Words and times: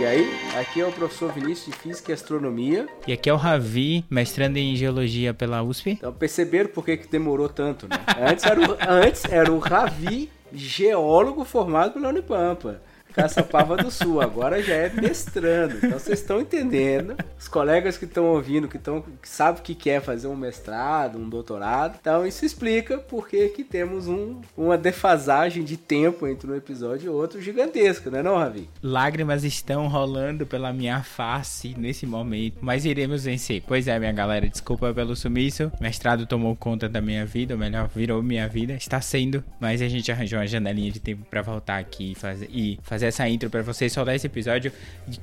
E 0.00 0.06
aí, 0.06 0.26
aqui 0.58 0.80
é 0.80 0.86
o 0.86 0.90
professor 0.90 1.30
Vinícius 1.30 1.74
de 1.74 1.82
Física 1.82 2.10
e 2.10 2.14
Astronomia. 2.14 2.88
E 3.06 3.12
aqui 3.12 3.28
é 3.28 3.34
o 3.34 3.36
Ravi, 3.36 4.02
mestrando 4.08 4.56
em 4.56 4.74
Geologia 4.74 5.34
pela 5.34 5.62
USP. 5.62 5.90
Então 5.90 6.10
perceberam 6.10 6.70
por 6.70 6.86
que, 6.86 6.96
que 6.96 7.06
demorou 7.06 7.50
tanto, 7.50 7.86
né? 7.86 7.98
Antes 8.18 8.46
era 8.46 8.60
o, 8.60 8.76
antes 8.80 9.24
era 9.26 9.52
o 9.52 9.58
Ravi, 9.58 10.30
geólogo 10.54 11.44
formado 11.44 11.92
pela 11.92 12.08
Unipampa. 12.08 12.80
Caçapava 13.12 13.76
do 13.76 13.90
Sul, 13.90 14.20
agora 14.20 14.62
já 14.62 14.74
é 14.74 14.90
mestrando. 14.90 15.76
Então 15.76 15.98
vocês 15.98 16.20
estão 16.20 16.40
entendendo. 16.40 17.16
Os 17.38 17.48
colegas 17.48 17.96
que 17.96 18.04
estão 18.04 18.26
ouvindo, 18.26 18.68
que, 18.68 18.78
tão, 18.78 19.02
que 19.02 19.28
sabem 19.28 19.62
que 19.62 19.74
quer 19.74 20.00
fazer 20.00 20.26
um 20.26 20.36
mestrado, 20.36 21.18
um 21.18 21.28
doutorado. 21.28 21.98
Então 22.00 22.26
isso 22.26 22.44
explica 22.44 22.98
por 22.98 23.28
que 23.28 23.64
temos 23.64 24.08
um, 24.08 24.40
uma 24.56 24.76
defasagem 24.76 25.62
de 25.62 25.76
tempo 25.76 26.26
entre 26.26 26.50
um 26.50 26.54
episódio 26.54 27.06
e 27.06 27.08
outro 27.08 27.40
gigantesca, 27.40 28.10
não 28.10 28.18
é 28.18 28.22
não, 28.22 28.36
Ravi? 28.36 28.68
Lágrimas 28.82 29.44
estão 29.44 29.86
rolando 29.88 30.46
pela 30.46 30.72
minha 30.72 31.02
face 31.02 31.74
nesse 31.78 32.06
momento, 32.06 32.58
mas 32.60 32.84
iremos 32.84 33.24
vencer. 33.24 33.62
Pois 33.66 33.86
é, 33.86 33.98
minha 33.98 34.12
galera, 34.12 34.48
desculpa 34.48 34.92
pelo 34.92 35.14
sumiço. 35.14 35.70
Mestrado 35.80 36.26
tomou 36.26 36.56
conta 36.56 36.88
da 36.88 37.00
minha 37.00 37.24
vida, 37.24 37.54
ou 37.54 37.60
melhor, 37.60 37.88
virou 37.94 38.22
minha 38.22 38.48
vida. 38.48 38.74
Está 38.74 39.00
sendo, 39.00 39.44
mas 39.60 39.80
a 39.82 39.88
gente 39.88 40.10
arranjou 40.10 40.38
uma 40.38 40.46
janelinha 40.46 40.90
de 40.90 41.00
tempo 41.00 41.24
para 41.30 41.42
voltar 41.42 41.78
aqui 41.78 42.12
e 42.12 42.14
fazer, 42.14 42.48
e 42.50 42.78
fazer 42.82 42.99
fazer 43.00 43.06
essa 43.06 43.28
intro 43.28 43.48
para 43.48 43.62
vocês, 43.62 43.92
soltar 43.92 44.14
esse 44.14 44.26
episódio 44.26 44.70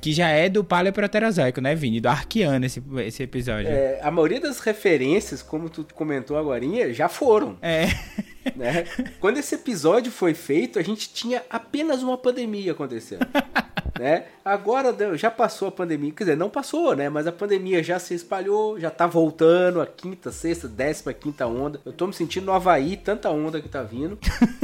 que 0.00 0.12
já 0.12 0.28
é 0.28 0.48
do 0.48 0.64
Paleoproterozoico, 0.64 1.60
né, 1.60 1.74
Vini? 1.74 2.00
Do 2.00 2.08
Arqueano 2.08 2.66
esse, 2.66 2.82
esse 2.98 3.22
episódio. 3.22 3.68
É, 3.68 4.00
a 4.02 4.10
maioria 4.10 4.40
das 4.40 4.58
referências, 4.58 5.42
como 5.42 5.70
tu 5.70 5.86
comentou 5.94 6.36
agora, 6.36 6.58
já 6.92 7.08
foram. 7.08 7.56
É. 7.62 7.86
Né? 8.56 8.84
Quando 9.20 9.38
esse 9.38 9.54
episódio 9.54 10.10
foi 10.10 10.34
feito, 10.34 10.78
a 10.78 10.82
gente 10.82 11.12
tinha 11.12 11.42
apenas 11.50 12.02
uma 12.02 12.16
pandemia 12.16 12.72
acontecendo. 12.72 13.26
né? 13.98 14.24
Agora 14.44 14.94
já 15.16 15.30
passou 15.30 15.68
a 15.68 15.72
pandemia, 15.72 16.12
quer 16.12 16.24
dizer, 16.24 16.36
não 16.36 16.48
passou, 16.48 16.96
né? 16.96 17.08
Mas 17.08 17.26
a 17.26 17.32
pandemia 17.32 17.82
já 17.82 17.98
se 17.98 18.14
espalhou, 18.14 18.78
já 18.78 18.90
tá 18.90 19.06
voltando 19.06 19.80
a 19.80 19.86
quinta, 19.86 20.30
sexta, 20.30 20.68
décima, 20.68 21.12
quinta 21.12 21.46
onda. 21.46 21.80
Eu 21.84 21.92
tô 21.92 22.06
me 22.06 22.14
sentindo 22.14 22.46
no 22.46 22.52
Havaí, 22.52 22.96
tanta 22.96 23.28
onda 23.30 23.60
que 23.60 23.68
tá 23.68 23.82
vindo. 23.82 24.18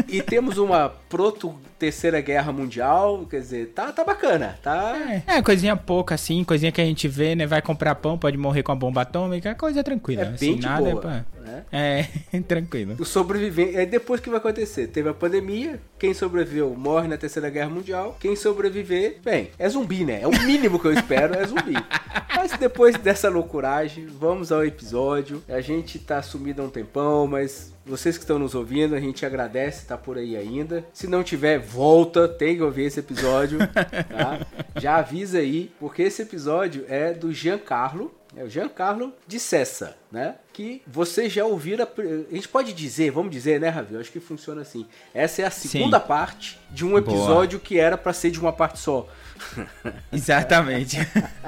e 0.09 0.23
temos 0.23 0.57
uma 0.57 0.89
proto 0.89 1.55
terceira 1.79 2.21
guerra 2.21 2.51
mundial, 2.53 3.27
quer 3.29 3.41
dizer, 3.41 3.73
tá, 3.75 3.93
tá 3.93 4.05
bacana, 4.05 4.59
tá... 4.63 4.97
É, 4.97 5.37
é, 5.37 5.43
coisinha 5.43 5.77
pouca 5.77 6.15
assim, 6.15 6.43
coisinha 6.43 6.73
que 6.73 6.81
a 6.81 6.85
gente 6.85 7.07
vê, 7.09 7.35
né? 7.35 7.47
Vai 7.47 7.61
comprar 7.61 7.95
pão, 7.97 8.17
pode 8.17 8.39
morrer 8.39 8.63
com 8.63 8.73
a 8.73 8.75
bomba 8.75 9.03
atômica, 9.03 9.51
é 9.51 9.55
coisa 9.55 9.85
tranquila. 9.85 10.23
É 10.23 10.29
assim, 10.29 10.53
bem 10.53 10.57
de 10.57 10.67
nada 10.67 10.81
boa. 10.83 10.97
É, 10.97 11.01
pra... 11.01 11.25
né? 11.43 12.07
é 12.33 12.41
tranquilo. 12.49 12.97
O 12.99 13.05
sobrevivente, 13.05 13.74
aí 13.79 13.87
depois 13.87 14.21
que 14.21 14.31
vai 14.31 14.39
acontecer? 14.39 14.89
Teve 14.89 15.09
a 15.09 15.15
pandemia, 15.15 15.81
quem 15.99 16.15
sobreviveu 16.15 16.75
morre 16.75 17.09
na 17.09 17.17
terceira 17.17 17.51
guerra 17.51 17.71
mundial, 17.71 18.17
quem 18.21 18.37
sobreviver, 18.37 19.19
bem, 19.23 19.51
é 19.59 19.69
zumbi, 19.69 20.05
né? 20.05 20.21
É 20.23 20.27
o 20.27 20.43
mínimo 20.45 20.79
que 20.79 20.87
eu 20.87 20.93
espero, 20.93 21.35
é 21.35 21.47
zumbi. 21.47 21.75
Mas 22.37 22.53
depois 22.59 22.97
dessa 22.99 23.29
loucuragem, 23.31 24.07
vamos 24.07 24.53
ao 24.53 24.65
episódio. 24.65 25.43
A 25.49 25.61
gente 25.61 25.99
tá 25.99 26.21
sumido 26.21 26.61
há 26.61 26.67
um 26.67 26.69
tempão, 26.69 27.27
mas 27.27 27.73
vocês 27.87 28.19
que 28.19 28.25
estão 28.25 28.39
nos 28.39 28.55
ouvindo, 28.55 28.95
a 28.95 29.01
gente 29.01 29.25
agradece 29.25 29.83
estar 29.83 29.97
por 29.97 30.19
aí 30.19 30.37
ainda. 30.37 30.85
Se 30.93 31.07
não 31.07 31.23
tiver, 31.23 31.59
volta, 31.59 32.29
tem 32.29 32.57
que 32.57 32.63
ouvir 32.63 32.85
esse 32.85 33.01
episódio, 33.01 33.59
tá? 33.73 34.47
Já 34.79 34.97
avisa 34.97 35.39
aí, 35.39 35.73
porque 35.81 36.03
esse 36.03 36.21
episódio 36.21 36.85
é 36.87 37.15
do 37.15 37.33
Giancarlo, 37.33 38.15
é 38.37 38.45
o 38.45 38.49
Giancarlo 38.51 39.13
de 39.27 39.41
Cessa, 39.41 39.97
né? 40.13 40.37
Que 40.55 40.81
vocês 40.87 41.33
já 41.33 41.45
ouviram. 41.45 41.85
A, 41.85 41.89
a 42.31 42.35
gente 42.35 42.49
pode 42.49 42.73
dizer, 42.73 43.11
vamos 43.11 43.33
dizer, 43.33 43.61
né, 43.61 43.69
Ravi? 43.69 43.95
Eu 43.95 44.01
acho 44.01 44.13
que 44.13 44.21
funciona 44.21 44.63
assim. 44.63 44.87
Essa 45.13 45.43
é 45.43 45.45
a 45.45 45.51
segunda 45.51 45.99
Sim. 45.99 46.07
parte 46.07 46.61
de 46.71 46.87
um 46.87 46.97
episódio 46.97 47.59
Boa. 47.59 47.69
que 47.69 47.77
era 47.77 47.99
para 47.99 48.13
ser 48.13 48.31
de 48.31 48.39
uma 48.39 48.53
parte 48.53 48.79
só. 48.79 49.09
Exatamente. 50.13 50.99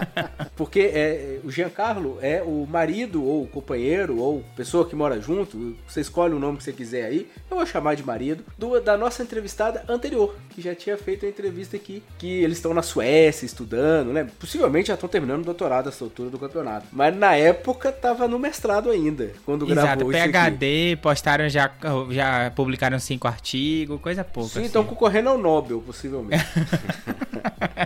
Porque 0.56 0.90
é, 0.92 1.40
o 1.44 1.50
Giancarlo 1.50 2.18
é 2.20 2.42
o 2.42 2.66
marido, 2.68 3.24
ou 3.24 3.46
companheiro, 3.46 4.18
ou 4.18 4.44
pessoa 4.56 4.86
que 4.88 4.96
mora 4.96 5.20
junto, 5.20 5.76
você 5.86 6.00
escolhe 6.00 6.34
o 6.34 6.38
nome 6.38 6.58
que 6.58 6.64
você 6.64 6.72
quiser 6.72 7.04
aí, 7.04 7.28
eu 7.50 7.56
vou 7.56 7.66
chamar 7.66 7.94
de 7.94 8.04
marido, 8.04 8.44
do, 8.58 8.80
da 8.80 8.96
nossa 8.96 9.22
entrevistada 9.22 9.84
anterior, 9.88 10.34
que 10.50 10.60
já 10.60 10.74
tinha 10.74 10.96
feito 10.96 11.26
a 11.26 11.28
entrevista 11.28 11.76
aqui, 11.76 12.02
que 12.18 12.42
eles 12.42 12.58
estão 12.58 12.72
na 12.72 12.82
Suécia 12.82 13.46
estudando, 13.46 14.12
né? 14.12 14.26
Possivelmente 14.38 14.88
já 14.88 14.94
estão 14.94 15.08
terminando 15.08 15.42
o 15.42 15.44
doutorado 15.44 15.88
essa 15.88 16.04
altura 16.04 16.30
do 16.30 16.38
campeonato. 16.38 16.86
Mas 16.92 17.16
na 17.16 17.34
época 17.34 17.92
tava 17.92 18.26
no 18.28 18.38
mestrado 18.38 18.90
ainda, 18.90 19.32
quando 19.44 19.70
Exato, 19.70 20.04
gravou 20.04 20.12
PHD, 20.12 20.92
aqui. 20.92 20.96
postaram 21.02 21.48
já, 21.48 21.70
já 22.10 22.50
publicaram 22.54 22.98
cinco 22.98 23.28
artigos, 23.28 24.00
coisa 24.00 24.24
pouca. 24.24 24.50
Sim, 24.50 24.58
assim. 24.58 24.66
estão 24.66 24.84
concorrendo 24.84 25.28
ao 25.28 25.38
Nobel, 25.38 25.80
possivelmente. 25.80 26.44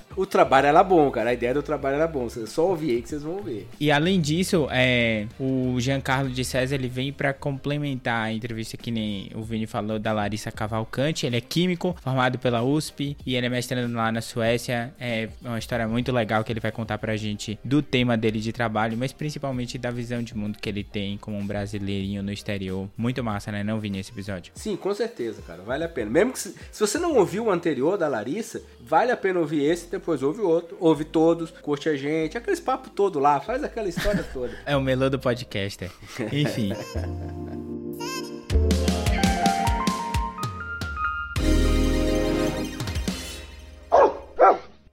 o 0.15 0.25
trabalho 0.25 0.67
era 0.67 0.83
bom, 0.83 1.09
cara. 1.11 1.29
A 1.29 1.33
ideia 1.33 1.53
do 1.53 1.63
trabalho 1.63 1.95
era 1.95 2.07
bom. 2.07 2.29
Você 2.29 2.45
só 2.47 2.67
ouvir 2.67 2.91
aí 2.91 3.01
que 3.01 3.09
vocês 3.09 3.23
vão 3.23 3.41
ver. 3.41 3.67
E 3.79 3.91
além 3.91 4.19
disso, 4.19 4.67
é, 4.71 5.27
o 5.39 5.79
Giancarlo 5.79 6.29
de 6.29 6.43
César 6.43 6.75
ele 6.75 6.87
vem 6.87 7.11
para 7.11 7.33
complementar 7.33 8.25
a 8.25 8.33
entrevista 8.33 8.77
que 8.77 8.91
nem 8.91 9.29
o 9.35 9.41
Vini 9.41 9.67
falou 9.67 9.99
da 9.99 10.11
Larissa 10.11 10.51
Cavalcante. 10.51 11.25
Ele 11.25 11.37
é 11.37 11.41
químico, 11.41 11.95
formado 12.01 12.37
pela 12.39 12.61
USP 12.63 13.15
e 13.25 13.35
ele 13.35 13.47
é 13.47 13.49
mestrando 13.49 13.95
lá 13.95 14.11
na 14.11 14.21
Suécia. 14.21 14.93
É 14.99 15.29
uma 15.41 15.59
história 15.59 15.87
muito 15.87 16.11
legal 16.11 16.43
que 16.43 16.51
ele 16.51 16.59
vai 16.59 16.71
contar 16.71 16.97
pra 16.97 17.15
gente 17.15 17.59
do 17.63 17.81
tema 17.81 18.17
dele 18.17 18.39
de 18.39 18.51
trabalho, 18.51 18.97
mas 18.97 19.11
principalmente 19.11 19.77
da 19.77 19.91
visão 19.91 20.21
de 20.21 20.35
mundo 20.35 20.57
que 20.59 20.69
ele 20.69 20.83
tem 20.83 21.17
como 21.17 21.37
um 21.37 21.45
brasileirinho 21.45 22.23
no 22.23 22.31
exterior. 22.31 22.89
Muito 22.97 23.23
massa, 23.23 23.51
né? 23.51 23.63
Não, 23.63 23.79
Vini, 23.79 23.99
esse 23.99 24.11
episódio? 24.11 24.51
Sim, 24.55 24.75
com 24.75 24.93
certeza, 24.93 25.41
cara. 25.41 25.61
Vale 25.61 25.83
a 25.83 25.89
pena. 25.89 26.09
Mesmo 26.09 26.33
que 26.33 26.39
se, 26.39 26.55
se 26.71 26.79
você 26.79 26.97
não 26.97 27.15
ouviu 27.15 27.45
o 27.45 27.51
anterior 27.51 27.97
da 27.97 28.07
Larissa, 28.07 28.61
vale 28.79 29.11
a 29.11 29.17
pena 29.17 29.39
ouvir 29.39 29.63
esse, 29.63 29.87
depois 30.01 30.23
ouve 30.23 30.41
o 30.41 30.47
outro, 30.49 30.75
ouve 30.79 31.05
todos, 31.05 31.51
curte 31.61 31.87
a 31.87 31.95
gente, 31.95 32.35
aqueles 32.35 32.59
papo 32.59 32.89
todo 32.89 33.19
lá, 33.19 33.39
faz 33.39 33.63
aquela 33.63 33.87
história 33.87 34.25
toda. 34.33 34.51
É 34.65 34.75
o 34.75 34.81
melô 34.81 35.09
do 35.09 35.19
podcaster. 35.19 35.91
Enfim. 36.31 36.73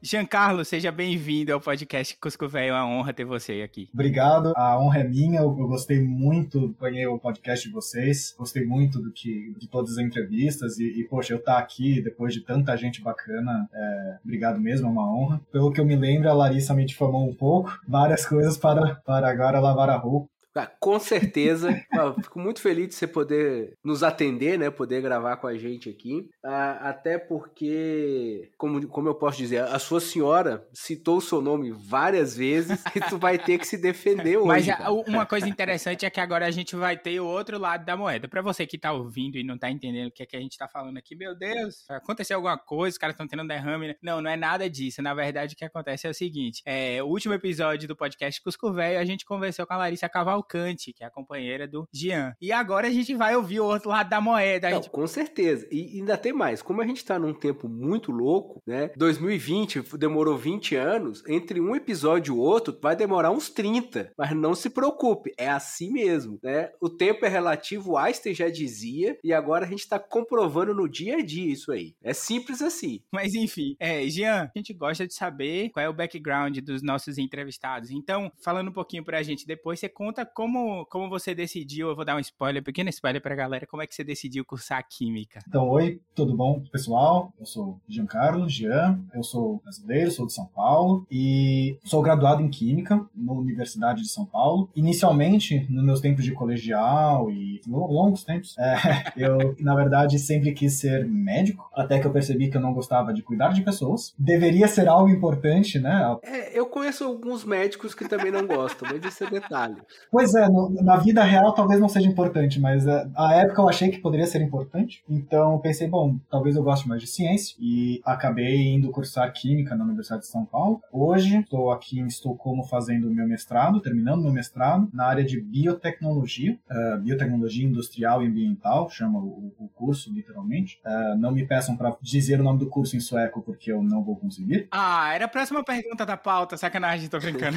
Giancarlo, 0.08 0.64
seja 0.64 0.90
bem-vindo 0.90 1.52
ao 1.52 1.60
podcast 1.60 2.16
Cusco 2.16 2.48
Velho. 2.48 2.70
É 2.70 2.72
uma 2.72 2.86
honra 2.86 3.12
ter 3.12 3.26
você 3.26 3.60
aqui. 3.60 3.90
Obrigado, 3.92 4.54
a 4.56 4.80
honra 4.80 5.00
é 5.00 5.04
minha. 5.04 5.40
Eu, 5.40 5.50
gostei 5.50 6.02
muito, 6.02 6.60
acompanhei 6.60 7.06
o 7.06 7.18
podcast 7.18 7.68
de 7.68 7.74
vocês, 7.74 8.34
gostei 8.38 8.64
muito 8.64 9.02
do 9.02 9.12
que, 9.12 9.54
de 9.58 9.68
todas 9.68 9.92
as 9.92 9.98
entrevistas 9.98 10.78
e, 10.78 10.98
e 10.98 11.04
poxa, 11.04 11.34
eu 11.34 11.38
estar 11.38 11.56
tá 11.56 11.58
aqui 11.58 12.00
depois 12.00 12.32
de 12.32 12.40
tanta 12.40 12.74
gente 12.74 13.02
bacana, 13.02 13.68
é, 13.70 14.16
obrigado 14.24 14.58
mesmo, 14.58 14.86
é 14.86 14.90
uma 14.90 15.14
honra. 15.14 15.42
Pelo 15.52 15.70
que 15.70 15.78
eu 15.78 15.84
me 15.84 15.94
lembro, 15.94 16.30
a 16.30 16.32
Larissa 16.32 16.72
me 16.72 16.86
difamou 16.86 17.28
um 17.28 17.34
pouco, 17.34 17.78
várias 17.86 18.24
coisas 18.24 18.56
para, 18.56 18.94
para 19.04 19.28
agora 19.28 19.60
lavar 19.60 19.90
a 19.90 19.96
roupa. 19.96 20.30
Ah, 20.58 20.66
com 20.80 20.98
certeza. 20.98 21.68
Fico 22.20 22.40
muito 22.40 22.60
feliz 22.60 22.88
de 22.88 22.94
você 22.96 23.06
poder 23.06 23.74
nos 23.84 24.02
atender, 24.02 24.58
né? 24.58 24.70
Poder 24.70 25.00
gravar 25.00 25.36
com 25.36 25.46
a 25.46 25.56
gente 25.56 25.88
aqui. 25.88 26.28
Ah, 26.44 26.88
até 26.88 27.16
porque, 27.16 28.50
como, 28.58 28.84
como 28.88 29.08
eu 29.08 29.14
posso 29.14 29.38
dizer, 29.38 29.62
a 29.62 29.78
sua 29.78 30.00
senhora 30.00 30.66
citou 30.72 31.18
o 31.18 31.20
seu 31.20 31.40
nome 31.40 31.70
várias 31.70 32.36
vezes 32.36 32.82
e 32.92 33.00
tu 33.00 33.16
vai 33.18 33.38
ter 33.38 33.58
que 33.58 33.66
se 33.66 33.78
defender 33.78 34.36
hoje. 34.42 34.70
Mas 34.70 35.06
uma 35.06 35.24
coisa 35.24 35.48
interessante 35.48 36.04
é 36.04 36.10
que 36.10 36.20
agora 36.20 36.44
a 36.44 36.50
gente 36.50 36.74
vai 36.74 36.96
ter 36.96 37.20
o 37.20 37.26
outro 37.26 37.56
lado 37.56 37.84
da 37.84 37.96
moeda. 37.96 38.26
Para 38.26 38.42
você 38.42 38.66
que 38.66 38.76
tá 38.76 38.92
ouvindo 38.92 39.38
e 39.38 39.44
não 39.44 39.56
tá 39.56 39.70
entendendo 39.70 40.08
o 40.08 40.12
que, 40.12 40.24
é 40.24 40.26
que 40.26 40.36
a 40.36 40.40
gente 40.40 40.58
tá 40.58 40.66
falando 40.66 40.96
aqui, 40.96 41.14
meu 41.14 41.36
Deus, 41.36 41.88
aconteceu 41.88 42.36
alguma 42.36 42.58
coisa, 42.58 42.94
os 42.94 42.98
caras 42.98 43.14
estão 43.14 43.28
tendo 43.28 43.44
um 43.44 43.46
derrame. 43.46 43.88
Né? 43.88 43.94
Não, 44.02 44.20
não 44.20 44.30
é 44.30 44.36
nada 44.36 44.68
disso. 44.68 45.00
Na 45.02 45.14
verdade, 45.14 45.54
o 45.54 45.56
que 45.56 45.64
acontece 45.64 46.08
é 46.08 46.10
o 46.10 46.14
seguinte: 46.14 46.62
é, 46.66 47.00
o 47.00 47.06
último 47.06 47.34
episódio 47.34 47.86
do 47.86 47.94
podcast 47.94 48.42
Cusco 48.42 48.72
Velho, 48.72 48.98
a 48.98 49.04
gente 49.04 49.24
conversou 49.24 49.64
com 49.64 49.74
a 49.74 49.76
Larissa 49.76 50.08
Cavalcante 50.08 50.47
Cavalcante, 50.48 50.92
que 50.92 51.04
é 51.04 51.06
a 51.06 51.10
companheira 51.10 51.68
do 51.68 51.86
Jean. 51.92 52.34
E 52.40 52.50
agora 52.50 52.88
a 52.88 52.90
gente 52.90 53.14
vai 53.14 53.36
ouvir 53.36 53.60
o 53.60 53.66
outro 53.66 53.90
lado 53.90 54.08
da 54.08 54.20
moeda. 54.20 54.70
Não, 54.70 54.78
gente... 54.78 54.90
Com 54.90 55.06
certeza. 55.06 55.68
E 55.70 55.98
ainda 55.98 56.16
tem 56.16 56.32
mais. 56.32 56.62
Como 56.62 56.80
a 56.80 56.86
gente 56.86 57.04
tá 57.04 57.18
num 57.18 57.34
tempo 57.34 57.68
muito 57.68 58.10
louco, 58.10 58.62
né? 58.66 58.90
2020 58.96 59.82
demorou 59.98 60.36
20 60.36 60.74
anos. 60.74 61.22
Entre 61.28 61.60
um 61.60 61.76
episódio 61.76 62.34
e 62.34 62.38
outro, 62.38 62.76
vai 62.80 62.96
demorar 62.96 63.30
uns 63.30 63.50
30. 63.50 64.12
Mas 64.16 64.34
não 64.34 64.54
se 64.54 64.70
preocupe, 64.70 65.32
é 65.36 65.48
assim 65.48 65.92
mesmo, 65.92 66.38
né? 66.42 66.70
O 66.80 66.88
tempo 66.88 67.24
é 67.26 67.28
relativo, 67.28 67.92
o 67.92 67.98
Einstein 67.98 68.34
já 68.34 68.48
dizia, 68.48 69.18
e 69.22 69.32
agora 69.32 69.66
a 69.66 69.68
gente 69.68 69.88
tá 69.88 69.98
comprovando 69.98 70.74
no 70.74 70.88
dia 70.88 71.16
a 71.16 71.22
dia 71.22 71.52
isso 71.52 71.70
aí. 71.70 71.94
É 72.02 72.14
simples 72.14 72.62
assim. 72.62 73.02
Mas 73.12 73.34
enfim, 73.34 73.76
é, 73.78 74.06
Jean, 74.08 74.50
a 74.54 74.58
gente 74.58 74.72
gosta 74.72 75.06
de 75.06 75.14
saber 75.14 75.70
qual 75.70 75.84
é 75.84 75.88
o 75.88 75.92
background 75.92 76.58
dos 76.58 76.82
nossos 76.82 77.18
entrevistados. 77.18 77.90
Então, 77.90 78.32
falando 78.42 78.68
um 78.68 78.72
pouquinho 78.72 79.04
pra 79.04 79.22
gente 79.22 79.46
depois, 79.46 79.80
você 79.80 79.88
conta 79.88 80.24
como, 80.34 80.86
como 80.86 81.08
você 81.08 81.34
decidiu, 81.34 81.88
eu 81.88 81.96
vou 81.96 82.04
dar 82.04 82.16
um 82.16 82.20
spoiler, 82.20 82.62
pequeno 82.62 82.90
spoiler 82.90 83.20
pra 83.20 83.34
galera, 83.34 83.66
como 83.66 83.82
é 83.82 83.86
que 83.86 83.94
você 83.94 84.04
decidiu 84.04 84.44
cursar 84.44 84.86
Química? 84.88 85.40
Então, 85.46 85.68
oi, 85.68 86.00
tudo 86.14 86.36
bom, 86.36 86.62
pessoal? 86.72 87.32
Eu 87.38 87.46
sou 87.46 87.80
Giancarlo 87.88 88.48
Jean, 88.48 88.98
eu 89.14 89.22
sou 89.22 89.60
brasileiro, 89.62 90.10
sou 90.10 90.26
de 90.26 90.32
São 90.32 90.46
Paulo 90.46 91.06
e 91.10 91.78
sou 91.84 92.02
graduado 92.02 92.42
em 92.42 92.48
Química 92.48 93.04
na 93.14 93.32
Universidade 93.32 94.02
de 94.02 94.08
São 94.08 94.24
Paulo. 94.24 94.70
Inicialmente, 94.74 95.66
nos 95.68 95.84
meus 95.84 96.00
tempos 96.00 96.24
de 96.24 96.32
colegial 96.32 97.30
e 97.30 97.60
longos 97.66 98.24
tempos, 98.24 98.56
é, 98.58 98.74
eu, 99.16 99.56
na 99.60 99.74
verdade, 99.74 100.18
sempre 100.18 100.52
quis 100.52 100.74
ser 100.74 101.06
médico, 101.06 101.68
até 101.74 101.98
que 101.98 102.06
eu 102.06 102.12
percebi 102.12 102.50
que 102.50 102.56
eu 102.56 102.60
não 102.60 102.72
gostava 102.72 103.12
de 103.12 103.22
cuidar 103.22 103.52
de 103.52 103.62
pessoas. 103.62 104.14
Deveria 104.18 104.68
ser 104.68 104.88
algo 104.88 105.08
importante, 105.08 105.78
né? 105.78 106.16
É, 106.22 106.58
eu 106.58 106.66
conheço 106.66 107.04
alguns 107.04 107.44
médicos 107.44 107.94
que 107.94 108.08
também 108.08 108.30
não 108.30 108.46
gostam, 108.46 108.88
mas 108.90 109.04
esse 109.04 109.24
é 109.24 109.30
detalhe. 109.30 109.76
Pois 110.18 110.34
é, 110.34 110.48
no, 110.48 110.68
na 110.82 110.96
vida 110.96 111.22
real 111.22 111.52
talvez 111.52 111.78
não 111.78 111.88
seja 111.88 112.08
importante, 112.08 112.58
mas 112.58 112.84
é, 112.84 113.08
a 113.14 113.34
época 113.34 113.62
eu 113.62 113.68
achei 113.68 113.88
que 113.88 114.00
poderia 114.00 114.26
ser 114.26 114.42
importante. 114.42 115.00
Então 115.08 115.60
pensei, 115.60 115.86
bom, 115.86 116.18
talvez 116.28 116.56
eu 116.56 116.62
goste 116.64 116.88
mais 116.88 117.00
de 117.00 117.06
ciência 117.06 117.54
e 117.56 118.00
acabei 118.04 118.74
indo 118.74 118.90
cursar 118.90 119.32
química 119.32 119.76
na 119.76 119.84
Universidade 119.84 120.22
de 120.22 120.28
São 120.28 120.44
Paulo. 120.44 120.80
Hoje 120.92 121.38
estou 121.38 121.70
aqui 121.70 122.00
em 122.00 122.06
Estocolmo 122.08 122.64
fazendo 122.64 123.08
meu 123.08 123.28
mestrado, 123.28 123.80
terminando 123.80 124.24
meu 124.24 124.32
mestrado 124.32 124.88
na 124.92 125.06
área 125.06 125.24
de 125.24 125.40
biotecnologia, 125.40 126.58
uh, 126.68 126.98
biotecnologia 126.98 127.64
industrial 127.64 128.20
e 128.20 128.26
ambiental, 128.26 128.90
chama 128.90 129.20
o, 129.20 129.52
o 129.56 129.68
curso 129.68 130.12
literalmente. 130.12 130.80
Uh, 130.84 131.16
não 131.16 131.30
me 131.30 131.46
peçam 131.46 131.76
para 131.76 131.96
dizer 132.02 132.40
o 132.40 132.42
nome 132.42 132.58
do 132.58 132.66
curso 132.66 132.96
em 132.96 133.00
sueco 133.00 133.40
porque 133.40 133.70
eu 133.70 133.84
não 133.84 134.02
vou 134.02 134.16
conseguir. 134.16 134.66
Ah, 134.72 135.14
era 135.14 135.26
a 135.26 135.28
próxima 135.28 135.62
pergunta 135.62 136.04
da 136.04 136.16
pauta, 136.16 136.56
sacanagem, 136.56 137.08
tô 137.08 137.20
brincando. 137.20 137.56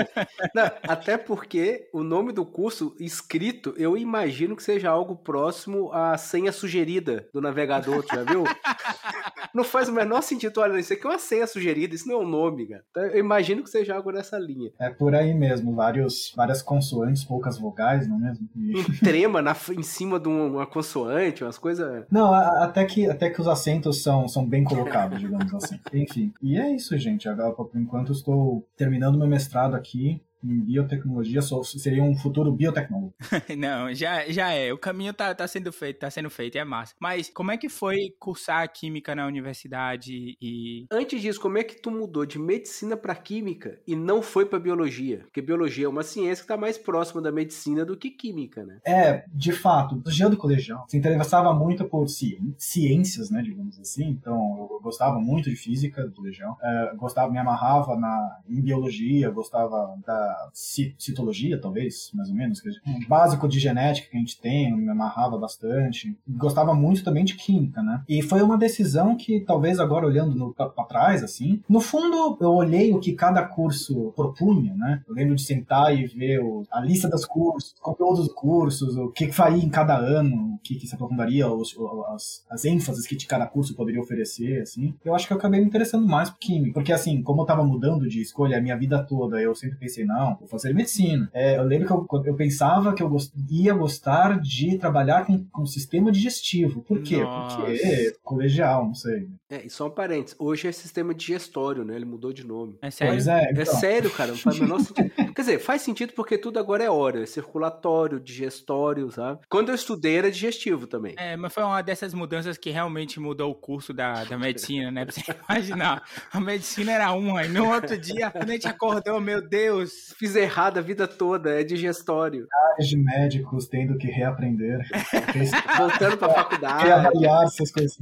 não, 0.54 0.70
até 0.84 1.18
porque 1.18 1.90
o 1.98 2.04
nome 2.04 2.32
do 2.32 2.44
curso 2.44 2.94
escrito, 2.98 3.74
eu 3.76 3.96
imagino 3.96 4.54
que 4.54 4.62
seja 4.62 4.88
algo 4.88 5.16
próximo 5.16 5.92
à 5.92 6.16
senha 6.16 6.52
sugerida 6.52 7.28
do 7.32 7.40
navegador, 7.40 8.04
tu 8.04 8.14
já 8.14 8.22
viu? 8.22 8.44
não 9.54 9.64
faz 9.64 9.88
o 9.88 9.92
menor 9.92 10.22
sentido. 10.22 10.60
Olha, 10.60 10.78
isso 10.78 10.92
aqui 10.92 11.04
é 11.04 11.10
uma 11.10 11.18
senha 11.18 11.46
sugerida, 11.46 11.94
isso 11.94 12.08
não 12.08 12.20
é 12.20 12.24
um 12.24 12.28
nome, 12.28 12.68
cara. 12.68 12.84
Então, 12.90 13.02
eu 13.04 13.18
imagino 13.18 13.62
que 13.62 13.70
seja 13.70 13.96
algo 13.96 14.12
nessa 14.12 14.38
linha. 14.38 14.70
É 14.78 14.90
por 14.90 15.14
aí 15.14 15.34
mesmo, 15.34 15.74
vários, 15.74 16.32
várias 16.36 16.62
consoantes, 16.62 17.24
poucas 17.24 17.58
vogais, 17.58 18.06
não 18.06 18.16
é 18.16 18.20
mesmo? 18.20 18.48
Um 18.54 18.98
trema 19.00 19.42
na, 19.42 19.56
em 19.76 19.82
cima 19.82 20.20
de 20.20 20.28
uma 20.28 20.66
consoante, 20.66 21.42
umas 21.42 21.58
coisas. 21.58 22.04
Não, 22.10 22.32
até 22.32 22.84
que, 22.84 23.08
até 23.08 23.30
que 23.30 23.40
os 23.40 23.48
acentos 23.48 24.02
são, 24.02 24.28
são 24.28 24.46
bem 24.46 24.62
colocados, 24.62 25.18
digamos 25.18 25.52
assim. 25.54 25.80
Enfim. 25.92 26.32
E 26.40 26.56
é 26.56 26.72
isso, 26.74 26.96
gente. 26.96 27.28
Agora, 27.28 27.52
por 27.52 27.70
enquanto, 27.74 28.12
estou 28.12 28.66
terminando 28.76 29.18
meu 29.18 29.26
mestrado 29.26 29.74
aqui 29.74 30.22
em 30.42 30.60
biotecnologia, 30.60 31.42
só 31.42 31.62
seria 31.62 32.02
um 32.02 32.16
futuro 32.16 32.52
biotecnólogo. 32.52 33.14
Não, 33.56 33.92
já, 33.94 34.28
já 34.28 34.52
é. 34.52 34.72
O 34.72 34.78
caminho 34.78 35.12
tá, 35.12 35.34
tá 35.34 35.46
sendo 35.46 35.72
feito, 35.72 35.98
tá 35.98 36.10
sendo 36.10 36.30
feito, 36.30 36.56
é 36.56 36.64
massa. 36.64 36.94
Mas 37.00 37.28
como 37.28 37.50
é 37.50 37.56
que 37.56 37.68
foi 37.68 38.14
cursar 38.18 38.70
química 38.72 39.14
na 39.14 39.26
universidade 39.26 40.36
e. 40.40 40.86
Antes 40.90 41.20
disso, 41.20 41.40
como 41.40 41.58
é 41.58 41.64
que 41.64 41.80
tu 41.80 41.90
mudou 41.90 42.24
de 42.24 42.38
medicina 42.38 42.96
para 42.96 43.14
química 43.14 43.78
e 43.86 43.96
não 43.96 44.22
foi 44.22 44.46
para 44.46 44.58
biologia? 44.58 45.18
Porque 45.24 45.42
biologia 45.42 45.86
é 45.86 45.88
uma 45.88 46.02
ciência 46.02 46.42
que 46.42 46.48
tá 46.48 46.56
mais 46.56 46.78
próxima 46.78 47.20
da 47.20 47.32
medicina 47.32 47.84
do 47.84 47.96
que 47.96 48.10
química, 48.10 48.64
né? 48.64 48.78
É, 48.84 49.24
de 49.32 49.52
fato, 49.52 49.96
do 49.96 50.10
dia 50.10 50.28
do 50.28 50.36
colegial, 50.36 50.84
se 50.88 50.96
interessava 50.96 51.52
muito 51.52 51.84
por 51.84 52.06
ciências, 52.08 53.30
né, 53.30 53.42
digamos 53.42 53.78
assim. 53.78 54.08
Então, 54.08 54.68
eu 54.70 54.80
gostava 54.80 55.18
muito 55.18 55.50
de 55.50 55.56
física 55.56 56.06
do 56.06 56.12
colegial. 56.12 56.58
Uh, 56.62 56.96
gostava, 56.96 57.30
me 57.30 57.38
amarrava 57.38 57.96
na, 57.96 58.40
em 58.48 58.60
biologia, 58.60 59.30
gostava 59.30 59.96
da 60.06 60.27
citologia, 60.52 61.60
talvez, 61.60 62.10
mais 62.14 62.28
ou 62.28 62.34
menos, 62.34 62.60
que 62.60 62.68
um 62.86 63.06
básico 63.08 63.48
de 63.48 63.58
genética 63.58 64.10
que 64.10 64.16
a 64.16 64.20
gente 64.20 64.40
tem, 64.40 64.74
me 64.76 64.90
amarrava 64.90 65.38
bastante. 65.38 66.16
Gostava 66.26 66.74
muito 66.74 67.04
também 67.04 67.24
de 67.24 67.34
química, 67.34 67.82
né? 67.82 68.02
E 68.08 68.22
foi 68.22 68.42
uma 68.42 68.58
decisão 68.58 69.16
que, 69.16 69.40
talvez 69.40 69.78
agora 69.78 70.06
olhando 70.06 70.54
para 70.54 70.84
trás, 70.84 71.22
assim, 71.22 71.62
no 71.68 71.80
fundo 71.80 72.38
eu 72.40 72.52
olhei 72.52 72.92
o 72.92 73.00
que 73.00 73.12
cada 73.12 73.42
curso 73.42 74.12
propunha, 74.16 74.74
né? 74.74 75.02
Eu 75.08 75.14
lembro 75.14 75.34
de 75.34 75.42
sentar 75.42 75.96
e 75.96 76.06
ver 76.06 76.40
o, 76.40 76.64
a 76.70 76.80
lista 76.80 77.08
dos 77.08 77.24
cursos, 77.24 77.74
conteúdos 77.80 78.26
dos 78.26 78.34
cursos, 78.34 78.96
o 78.96 79.10
que, 79.10 79.26
que 79.26 79.34
faria 79.34 79.62
em 79.62 79.68
cada 79.68 79.96
ano, 79.96 80.54
o 80.54 80.58
que, 80.62 80.76
que 80.76 80.86
se 80.86 80.94
aprofundaria, 80.94 81.50
os, 81.50 81.76
as, 82.14 82.44
as 82.50 82.64
ênfases 82.64 83.06
que 83.06 83.16
cada 83.26 83.46
curso 83.46 83.74
poderia 83.74 84.00
oferecer, 84.00 84.62
assim. 84.62 84.94
Eu 85.04 85.14
acho 85.14 85.26
que 85.26 85.32
eu 85.32 85.36
acabei 85.36 85.60
me 85.60 85.66
interessando 85.66 86.06
mais 86.06 86.30
por 86.30 86.38
química, 86.38 86.74
porque 86.74 86.92
assim, 86.92 87.22
como 87.22 87.42
eu 87.42 87.46
tava 87.46 87.64
mudando 87.64 88.08
de 88.08 88.20
escolha 88.20 88.58
a 88.58 88.60
minha 88.60 88.76
vida 88.76 89.02
toda, 89.04 89.40
eu 89.40 89.54
sempre 89.54 89.78
pensei, 89.78 90.04
não, 90.04 90.17
não, 90.18 90.36
vou 90.36 90.48
fazer 90.48 90.74
medicina. 90.74 91.30
É, 91.32 91.56
eu 91.56 91.62
lembro 91.62 91.86
que 91.86 91.92
eu, 91.92 92.24
eu 92.24 92.34
pensava 92.34 92.92
que 92.92 93.02
eu 93.02 93.08
gost, 93.08 93.32
ia 93.48 93.72
gostar 93.72 94.40
de 94.40 94.76
trabalhar 94.78 95.24
com, 95.24 95.44
com 95.44 95.64
sistema 95.64 96.10
digestivo. 96.10 96.82
Por 96.82 97.00
quê? 97.02 97.18
Nossa. 97.18 97.56
Porque 97.56 98.16
colegial, 98.22 98.86
não 98.86 98.94
sei. 98.94 99.28
É, 99.48 99.64
e 99.64 99.70
só 99.70 99.86
um 99.86 99.90
parênteses, 99.90 100.36
hoje 100.38 100.68
é 100.68 100.72
sistema 100.72 101.14
digestório, 101.14 101.84
né? 101.84 101.94
Ele 101.94 102.04
mudou 102.04 102.32
de 102.32 102.44
nome. 102.44 102.76
É 102.82 102.90
sério? 102.90 103.14
Pois 103.14 103.26
é, 103.28 103.50
então. 103.50 103.62
é 103.62 103.64
sério, 103.64 104.10
cara, 104.10 104.32
não 104.32 104.38
faz 104.38 104.58
o 104.58 104.62
menor 104.62 104.80
sentido. 104.82 105.10
Quer 105.14 105.42
dizer, 105.42 105.58
faz 105.58 105.82
sentido 105.82 106.12
porque 106.14 106.36
tudo 106.36 106.58
agora 106.58 106.84
é 106.84 106.90
óleo, 106.90 107.22
é 107.22 107.26
circulatório, 107.26 108.20
digestório, 108.20 109.10
sabe? 109.10 109.40
Quando 109.48 109.68
eu 109.68 109.74
estudei 109.74 110.16
era 110.16 110.30
digestivo 110.30 110.86
também. 110.86 111.14
É, 111.16 111.36
mas 111.36 111.52
foi 111.52 111.62
uma 111.62 111.80
dessas 111.80 112.12
mudanças 112.12 112.58
que 112.58 112.70
realmente 112.70 113.20
mudou 113.20 113.50
o 113.50 113.54
curso 113.54 113.94
da, 113.94 114.24
da 114.24 114.36
medicina, 114.36 114.90
né? 114.90 115.04
Pra 115.04 115.14
você 115.14 115.22
imaginar. 115.48 116.02
A 116.32 116.40
medicina 116.40 116.92
era 116.92 117.12
uma, 117.12 117.44
e 117.44 117.48
no 117.48 117.72
outro 117.72 117.96
dia, 117.96 118.30
quando 118.30 118.50
a 118.50 118.52
gente 118.52 118.68
acordou, 118.68 119.20
meu 119.20 119.40
Deus, 119.46 120.07
fiz 120.18 120.36
errado 120.36 120.78
a 120.78 120.80
vida 120.80 121.06
toda, 121.06 121.60
é 121.60 121.64
digestório. 121.64 122.46
Áreas 122.72 122.88
de 122.88 122.96
médicos 122.96 123.66
tendo 123.66 123.96
que 123.98 124.06
reaprender. 124.06 124.80
Voltando 125.76 126.16
pra 126.16 126.28
faculdade. 126.28 126.84
Reavaliar 126.84 127.44
essas 127.44 127.70
coisas. 127.70 127.96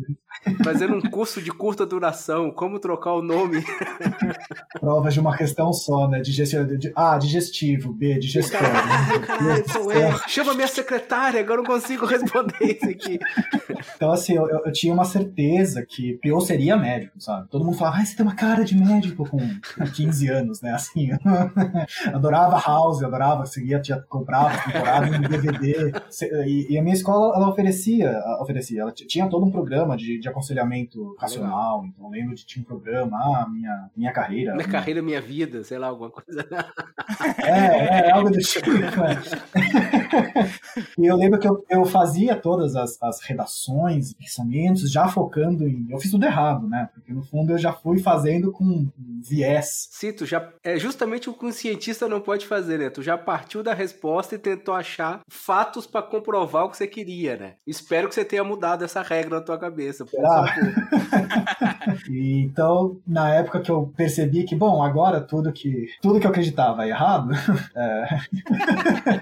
Fazendo 0.62 0.96
um 0.96 1.00
curso 1.00 1.40
de 1.40 1.50
curta 1.50 1.86
duração, 1.86 2.50
como 2.50 2.78
trocar 2.78 3.14
o 3.14 3.22
nome. 3.22 3.64
Provas 4.78 5.14
de 5.14 5.20
uma 5.20 5.36
questão 5.36 5.72
só, 5.72 6.08
né? 6.08 6.20
Digestivo, 6.20 6.92
A, 6.94 7.18
digestivo, 7.18 7.92
B, 7.92 8.18
digestório. 8.18 8.66
é. 9.92 10.28
Chama 10.28 10.54
minha 10.54 10.68
secretária, 10.68 11.40
agora 11.40 11.60
eu 11.60 11.64
não 11.64 11.70
consigo 11.70 12.06
responder 12.06 12.54
isso 12.62 12.88
aqui. 12.88 13.18
Então, 13.96 14.12
assim, 14.12 14.34
eu, 14.34 14.48
eu, 14.48 14.72
tinha 14.72 14.92
uma 14.92 15.04
certeza 15.04 15.84
que 15.84 16.18
eu 16.22 16.40
seria 16.40 16.76
médico, 16.76 17.20
sabe? 17.20 17.48
Todo 17.48 17.64
mundo 17.64 17.78
falava, 17.78 17.98
ah, 17.98 18.04
você 18.04 18.14
tem 18.14 18.26
uma 18.26 18.34
cara 18.34 18.64
de 18.64 18.76
médico 18.76 19.28
com 19.28 19.38
15 19.94 20.28
anos, 20.28 20.60
né? 20.60 20.72
Assim, 20.72 21.10
adorava 22.06 22.58
House, 22.58 23.02
adorava, 23.02 23.46
seguia, 23.46 23.81
tinha, 23.81 24.00
comprava 24.08 24.56
temporada 24.64 25.16
em 25.16 25.20
DVD. 25.20 25.93
E, 26.46 26.72
e, 26.72 26.78
a 26.78 26.82
minha 26.82 26.94
escola, 26.94 27.37
ela 27.37 27.48
oferecia, 27.48 28.19
oferecia, 28.40 28.82
ela 28.82 28.93
tinha 28.93 29.28
todo 29.28 29.44
um 29.44 29.50
programa 29.50 29.96
de, 29.96 30.19
de 30.19 30.28
aconselhamento 30.28 31.14
racional. 31.19 31.81
Legal. 31.81 31.87
Então, 31.87 32.06
eu 32.06 32.10
lembro 32.10 32.34
de 32.34 32.46
tinha 32.46 32.62
um 32.62 32.66
programa, 32.66 33.16
ah, 33.19 33.48
minha, 33.48 33.90
minha 33.96 34.12
carreira. 34.12 34.52
Minha, 34.52 34.56
minha 34.56 34.69
carreira, 34.69 35.02
minha 35.02 35.20
vida, 35.20 35.64
sei 35.64 35.78
lá, 35.78 35.88
alguma 35.88 36.10
coisa. 36.10 36.46
É, 37.38 38.08
é 38.08 38.10
algo 38.10 38.31
do 38.31 38.38
tipo. 38.38 38.70
Né? 38.70 39.22
e 40.99 41.06
eu 41.06 41.16
lembro 41.16 41.38
que 41.38 41.46
eu, 41.46 41.64
eu 41.69 41.84
fazia 41.84 42.34
todas 42.34 42.75
as, 42.75 43.00
as 43.02 43.20
redações, 43.22 44.12
pensamentos, 44.14 44.90
já 44.90 45.08
focando 45.08 45.66
em. 45.66 45.87
Eu 45.90 45.99
fiz 45.99 46.10
tudo 46.10 46.25
errado, 46.25 46.66
né? 46.68 46.88
Porque 46.92 47.12
no 47.12 47.23
fundo 47.23 47.52
eu 47.52 47.59
já 47.59 47.73
fui 47.73 47.99
fazendo 47.99 48.52
com 48.52 48.88
viés. 49.23 49.88
Sim, 49.90 50.12
tu 50.12 50.26
já. 50.26 50.52
É 50.62 50.78
justamente 50.78 51.28
o 51.28 51.32
um 51.32 51.37
cientista 51.87 52.09
não 52.09 52.21
pode 52.21 52.47
fazer, 52.47 52.78
né? 52.78 52.90
Tu 52.90 53.02
já 53.02 53.16
partiu 53.16 53.62
da 53.62 53.73
resposta 53.73 54.35
e 54.35 54.38
tentou 54.38 54.75
achar 54.75 55.21
fatos 55.28 55.87
para 55.87 56.02
comprovar 56.02 56.64
o 56.64 56.71
que 56.71 56.76
você 56.76 56.87
queria, 56.87 57.37
né? 57.37 57.55
Espero 57.66 58.09
que 58.09 58.14
você 58.14 58.25
tenha 58.25 58.43
mudado 58.43 58.85
essa 58.85 59.02
regra 59.02 59.37
na 59.37 59.40
tua 59.40 59.59
cabeça. 59.59 60.05
e, 62.11 62.43
então, 62.43 63.00
na 63.07 63.33
época 63.35 63.61
que 63.61 63.71
eu 63.71 63.93
percebi 63.97 64.45
que, 64.45 64.55
bom, 64.55 64.83
agora 64.83 65.21
tudo 65.21 65.52
que 65.52 65.87
tudo 66.02 66.19
que 66.19 66.26
eu 66.26 66.31
acreditava 66.31 66.85
é 66.85 66.88
errado. 66.88 67.31
é... 67.76 68.21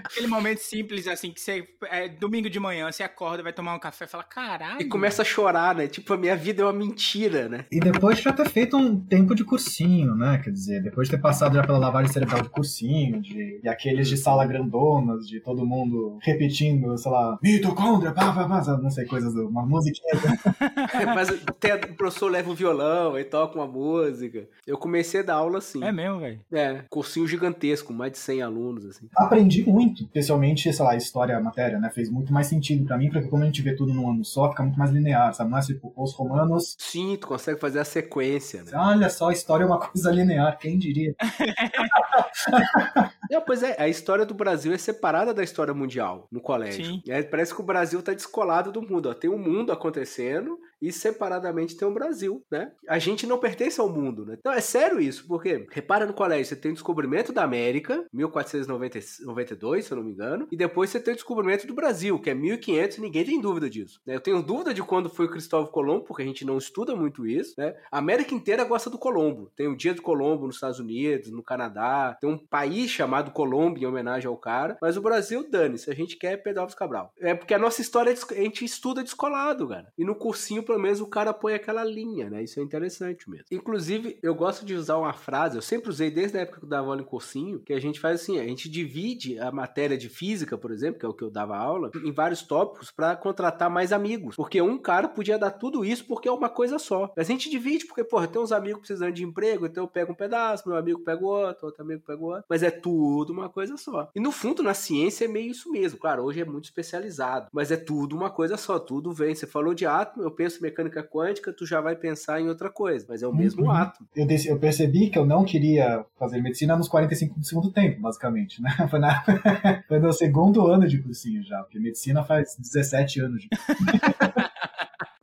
Aquele 0.04 0.26
momento 0.26 0.59
simples, 0.59 1.06
assim, 1.06 1.30
que 1.30 1.40
você. 1.40 1.66
É, 1.90 2.09
domingo 2.09 2.49
de 2.49 2.59
manhã, 2.59 2.90
você 2.90 3.02
acorda, 3.02 3.42
vai 3.42 3.52
tomar 3.52 3.75
um 3.75 3.78
café 3.78 4.04
e 4.04 4.09
fala, 4.09 4.25
caralho. 4.25 4.80
E 4.80 4.87
começa 4.87 5.23
a 5.23 5.25
chorar, 5.25 5.75
né? 5.75 5.87
Tipo, 5.87 6.14
a 6.14 6.16
minha 6.16 6.37
vida 6.37 6.62
é 6.62 6.64
uma 6.64 6.73
mentira, 6.73 7.49
né? 7.49 7.64
E 7.71 7.80
depois 7.80 8.18
de 8.18 8.25
já 8.25 8.33
ter 8.33 8.49
feito 8.49 8.76
um 8.76 8.99
tempo 8.99 9.35
de 9.35 9.44
cursinho, 9.44 10.14
né? 10.14 10.40
Quer 10.42 10.50
dizer, 10.50 10.83
depois 10.83 11.09
de 11.09 11.16
ter 11.16 11.23
passado 11.23 11.54
já 11.54 11.62
pela 11.62 11.78
lavagem 11.78 12.12
cerebral 12.12 12.42
de 12.42 12.53
cursinho, 12.54 13.20
de, 13.20 13.61
de 13.61 13.68
aqueles 13.68 14.08
de 14.08 14.16
sala 14.16 14.46
grandonas, 14.46 15.28
de 15.28 15.40
todo 15.40 15.66
mundo 15.66 16.18
repetindo, 16.23 16.96
sei 16.96 17.11
lá, 17.11 17.38
mitocôndria, 17.42 18.12
pá, 18.12 18.32
pá, 18.32 18.49
pá, 18.49 18.78
não 18.78 18.90
sei, 18.90 19.04
coisas, 19.04 19.34
uma 19.34 19.64
musiquinha. 19.64 20.14
Mas 21.14 21.30
até 21.30 21.75
o 21.75 21.94
professor 21.94 22.30
leva 22.30 22.50
o 22.50 22.54
violão 22.54 23.18
e 23.18 23.25
toca 23.25 23.58
uma 23.58 23.66
música. 23.66 24.49
Eu 24.66 24.78
comecei 24.78 25.20
a 25.20 25.23
dar 25.23 25.34
aula 25.34 25.58
assim. 25.58 25.82
É 25.82 25.92
mesmo, 25.92 26.20
velho? 26.20 26.40
É, 26.52 26.84
cursinho 26.88 27.26
gigantesco, 27.26 27.92
mais 27.92 28.12
de 28.12 28.18
100 28.18 28.42
alunos, 28.42 28.87
assim. 28.87 29.08
Aprendi 29.16 29.68
muito, 29.68 30.04
especialmente, 30.04 30.73
sei 30.73 30.84
lá, 30.84 30.96
história, 30.96 31.38
matéria, 31.40 31.78
né? 31.78 31.90
Fez 31.90 32.11
muito 32.11 32.32
mais 32.32 32.46
sentido 32.46 32.84
para 32.84 32.96
mim, 32.96 33.11
porque 33.11 33.28
como 33.28 33.42
a 33.42 33.46
gente 33.46 33.62
vê 33.62 33.75
tudo 33.75 33.92
num 33.92 34.11
ano 34.11 34.25
só, 34.25 34.50
fica 34.50 34.62
muito 34.62 34.78
mais 34.78 34.90
linear, 34.90 35.32
sabe? 35.34 35.50
Não 35.50 35.58
é 35.58 35.61
tipo, 35.61 35.92
os 35.96 36.14
romanos... 36.14 36.76
Sim, 36.78 37.16
tu 37.20 37.26
consegue 37.26 37.61
fazer 37.61 37.80
a 37.80 37.84
sequência, 37.84 38.62
né? 38.62 38.73
Olha 38.75 39.11
só, 39.11 39.30
a 39.30 39.32
história 39.32 39.64
é 39.64 39.66
uma 39.66 39.78
coisa 39.78 40.11
linear, 40.11 40.58
quem 40.58 40.78
diria? 40.78 41.14
Não, 43.30 43.40
pois 43.40 43.62
é, 43.62 43.80
a 43.80 43.88
história 43.88 44.24
do 44.24 44.34
Brasil 44.34 44.72
é 44.72 44.78
separada 44.78 45.32
da 45.32 45.42
história 45.42 45.72
mundial 45.72 46.28
no 46.30 46.40
colégio. 46.40 46.84
Sim. 46.84 47.02
É, 47.08 47.22
parece 47.22 47.54
que 47.54 47.60
o 47.60 47.64
Brasil 47.64 48.02
tá 48.02 48.12
descolado 48.12 48.70
do 48.70 48.82
mundo. 48.82 49.08
Ó. 49.08 49.14
Tem 49.14 49.30
o 49.30 49.34
um 49.34 49.38
mundo 49.38 49.72
acontecendo 49.72 50.58
e 50.88 50.92
separadamente 50.92 51.76
tem 51.76 51.86
o 51.86 51.94
Brasil, 51.94 52.42
né? 52.50 52.72
A 52.88 52.98
gente 52.98 53.26
não 53.26 53.38
pertence 53.38 53.80
ao 53.80 53.88
mundo, 53.88 54.24
né? 54.26 54.36
Então 54.38 54.52
é 54.52 54.60
sério 54.60 55.00
isso, 55.00 55.26
porque 55.26 55.66
repara 55.70 56.06
no 56.06 56.12
colégio, 56.12 56.46
você 56.46 56.56
tem 56.56 56.70
o 56.70 56.74
descobrimento 56.74 57.32
da 57.32 57.42
América, 57.42 58.04
1492, 58.12 59.84
se 59.84 59.92
eu 59.92 59.96
não 59.96 60.04
me 60.04 60.12
engano, 60.12 60.46
e 60.50 60.56
depois 60.56 60.90
você 60.90 61.00
tem 61.00 61.12
o 61.12 61.16
descobrimento 61.16 61.66
do 61.66 61.74
Brasil, 61.74 62.18
que 62.18 62.30
é 62.30 62.34
1500 62.34 62.98
e 62.98 63.00
ninguém 63.00 63.24
tem 63.24 63.40
dúvida 63.40 63.68
disso. 63.70 64.00
Né? 64.06 64.14
Eu 64.16 64.20
tenho 64.20 64.42
dúvida 64.42 64.74
de 64.74 64.82
quando 64.82 65.08
foi 65.08 65.26
o 65.26 65.30
Cristóvão 65.30 65.70
Colombo, 65.70 66.04
porque 66.04 66.22
a 66.22 66.26
gente 66.26 66.44
não 66.44 66.58
estuda 66.58 66.94
muito 66.94 67.26
isso, 67.26 67.54
né? 67.56 67.74
A 67.90 67.98
América 67.98 68.34
inteira 68.34 68.64
gosta 68.64 68.90
do 68.90 68.98
Colombo. 68.98 69.50
Tem 69.56 69.66
o 69.66 69.76
Dia 69.76 69.94
do 69.94 70.02
Colombo 70.02 70.46
nos 70.46 70.56
Estados 70.56 70.78
Unidos, 70.78 71.30
no 71.30 71.42
Canadá, 71.42 72.16
tem 72.20 72.28
um 72.28 72.38
país 72.38 72.90
chamado 72.90 73.30
Colombo 73.30 73.78
em 73.78 73.86
homenagem 73.86 74.28
ao 74.28 74.36
cara, 74.36 74.76
mas 74.80 74.96
o 74.96 75.02
Brasil, 75.02 75.48
dane-se, 75.50 75.90
a 75.90 75.94
gente 75.94 76.16
quer 76.16 76.36
Pedro 76.42 76.60
Alves 76.60 76.74
Cabral. 76.74 77.12
É 77.18 77.34
porque 77.34 77.54
a 77.54 77.58
nossa 77.58 77.80
história 77.80 78.12
a 78.12 78.34
gente 78.34 78.64
estuda 78.64 79.02
descolado, 79.02 79.68
cara. 79.68 79.92
E 79.96 80.04
no 80.04 80.14
cursinho, 80.14 80.62
pelo 80.74 80.82
menos, 80.82 81.00
o 81.00 81.06
cara 81.06 81.32
põe 81.32 81.54
aquela 81.54 81.84
linha, 81.84 82.28
né? 82.28 82.42
Isso 82.42 82.58
é 82.58 82.62
interessante 82.62 83.30
mesmo. 83.30 83.46
Inclusive, 83.48 84.18
eu 84.20 84.34
gosto 84.34 84.66
de 84.66 84.74
usar 84.74 84.98
uma 84.98 85.12
frase, 85.12 85.56
eu 85.56 85.62
sempre 85.62 85.88
usei 85.88 86.10
desde 86.10 86.36
a 86.36 86.40
época 86.40 86.58
que 86.58 86.64
eu 86.64 86.68
dava 86.68 86.88
aula 86.88 87.00
em 87.00 87.04
cursinho, 87.04 87.60
que 87.60 87.72
a 87.72 87.78
gente 87.78 88.00
faz 88.00 88.20
assim, 88.20 88.40
a 88.40 88.44
gente 88.44 88.68
divide 88.68 89.38
a 89.38 89.52
matéria 89.52 89.96
de 89.96 90.08
física, 90.08 90.58
por 90.58 90.72
exemplo, 90.72 90.98
que 90.98 91.06
é 91.06 91.08
o 91.08 91.14
que 91.14 91.22
eu 91.22 91.30
dava 91.30 91.56
aula, 91.56 91.92
em 92.04 92.10
vários 92.10 92.42
tópicos 92.42 92.90
para 92.90 93.14
contratar 93.14 93.70
mais 93.70 93.92
amigos. 93.92 94.34
Porque 94.34 94.60
um 94.60 94.76
cara 94.76 95.06
podia 95.06 95.38
dar 95.38 95.52
tudo 95.52 95.84
isso 95.84 96.04
porque 96.06 96.26
é 96.26 96.32
uma 96.32 96.48
coisa 96.48 96.76
só. 96.76 97.12
Mas 97.16 97.28
a 97.28 97.30
gente 97.30 97.48
divide 97.48 97.86
porque, 97.86 98.02
porra, 98.02 98.26
tem 98.26 98.42
uns 98.42 98.50
amigos 98.50 98.80
precisando 98.80 99.12
de 99.12 99.22
emprego, 99.22 99.66
então 99.66 99.84
eu 99.84 99.88
pego 99.88 100.10
um 100.10 100.16
pedaço, 100.16 100.68
meu 100.68 100.76
amigo 100.76 101.04
pega 101.04 101.24
outro, 101.24 101.66
outro 101.66 101.82
amigo 101.82 102.02
pega 102.04 102.20
outro. 102.20 102.44
Mas 102.48 102.64
é 102.64 102.70
tudo 102.72 103.32
uma 103.32 103.48
coisa 103.48 103.76
só. 103.76 104.10
E 104.12 104.18
no 104.18 104.32
fundo, 104.32 104.60
na 104.60 104.74
ciência 104.74 105.26
é 105.26 105.28
meio 105.28 105.52
isso 105.52 105.70
mesmo. 105.70 106.00
Claro, 106.00 106.24
hoje 106.24 106.40
é 106.40 106.44
muito 106.44 106.64
especializado, 106.64 107.48
mas 107.52 107.70
é 107.70 107.76
tudo 107.76 108.16
uma 108.16 108.28
coisa 108.28 108.56
só, 108.56 108.80
tudo 108.80 109.12
vem. 109.12 109.36
Você 109.36 109.46
falou 109.46 109.72
de 109.72 109.86
átomo, 109.86 110.24
eu 110.24 110.30
penso 110.32 110.53
mecânica 110.62 111.02
quântica, 111.02 111.52
tu 111.52 111.66
já 111.66 111.80
vai 111.80 111.96
pensar 111.96 112.40
em 112.40 112.49
outra 112.49 112.70
coisa, 112.70 113.06
mas 113.08 113.23
é 113.23 113.26
o 113.26 113.30
uhum. 113.30 113.37
mesmo 113.37 113.70
átomo. 113.70 114.08
Eu, 114.14 114.26
eu, 114.46 114.58
percebi 114.58 115.11
que 115.11 115.18
eu 115.18 115.26
não 115.26 115.44
queria 115.44 116.04
fazer 116.18 116.40
medicina 116.40 116.76
nos 116.76 116.88
45 116.88 117.38
do 117.38 117.46
segundo 117.46 117.70
tempo, 117.73 118.00
basicamente, 118.00 118.61
né? 118.62 118.70
Foi, 118.90 118.99
na, 118.99 119.23
foi 119.88 119.99
no 119.99 120.12
segundo 120.12 120.66
ano 120.66 120.87
de 120.87 120.99
cursinho 120.99 121.42
já, 121.42 121.62
porque 121.62 121.78
medicina 121.78 122.23
faz 122.23 122.56
17 122.58 123.20
anos 123.20 123.42
de 123.42 123.49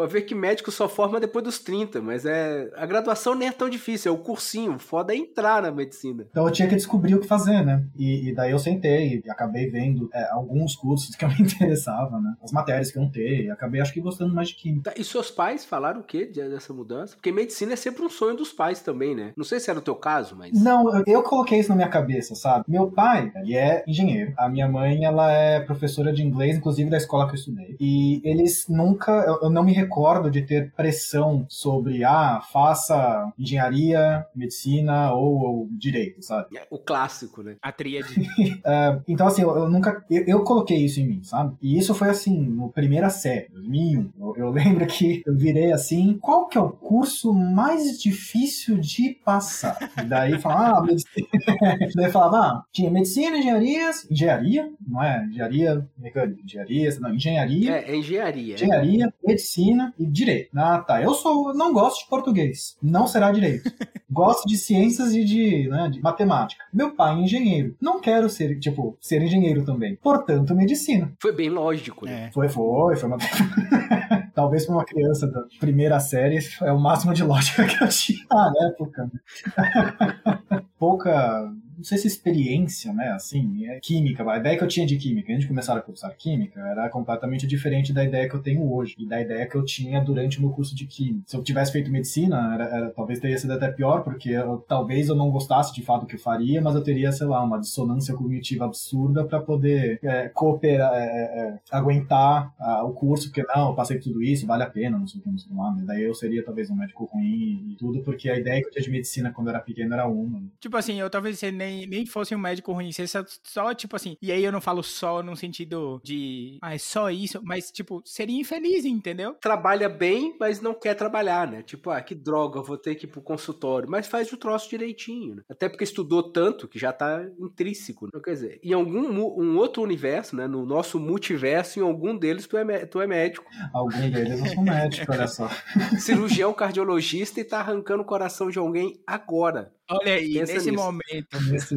Pra 0.02 0.08
ver 0.08 0.24
que 0.24 0.34
médico 0.34 0.72
só 0.72 0.90
forma 0.90 1.20
depois 1.20 1.46
dos 1.46 1.60
30, 1.60 2.02
mas 2.02 2.26
é. 2.26 2.72
A 2.76 2.88
graduação 2.88 3.36
nem 3.36 3.50
é 3.50 3.52
tão 3.52 3.70
difícil, 3.70 4.12
é 4.12 4.16
o 4.16 4.18
cursinho. 4.18 4.80
Foda 4.80 5.14
é 5.14 5.16
entrar 5.16 5.62
na 5.62 5.70
medicina. 5.70 6.26
Então 6.32 6.44
eu 6.44 6.52
tinha 6.52 6.68
que 6.68 6.76
descobrir 6.76 7.14
o 7.14 7.20
que 7.20 7.28
fazer, 7.28 7.64
né? 7.64 7.86
E, 7.96 8.30
e 8.30 8.34
daí 8.34 8.50
eu 8.50 8.58
sentei 8.58 9.22
e 9.24 9.30
acabei 9.30 9.70
vendo 9.70 10.10
é, 10.12 10.32
alguns 10.32 10.76
cursos 10.76 11.16
que 11.16 11.24
eu 11.24 11.30
me 11.38 11.42
interessava, 11.42 12.20
né? 12.20 12.34
As 12.44 12.52
matérias 12.52 12.90
que 12.90 12.98
eu 12.98 13.04
não 13.04 13.12
tenho, 13.12 13.44
e 13.44 13.52
acabei 13.52 13.80
acho 13.80 13.94
que 13.94 14.02
gostando 14.02 14.34
mais 14.34 14.50
de 14.50 14.56
química. 14.56 14.90
Tá, 14.90 15.00
e 15.00 15.04
seus 15.04 15.30
pais 15.30 15.64
falaram 15.64 16.02
o 16.02 16.04
que 16.04 16.26
dessa 16.26 16.74
mudança? 16.74 17.16
Porque 17.16 17.32
medicina 17.32 17.74
é 17.74 17.76
sempre 17.76 18.04
um 18.04 18.10
sonho 18.10 18.36
dos 18.36 18.52
pais 18.52 18.82
também, 18.82 19.14
né? 19.14 19.34
Não 19.38 19.46
sei 19.46 19.60
se 19.60 19.70
era 19.70 19.78
o 19.78 19.84
teu 19.84 19.94
caso, 19.94 20.36
mas. 20.36 20.52
Não, 20.60 20.96
eu, 20.96 21.04
eu 21.06 21.22
coloquei 21.22 21.60
isso 21.60 21.70
na 21.70 21.76
minha 21.76 21.90
cabeça, 21.90 22.34
sabe? 22.34 22.66
Meu 22.68 22.90
pai, 22.90 23.32
ele 23.36 23.56
é 23.56 23.84
engenheiro. 23.88 24.34
A 24.36 24.50
minha 24.50 24.68
mãe, 24.68 25.06
ela 25.06 25.32
é 25.32 25.60
professora 25.60 26.12
de 26.12 26.24
inglês, 26.24 26.58
inclusive 26.58 26.90
da 26.90 26.98
escola 26.98 27.28
que 27.28 27.34
eu 27.34 27.40
estudei. 27.40 27.76
E 27.80 28.20
eles 28.24 28.66
nunca. 28.68 29.12
Eu, 29.12 29.44
eu 29.44 29.50
não 29.52 29.64
me 29.64 29.74
recordo 29.74 29.91
recordo 29.92 30.32
de 30.32 30.42
ter 30.42 30.72
pressão 30.72 31.46
sobre, 31.50 32.06
ah, 32.06 32.42
faça 32.52 33.32
engenharia, 33.38 34.26
medicina 34.34 35.14
ou, 35.14 35.40
ou 35.40 35.70
direito, 35.72 36.24
sabe? 36.24 36.58
É, 36.58 36.66
o 36.72 36.80
clássico, 36.80 37.44
né? 37.44 37.58
A 37.62 37.72
tríade. 37.74 38.22
uh, 38.22 39.04
então, 39.06 39.28
assim, 39.28 39.42
eu, 39.42 39.54
eu 39.56 39.70
nunca. 39.70 40.04
Eu, 40.10 40.24
eu, 40.26 40.44
coloquei 40.44 40.78
isso 40.78 41.02
em 41.02 41.08
mim, 41.08 41.24
sabe? 41.24 41.56
E 41.62 41.78
isso 41.78 41.94
foi 41.94 42.10
assim, 42.10 42.40
no 42.40 42.70
primeira 42.70 43.10
série, 43.10 43.50
2001. 43.50 44.12
Eu, 44.18 44.36
eu 44.38 44.50
lembro 44.52 44.88
que 44.88 45.22
eu 45.26 45.36
virei 45.36 45.74
assim: 45.74 46.18
qual 46.22 46.48
que 46.48 46.58
é 46.58 46.62
o 46.62 46.70
curso 46.70 47.34
mais 47.34 48.02
difícil 48.02 48.78
de 48.78 49.20
passar? 49.26 49.78
E 50.02 50.06
daí 50.06 50.40
falava, 50.40 50.80
ah, 50.80 50.82
medicina. 50.84 51.28
daí 51.96 52.12
falava, 52.12 52.38
ah, 52.38 52.64
tinha 52.72 52.90
medicina, 52.90 53.38
engenharias, 53.38 54.10
engenharia, 54.10 54.72
não 54.88 55.04
é? 55.04 55.26
Engenharia 55.26 55.88
mecânica, 55.98 56.42
engenharia, 56.42 57.00
não, 57.00 57.14
engenharia. 57.14 57.72
É, 57.72 57.92
é 57.92 57.96
engenharia. 57.96 58.56
Engenharia, 58.56 59.14
medicina 59.26 59.71
e 59.98 60.06
direito. 60.06 60.50
Ah, 60.56 60.80
tá. 60.80 61.02
Eu 61.02 61.14
sou, 61.14 61.54
não 61.54 61.74
gosto 61.74 62.04
de 62.04 62.10
português. 62.10 62.78
Não 62.82 63.08
será 63.08 63.32
direito. 63.32 63.72
gosto 64.12 64.48
de 64.48 64.58
ciências 64.58 65.14
e 65.14 65.24
de, 65.24 65.70
né, 65.70 65.90
de 65.90 66.02
matemática. 66.02 66.64
Meu 66.74 66.94
pai 66.94 67.16
é 67.16 67.20
engenheiro. 67.22 67.76
Não 67.82 68.00
quero 68.00 68.30
ser, 68.30 68.60
tipo, 68.60 68.98
ser 69.00 69.22
engenheiro 69.22 69.64
também. 69.64 69.96
Portanto, 69.96 70.54
medicina. 70.54 71.12
Foi 71.20 71.32
bem 71.32 71.50
lógico, 71.50 72.06
né? 72.06 72.28
É. 72.28 72.32
Foi, 72.32 72.50
foi, 72.50 72.96
foi 72.96 73.10
uma. 73.10 73.18
Talvez 74.34 74.66
para 74.66 74.76
uma 74.76 74.86
criança 74.86 75.28
da 75.28 75.44
primeira 75.60 76.00
série 76.00 76.40
é 76.62 76.72
o 76.72 76.80
máximo 76.80 77.14
de 77.14 77.24
lógica 77.24 77.66
que 77.66 77.84
eu 77.84 77.88
tinha 77.88 78.26
na 78.30 78.54
época. 78.68 79.12
Pouca 80.78 81.52
não 81.82 81.86
sei 81.86 81.98
se 81.98 82.08
experiência, 82.08 82.94
né, 82.94 83.12
assim, 83.12 83.66
é 83.66 83.80
química, 83.80 84.24
a 84.30 84.38
ideia 84.38 84.56
que 84.56 84.64
eu 84.64 84.68
tinha 84.68 84.86
de 84.86 84.98
química, 84.98 85.32
antes 85.32 85.42
de 85.42 85.48
começar 85.48 85.76
a 85.76 85.82
cursar 85.82 86.16
química, 86.16 86.60
era 86.62 86.88
completamente 86.90 87.48
diferente 87.48 87.92
da 87.92 88.04
ideia 88.04 88.30
que 88.30 88.36
eu 88.36 88.42
tenho 88.42 88.72
hoje, 88.72 88.96
e 89.00 89.06
da 89.06 89.20
ideia 89.20 89.48
que 89.48 89.56
eu 89.56 89.66
tinha 89.66 90.00
durante 90.00 90.38
o 90.38 90.42
meu 90.42 90.52
curso 90.52 90.76
de 90.76 90.86
química. 90.86 91.24
Se 91.26 91.36
eu 91.36 91.44
tivesse 91.44 91.72
feito 91.72 91.90
medicina, 91.90 92.54
era, 92.54 92.64
era, 92.66 92.90
talvez 92.92 93.20
teria 93.20 93.38
sido 93.38 93.54
até 93.54 93.70
pior, 93.72 94.04
porque 94.04 94.30
eu, 94.30 94.64
talvez 94.68 95.10
eu 95.10 95.16
não 95.16 95.32
gostasse 95.32 95.74
de 95.74 95.82
fato 95.82 96.02
do 96.02 96.08
que 96.08 96.16
eu 96.16 96.20
faria, 96.20 96.62
mas 96.62 96.76
eu 96.76 96.84
teria, 96.84 97.12
sei 97.12 97.26
lá, 97.26 97.44
uma 97.44 97.60
dissonância 97.60 98.14
cognitiva 98.14 98.66
absurda 98.66 99.26
para 99.26 99.42
poder 99.42 100.00
é, 100.04 100.30
cooperar, 100.30 100.94
é, 100.94 101.00
é, 101.00 101.60
aguentar 101.72 102.54
a, 102.60 102.84
o 102.84 102.94
curso, 102.94 103.30
porque 103.30 103.44
não, 103.56 103.70
eu 103.70 103.76
passei 103.76 103.98
tudo 103.98 104.22
isso, 104.22 104.46
vale 104.46 104.62
a 104.62 104.70
pena, 104.70 105.00
não 105.00 105.08
sei 105.08 105.20
o 105.20 105.24
que, 105.24 105.32
não 105.32 105.38
sei 105.40 105.56
lá, 105.56 105.72
mas 105.72 105.86
daí 105.86 106.04
eu 106.04 106.14
seria 106.14 106.46
talvez 106.46 106.70
um 106.70 106.76
médico 106.76 107.10
ruim 107.12 107.72
e 107.72 107.76
tudo, 107.76 108.04
porque 108.04 108.30
a 108.30 108.38
ideia 108.38 108.62
que 108.62 108.68
eu 108.68 108.72
tinha 108.72 108.84
de 108.84 108.92
medicina 108.92 109.32
quando 109.32 109.48
eu 109.48 109.56
era 109.56 109.64
pequeno 109.64 109.94
era 109.96 110.08
uma. 110.08 110.44
Tipo 110.60 110.78
assim, 110.78 111.00
eu 111.00 111.10
talvez 111.10 111.42
nem 111.42 111.71
nem, 111.72 111.88
nem 111.88 112.06
fosse 112.06 112.36
um 112.36 112.40
médico 112.40 112.72
ruim, 112.72 112.92
você 112.92 113.08
só, 113.08 113.24
só, 113.44 113.74
tipo 113.74 113.96
assim, 113.96 114.18
e 114.22 114.32
aí 114.32 114.44
eu 114.44 114.52
não 114.52 114.62
falo 114.62 114.84
só 114.84 115.24
no 115.24 115.36
sentido 115.36 116.02
de, 116.04 116.58
ah, 116.62 116.76
é 116.76 116.78
só 116.78 117.10
isso, 117.10 117.40
mas, 117.44 117.72
tipo, 117.72 118.02
seria 118.06 118.40
infeliz, 118.40 118.86
entendeu? 118.86 119.36
Trabalha 119.42 119.88
bem, 119.88 120.36
mas 120.40 120.62
não 120.62 120.74
quer 120.74 120.96
trabalhar, 120.96 121.48
né? 121.48 121.62
Tipo, 121.62 121.90
ah, 121.90 122.02
que 122.02 122.16
droga, 122.16 122.62
vou 122.62 122.78
ter 122.78 122.96
que 122.96 123.06
ir 123.06 123.10
pro 123.10 123.22
consultório, 123.22 123.90
mas 123.90 124.08
faz 124.08 124.32
o 124.32 124.38
troço 124.38 124.70
direitinho, 124.70 125.36
né? 125.36 125.44
Até 125.50 125.70
porque 125.70 125.84
estudou 125.84 126.32
tanto 126.32 126.68
que 126.68 126.80
já 126.80 126.92
tá 126.92 127.26
intrínseco, 127.40 128.06
né? 128.06 128.22
Quer 128.24 128.34
dizer, 128.34 128.60
em 128.64 128.74
algum 128.74 129.02
um 129.12 129.58
outro 129.58 129.82
universo, 129.82 130.36
né? 130.36 130.48
No 130.48 130.66
nosso 130.66 131.00
multiverso, 131.00 131.80
em 131.80 131.84
algum 131.84 132.18
deles 132.18 132.48
tu 132.48 132.58
é, 132.58 132.86
tu 132.86 133.02
é 133.02 133.08
médico. 133.08 133.46
Algum 133.74 134.10
deles 134.10 134.40
eu 134.40 134.46
sou 134.48 134.64
médico, 134.64 135.12
olha 135.12 135.28
só. 135.28 135.50
Cirurgião 136.00 136.54
cardiologista 136.54 137.40
e 137.40 137.44
tá 137.44 137.60
arrancando 137.60 138.04
o 138.04 138.06
coração 138.06 138.50
de 138.50 138.60
alguém 138.60 139.02
agora. 139.06 139.74
Olha 139.92 140.14
aí, 140.14 140.34
Pensa 140.34 140.54
nesse 140.54 140.72
nisso. 140.72 140.84
momento. 140.84 141.42
Nesse 141.50 141.76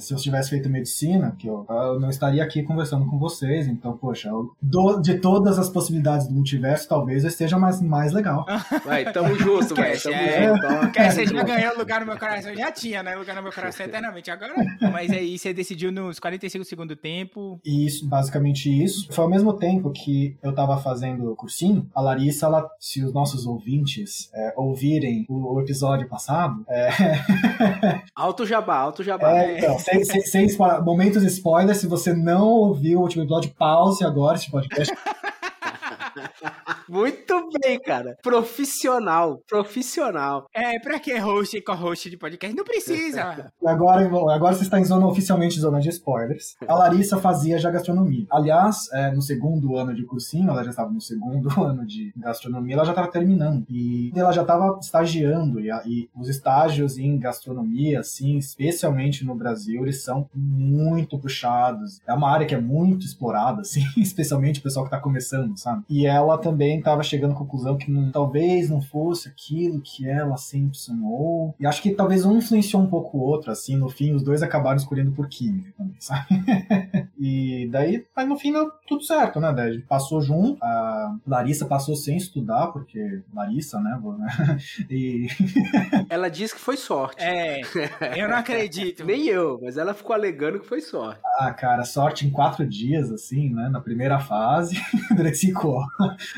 Se 0.00 0.14
eu 0.14 0.18
tivesse 0.18 0.50
feito 0.50 0.68
medicina, 0.68 1.34
que 1.38 1.46
eu, 1.46 1.66
eu, 1.68 2.00
não 2.00 2.10
estaria 2.10 2.42
aqui 2.42 2.62
conversando 2.62 3.06
com 3.06 3.18
vocês, 3.18 3.66
então, 3.66 3.96
poxa, 3.96 4.30
do, 4.60 5.00
de 5.00 5.18
todas 5.18 5.58
as 5.58 5.68
possibilidades 5.68 6.26
do 6.26 6.34
multiverso, 6.34 6.88
talvez 6.88 7.24
eu 7.24 7.28
esteja 7.28 7.58
mais, 7.58 7.80
mais 7.80 8.12
legal. 8.12 8.46
Vai, 8.84 9.12
tamo 9.12 9.34
junto, 9.34 9.74
velho. 9.74 10.02
Tamo 10.02 10.14
é, 10.14 10.48
junto. 10.48 10.92
Quer, 10.92 11.12
você 11.12 11.26
já 11.26 11.42
ganhou 11.42 11.76
lugar 11.76 12.00
no 12.00 12.06
meu 12.06 12.18
coração. 12.18 12.54
Já 12.54 12.72
tinha, 12.72 13.02
né? 13.02 13.14
Lugar 13.16 13.36
no 13.36 13.42
meu 13.42 13.52
coração 13.52 13.86
eternamente. 13.86 14.30
Agora. 14.30 14.54
Mas 14.92 15.10
aí 15.10 15.38
você 15.38 15.52
decidiu 15.52 15.92
nos 15.92 16.18
45 16.18 16.64
segundos 16.64 16.96
tempo. 16.96 17.60
Isso, 17.64 18.06
basicamente 18.06 18.70
isso. 18.70 19.12
Foi 19.12 19.24
ao 19.24 19.30
mesmo 19.30 19.52
tempo 19.54 19.90
que 19.90 20.36
eu 20.42 20.54
tava 20.54 20.78
fazendo 20.78 21.32
o 21.32 21.36
cursinho, 21.36 21.88
a 21.94 22.00
Larissa, 22.00 22.46
ela, 22.46 22.70
se 22.78 23.04
os 23.04 23.12
nossos 23.12 23.46
ouvintes 23.46 24.30
é, 24.32 24.54
ouvirem 24.56 25.26
o, 25.28 25.54
o, 25.54 25.60
episódio 25.60 26.08
passado, 26.08 26.64
é. 26.68 26.88
alto 28.14 28.46
jabá, 28.46 28.76
alto 28.76 29.02
jabá. 29.02 29.30
É, 29.32 29.58
então, 29.58 29.78
sem, 29.78 30.04
sem, 30.04 30.22
sem 30.22 30.56
momentos 30.84 31.22
spoilers, 31.24 31.78
se 31.78 31.86
você 31.86 32.12
não 32.12 32.46
ouviu 32.46 32.98
o 32.98 33.02
último 33.02 33.22
episódio, 33.22 33.50
pause 33.56 34.04
agora 34.04 34.36
esse 34.36 34.50
podcast. 34.50 34.92
Muito 36.92 37.48
bem, 37.58 37.80
cara. 37.80 38.18
Profissional, 38.22 39.40
profissional. 39.48 40.44
É, 40.54 40.78
pra 40.78 41.00
que 41.00 41.16
host 41.16 41.56
e 41.56 41.62
co-host 41.62 42.10
de 42.10 42.18
podcast? 42.18 42.54
Não 42.54 42.64
precisa. 42.64 43.50
agora, 43.64 44.04
agora 44.04 44.54
você 44.54 44.64
está 44.64 44.78
em 44.78 44.84
zona, 44.84 45.06
oficialmente 45.06 45.58
zona 45.58 45.80
de 45.80 45.88
spoilers. 45.88 46.54
A 46.68 46.74
Larissa 46.74 47.16
fazia 47.16 47.58
já 47.58 47.70
gastronomia. 47.70 48.26
Aliás, 48.30 48.92
é, 48.92 49.10
no 49.10 49.22
segundo 49.22 49.74
ano 49.74 49.94
de 49.94 50.04
cursinho, 50.04 50.50
ela 50.50 50.62
já 50.62 50.68
estava 50.68 50.90
no 50.90 51.00
segundo 51.00 51.48
ano 51.64 51.86
de 51.86 52.12
gastronomia, 52.14 52.74
ela 52.74 52.84
já 52.84 52.92
estava 52.92 53.10
terminando. 53.10 53.64
E 53.70 54.12
ela 54.14 54.30
já 54.30 54.42
estava 54.42 54.78
estagiando. 54.78 55.60
E, 55.60 55.70
e 55.86 56.10
os 56.14 56.28
estágios 56.28 56.98
em 56.98 57.18
gastronomia, 57.18 58.00
assim, 58.00 58.36
especialmente 58.36 59.24
no 59.24 59.34
Brasil, 59.34 59.80
eles 59.80 60.04
são 60.04 60.28
muito 60.34 61.18
puxados. 61.18 62.02
É 62.06 62.12
uma 62.12 62.30
área 62.30 62.46
que 62.46 62.54
é 62.54 62.60
muito 62.60 63.06
explorada, 63.06 63.62
assim, 63.64 63.82
especialmente 63.96 64.60
o 64.60 64.62
pessoal 64.62 64.84
que 64.84 64.94
está 64.94 65.00
começando, 65.00 65.56
sabe? 65.56 65.84
E 65.88 66.06
ela 66.06 66.36
também 66.36 66.81
tava 66.82 67.02
chegando 67.02 67.32
à 67.32 67.36
conclusão 67.36 67.76
que 67.76 67.90
não, 67.90 68.10
talvez 68.10 68.68
não 68.68 68.80
fosse 68.80 69.28
aquilo 69.28 69.80
que 69.80 70.08
ela 70.08 70.36
sempre 70.36 70.76
sonhou. 70.76 71.54
E 71.58 71.66
acho 71.66 71.82
que 71.82 71.92
talvez 71.92 72.24
um 72.24 72.38
influenciou 72.38 72.82
um 72.82 72.86
pouco 72.88 73.16
o 73.16 73.20
outro, 73.20 73.50
assim, 73.50 73.76
no 73.76 73.88
fim 73.88 74.12
os 74.12 74.22
dois 74.22 74.42
acabaram 74.42 74.76
escolhendo 74.76 75.12
por 75.12 75.28
química 75.28 75.72
também, 75.76 75.96
sabe? 76.00 76.26
e 77.18 77.68
daí, 77.70 78.04
mas 78.14 78.28
no 78.28 78.36
fim 78.36 78.52
deu 78.52 78.70
tudo 78.86 79.04
certo, 79.04 79.40
né? 79.40 79.52
Daí 79.52 79.80
passou 79.80 80.20
junto, 80.20 80.62
a 80.62 81.16
Larissa 81.26 81.66
passou 81.66 81.96
sem 81.96 82.16
estudar, 82.16 82.68
porque 82.68 83.22
Larissa, 83.34 83.80
né? 83.80 83.98
né? 84.18 84.58
E... 84.90 85.26
ela 86.08 86.28
disse 86.28 86.54
que 86.54 86.60
foi 86.60 86.76
sorte. 86.76 87.22
É, 87.22 87.60
eu 88.16 88.28
não 88.28 88.36
acredito. 88.36 89.04
Nem 89.06 89.26
eu, 89.26 89.58
mas 89.62 89.76
ela 89.76 89.94
ficou 89.94 90.14
alegando 90.14 90.60
que 90.60 90.66
foi 90.66 90.80
sorte. 90.80 91.20
Ah, 91.38 91.52
cara, 91.52 91.84
sorte 91.84 92.26
em 92.26 92.30
quatro 92.30 92.66
dias, 92.66 93.10
assim, 93.10 93.50
né? 93.50 93.68
Na 93.68 93.80
primeira 93.80 94.18
fase, 94.18 94.80
durante 95.14 95.38
cinco 95.38 95.68
horas. 95.68 96.32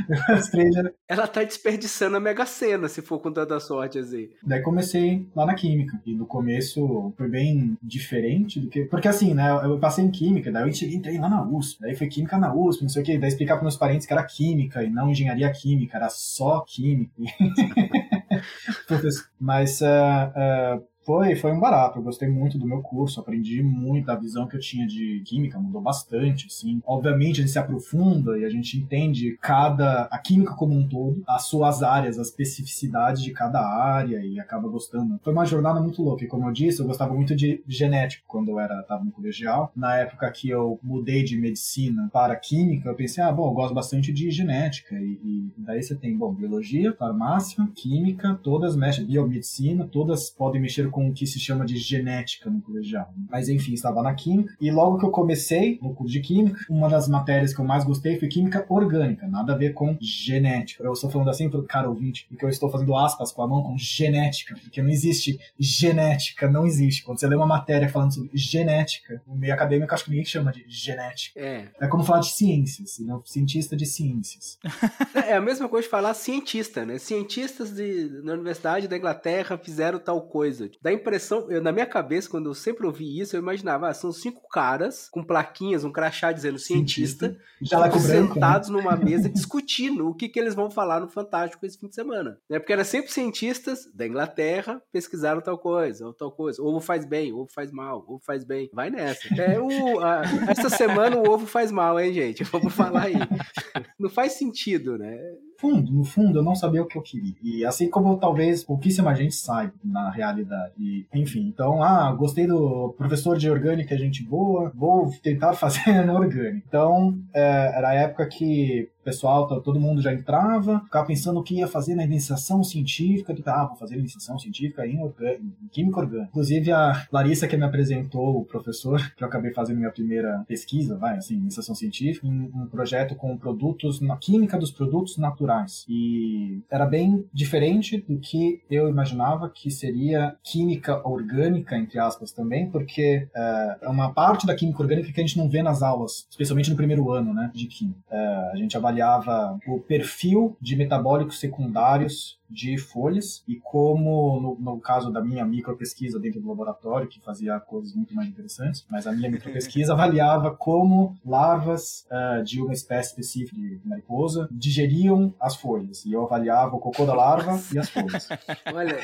Ela 1.09 1.27
tá 1.27 1.43
desperdiçando 1.43 2.17
a 2.17 2.21
Mega 2.21 2.47
Sena, 2.47 2.89
se 2.89 3.03
for 3.03 3.19
com 3.19 3.33
tanta 3.33 3.59
sorte, 3.61 3.99
assim. 3.99 4.29
Daí 4.43 4.63
comecei 4.63 5.27
lá 5.35 5.47
na 5.47 5.55
Química. 5.55 6.01
E 6.05 6.15
no 6.15 6.27
começo 6.27 7.13
foi 7.17 7.29
bem 7.29 7.77
diferente 7.83 8.61
do 8.61 8.69
que... 8.69 8.85
Porque 8.85 9.09
assim, 9.09 9.35
né? 9.35 9.51
Eu 9.65 9.79
passei 9.79 10.05
em 10.05 10.11
Química, 10.11 10.51
daí 10.51 10.69
eu 10.69 10.73
cheguei, 10.73 10.97
entrei 10.97 11.19
lá 11.19 11.29
na 11.29 11.47
USP. 11.47 11.81
Daí 11.81 11.95
foi 11.95 12.09
Química 12.09 12.39
na 12.39 12.55
USP, 12.55 12.83
não 12.83 12.89
sei 12.89 13.03
o 13.03 13.05
quê. 13.05 13.19
Daí 13.19 13.29
explicar 13.29 13.57
para 13.57 13.65
meus 13.65 13.77
parentes 13.77 14.07
que 14.07 14.13
era 14.13 14.25
Química 14.25 14.83
e 14.83 14.91
não 14.91 15.11
Engenharia 15.11 15.51
Química, 15.51 15.97
era 15.97 16.09
só 16.09 16.61
Química. 16.61 17.13
Mas... 19.39 19.81
Uh, 19.81 20.81
uh, 20.81 20.94
foi, 21.05 21.37
foi 21.37 21.53
um 21.53 21.61
barato. 21.61 21.99
Eu 21.99 22.03
gostei 22.03 22.29
muito 22.29 22.59
do 22.59 22.67
meu 22.67 22.83
curso, 22.83 23.21
aprendi 23.21 23.63
muito 23.63 24.11
a 24.11 24.17
visão 24.17 24.47
que 24.47 24.57
eu 24.57 24.61
tinha 24.61 24.87
de 24.87 25.23
química, 25.25 25.59
mudou 25.59 25.81
bastante, 25.81 26.47
assim. 26.47 26.81
Obviamente 26.87 27.41
a 27.41 27.43
gente 27.43 27.53
se 27.53 27.59
aprofunda 27.59 28.39
e 28.39 28.45
a 28.45 28.49
gente 28.49 28.79
entende 28.79 29.37
cada 29.41 30.05
a 30.11 30.19
química 30.19 30.55
como 30.55 30.75
um 30.75 30.89
todo, 30.89 31.23
as 31.27 31.45
suas 31.45 31.83
áreas, 31.83 32.19
as 32.19 32.29
especificidades 32.29 33.23
de 33.23 33.33
cada 33.33 33.61
área 33.61 34.19
e 34.25 34.41
acaba 34.41 34.69
gostando. 34.69 35.19
Foi 35.23 35.33
uma 35.33 35.45
jornada 35.45 35.81
muito 35.81 36.03
louca 36.03 36.25
e 36.25 36.29
como 36.29 36.49
eu 36.49 36.53
disse, 36.53 36.81
eu 36.81 36.87
gostava 36.87 37.13
muito 37.13 37.35
de 37.37 37.63
genética 37.67 38.25
quando 38.27 38.51
eu 38.51 38.59
era 38.59 38.83
tava 38.83 39.05
no 39.05 39.13
colegial. 39.13 39.71
Na 39.77 39.97
época 39.97 40.31
que 40.31 40.49
eu 40.49 40.79
mudei 40.83 41.23
de 41.23 41.37
medicina 41.37 42.09
para 42.13 42.37
química, 42.37 42.89
eu 42.89 42.95
pensei, 42.95 43.23
ah, 43.23 43.33
bom, 43.33 43.49
eu 43.49 43.55
gosto 43.55 43.75
bastante 43.75 44.13
de 44.13 44.31
genética 44.31 44.95
e, 44.97 45.19
e 45.23 45.53
daí 45.57 45.83
você 45.83 45.95
tem, 45.95 46.17
bom, 46.17 46.33
biologia, 46.33 46.93
farmácia, 46.95 47.67
química, 47.75 48.39
todas 48.43 48.77
mexem, 48.77 49.05
biomedicina, 49.05 49.87
todas 49.87 50.31
podem 50.31 50.61
mexer 50.61 50.91
com 50.95 51.09
o 51.09 51.13
que 51.13 51.27
se 51.27 51.41
chama 51.41 51.67
de 51.67 51.77
genética 51.77 52.49
no 52.49 52.63
colegial. 52.63 53.13
Mas 53.29 53.49
enfim, 53.49 53.75
estava 53.75 54.01
na 54.01 54.15
química. 54.15 54.55
E 54.61 54.71
logo 54.71 54.99
que 54.99 55.05
eu 55.05 55.11
comecei 55.11 55.79
no 55.83 55.93
curso 55.93 56.13
de 56.13 56.21
química, 56.21 56.65
uma 56.71 56.89
das 56.89 57.09
matérias 57.09 57.53
que 57.53 57.61
eu 57.61 57.65
mais 57.65 57.85
gostei 57.85 58.19
foi 58.19 58.29
química 58.29 58.65
orgânica, 58.69 59.27
nada 59.27 59.53
a 59.53 59.57
ver 59.57 59.75
com 59.75 59.99
genética. 60.01 60.85
Eu 60.85 60.93
estou 60.93 61.11
falando 61.11 61.31
assim 61.31 61.51
para 61.51 61.59
o 61.59 61.65
cara 61.65 61.89
ouvinte, 61.89 62.27
porque 62.29 62.45
eu 62.45 62.49
estou 62.49 62.71
fazendo 62.71 62.97
aspas 62.97 63.33
com 63.33 63.43
a 63.43 63.49
mão 63.49 63.63
com 63.63 63.77
genética, 63.77 64.55
porque 64.63 64.81
não 64.81 64.89
existe 64.89 65.39
genética, 65.59 66.49
não 66.49 66.65
existe. 66.65 67.03
Quando 67.03 67.19
você 67.19 67.27
lê 67.27 67.35
uma 67.35 67.47
matéria 67.47 67.89
falando 67.89 68.15
sobre 68.15 68.31
genética, 68.35 69.21
no 69.27 69.35
meio 69.35 69.53
acadêmico 69.53 69.93
acho 69.93 70.05
que 70.05 70.11
ninguém 70.11 70.25
chama 70.25 70.53
de 70.53 70.65
genética. 70.69 71.41
É. 71.41 71.69
É 71.81 71.89
como 71.89 72.05
falar 72.05 72.21
de 72.21 72.31
ciências, 72.31 73.01
né? 73.01 73.19
cientista 73.25 73.77
de 73.77 73.87
ciências. 73.87 74.59
é 75.27 75.35
a 75.35 75.41
mesma 75.41 75.69
coisa 75.69 75.87
de 75.87 75.91
falar 75.91 76.15
cientista, 76.15 76.85
né? 76.87 76.99
Cientistas 76.99 77.73
de, 77.73 78.21
na 78.23 78.35
Universidade 78.35 78.87
da 78.87 78.97
Inglaterra 78.97 79.59
fizeram 79.59 79.99
tal 79.99 80.23
coisa. 80.23 80.71
Dá 80.85 80.93
impressão, 80.93 81.51
eu, 81.51 81.63
na 81.63 81.73
minha 81.73 81.87
cabeça, 81.87 82.29
quando 82.29 82.51
eu 82.51 82.55
sempre 82.55 82.85
ouvi 82.85 83.19
isso, 83.19 83.35
eu 83.35 83.41
imaginava, 83.41 83.89
ah, 83.89 83.95
são 83.95 84.13
cinco 84.13 84.47
caras 84.51 85.09
com 85.11 85.25
plaquinhas, 85.25 85.83
um 85.83 85.91
crachá 85.91 86.31
dizendo 86.31 86.59
cientista, 86.59 87.39
cientista. 87.59 88.03
sentados 88.03 88.69
branco, 88.69 88.83
né? 88.83 88.91
numa 88.91 88.95
mesa 89.03 89.31
discutindo 89.31 90.07
o 90.07 90.15
que, 90.15 90.29
que 90.29 90.39
eles 90.39 90.55
vão 90.55 90.71
falar 90.71 91.01
no 91.01 91.09
Fantástico 91.09 91.65
esse 91.65 91.79
fim 91.79 91.89
de 91.89 91.95
semana. 91.95 92.39
Né? 92.51 92.59
Porque 92.59 92.75
era 92.75 92.85
sempre 92.85 93.11
cientistas 93.11 93.91
da 93.95 94.07
Inglaterra 94.07 94.83
pesquisaram 94.93 95.41
tal 95.41 95.57
coisa, 95.57 96.07
ou 96.07 96.13
tal 96.13 96.31
coisa. 96.31 96.63
Ovo 96.63 96.81
faz 96.81 97.07
bem, 97.07 97.33
ovo 97.33 97.49
faz 97.51 97.73
mal, 97.73 98.05
ovo 98.07 98.21
faz 98.23 98.45
bem. 98.45 98.69
Vai 98.71 98.91
nessa. 98.91 99.27
É, 99.41 99.59
o, 99.59 100.01
a, 100.01 100.21
essa 100.51 100.69
semana 100.69 101.17
o 101.17 101.27
ovo 101.27 101.47
faz 101.47 101.73
mal, 101.73 101.99
hein, 101.99 102.13
gente? 102.13 102.45
Vamos 102.45 102.75
falar 102.75 103.05
aí. 103.05 103.15
Não 103.99 104.11
faz 104.11 104.35
sentido, 104.35 104.99
né? 104.99 105.19
Fundo, 105.59 105.93
no 105.93 106.05
fundo, 106.05 106.39
eu 106.39 106.43
não 106.43 106.55
sabia 106.55 106.83
o 106.83 106.87
que 106.87 106.99
eu 106.99 107.03
queria. 107.03 107.35
E 107.43 107.65
assim 107.65 107.89
como 107.89 108.17
talvez 108.17 108.65
pouquíssima 108.65 109.15
gente 109.15 109.35
saiba 109.35 109.73
na 109.85 110.11
realidade. 110.11 110.73
E, 110.79 111.07
enfim, 111.15 111.47
então, 111.47 111.83
ah, 111.83 112.13
gostei 112.13 112.47
do 112.47 112.95
professor 112.97 113.37
de 113.37 113.51
orgânica, 113.51 113.97
gente 113.97 114.23
boa, 114.23 114.73
vou 114.75 115.11
tentar 115.23 115.55
fazer 115.55 116.05
no 116.05 116.15
orgânico. 116.15 116.67
Então, 116.67 117.19
é, 117.33 117.73
era 117.77 117.91
a 117.91 117.95
época 117.95 118.27
que 118.27 118.89
pessoal, 119.05 119.47
tá, 119.47 119.61
todo 119.61 119.81
mundo 119.81 120.01
já 120.01 120.13
entrava, 120.13 120.81
ficava 120.81 121.07
pensando 121.07 121.39
o 121.39 121.43
que 121.43 121.57
ia 121.57 121.69
fazer 121.69 121.95
na 121.95 122.05
iniciação 122.05 122.65
científica, 122.65 123.35
ah, 123.47 123.67
vou 123.67 123.77
fazer 123.77 123.97
iniciação 123.97 124.39
científica 124.39 124.87
em, 124.87 124.99
em 124.99 125.69
química 125.71 126.01
orgânica. 126.01 126.29
Inclusive 126.31 126.73
a 126.73 127.07
Larissa 127.13 127.47
que 127.47 127.57
me 127.57 127.65
apresentou, 127.65 128.39
o 128.39 128.45
professor, 128.45 129.01
que 129.17 129.23
eu 129.23 129.29
acabei 129.29 129.53
fazendo 129.53 129.79
minha 129.79 129.91
primeira 129.91 130.45
pesquisa, 130.49 130.97
vai, 130.97 131.17
assim, 131.17 131.35
iniciação 131.35 131.75
científica, 131.75 132.27
um 132.27 132.67
projeto 132.71 133.15
com 133.15 133.37
produtos, 133.37 134.01
na 134.01 134.17
química 134.17 134.59
dos 134.59 134.71
produtos 134.71 135.19
naturais. 135.19 135.85
E 135.89 136.63
era 136.71 136.87
bem 136.87 137.25
diferente 137.33 137.99
do 138.09 138.19
que 138.19 138.63
eu 138.71 138.89
imaginava 138.89 139.51
que 139.51 139.71
seria 139.71 140.37
química 140.43 141.07
orgânica, 141.07 141.77
entre 141.77 141.99
aspas, 141.99 142.33
também, 142.33 142.71
porque 142.71 143.29
é, 143.35 143.79
é 143.83 143.89
uma 143.89 144.13
parte 144.13 144.47
da 144.47 144.55
química 144.55 144.83
orgânica 144.83 145.13
que 145.13 145.21
a 145.21 145.27
gente 145.27 145.39
não 145.39 145.49
vê 145.49 145.63
nas 145.63 145.83
aulas, 145.83 146.27
especialmente 146.31 146.71
no 146.71 146.77
primeiro 146.77 147.11
ano, 147.11 147.35
né, 147.35 147.51
de 147.55 147.67
química. 147.67 147.99
É, 148.11 148.51
a 148.53 148.57
gente 148.57 148.77
avalia 148.77 148.94
avaliava 148.95 149.59
o 149.67 149.81
perfil 149.81 150.57
de 150.61 150.77
metabólicos 150.77 151.41
secundários 151.41 152.39
de 152.55 152.79
folhas 152.79 153.43
e 153.49 153.57
como, 153.57 154.41
no, 154.41 154.73
no 154.75 154.81
caso 154.81 155.11
da 155.11 155.21
minha 155.21 155.45
micropesquisa 155.45 156.21
dentro 156.21 156.41
do 156.41 156.49
laboratório, 156.49 157.09
que 157.09 157.21
fazia 157.21 157.59
coisas 157.59 157.93
muito 157.95 158.15
mais 158.15 158.29
interessantes, 158.29 158.87
mas 158.89 159.07
a 159.07 159.13
minha 159.13 159.29
micropesquisa 159.29 159.93
avaliava 159.93 160.55
como 160.55 161.17
larvas 161.27 162.07
uh, 162.11 162.45
de 162.45 162.61
uma 162.61 162.73
espécie 162.73 163.11
específica 163.11 163.57
de 163.57 163.81
mariposa 163.85 164.49
digeriam 164.53 165.35
as 165.41 165.57
folhas. 165.57 166.05
E 166.05 166.13
eu 166.13 166.23
avaliava 166.23 166.77
o 166.77 166.79
cocô 166.79 167.05
da 167.05 167.15
larva 167.15 167.61
e 167.73 167.79
as 167.79 167.89
folhas. 167.89 168.29
Olha, 168.73 168.99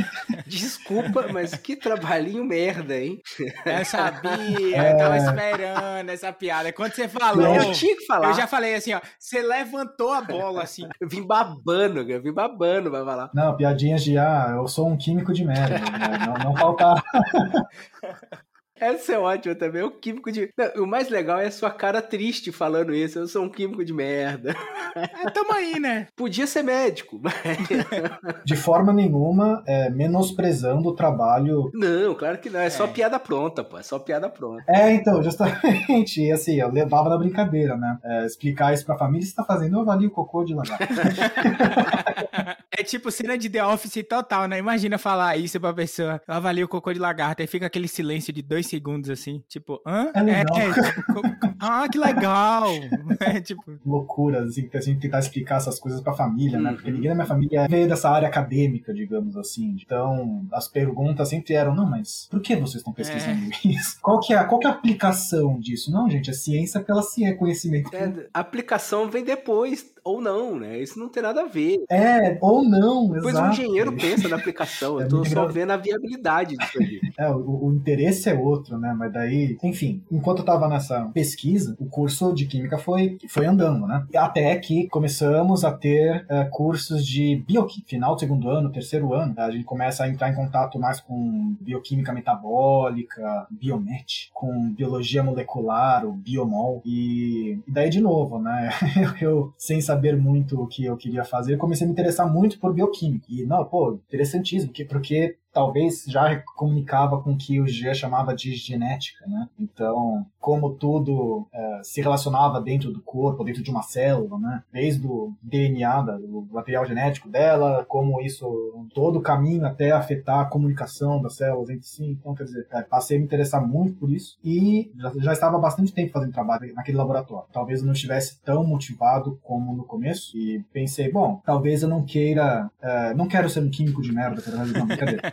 desculpa, 0.47 1.27
mas 1.33 1.53
que 1.55 1.75
trabalhinho 1.75 2.45
merda, 2.45 2.97
hein? 2.97 3.21
Eu 3.67 3.85
sabia, 3.85 4.77
é... 4.77 4.93
eu 4.93 4.97
tava 4.97 5.17
esperando 5.17 6.11
essa 6.11 6.33
piada. 6.33 6.73
Quando 6.73 6.95
você 6.95 7.09
falou, 7.09 7.55
eu 7.57 7.73
tinha 7.73 7.97
que 7.97 8.07
falar. 8.07 8.29
Eu 8.29 8.35
já 8.35 8.47
falei 8.47 8.77
assim, 8.77 8.93
ó, 8.93 9.01
você 9.19 9.43
levantou 9.43 10.13
a 10.13 10.21
bola 10.21 10.63
assim. 10.63 10.87
Eu 11.01 11.09
vim 11.09 11.27
babando, 11.27 12.01
eu 12.01 12.23
vim 12.23 12.33
babando 12.33 12.91
vai 12.91 13.05
falar. 13.05 13.31
Não, 13.41 13.57
piadinhas 13.57 14.05
de, 14.05 14.19
ah, 14.19 14.53
eu 14.55 14.69
sou 14.69 14.87
um 14.87 14.99
químico 14.99 15.33
de 15.33 15.47
merda. 15.47 15.79
né? 15.79 16.27
Não, 16.27 16.51
não 16.51 16.57
faltar. 16.57 17.03
Essa 18.81 19.13
é 19.13 19.19
ótima 19.19 19.55
também, 19.55 19.83
o 19.83 19.91
químico 19.91 20.33
de. 20.33 20.51
Não, 20.57 20.85
o 20.85 20.87
mais 20.87 21.11
legal 21.11 21.39
é 21.39 21.47
a 21.47 21.51
sua 21.51 21.71
cara 21.71 22.01
triste 22.01 22.51
falando 22.51 22.95
isso. 22.95 23.19
Eu 23.19 23.29
sou 23.29 23.45
um 23.45 23.49
químico 23.49 23.85
de 23.85 23.93
merda. 23.93 24.57
É, 24.97 25.31
tamo 25.31 25.53
aí, 25.53 25.79
né? 25.79 26.07
Podia 26.17 26.47
ser 26.47 26.63
médico. 26.63 27.21
Mas... 27.23 27.35
De 28.43 28.57
forma 28.57 28.91
nenhuma, 28.91 29.63
é, 29.67 29.91
menosprezando 29.91 30.89
o 30.89 30.95
trabalho. 30.95 31.71
Não, 31.75 32.15
claro 32.15 32.39
que 32.39 32.49
não. 32.49 32.59
É, 32.59 32.67
é, 32.67 32.71
só 32.71 32.87
piada 32.87 33.19
pronta, 33.19 33.63
pô. 33.63 33.77
É 33.79 33.83
só 33.83 33.99
piada 33.99 34.31
pronta. 34.31 34.65
É, 34.67 34.91
então, 34.95 35.23
justamente. 35.23 36.23
E 36.23 36.33
assim, 36.33 36.55
eu 36.55 36.73
levava 36.73 37.11
na 37.11 37.19
brincadeira, 37.19 37.77
né? 37.77 37.99
É, 38.03 38.25
explicar 38.25 38.73
isso 38.73 38.87
pra 38.87 38.97
família, 38.97 39.27
você 39.27 39.35
tá 39.35 39.45
fazendo, 39.45 39.77
eu 39.77 39.81
avalio 39.81 40.09
o 40.09 40.13
cocô 40.13 40.43
de 40.43 40.55
lagarto. 40.55 40.87
É 42.81 42.83
tipo 42.83 43.11
cena 43.11 43.37
de 43.37 43.51
The 43.51 43.63
Office 43.63 44.03
total, 44.09 44.49
né? 44.49 44.59
Imagina 44.59 44.97
falar 44.97 45.37
isso 45.37 45.61
pra 45.61 45.71
pessoa. 45.75 46.19
Eu 46.27 46.33
avalio 46.33 46.65
o 46.65 46.69
cocô 46.69 46.91
de 46.95 46.99
lagarto. 46.99 47.43
Aí 47.43 47.47
fica 47.47 47.67
aquele 47.67 47.87
silêncio 47.87 48.33
de 48.33 48.41
dois 48.41 48.67
segundos 48.67 49.11
assim. 49.11 49.45
Tipo, 49.47 49.83
hã? 49.87 50.11
É, 50.15 50.23
legal. 50.23 50.57
é, 50.57 50.73
tipo, 50.73 51.23
ah, 51.61 51.87
que 51.87 51.99
legal! 51.99 52.71
É 53.21 53.39
tipo. 53.39 53.63
Loucura, 53.85 54.45
assim, 54.45 54.69
a 54.73 54.81
gente 54.81 55.01
tentar 55.01 55.19
explicar 55.19 55.57
essas 55.57 55.79
coisas 55.79 56.01
pra 56.01 56.15
família, 56.15 56.59
né? 56.59 56.73
Porque 56.73 56.89
uhum. 56.89 56.95
ninguém 56.95 57.11
na 57.11 57.17
minha 57.17 57.27
família 57.27 57.69
veio 57.69 57.87
dessa 57.87 58.09
área 58.09 58.29
acadêmica, 58.29 58.95
digamos 58.95 59.37
assim. 59.37 59.77
Então, 59.85 60.47
as 60.53 60.67
perguntas 60.67 61.29
sempre 61.29 61.53
eram, 61.53 61.75
não, 61.75 61.85
mas 61.85 62.27
por 62.31 62.41
que 62.41 62.57
vocês 62.57 62.77
estão 62.77 62.95
pesquisando 62.95 63.51
é. 63.53 63.69
isso? 63.69 63.99
Qual 64.01 64.19
que, 64.21 64.33
é, 64.33 64.43
qual 64.43 64.59
que 64.59 64.67
é 64.67 64.71
a 64.71 64.73
aplicação 64.73 65.61
disso? 65.61 65.93
Não, 65.93 66.09
gente, 66.09 66.31
a 66.31 66.35
ciência 66.35 66.81
pela 66.81 67.03
ciência, 67.03 67.37
conhecimento. 67.37 67.95
É, 67.95 68.29
a 68.33 68.41
aplicação 68.41 69.11
vem 69.11 69.23
depois 69.23 69.93
ou 70.05 70.21
não, 70.21 70.59
né? 70.59 70.79
Isso 70.79 70.99
não 70.99 71.09
tem 71.09 71.23
nada 71.23 71.43
a 71.43 71.47
ver. 71.47 71.85
É, 71.91 72.39
ou 72.41 72.63
não, 72.63 73.09
Depois 73.09 73.35
exato. 73.35 73.49
o 73.49 73.53
engenheiro 73.53 73.93
pensa 73.97 74.29
na 74.29 74.37
aplicação, 74.37 74.99
eu 75.01 75.07
é 75.07 75.09
tô 75.09 75.25
só 75.25 75.47
vendo 75.47 75.71
a 75.71 75.77
viabilidade 75.77 76.57
disso 76.57 76.79
aí. 76.79 77.01
É, 77.19 77.29
o, 77.29 77.67
o, 77.67 77.73
interesse 77.75 78.31
é 78.31 78.35
outro, 78.35 78.79
né? 78.79 78.95
Mas 78.97 79.13
daí, 79.13 79.59
enfim, 79.63 80.03
enquanto 80.11 80.39
eu 80.39 80.45
tava 80.45 80.69
nessa 80.69 81.11
pesquisa, 81.13 81.77
o 81.79 81.85
curso 81.85 82.33
de 82.33 82.47
química 82.47 82.79
foi, 82.79 83.19
foi 83.29 83.45
andando, 83.45 83.87
né? 83.87 84.07
Até 84.17 84.57
que 84.57 84.89
começamos 84.89 85.63
a 85.63 85.73
ter 85.73 86.25
uh, 86.25 86.49
cursos 86.51 87.05
de 87.05 87.43
bioquímica, 87.47 87.91
final 87.91 88.15
do 88.15 88.21
segundo 88.21 88.49
ano, 88.49 88.73
terceiro 88.73 89.13
ano, 89.13 89.35
tá? 89.35 89.45
a 89.45 89.51
gente 89.51 89.65
começa 89.65 90.05
a 90.05 90.09
entrar 90.09 90.31
em 90.31 90.35
contato 90.35 90.79
mais 90.79 91.01
com 91.01 91.55
bioquímica 91.61 92.13
metabólica, 92.13 93.47
biomet, 93.51 94.31
com 94.33 94.73
biologia 94.73 95.23
molecular, 95.23 96.07
o 96.07 96.13
biomol, 96.13 96.81
e, 96.85 97.59
e 97.67 97.71
daí 97.71 97.91
de 97.91 98.01
novo, 98.01 98.39
né? 98.39 98.71
eu, 99.21 99.53
sem 99.59 99.81
saber 99.81 100.00
muito 100.17 100.61
o 100.61 100.67
que 100.67 100.85
eu 100.85 100.97
queria 100.97 101.25
fazer, 101.25 101.57
comecei 101.57 101.85
a 101.85 101.89
me 101.89 101.93
interessar 101.93 102.31
muito 102.33 102.59
por 102.59 102.73
bioquímica. 102.73 103.27
E, 103.29 103.45
não, 103.45 103.65
pô, 103.65 103.99
interessantíssimo, 104.09 104.73
porque 104.89 105.37
talvez 105.53 106.05
já 106.07 106.43
comunicava 106.57 107.21
com 107.21 107.33
o 107.33 107.37
que 107.37 107.61
o 107.61 107.67
G 107.67 107.93
chamava 107.95 108.35
de 108.35 108.55
genética, 108.55 109.27
né? 109.27 109.49
Então, 109.59 110.27
como 110.39 110.75
tudo 110.75 111.47
é, 111.53 111.81
se 111.83 112.01
relacionava 112.01 112.61
dentro 112.61 112.91
do 112.91 113.01
corpo, 113.01 113.45
dentro 113.45 113.63
de 113.63 113.71
uma 113.71 113.83
célula, 113.83 114.39
né? 114.39 114.63
Desde 114.73 115.07
o 115.07 115.33
DNA, 115.43 116.03
do 116.03 116.49
material 116.51 116.87
genético 116.87 117.29
dela, 117.29 117.85
como 117.89 118.21
isso, 118.21 118.47
todo 118.95 119.19
o 119.19 119.23
caminho 119.23 119.67
até 119.67 119.91
afetar 119.91 120.41
a 120.41 120.45
comunicação 120.45 121.21
das 121.21 121.37
células 121.37 121.71
entre 121.71 121.87
si. 121.87 122.05
Então, 122.05 122.35
quer 122.35 122.45
dizer, 122.45 122.67
é, 122.71 122.83
passei 122.83 123.17
a 123.17 123.21
me 123.21 123.27
interessar 123.27 123.67
muito 123.67 123.97
por 123.97 124.11
isso 124.11 124.39
e 124.45 124.91
já, 124.97 125.13
já 125.19 125.33
estava 125.33 125.59
bastante 125.59 125.93
tempo 125.93 126.13
fazendo 126.13 126.33
trabalho 126.33 126.73
naquele 126.75 126.97
laboratório. 126.97 127.49
Talvez 127.53 127.81
eu 127.81 127.87
não 127.87 127.93
estivesse 127.93 128.41
tão 128.43 128.65
motivado 128.65 129.39
como 129.43 129.75
no 129.75 129.85
começo 129.85 130.37
e 130.37 130.65
pensei, 130.73 131.11
bom, 131.11 131.41
talvez 131.45 131.83
eu 131.83 131.89
não 131.89 132.05
queira, 132.05 132.71
é, 132.81 133.15
não 133.15 133.27
quero 133.27 133.51
ser 133.51 133.61
um 133.61 133.71
químico 133.71 134.03
de 134.03 134.13
merda, 134.13 134.43
não, 134.51 134.87
brincadeira. 134.87 135.33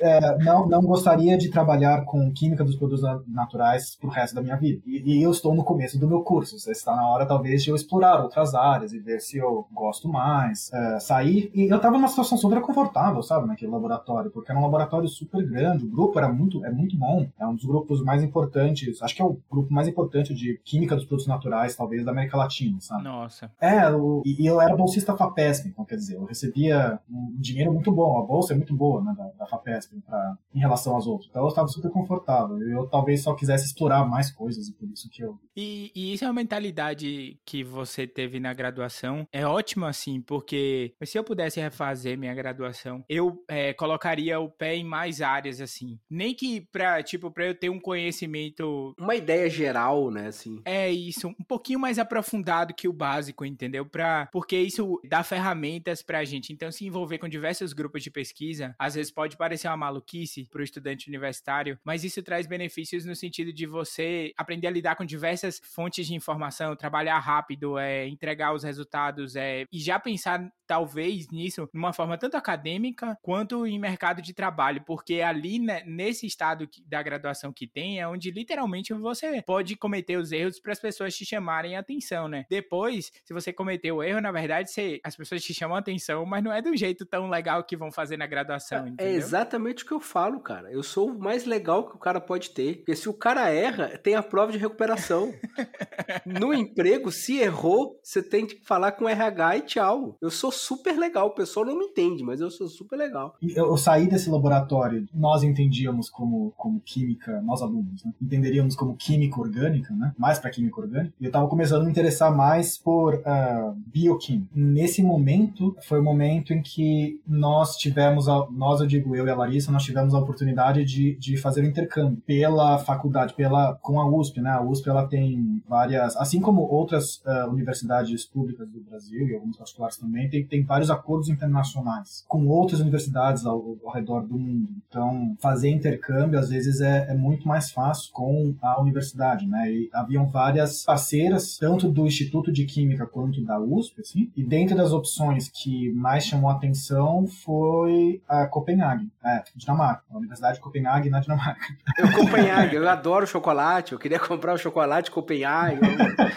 É, 0.00 0.38
não, 0.38 0.66
não 0.66 0.82
gostaria 0.82 1.36
de 1.36 1.50
trabalhar 1.50 2.04
com 2.04 2.32
química 2.32 2.64
dos 2.64 2.76
produtos 2.76 3.04
naturais 3.26 3.96
pro 3.96 4.08
resto 4.08 4.34
da 4.34 4.42
minha 4.42 4.56
vida. 4.56 4.82
E, 4.86 5.18
e, 5.18 5.22
eu 5.22 5.30
estou 5.30 5.54
no 5.54 5.62
começo 5.62 5.98
do 5.98 6.08
meu 6.08 6.22
curso. 6.22 6.56
Está 6.70 6.96
na 6.96 7.06
hora, 7.08 7.26
talvez, 7.26 7.62
de 7.62 7.70
eu 7.70 7.76
explorar 7.76 8.22
outras 8.22 8.54
áreas 8.54 8.92
e 8.92 8.98
ver 8.98 9.20
se 9.20 9.38
eu 9.38 9.66
gosto 9.72 10.08
mais. 10.08 10.72
É, 10.72 11.00
sair. 11.00 11.50
E 11.54 11.70
eu 11.70 11.76
estava 11.76 11.96
numa 11.96 12.08
situação 12.08 12.38
super 12.38 12.60
confortável, 12.60 13.22
sabe, 13.22 13.46
naquele 13.46 13.70
laboratório, 13.70 14.30
porque 14.30 14.50
era 14.50 14.58
um 14.58 14.62
laboratório 14.62 15.08
super 15.08 15.44
grande. 15.46 15.84
O 15.84 15.90
grupo 15.90 16.18
era 16.18 16.32
muito, 16.32 16.64
é 16.64 16.70
muito 16.70 16.96
bom. 16.96 17.26
É 17.38 17.46
um 17.46 17.54
dos 17.54 17.64
grupos 17.64 18.02
mais 18.02 18.22
importantes. 18.22 19.02
Acho 19.02 19.14
que 19.14 19.22
é 19.22 19.24
o 19.24 19.38
grupo 19.50 19.72
mais 19.72 19.86
importante 19.86 20.34
de 20.34 20.58
química 20.64 20.96
dos 20.96 21.04
produtos 21.04 21.28
naturais, 21.28 21.76
talvez, 21.76 22.04
da 22.04 22.12
América 22.12 22.36
Latina, 22.36 22.78
sabe? 22.80 23.04
Nossa. 23.04 23.50
É, 23.60 23.90
o, 23.90 24.22
e, 24.24 24.46
eu 24.46 24.60
era 24.60 24.76
bolsista 24.76 25.16
FAPESP, 25.16 25.68
então 25.68 25.84
quer 25.84 25.96
dizer, 25.96 26.16
eu 26.16 26.24
recebia 26.24 26.98
um 27.10 27.34
dinheiro 27.38 27.58
dinheiro 27.58 27.72
muito 27.72 27.92
bom, 27.92 28.18
a 28.18 28.24
bolsa 28.24 28.52
é 28.52 28.56
muito 28.56 28.74
boa 28.74 29.02
né, 29.02 29.14
da, 29.16 29.24
da 29.38 29.46
FAPESP 29.46 29.87
pra, 30.04 30.38
em 30.54 30.60
relação 30.60 30.96
às 30.96 31.06
outras. 31.06 31.28
Então 31.28 31.42
eu 31.42 31.48
estava 31.48 31.68
super 31.68 31.90
confortável. 31.90 32.58
Eu 32.62 32.86
talvez 32.86 33.22
só 33.22 33.34
quisesse 33.34 33.66
explorar 33.66 34.04
mais 34.08 34.30
coisas 34.30 34.68
e 34.68 34.72
por 34.72 34.88
isso 34.88 35.08
que 35.10 35.22
eu. 35.22 35.38
E, 35.56 35.90
e 35.94 36.12
isso 36.14 36.24
é 36.24 36.28
uma 36.28 36.34
mentalidade 36.34 37.38
que 37.44 37.62
você 37.62 38.06
teve 38.06 38.40
na 38.40 38.52
graduação. 38.52 39.26
É 39.32 39.46
ótimo 39.46 39.86
assim, 39.86 40.20
porque 40.20 40.94
se 41.04 41.18
eu 41.18 41.24
pudesse 41.24 41.60
refazer 41.60 42.18
minha 42.18 42.34
graduação, 42.34 43.04
eu 43.08 43.42
é, 43.48 43.72
colocaria 43.72 44.38
o 44.40 44.50
pé 44.50 44.76
em 44.76 44.84
mais 44.84 45.20
áreas 45.20 45.60
assim. 45.60 45.98
Nem 46.08 46.34
que 46.34 46.60
pra, 46.72 47.02
tipo, 47.02 47.30
pra 47.30 47.46
eu 47.46 47.54
ter 47.54 47.70
um 47.70 47.80
conhecimento. 47.80 48.94
Uma 48.98 49.16
ideia 49.16 49.48
geral, 49.50 50.10
né? 50.10 50.28
Assim. 50.28 50.60
É 50.64 50.90
isso, 50.90 51.28
um 51.28 51.44
pouquinho 51.44 51.80
mais 51.80 51.98
aprofundado 51.98 52.74
que 52.74 52.88
o 52.88 52.92
básico, 52.92 53.44
entendeu? 53.44 53.84
Pra, 53.84 54.28
porque 54.32 54.58
isso 54.58 55.00
dá 55.08 55.22
ferramentas 55.22 56.02
pra 56.02 56.24
gente. 56.24 56.52
Então, 56.52 56.70
se 56.70 56.86
envolver 56.86 57.18
com 57.18 57.28
diversos 57.28 57.48
diversos 57.58 57.72
grupos 57.72 58.02
de 58.02 58.10
pesquisa, 58.10 58.74
às 58.78 58.94
vezes 58.94 59.10
pode 59.10 59.36
parecer 59.36 59.68
uma 59.68 59.76
maluquice 59.78 60.46
para 60.50 60.60
o 60.60 60.64
estudante 60.64 61.08
universitário, 61.08 61.78
mas 61.84 62.04
isso 62.04 62.22
traz 62.22 62.46
benefícios 62.46 63.04
no 63.04 63.14
sentido 63.14 63.52
de 63.52 63.66
você 63.66 64.32
aprender 64.36 64.66
a 64.66 64.70
lidar 64.70 64.96
com 64.96 65.04
diversas 65.04 65.60
fontes 65.64 66.06
de 66.06 66.14
informação, 66.14 66.76
trabalhar 66.76 67.18
rápido, 67.18 67.78
é, 67.78 68.06
entregar 68.06 68.52
os 68.52 68.62
resultados 68.62 69.36
é, 69.36 69.64
e 69.72 69.78
já 69.78 69.98
pensar 69.98 70.50
talvez 70.68 71.28
nisso 71.30 71.68
de 71.72 71.78
uma 71.78 71.94
forma 71.94 72.18
tanto 72.18 72.36
acadêmica 72.36 73.18
quanto 73.22 73.66
em 73.66 73.78
mercado 73.78 74.20
de 74.20 74.34
trabalho, 74.34 74.82
porque 74.86 75.22
ali 75.22 75.58
né, 75.58 75.82
nesse 75.86 76.26
estado 76.26 76.68
da 76.86 77.02
graduação 77.02 77.52
que 77.52 77.66
tem 77.66 77.98
é 77.98 78.06
onde 78.06 78.30
literalmente 78.30 78.92
você 78.92 79.42
pode 79.42 79.74
cometer 79.76 80.18
os 80.18 80.30
erros 80.30 80.60
para 80.60 80.72
as 80.72 80.78
pessoas 80.78 81.16
te 81.16 81.24
chamarem 81.24 81.76
atenção, 81.76 82.28
né? 82.28 82.44
Depois, 82.50 83.10
se 83.24 83.32
você 83.32 83.52
cometeu 83.52 83.96
o 83.96 84.02
erro, 84.02 84.20
na 84.20 84.30
verdade, 84.30 84.70
você, 84.70 85.00
as 85.02 85.16
pessoas 85.16 85.42
te 85.42 85.54
chamam 85.54 85.76
atenção, 85.76 86.26
mas 86.26 86.44
não 86.44 86.52
é 86.52 86.60
do 86.60 86.76
jeito 86.76 87.06
tão 87.06 87.30
legal 87.30 87.64
que 87.64 87.76
vão 87.76 87.90
fazer 87.90 88.18
na 88.18 88.26
graduação, 88.26 88.84
é, 88.84 88.88
entendeu? 88.90 89.06
É 89.06 89.16
exatamente 89.16 89.84
o 89.84 89.86
que 89.86 89.92
eu 89.92 90.00
falo, 90.00 90.40
cara. 90.40 90.70
Eu 90.70 90.82
sou 90.82 91.10
o 91.10 91.18
mais 91.18 91.46
legal 91.46 91.88
que 91.88 91.96
o 91.96 91.98
cara 91.98 92.20
pode 92.20 92.50
ter. 92.50 92.76
Porque 92.76 92.94
se 92.94 93.08
o 93.08 93.14
cara 93.14 93.48
erra, 93.48 93.96
tem 93.98 94.14
a 94.14 94.22
prova 94.22 94.52
de 94.52 94.58
recuperação. 94.58 95.32
no 96.26 96.52
emprego, 96.52 97.10
se 97.10 97.38
errou, 97.38 97.98
você 98.02 98.22
tem 98.22 98.46
que 98.46 98.60
falar 98.64 98.92
com 98.92 99.04
o 99.04 99.08
RH 99.08 99.56
e 99.56 99.60
tchau. 99.62 100.18
Eu 100.20 100.30
sou 100.30 100.50
super 100.58 100.98
legal. 100.98 101.28
O 101.28 101.34
pessoal 101.34 101.66
não 101.66 101.78
me 101.78 101.86
entende, 101.86 102.22
mas 102.22 102.40
eu 102.40 102.50
sou 102.50 102.68
super 102.68 102.96
legal. 102.96 103.34
Eu, 103.40 103.68
eu 103.68 103.76
saí 103.76 104.08
desse 104.08 104.30
laboratório, 104.30 105.06
nós 105.14 105.42
entendíamos 105.42 106.10
como, 106.10 106.52
como 106.56 106.80
química, 106.80 107.40
nós 107.42 107.62
alunos, 107.62 108.04
né? 108.04 108.12
entenderíamos 108.20 108.74
como 108.76 108.96
química 108.96 109.40
orgânica, 109.40 109.94
né? 109.94 110.12
mais 110.18 110.38
para 110.38 110.50
química 110.50 110.80
orgânica. 110.80 111.14
E 111.20 111.24
eu 111.24 111.28
estava 111.28 111.48
começando 111.48 111.82
a 111.82 111.84
me 111.84 111.90
interessar 111.90 112.34
mais 112.34 112.76
por 112.76 113.14
uh, 113.14 113.74
bioquímica. 113.86 114.50
Nesse 114.54 115.02
momento, 115.02 115.76
foi 115.82 116.00
o 116.00 116.04
momento 116.04 116.52
em 116.52 116.62
que 116.62 117.20
nós 117.26 117.76
tivemos, 117.76 118.28
a, 118.28 118.46
nós, 118.50 118.80
eu 118.80 118.86
digo 118.86 119.14
eu 119.14 119.26
e 119.26 119.30
a 119.30 119.36
Larissa, 119.36 119.72
nós 119.72 119.82
tivemos 119.82 120.14
a 120.14 120.18
oportunidade 120.18 120.84
de, 120.84 121.14
de 121.16 121.36
fazer 121.36 121.62
o 121.62 121.64
um 121.64 121.68
intercâmbio 121.68 122.20
pela 122.26 122.78
faculdade, 122.78 123.34
pela, 123.34 123.74
com 123.76 124.00
a 124.00 124.08
USP, 124.08 124.40
né? 124.40 124.50
A 124.50 124.62
USP, 124.62 124.88
ela 124.88 125.06
tem 125.06 125.62
várias, 125.68 126.16
assim 126.16 126.40
como 126.40 126.62
outras 126.62 127.16
uh, 127.24 127.48
universidades 127.50 128.24
públicas 128.24 128.68
do 128.68 128.80
Brasil 128.80 129.28
e 129.28 129.34
algumas 129.34 129.56
particulares 129.56 129.96
também, 129.96 130.28
tem, 130.28 130.44
tem 130.48 130.64
vários 130.64 130.90
acordos 130.90 131.28
internacionais 131.28 132.24
com 132.26 132.46
outras 132.46 132.80
universidades 132.80 133.44
ao, 133.46 133.76
ao 133.84 133.92
redor 133.92 134.22
do 134.22 134.38
mundo. 134.38 134.68
Então, 134.88 135.36
fazer 135.40 135.70
intercâmbio, 135.70 136.38
às 136.38 136.48
vezes, 136.48 136.80
é, 136.80 137.06
é 137.10 137.14
muito 137.14 137.46
mais 137.46 137.70
fácil 137.70 138.12
com 138.12 138.54
a 138.62 138.80
universidade, 138.80 139.46
né? 139.46 139.70
E 139.70 139.90
haviam 139.92 140.26
várias 140.26 140.84
parceiras, 140.84 141.56
tanto 141.58 141.88
do 141.88 142.06
Instituto 142.06 142.52
de 142.52 142.64
Química 142.64 143.06
quanto 143.06 143.42
da 143.44 143.58
USP, 143.58 144.00
assim, 144.00 144.30
e 144.36 144.42
dentro 144.42 144.76
das 144.76 144.92
opções 144.92 145.48
que 145.48 145.92
mais 145.92 146.24
chamou 146.24 146.50
a 146.50 146.54
atenção 146.54 147.26
foi 147.26 148.20
a 148.28 148.46
Copenhague, 148.46 149.08
é, 149.24 149.42
Dinamarca, 149.54 150.02
a 150.10 150.16
Universidade 150.16 150.56
de 150.56 150.60
Copenhague 150.60 151.10
na 151.10 151.20
Dinamarca. 151.20 151.66
Eu, 151.98 152.12
Copenhague, 152.12 152.76
eu 152.76 152.88
adoro 152.88 153.26
chocolate, 153.26 153.92
eu 153.92 153.98
queria 153.98 154.18
comprar 154.18 154.54
o 154.54 154.58
chocolate 154.58 155.10
Copenhague, 155.10 155.80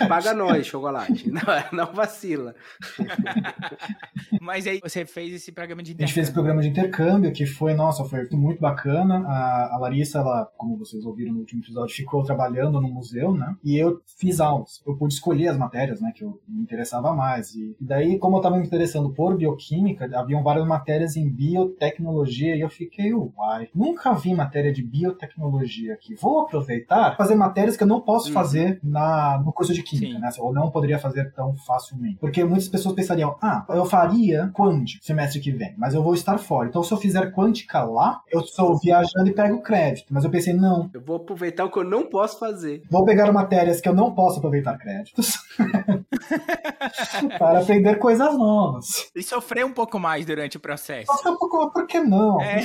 paga 0.07 0.33
nós 0.33 0.65
chocolate, 0.65 1.29
não, 1.31 1.41
não 1.71 1.93
vacila. 1.93 2.55
Mas 4.41 4.67
aí 4.67 4.79
você 4.81 5.05
fez 5.05 5.33
esse 5.33 5.51
programa 5.51 5.83
de 5.83 5.91
intercâmbio. 5.91 6.05
A 6.05 6.07
gente 6.07 6.15
fez 6.15 6.27
esse 6.27 6.33
programa 6.33 6.61
de 6.61 6.69
intercâmbio 6.69 7.31
que 7.31 7.45
foi, 7.45 7.73
nossa, 7.73 8.03
foi 8.05 8.27
muito 8.31 8.59
bacana. 8.59 9.25
A, 9.27 9.75
a 9.75 9.77
Larissa, 9.79 10.19
ela, 10.19 10.45
como 10.57 10.77
vocês 10.77 11.05
ouviram 11.05 11.33
no 11.33 11.39
último 11.39 11.61
episódio, 11.61 11.95
ficou 11.95 12.23
trabalhando 12.23 12.79
no 12.81 12.89
museu, 12.89 13.33
né? 13.33 13.55
E 13.63 13.77
eu 13.77 14.01
fiz 14.19 14.39
aulas. 14.39 14.81
Eu 14.85 14.95
pude 14.95 15.13
escolher 15.13 15.49
as 15.49 15.57
matérias, 15.57 16.01
né, 16.01 16.11
que 16.15 16.23
eu 16.23 16.39
me 16.47 16.61
interessava 16.61 17.13
mais. 17.13 17.53
E, 17.55 17.75
e 17.79 17.85
daí, 17.85 18.17
como 18.17 18.37
eu 18.37 18.39
estava 18.39 18.57
me 18.57 18.65
interessando 18.65 19.11
por 19.13 19.37
bioquímica, 19.37 20.09
haviam 20.17 20.43
várias 20.43 20.65
matérias 20.65 21.15
em 21.15 21.29
biotecnologia 21.29 22.55
e 22.55 22.61
eu 22.61 22.69
fiquei, 22.69 23.13
uai, 23.13 23.69
nunca 23.73 24.13
vi 24.13 24.33
matéria 24.33 24.71
de 24.71 24.83
biotecnologia 24.83 25.93
aqui. 25.93 26.15
Vou 26.15 26.41
aproveitar 26.41 27.15
fazer 27.15 27.35
matérias 27.35 27.77
que 27.77 27.83
eu 27.83 27.87
não 27.87 28.01
posso 28.01 28.27
uhum. 28.27 28.33
fazer 28.33 28.79
na, 28.83 29.41
no 29.43 29.51
curso 29.53 29.73
de 29.73 29.83
química, 29.83 30.15
Sim. 30.15 30.19
né? 30.19 30.29
Ou 30.39 30.53
não 30.53 30.71
poderia 30.71 30.99
fazer 30.99 31.31
tão 31.33 31.55
facilmente. 31.55 32.17
Porque 32.19 32.43
muitas 32.43 32.67
pessoas 32.67 32.95
pensariam, 32.95 33.37
ah, 33.41 33.65
eu 33.69 33.85
faria 33.91 34.49
quântica 34.53 35.03
semestre 35.03 35.41
que 35.41 35.51
vem, 35.51 35.75
mas 35.77 35.93
eu 35.93 36.01
vou 36.01 36.13
estar 36.13 36.37
fora. 36.37 36.69
Então, 36.69 36.81
se 36.81 36.93
eu 36.93 36.97
fizer 36.97 37.33
quântica 37.33 37.83
lá, 37.83 38.21
eu 38.31 38.39
estou 38.39 38.79
viajando 38.79 39.27
e 39.27 39.33
pego 39.33 39.61
crédito. 39.61 40.07
Mas 40.09 40.23
eu 40.23 40.29
pensei, 40.29 40.53
não. 40.53 40.89
Eu 40.93 41.01
vou 41.01 41.17
aproveitar 41.17 41.65
o 41.65 41.69
que 41.69 41.77
eu 41.77 41.83
não 41.83 42.03
posso 42.03 42.39
fazer. 42.39 42.83
Vou 42.89 43.03
pegar 43.03 43.29
matérias 43.33 43.81
que 43.81 43.89
eu 43.89 43.93
não 43.93 44.15
posso 44.15 44.39
aproveitar 44.39 44.77
créditos 44.77 45.37
para 47.37 47.59
aprender 47.59 47.95
coisas 47.95 48.37
novas. 48.37 49.11
E 49.13 49.21
sofrer 49.21 49.65
um 49.65 49.73
pouco 49.73 49.99
mais 49.99 50.25
durante 50.25 50.55
o 50.55 50.59
processo. 50.61 51.07
Sofrer 51.07 51.33
um 51.33 51.37
pouco, 51.37 51.69
por 51.71 51.85
que 51.85 51.99
não? 51.99 52.39
É. 52.41 52.61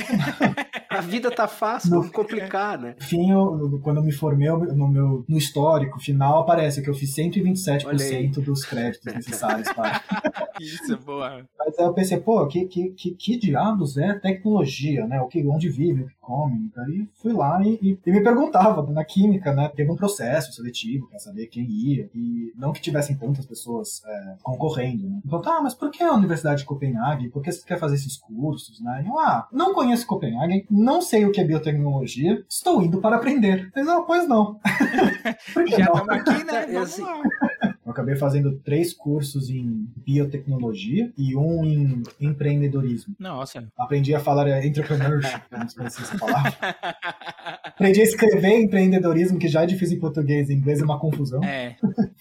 A 0.89 1.01
vida 1.01 1.29
tá 1.29 1.47
fácil, 1.47 1.91
não 1.91 2.09
complicar, 2.09 2.79
né? 2.79 2.95
Enfim, 3.01 3.29
eu, 3.29 3.79
quando 3.83 3.97
eu 3.97 4.03
me 4.03 4.11
formei, 4.11 4.47
no 4.47 4.87
meu 4.87 5.25
no 5.27 5.37
histórico 5.37 5.99
final 5.99 6.39
aparece 6.39 6.81
que 6.81 6.89
eu 6.89 6.93
fiz 6.93 7.13
127% 7.13 8.41
dos 8.41 8.63
créditos 8.63 9.13
necessários 9.13 9.71
para. 9.73 10.01
Isso, 10.59 10.97
boa. 11.07 11.45
Mas 11.57 11.79
aí 11.79 11.85
eu 11.85 11.93
pensei, 11.93 12.19
pô, 12.19 12.45
que, 12.47 12.65
que, 12.65 12.89
que, 12.89 13.11
que 13.11 13.37
diabos 13.37 13.97
é 13.97 14.13
tecnologia, 14.13 15.07
né? 15.07 15.21
O 15.21 15.27
que, 15.27 15.45
onde 15.47 15.69
vive, 15.69 16.03
o 16.03 16.07
que 16.07 16.15
come. 16.19 16.69
Daí 16.75 17.07
fui 17.15 17.31
lá 17.31 17.61
e, 17.63 17.79
e, 17.81 17.99
e 18.05 18.11
me 18.11 18.21
perguntava 18.21 18.85
na 18.91 19.05
química, 19.05 19.53
né? 19.53 19.71
Teve 19.73 19.89
um 19.89 19.95
processo 19.95 20.51
seletivo 20.51 21.07
para 21.07 21.19
saber 21.19 21.47
quem 21.47 21.63
ia. 21.63 22.09
E 22.13 22.51
não 22.57 22.73
que 22.73 22.81
tivessem 22.81 23.15
tantas 23.15 23.45
pessoas 23.45 24.03
é, 24.05 24.35
concorrendo, 24.43 25.07
né? 25.09 25.21
Então, 25.25 25.41
tá, 25.41 25.61
mas 25.61 25.73
por 25.73 25.89
que 25.89 26.03
a 26.03 26.13
Universidade 26.13 26.59
de 26.59 26.65
Copenhague? 26.65 27.29
Por 27.29 27.41
que 27.41 27.51
você 27.51 27.65
quer 27.65 27.79
fazer 27.79 27.95
esses 27.95 28.17
cursos, 28.17 28.81
né? 28.81 29.05
Eu, 29.07 29.17
ah, 29.17 29.47
não 29.51 29.73
conheço 29.73 30.05
Copenhague, 30.05 30.65
não 30.69 31.01
sei 31.01 31.25
o 31.25 31.31
que 31.31 31.39
é 31.39 31.45
biotecnologia, 31.45 32.43
estou 32.49 32.81
indo 32.81 32.99
para 32.99 33.15
aprender. 33.15 33.71
Mas, 33.73 33.85
não, 33.85 34.05
pois 34.05 34.27
não. 34.27 34.59
Já 35.67 35.77
estamos 35.77 36.09
aqui, 36.09 36.43
né? 36.43 36.65
Vamos 36.67 36.81
assim, 36.81 37.03
lá. 37.03 37.21
Acabei 37.97 38.15
fazendo 38.15 38.59
três 38.59 38.93
cursos 38.93 39.49
em 39.49 39.89
biotecnologia 40.05 41.11
e 41.17 41.35
um 41.35 41.65
em 41.65 42.03
empreendedorismo. 42.21 43.15
Nossa. 43.17 43.67
Aprendi 43.75 44.13
a 44.13 44.19
falar 44.19 44.63
entrepreneurship, 44.63 45.41
eu 45.49 45.57
não 45.57 45.67
sei 45.67 45.89
se 45.89 46.03
essa 46.03 46.15
palavra. 46.15 46.53
Aprendi 47.63 48.01
a 48.01 48.03
escrever 48.03 48.61
empreendedorismo, 48.61 49.39
que 49.39 49.47
já 49.47 49.63
é 49.63 49.65
difícil 49.65 49.97
em 49.97 49.99
português, 49.99 50.51
em 50.51 50.53
inglês 50.57 50.79
é 50.79 50.83
uma 50.83 50.99
confusão. 50.99 51.43
É. 51.43 51.75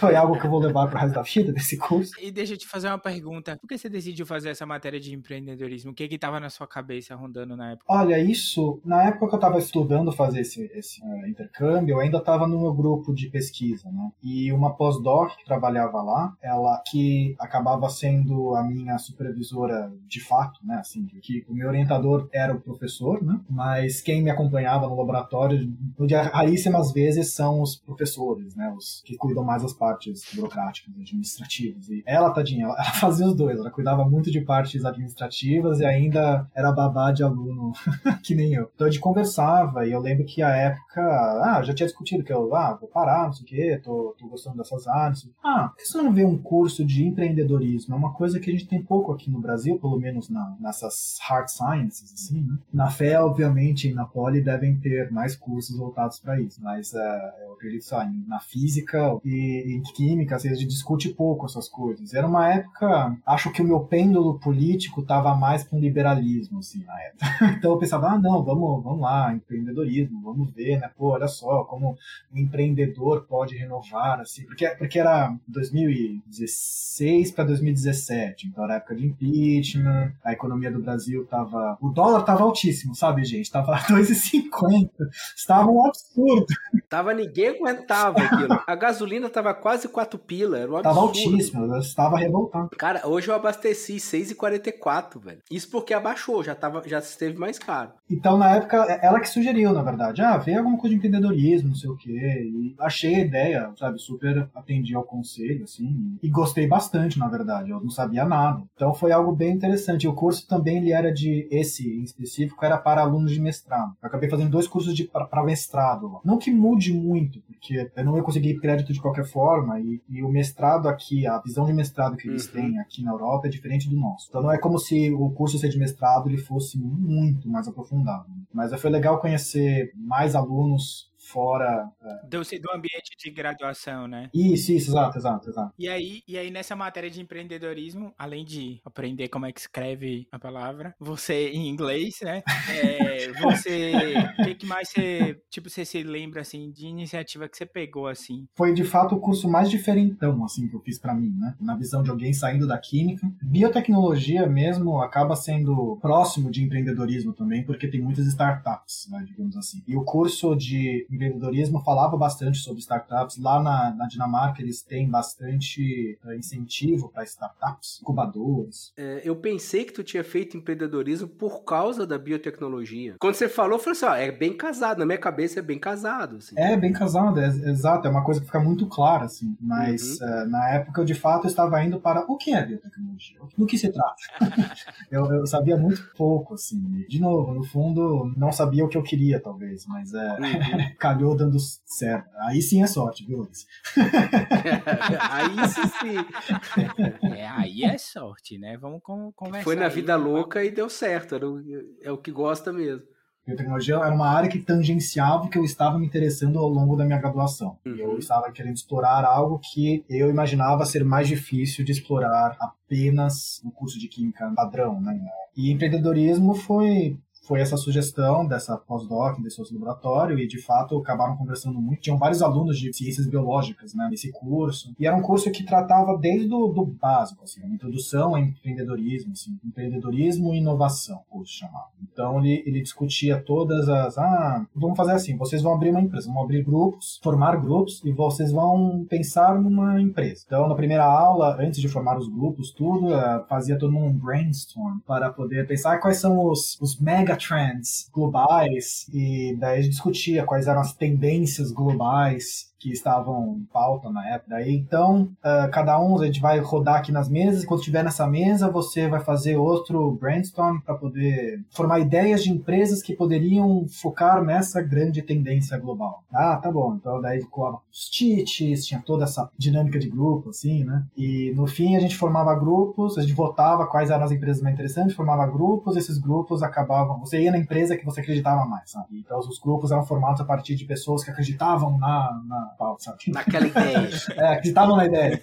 Foi- 0.00 0.16
algo 0.16 0.38
que 0.38 0.46
eu 0.46 0.50
vou 0.50 0.58
levar 0.58 0.88
pro 0.88 0.98
resto 0.98 1.14
da 1.14 1.22
vida 1.22 1.52
desse 1.52 1.76
curso. 1.76 2.12
E 2.20 2.32
deixa 2.32 2.54
eu 2.54 2.58
te 2.58 2.66
fazer 2.66 2.88
uma 2.88 2.98
pergunta. 2.98 3.56
Por 3.56 3.68
que 3.68 3.78
você 3.78 3.88
decidiu 3.88 4.26
fazer 4.26 4.50
essa 4.50 4.66
matéria 4.66 4.98
de 4.98 5.14
empreendedorismo? 5.14 5.92
O 5.92 5.94
que 5.94 6.08
que 6.08 6.18
tava 6.18 6.40
na 6.40 6.50
sua 6.50 6.66
cabeça 6.66 7.14
rondando 7.14 7.56
na 7.56 7.72
época? 7.72 7.86
Olha, 7.88 8.18
isso, 8.18 8.80
na 8.84 9.04
época 9.04 9.28
que 9.28 9.34
eu 9.34 9.38
estava 9.38 9.58
estudando 9.58 10.10
fazer 10.10 10.40
esse, 10.40 10.70
esse 10.74 11.00
eh, 11.02 11.28
intercâmbio, 11.28 11.94
eu 11.94 12.00
ainda 12.00 12.18
estava 12.18 12.48
no 12.48 12.60
meu 12.60 12.72
grupo 12.72 13.14
de 13.14 13.28
pesquisa, 13.28 13.90
né? 13.90 14.10
E 14.22 14.52
uma 14.52 14.74
pós-doc 14.74 15.19
que 15.28 15.44
trabalhava 15.44 16.02
lá, 16.02 16.34
ela 16.42 16.82
que 16.90 17.34
acabava 17.38 17.88
sendo 17.88 18.54
a 18.54 18.62
minha 18.62 18.98
supervisora 18.98 19.92
de 20.06 20.20
fato, 20.20 20.60
né? 20.64 20.76
Assim, 20.76 21.06
que 21.22 21.44
o 21.48 21.54
meu 21.54 21.68
orientador 21.68 22.28
era 22.32 22.54
o 22.54 22.60
professor, 22.60 23.22
né? 23.22 23.40
Mas 23.48 24.00
quem 24.00 24.22
me 24.22 24.30
acompanhava 24.30 24.88
no 24.88 24.96
laboratório, 24.96 25.70
dia, 26.06 26.22
raríssimas 26.22 26.92
vezes, 26.92 27.34
são 27.34 27.60
os 27.60 27.76
professores, 27.76 28.54
né? 28.54 28.72
Os 28.76 29.02
que 29.04 29.16
cuidam 29.16 29.44
mais 29.44 29.62
das 29.62 29.72
partes 29.72 30.22
burocráticas, 30.34 30.94
administrativas. 31.00 31.88
E 31.88 32.02
ela, 32.06 32.30
tadinha, 32.30 32.64
ela, 32.64 32.74
ela 32.78 32.92
fazia 32.92 33.26
os 33.26 33.34
dois. 33.34 33.58
Ela 33.58 33.70
cuidava 33.70 34.04
muito 34.04 34.30
de 34.30 34.40
partes 34.40 34.84
administrativas 34.84 35.80
e 35.80 35.84
ainda 35.84 36.48
era 36.54 36.72
babá 36.72 37.12
de 37.12 37.22
aluno 37.22 37.72
que 38.22 38.34
nem 38.34 38.54
eu. 38.54 38.70
Então 38.74 38.86
a 38.86 38.90
gente 38.90 39.00
conversava 39.00 39.86
e 39.86 39.92
eu 39.92 40.00
lembro 40.00 40.24
que 40.24 40.42
a 40.42 40.50
época, 40.50 41.00
ah, 41.00 41.62
já 41.62 41.74
tinha 41.74 41.86
discutido 41.86 42.24
que 42.24 42.32
eu, 42.32 42.54
ah, 42.54 42.76
vou 42.78 42.88
parar, 42.88 43.26
não 43.26 43.32
sei 43.32 43.44
o 43.44 43.46
quê, 43.46 43.80
tô, 43.82 44.14
tô 44.18 44.28
gostando 44.28 44.56
dessas 44.58 44.86
áreas. 44.86 45.09
Ah, 45.42 45.72
por 45.74 45.84
você 45.84 45.98
não 45.98 46.12
vê 46.12 46.24
um 46.24 46.38
curso 46.38 46.84
de 46.84 47.06
empreendedorismo? 47.06 47.94
É 47.94 47.98
uma 47.98 48.12
coisa 48.12 48.38
que 48.38 48.50
a 48.50 48.52
gente 48.52 48.66
tem 48.66 48.82
pouco 48.82 49.12
aqui 49.12 49.30
no 49.30 49.40
Brasil, 49.40 49.78
pelo 49.78 49.98
menos 49.98 50.28
na, 50.28 50.56
nessas 50.60 51.18
hard 51.22 51.48
sciences, 51.48 52.12
assim, 52.12 52.40
né? 52.40 52.58
Na 52.72 52.90
fé, 52.90 53.20
obviamente, 53.20 53.88
e 53.88 53.94
na 53.94 54.04
Poli 54.04 54.40
devem 54.40 54.76
ter 54.76 55.10
mais 55.10 55.36
cursos 55.36 55.76
voltados 55.76 56.18
para 56.20 56.40
isso, 56.40 56.62
mas 56.62 56.92
eh, 56.94 57.34
eu 57.46 57.52
acredito 57.54 57.84
só 57.84 58.00
na 58.26 58.40
física 58.40 59.18
e 59.24 59.76
em 59.76 59.82
química, 59.82 60.36
assim, 60.36 60.48
a 60.48 60.54
gente 60.54 60.68
discute 60.68 61.10
pouco 61.10 61.46
essas 61.46 61.68
coisas. 61.68 62.14
Era 62.14 62.26
uma 62.26 62.48
época, 62.48 63.16
acho 63.26 63.52
que 63.52 63.62
o 63.62 63.64
meu 63.64 63.80
pêndulo 63.80 64.38
político 64.38 65.00
estava 65.00 65.34
mais 65.34 65.64
para 65.64 65.76
um 65.76 65.80
liberalismo, 65.80 66.58
assim, 66.58 66.84
na 66.84 67.00
época. 67.02 67.20
Então 67.60 67.72
eu 67.72 67.78
pensava, 67.78 68.12
ah, 68.12 68.18
não, 68.18 68.42
vamos, 68.42 68.82
vamos 68.82 69.00
lá, 69.00 69.34
empreendedorismo, 69.34 70.22
vamos 70.22 70.50
ver, 70.52 70.78
né? 70.78 70.90
Pô, 70.96 71.10
olha 71.10 71.28
só 71.28 71.64
como 71.64 71.96
o 72.32 72.38
empreendedor 72.38 73.26
pode 73.28 73.56
renovar, 73.56 74.20
assim, 74.20 74.44
porque, 74.44 74.66
porque 74.70 74.98
era 75.00 75.34
2016 75.48 77.32
para 77.32 77.44
2017, 77.44 78.48
então 78.48 78.64
era 78.64 78.76
época 78.76 78.94
de 78.94 79.06
impeachment, 79.06 80.12
a 80.24 80.32
economia 80.32 80.70
do 80.70 80.80
Brasil 80.80 81.26
tava. 81.26 81.76
O 81.80 81.90
dólar 81.90 82.22
tava 82.22 82.42
altíssimo, 82.42 82.94
sabe, 82.94 83.24
gente? 83.24 83.50
Tava 83.50 83.76
2,50. 83.88 84.90
Estava 85.36 85.70
um 85.70 85.84
absurdo. 85.84 86.46
Tava 86.90 87.14
ninguém 87.14 87.50
aguentava 87.50 88.20
aquilo. 88.20 88.60
A 88.66 88.74
gasolina 88.74 89.30
tava 89.30 89.54
quase 89.54 89.88
4 89.88 90.18
pila, 90.18 90.58
era 90.58 90.72
um 90.72 90.76
absurdo. 90.76 90.82
Tava 90.82 91.00
altíssimo, 91.06 91.64
eu 91.64 91.78
estava 91.78 92.18
revoltado. 92.18 92.70
Cara, 92.76 93.06
hoje 93.06 93.28
eu 93.28 93.34
abasteci 93.34 93.94
6,44, 93.94 95.20
velho. 95.20 95.38
Isso 95.48 95.70
porque 95.70 95.94
abaixou, 95.94 96.42
já, 96.42 96.52
tava, 96.52 96.82
já 96.88 96.98
esteve 96.98 97.38
mais 97.38 97.60
caro. 97.60 97.92
Então, 98.10 98.36
na 98.36 98.56
época, 98.56 98.76
ela 99.00 99.20
que 99.20 99.28
sugeriu, 99.28 99.72
na 99.72 99.84
verdade, 99.84 100.20
ah, 100.20 100.36
vê 100.36 100.54
alguma 100.54 100.76
coisa 100.76 100.90
de 100.90 100.96
empreendedorismo, 100.96 101.68
não 101.68 101.76
sei 101.76 101.90
o 101.90 101.96
quê. 101.96 102.10
E 102.10 102.74
achei 102.80 103.14
a 103.14 103.20
ideia, 103.20 103.72
sabe, 103.76 104.00
super 104.00 104.50
atendi 104.52 104.92
ao 104.92 105.04
conselho, 105.04 105.62
assim, 105.62 106.18
e 106.20 106.28
gostei 106.28 106.66
bastante, 106.66 107.20
na 107.20 107.28
verdade. 107.28 107.70
Eu 107.70 107.80
não 107.80 107.90
sabia 107.90 108.24
nada. 108.24 108.64
Então, 108.74 108.92
foi 108.92 109.12
algo 109.12 109.30
bem 109.30 109.52
interessante. 109.52 110.08
O 110.08 110.12
curso 110.12 110.44
também, 110.48 110.78
ele 110.78 110.92
era 110.92 111.12
de, 111.12 111.46
esse 111.52 111.88
em 111.88 112.02
específico, 112.02 112.64
era 112.64 112.76
para 112.76 113.02
alunos 113.02 113.30
de 113.30 113.40
mestrado. 113.40 113.92
Eu 114.02 114.08
acabei 114.08 114.28
fazendo 114.28 114.50
dois 114.50 114.66
cursos 114.66 114.92
de 114.92 115.04
para 115.04 115.44
mestrado. 115.44 116.08
lá. 116.08 116.20
Não 116.24 116.36
que 116.36 116.50
mude 116.50 116.79
muito, 116.88 117.40
porque 117.42 117.90
eu 117.94 118.04
não 118.04 118.16
ia 118.16 118.22
conseguir 118.22 118.58
crédito 118.60 118.92
de 118.92 119.00
qualquer 119.00 119.24
forma, 119.26 119.78
e, 119.80 120.00
e 120.08 120.22
o 120.22 120.28
mestrado 120.30 120.88
aqui, 120.88 121.26
a 121.26 121.38
visão 121.40 121.66
de 121.66 121.72
mestrado 121.72 122.16
que 122.16 122.28
eles 122.28 122.46
Uhum. 122.46 122.52
têm 122.52 122.78
aqui 122.78 123.02
na 123.02 123.10
Europa 123.12 123.46
é 123.48 123.50
diferente 123.50 123.88
do 123.90 123.96
nosso. 123.96 124.26
Então 124.28 124.40
não 124.42 124.52
é 124.52 124.58
como 124.58 124.78
se 124.78 125.12
o 125.12 125.28
curso 125.30 125.58
ser 125.58 125.68
de 125.68 125.78
mestrado 125.78 126.28
ele 126.28 126.38
fosse 126.38 126.78
muito 126.78 127.48
mais 127.48 127.68
aprofundado. 127.68 128.24
Mas 128.52 128.72
foi 128.80 128.90
legal 128.90 129.20
conhecer 129.20 129.92
mais 129.96 130.34
alunos 130.34 131.09
fora. 131.30 131.90
é, 132.02 132.26
Do, 132.26 132.40
do 132.40 132.72
ambiente 132.74 133.16
de 133.18 133.30
graduação, 133.30 134.06
né? 134.06 134.30
Isso, 134.34 134.72
isso, 134.72 134.90
exato, 134.90 135.18
exato, 135.18 135.50
exato. 135.50 135.74
E 135.78 135.88
aí, 135.88 136.22
e 136.26 136.36
aí, 136.38 136.50
nessa 136.50 136.74
matéria 136.76 137.10
de 137.10 137.20
empreendedorismo, 137.20 138.12
além 138.18 138.44
de 138.44 138.80
aprender 138.84 139.28
como 139.28 139.46
é 139.46 139.52
que 139.52 139.60
escreve 139.60 140.26
a 140.30 140.38
palavra, 140.38 140.94
você 140.98 141.48
em 141.50 141.68
inglês, 141.68 142.18
né? 142.22 142.42
É, 142.68 143.32
você. 143.40 143.92
O 144.38 144.44
que, 144.44 144.54
que 144.54 144.66
mais 144.66 144.88
você. 144.88 145.40
Tipo, 145.48 145.68
você 145.68 145.84
se 145.84 146.02
lembra, 146.02 146.40
assim, 146.40 146.70
de 146.70 146.86
iniciativa 146.86 147.48
que 147.48 147.56
você 147.56 147.66
pegou, 147.66 148.06
assim? 148.06 148.46
Foi 148.54 148.72
de 148.72 148.84
fato 148.84 149.14
o 149.14 149.20
curso 149.20 149.48
mais 149.48 149.70
diferentão 149.70 150.44
assim 150.44 150.68
que 150.68 150.74
eu 150.74 150.80
fiz 150.80 150.98
pra 150.98 151.14
mim, 151.14 151.34
né? 151.38 151.54
Na 151.60 151.76
visão 151.76 152.02
de 152.02 152.10
alguém 152.10 152.32
saindo 152.32 152.66
da 152.66 152.78
química. 152.78 153.30
Biotecnologia 153.42 154.46
mesmo 154.46 155.00
acaba 155.00 155.36
sendo 155.36 155.98
próximo 156.00 156.50
de 156.50 156.62
empreendedorismo 156.62 157.32
também, 157.32 157.64
porque 157.64 157.88
tem 157.88 158.00
muitas 158.00 158.26
startups, 158.26 159.08
né, 159.10 159.24
digamos 159.26 159.56
assim. 159.56 159.82
E 159.86 159.96
o 159.96 160.04
curso 160.04 160.54
de 160.54 161.06
empreendedorismo 161.20 161.82
falava 161.82 162.16
bastante 162.16 162.58
sobre 162.58 162.80
startups. 162.80 163.36
Lá 163.36 163.62
na, 163.62 163.94
na 163.94 164.06
Dinamarca 164.06 164.62
eles 164.62 164.82
têm 164.82 165.08
bastante 165.08 166.18
eh, 166.26 166.36
incentivo 166.36 167.10
para 167.10 167.24
startups, 167.24 168.00
incubadores. 168.00 168.92
É, 168.96 169.20
eu 169.24 169.36
pensei 169.36 169.84
que 169.84 169.92
tu 169.92 170.02
tinha 170.02 170.24
feito 170.24 170.56
empreendedorismo 170.56 171.28
por 171.28 171.64
causa 171.64 172.06
da 172.06 172.18
biotecnologia. 172.18 173.16
Quando 173.18 173.34
você 173.34 173.48
falou, 173.48 173.74
eu 173.74 173.78
falei 173.78 173.92
assim, 173.92 174.06
ó, 174.06 174.14
é 174.14 174.32
bem 174.32 174.56
casado. 174.56 174.98
Na 174.98 175.06
minha 175.06 175.18
cabeça 175.18 175.58
é 175.58 175.62
bem 175.62 175.78
casado, 175.78 176.36
assim. 176.36 176.54
É, 176.58 176.76
bem 176.76 176.92
casado, 176.92 177.38
é, 177.38 177.46
exato, 177.46 178.06
é 178.06 178.10
uma 178.10 178.24
coisa 178.24 178.40
que 178.40 178.46
fica 178.46 178.60
muito 178.60 178.86
clara, 178.86 179.24
assim. 179.24 179.56
Mas 179.60 180.20
eh, 180.20 180.44
na 180.46 180.70
época 180.70 181.00
eu 181.00 181.04
de 181.04 181.14
fato 181.14 181.46
estava 181.46 181.82
indo 181.84 182.00
para 182.00 182.24
o 182.30 182.36
que 182.36 182.52
é 182.52 182.64
biotecnologia? 182.64 183.38
Do 183.56 183.66
que 183.66 183.76
se 183.76 183.92
trata? 183.92 184.16
eu, 185.10 185.26
eu 185.32 185.46
sabia 185.46 185.76
muito 185.76 186.10
pouco, 186.16 186.54
assim. 186.54 187.04
De 187.08 187.20
novo, 187.20 187.52
no 187.52 187.64
fundo, 187.64 188.32
não 188.36 188.52
sabia 188.52 188.84
o 188.84 188.88
que 188.88 188.96
eu 188.96 189.02
queria, 189.02 189.40
talvez, 189.40 189.86
mas 189.86 190.14
é, 190.14 190.30
Uhum. 190.40 190.94
calhou 191.14 191.36
dando 191.36 191.56
certo. 191.84 192.28
Aí 192.40 192.62
sim 192.62 192.82
é 192.82 192.86
sorte, 192.86 193.26
viu, 193.26 193.38
Luiz? 193.38 193.66
Aí 195.30 195.68
sim, 195.68 195.88
sim. 196.00 197.32
É, 197.36 197.46
aí 197.48 197.84
é 197.84 197.98
sorte, 197.98 198.58
né? 198.58 198.76
Vamos 198.76 199.00
con- 199.02 199.32
conversar. 199.34 199.64
Foi 199.64 199.76
na 199.76 199.86
aí, 199.86 199.90
vida 199.90 200.16
vamos- 200.16 200.32
louca 200.32 200.64
e 200.64 200.70
deu 200.70 200.88
certo. 200.88 201.34
Era 201.34 201.48
o, 201.48 201.60
é 202.02 202.10
o 202.10 202.18
que 202.18 202.30
gosta 202.30 202.72
mesmo. 202.72 203.02
Biotecnologia 203.46 203.96
era 203.96 204.14
uma 204.14 204.28
área 204.28 204.48
que 204.50 204.58
tangenciava 204.60 205.44
o 205.44 205.48
que 205.48 205.58
eu 205.58 205.64
estava 205.64 205.98
me 205.98 206.06
interessando 206.06 206.58
ao 206.58 206.68
longo 206.68 206.94
da 206.94 207.04
minha 207.04 207.18
graduação. 207.18 207.78
E 207.84 207.98
eu 208.00 208.10
Uhum. 208.12 208.18
estava 208.18 208.50
querendo 208.52 208.76
explorar 208.76 209.24
algo 209.24 209.58
que 209.72 210.04
eu 210.08 210.28
imaginava 210.30 210.84
ser 210.84 211.04
mais 211.04 211.26
difícil 211.26 211.84
de 211.84 211.92
explorar 211.92 212.56
apenas 212.60 213.60
no 213.64 213.72
curso 213.72 213.98
de 213.98 214.08
química 214.08 214.50
padrão, 214.54 215.00
né? 215.00 215.18
E 215.56 215.72
empreendedorismo 215.72 216.54
foi 216.54 217.18
foi 217.50 217.60
essa 217.60 217.76
sugestão 217.76 218.46
dessa 218.46 218.76
pós-doc, 218.76 219.42
desse 219.42 219.60
outro 219.60 219.74
laboratório, 219.74 220.38
e 220.38 220.46
de 220.46 220.62
fato 220.62 220.96
acabaram 220.96 221.36
conversando 221.36 221.80
muito. 221.80 222.00
Tinham 222.00 222.16
vários 222.16 222.42
alunos 222.42 222.78
de 222.78 222.96
ciências 222.96 223.26
biológicas 223.26 223.92
né, 223.92 224.06
nesse 224.08 224.30
curso, 224.30 224.94
e 224.96 225.04
era 225.04 225.16
um 225.16 225.20
curso 225.20 225.50
que 225.50 225.64
tratava 225.64 226.16
desde 226.16 226.54
o 226.54 226.68
do 226.68 226.86
básico, 226.86 227.42
assim, 227.42 227.60
uma 227.64 227.74
introdução 227.74 228.36
ao 228.36 228.38
empreendedorismo, 228.38 229.32
assim, 229.32 229.58
empreendedorismo 229.64 230.54
e 230.54 230.58
inovação, 230.58 231.24
o 231.28 231.38
curso 231.38 231.52
chamado. 231.52 231.90
Então 232.00 232.38
ele, 232.38 232.62
ele 232.64 232.80
discutia 232.82 233.42
todas 233.42 233.88
as. 233.88 234.16
Ah, 234.16 234.64
vamos 234.72 234.96
fazer 234.96 235.12
assim: 235.12 235.36
vocês 235.36 235.60
vão 235.60 235.74
abrir 235.74 235.90
uma 235.90 236.00
empresa, 236.00 236.30
vão 236.32 236.44
abrir 236.44 236.62
grupos, 236.62 237.18
formar 237.20 237.56
grupos, 237.56 238.00
e 238.04 238.12
vocês 238.12 238.52
vão 238.52 239.04
pensar 239.10 239.60
numa 239.60 240.00
empresa. 240.00 240.44
Então, 240.46 240.68
na 240.68 240.76
primeira 240.76 241.04
aula, 241.04 241.56
antes 241.60 241.80
de 241.80 241.88
formar 241.88 242.16
os 242.16 242.28
grupos, 242.28 242.70
tudo, 242.70 243.12
eh, 243.12 243.44
fazia 243.48 243.76
todo 243.76 243.90
mundo 243.90 244.06
um 244.06 244.18
brainstorm 244.18 245.00
para 245.04 245.30
poder 245.30 245.66
pensar 245.66 245.98
quais 245.98 246.18
são 246.18 246.46
os, 246.46 246.78
os 246.80 247.00
mega 247.00 247.39
trends 247.40 248.08
globais, 248.12 249.06
e 249.12 249.56
daí 249.58 249.88
discutia 249.88 250.44
quais 250.44 250.66
eram 250.66 250.80
as 250.80 250.92
tendências 250.92 251.72
globais 251.72 252.69
que 252.80 252.90
estavam 252.90 253.58
em 253.58 253.64
pauta 253.70 254.10
na 254.10 254.26
época. 254.26 254.56
Daí, 254.56 254.74
então, 254.74 255.30
uh, 255.44 255.70
cada 255.70 256.00
um, 256.00 256.18
a 256.18 256.24
gente 256.24 256.40
vai 256.40 256.58
rodar 256.58 256.96
aqui 256.96 257.12
nas 257.12 257.28
mesas, 257.28 257.64
quando 257.64 257.80
estiver 257.80 258.02
nessa 258.02 258.26
mesa, 258.26 258.70
você 258.70 259.06
vai 259.06 259.20
fazer 259.20 259.56
outro 259.56 260.12
brainstorm 260.12 260.80
para 260.80 260.94
poder 260.94 261.62
formar 261.70 262.00
ideias 262.00 262.42
de 262.42 262.50
empresas 262.50 263.02
que 263.02 263.14
poderiam 263.14 263.86
focar 263.88 264.42
nessa 264.42 264.80
grande 264.80 265.20
tendência 265.20 265.76
global. 265.78 266.24
Ah, 266.32 266.56
tá 266.56 266.72
bom. 266.72 266.94
Então, 266.94 267.20
daí 267.20 267.40
ficou 267.40 267.82
os 267.92 268.08
cheats, 268.10 268.86
tinha 268.86 269.02
toda 269.04 269.24
essa 269.24 269.50
dinâmica 269.58 269.98
de 269.98 270.08
grupo, 270.08 270.48
assim, 270.48 270.82
né? 270.84 271.04
E 271.14 271.52
no 271.54 271.66
fim, 271.66 271.96
a 271.96 272.00
gente 272.00 272.16
formava 272.16 272.54
grupos, 272.54 273.18
a 273.18 273.22
gente 273.22 273.34
votava 273.34 273.86
quais 273.86 274.10
eram 274.10 274.24
as 274.24 274.32
empresas 274.32 274.62
mais 274.62 274.74
interessantes, 274.74 275.14
formava 275.14 275.46
grupos, 275.46 275.96
esses 275.96 276.16
grupos 276.16 276.62
acabavam. 276.62 277.20
Você 277.20 277.42
ia 277.42 277.50
na 277.50 277.58
empresa 277.58 277.96
que 277.96 278.06
você 278.06 278.20
acreditava 278.20 278.64
mais, 278.64 278.90
sabe? 278.90 279.18
Então, 279.18 279.38
os 279.38 279.58
grupos 279.58 279.92
eram 279.92 280.04
formados 280.04 280.40
a 280.40 280.44
partir 280.44 280.74
de 280.76 280.86
pessoas 280.86 281.22
que 281.22 281.30
acreditavam 281.30 281.98
na, 281.98 282.42
na 282.46 282.69
sabe? 282.98 283.18
Naquela 283.28 283.66
ideia. 283.66 284.08
é, 284.36 284.46
acreditavam 284.54 284.96
na 284.96 285.06
ideia. 285.06 285.40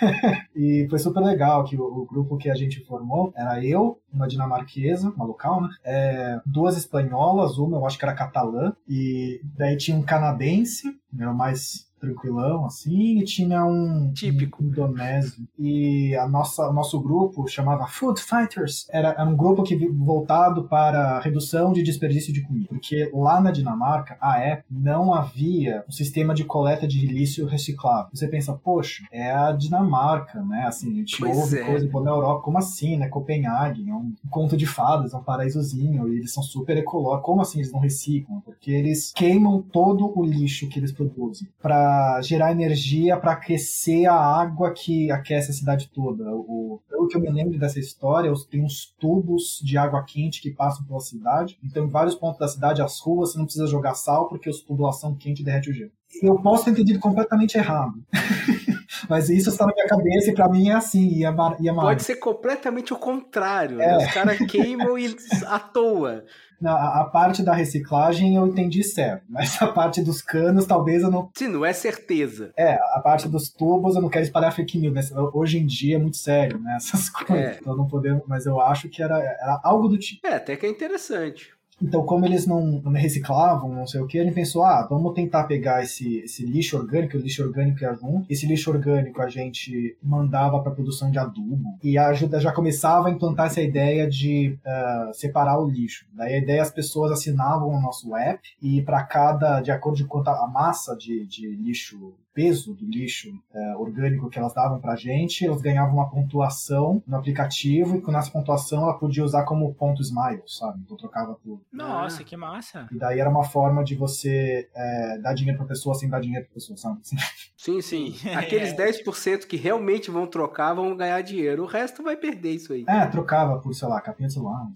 e 0.54 0.86
foi 0.88 0.98
super 0.98 1.20
legal 1.20 1.64
que 1.64 1.76
o, 1.76 1.82
o, 1.82 2.06
grupo 2.06 2.36
que 2.36 2.50
a 2.50 2.54
gente 2.54 2.84
formou 2.84 3.32
era 3.36 3.64
eu, 3.64 4.00
uma 4.12 4.28
dinamarquesa, 4.28 5.10
uma 5.10 5.24
local, 5.24 5.62
né? 5.62 5.68
É, 5.84 6.40
duas 6.44 6.76
espanholas, 6.76 7.58
uma 7.58 7.76
eu 7.76 7.86
acho 7.86 7.98
que 7.98 8.04
era 8.04 8.14
catalã, 8.14 8.72
e 8.88 9.40
daí 9.56 9.76
tinha 9.76 9.96
um 9.96 10.02
canadense, 10.02 10.88
era 11.18 11.32
mais 11.32 11.89
tranquilão, 12.00 12.64
assim, 12.64 13.18
e 13.18 13.24
tinha 13.24 13.64
um 13.64 14.10
típico 14.12 14.64
indonésio. 14.64 15.46
E 15.58 16.16
a 16.16 16.26
nossa, 16.26 16.68
o 16.68 16.72
nosso 16.72 17.00
grupo 17.00 17.46
chamava 17.46 17.86
Food 17.86 18.20
Fighters. 18.20 18.86
Era, 18.90 19.10
era 19.10 19.24
um 19.24 19.36
grupo 19.36 19.62
que 19.62 19.76
voltado 19.88 20.64
para 20.64 21.16
a 21.16 21.20
redução 21.20 21.72
de 21.72 21.82
desperdício 21.82 22.32
de 22.32 22.42
comida. 22.42 22.68
Porque 22.68 23.10
lá 23.12 23.40
na 23.40 23.50
Dinamarca, 23.50 24.16
a 24.20 24.38
época, 24.38 24.66
não 24.70 25.12
havia 25.12 25.84
um 25.88 25.92
sistema 25.92 26.34
de 26.34 26.44
coleta 26.44 26.88
de 26.88 27.06
lixo 27.06 27.46
reciclável. 27.46 28.10
Você 28.12 28.26
pensa, 28.26 28.52
poxa, 28.54 29.04
é 29.12 29.30
a 29.30 29.52
Dinamarca, 29.52 30.42
né? 30.42 30.64
Assim, 30.66 30.90
a 30.90 30.94
gente 30.96 31.18
pois 31.18 31.36
ouve 31.36 31.58
é. 31.58 31.64
coisa 31.64 31.90
na 32.00 32.10
Europa, 32.10 32.42
como 32.42 32.58
assim, 32.58 32.96
né? 32.96 33.08
Copenhague, 33.08 33.88
é 33.88 33.94
um 33.94 34.14
conto 34.30 34.56
de 34.56 34.66
fadas, 34.66 35.12
é 35.12 35.16
um 35.16 35.22
paraísozinho, 35.22 36.08
e 36.08 36.16
eles 36.16 36.32
são 36.32 36.42
super 36.42 36.76
ecológicos. 36.76 37.26
Como 37.26 37.42
assim 37.42 37.58
eles 37.58 37.72
não 37.72 37.80
reciclam? 37.80 38.40
Porque 38.40 38.70
eles 38.70 39.12
queimam 39.14 39.60
todo 39.60 40.10
o 40.18 40.24
lixo 40.24 40.68
que 40.68 40.78
eles 40.78 40.92
produzem 40.92 41.48
para 41.60 41.89
gerar 42.22 42.52
energia 42.52 43.16
para 43.16 43.32
aquecer 43.32 44.10
a 44.10 44.14
água 44.14 44.72
que 44.72 45.10
aquece 45.10 45.50
a 45.50 45.54
cidade 45.54 45.90
toda. 45.92 46.24
O, 46.32 46.80
pelo 46.88 47.08
que 47.08 47.16
eu 47.16 47.20
me 47.20 47.30
lembro 47.30 47.58
dessa 47.58 47.78
história, 47.78 48.32
tem 48.50 48.62
uns 48.62 48.94
tubos 48.98 49.60
de 49.62 49.76
água 49.78 50.04
quente 50.04 50.42
que 50.42 50.50
passam 50.50 50.84
pela 50.84 51.00
cidade. 51.00 51.58
Então, 51.62 51.84
em 51.84 51.88
vários 51.88 52.14
pontos 52.14 52.38
da 52.38 52.48
cidade, 52.48 52.82
as 52.82 53.00
ruas, 53.00 53.32
você 53.32 53.38
não 53.38 53.44
precisa 53.44 53.66
jogar 53.66 53.94
sal 53.94 54.28
porque 54.28 54.50
os 54.50 54.60
tubos 54.60 54.86
lá 54.86 54.92
são 54.92 55.14
quentes 55.14 55.42
e 55.42 55.44
derrete 55.44 55.70
o 55.70 55.74
gelo. 55.74 55.92
Eu 56.22 56.38
posso 56.40 56.64
ter 56.64 56.72
entendido 56.72 56.98
completamente 56.98 57.56
errado. 57.56 57.94
Mas 59.08 59.28
isso 59.28 59.50
está 59.50 59.66
na 59.66 59.72
minha 59.72 59.86
cabeça 59.86 60.30
e 60.30 60.34
para 60.34 60.48
mim 60.48 60.68
é 60.68 60.74
assim. 60.74 61.08
E 61.18 61.24
a, 61.24 61.34
e 61.60 61.68
a 61.68 61.74
Pode 61.74 62.02
ser 62.02 62.16
completamente 62.16 62.92
o 62.92 62.96
contrário. 62.96 63.76
Né? 63.76 63.84
É. 63.84 63.88
Né? 63.88 63.96
Os 63.98 64.12
caras 64.12 64.38
queimam 64.38 64.98
e 64.98 65.16
à 65.46 65.58
toa. 65.58 66.24
A, 66.62 67.00
a, 67.00 67.04
parte 67.04 67.42
da 67.42 67.54
reciclagem 67.54 68.36
eu 68.36 68.46
entendi 68.46 68.84
certo, 68.84 69.24
mas 69.30 69.60
a 69.62 69.66
parte 69.68 70.02
dos 70.02 70.20
canos 70.20 70.66
talvez 70.66 71.02
eu 71.02 71.10
não. 71.10 71.30
Sim, 71.34 71.48
não 71.48 71.64
é 71.64 71.72
certeza. 71.72 72.52
É, 72.54 72.74
a 72.74 73.00
parte 73.02 73.26
dos 73.28 73.48
tubos 73.48 73.96
eu 73.96 74.02
não 74.02 74.10
quero 74.10 74.26
espalhar 74.26 74.52
fake 74.52 74.76
news, 74.76 74.92
mas 74.92 75.10
hoje 75.32 75.58
em 75.58 75.64
dia 75.64 75.96
é 75.96 75.98
muito 75.98 76.18
sério, 76.18 76.58
né? 76.58 76.74
Essas 76.76 77.08
coisas. 77.08 77.56
É. 77.56 77.58
Então 77.58 77.74
não 77.74 77.86
podemos. 77.86 78.22
Mas 78.26 78.44
eu 78.44 78.60
acho 78.60 78.90
que 78.90 79.02
era, 79.02 79.18
era 79.18 79.60
algo 79.64 79.88
do 79.88 79.96
tipo. 79.96 80.26
É, 80.26 80.34
até 80.34 80.54
que 80.54 80.66
é 80.66 80.68
interessante. 80.68 81.50
Então, 81.82 82.04
como 82.04 82.26
eles 82.26 82.46
não, 82.46 82.80
reciclavam, 82.92 83.72
não 83.72 83.86
sei 83.86 84.00
o 84.00 84.06
que, 84.06 84.22
gente 84.22 84.34
pensou, 84.34 84.62
ah, 84.62 84.86
vamos 84.88 85.14
tentar 85.14 85.44
pegar 85.44 85.82
esse, 85.82 86.18
esse 86.18 86.44
lixo 86.44 86.76
orgânico, 86.76 87.16
o 87.16 87.20
lixo 87.20 87.42
orgânico 87.42 87.82
ia 87.82 87.94
junto. 87.94 88.26
Esse 88.28 88.46
lixo 88.46 88.70
orgânico 88.70 89.22
a 89.22 89.28
gente 89.28 89.96
mandava 90.02 90.60
para 90.60 90.72
produção 90.72 91.10
de 91.10 91.18
adubo 91.18 91.78
e 91.82 91.96
a 91.96 92.08
ajuda 92.08 92.40
já 92.40 92.52
começava 92.52 93.08
a 93.08 93.10
implantar 93.10 93.46
essa 93.46 93.62
ideia 93.62 94.08
de 94.08 94.58
uh, 94.64 95.14
separar 95.14 95.58
o 95.58 95.68
lixo. 95.68 96.06
Daí 96.12 96.34
a 96.34 96.38
ideia 96.38 96.62
as 96.62 96.70
pessoas 96.70 97.12
assinavam 97.12 97.68
o 97.68 97.80
nosso 97.80 98.14
app 98.14 98.40
e 98.60 98.82
para 98.82 99.02
cada, 99.04 99.60
de 99.60 99.70
acordo 99.70 100.06
com 100.06 100.18
a 100.18 100.48
massa 100.48 100.96
de, 100.96 101.26
de 101.26 101.48
lixo 101.48 102.14
peso 102.40 102.72
do 102.72 102.86
lixo 102.86 103.28
é, 103.52 103.76
orgânico 103.76 104.30
que 104.30 104.38
elas 104.38 104.54
davam 104.54 104.80
pra 104.80 104.96
gente, 104.96 105.44
elas 105.44 105.60
ganhavam 105.60 105.92
uma 105.92 106.08
pontuação 106.08 107.02
no 107.06 107.18
aplicativo 107.18 107.96
e 107.96 108.00
com 108.00 108.16
essa 108.16 108.30
pontuação 108.30 108.82
ela 108.84 108.94
podia 108.94 109.22
usar 109.22 109.44
como 109.44 109.74
ponto 109.74 110.00
smile, 110.00 110.42
sabe? 110.46 110.80
Então 110.82 110.96
trocava 110.96 111.34
por. 111.34 111.60
Nossa, 111.70 112.22
ah. 112.22 112.24
que 112.24 112.36
massa! 112.38 112.88
E 112.90 112.98
daí 112.98 113.20
era 113.20 113.28
uma 113.28 113.44
forma 113.44 113.84
de 113.84 113.94
você 113.94 114.70
é, 114.74 115.18
dar 115.18 115.34
dinheiro 115.34 115.58
pra 115.58 115.66
pessoa 115.66 115.94
sem 115.94 116.08
dar 116.08 116.20
dinheiro 116.20 116.46
pra 116.46 116.54
pessoa, 116.54 116.78
sabe? 116.78 117.00
Sim, 117.60 117.82
sim. 117.82 118.14
Aqueles 118.34 118.72
é. 118.72 118.90
10% 118.90 119.46
que 119.46 119.54
realmente 119.54 120.10
vão 120.10 120.26
trocar 120.26 120.72
vão 120.72 120.96
ganhar 120.96 121.20
dinheiro. 121.20 121.64
O 121.64 121.66
resto 121.66 122.02
vai 122.02 122.16
perder 122.16 122.52
isso 122.52 122.72
aí. 122.72 122.86
É, 122.88 123.06
trocava 123.06 123.58
por, 123.58 123.74
sei 123.74 123.86
lá, 123.86 124.00
capinha 124.00 124.28
de 124.28 124.32
celular. 124.32 124.66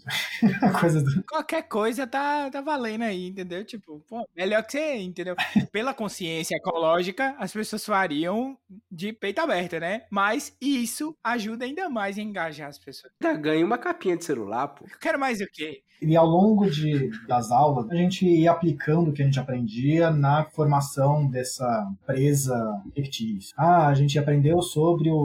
coisa 0.79 1.03
do... 1.03 1.25
Qualquer 1.25 1.63
coisa 1.63 2.07
tá, 2.07 2.51
tá 2.51 2.61
valendo 2.61 3.05
aí, 3.05 3.29
entendeu? 3.29 3.65
Tipo, 3.65 4.05
pô, 4.07 4.29
melhor 4.37 4.63
que 4.65 4.73
você, 4.73 4.97
entendeu? 4.97 5.35
Pela 5.73 5.95
consciência 5.95 6.57
ecológica, 6.57 7.35
as 7.39 7.54
pessoas 7.55 7.87
fariam 7.87 8.59
de 8.91 9.13
peito 9.13 9.39
aberto, 9.41 9.79
né? 9.79 10.07
Mas 10.11 10.57
isso 10.61 11.17
ajuda 11.25 11.65
ainda 11.65 11.89
mais 11.89 12.19
a 12.19 12.23
engajar 12.23 12.69
as 12.69 12.79
pessoas. 12.79 13.13
Ganha 13.41 13.65
uma 13.65 13.79
capinha 13.79 14.17
de 14.17 14.25
celular, 14.25 14.69
pô. 14.69 14.85
Eu 14.85 14.99
quero 14.99 15.19
mais 15.19 15.41
o 15.41 15.47
quê? 15.47 15.83
E 16.01 16.17
ao 16.17 16.27
longo 16.27 16.69
de, 16.69 17.11
das 17.27 17.51
aulas, 17.51 17.91
a 17.91 17.95
gente 17.95 18.27
ia 18.27 18.51
aplicando 18.51 19.11
o 19.11 19.13
que 19.13 19.23
a 19.23 19.25
gente 19.25 19.41
aprendia 19.41 20.11
na 20.11 20.45
formação 20.45 21.29
dessa 21.29 21.89
empresa 21.93 22.83
fictícia. 22.95 23.55
Ah, 23.57 23.87
a 23.87 23.95
gente 23.95 24.19
aprendeu 24.19 24.61
sobre 24.61 25.11
o, 25.11 25.25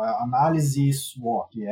a 0.00 0.22
análise 0.24 0.92
SWOT, 0.92 1.50
que 1.52 1.66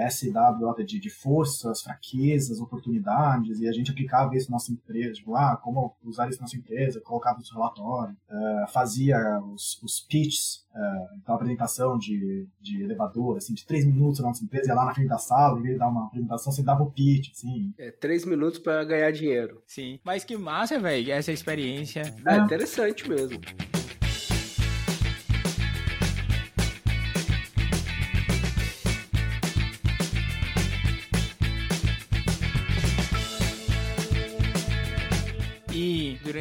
de, 0.85 0.99
de 0.99 1.11
forças, 1.11 1.83
fraquezas, 1.83 2.61
oportunidades, 2.61 3.61
e 3.61 3.69
a 3.69 3.73
gente 3.73 3.91
aplicava 3.91 4.35
isso 4.37 4.51
na 4.51 4.55
nossa 4.55 4.73
empresa, 4.73 5.15
tipo, 5.15 5.35
ah, 5.35 5.57
como 5.57 5.95
usar 6.03 6.29
isso 6.29 6.39
na 6.39 6.43
nossa 6.43 6.57
empresa, 6.57 7.01
colocava 7.01 7.41
os 7.41 7.53
relatórios, 7.53 8.17
uh, 8.31 8.73
fazia 8.73 9.19
os, 9.53 9.81
os 9.83 10.01
pitches 10.01 10.62
uh, 10.75 11.17
então, 11.17 11.35
apresentação 11.35 11.99
de, 11.99 12.47
de 12.61 12.83
elevador, 12.83 13.37
assim, 13.37 13.55
de 13.55 13.65
três 13.65 13.85
minutos 13.85 14.21
na 14.21 14.29
nossa 14.29 14.45
empresa, 14.45 14.69
ia 14.69 14.75
lá 14.75 14.85
na 14.85 14.95
frente 14.95 15.09
da 15.09 15.19
sala, 15.19 15.59
em 15.59 15.63
vez 15.63 15.75
de 15.75 15.79
dar 15.79 15.89
uma 15.89 16.07
apresentação, 16.07 16.53
você 16.53 16.63
dava 16.63 16.83
o 16.83 16.91
pitch, 16.91 17.31
assim. 17.33 17.73
É, 17.79 17.91
três 17.91 18.25
minutos 18.25 18.59
para 18.59 18.85
ganhar 18.85 19.11
dinheiro. 19.11 19.63
Sim. 19.67 19.99
Mas 20.05 20.25
que 20.25 20.37
massa, 20.37 20.79
velho, 20.79 21.13
essa 21.13 21.33
experiência. 21.33 22.03
É, 22.27 22.37
é 22.37 22.39
interessante 22.39 23.09
mesmo. 23.09 23.41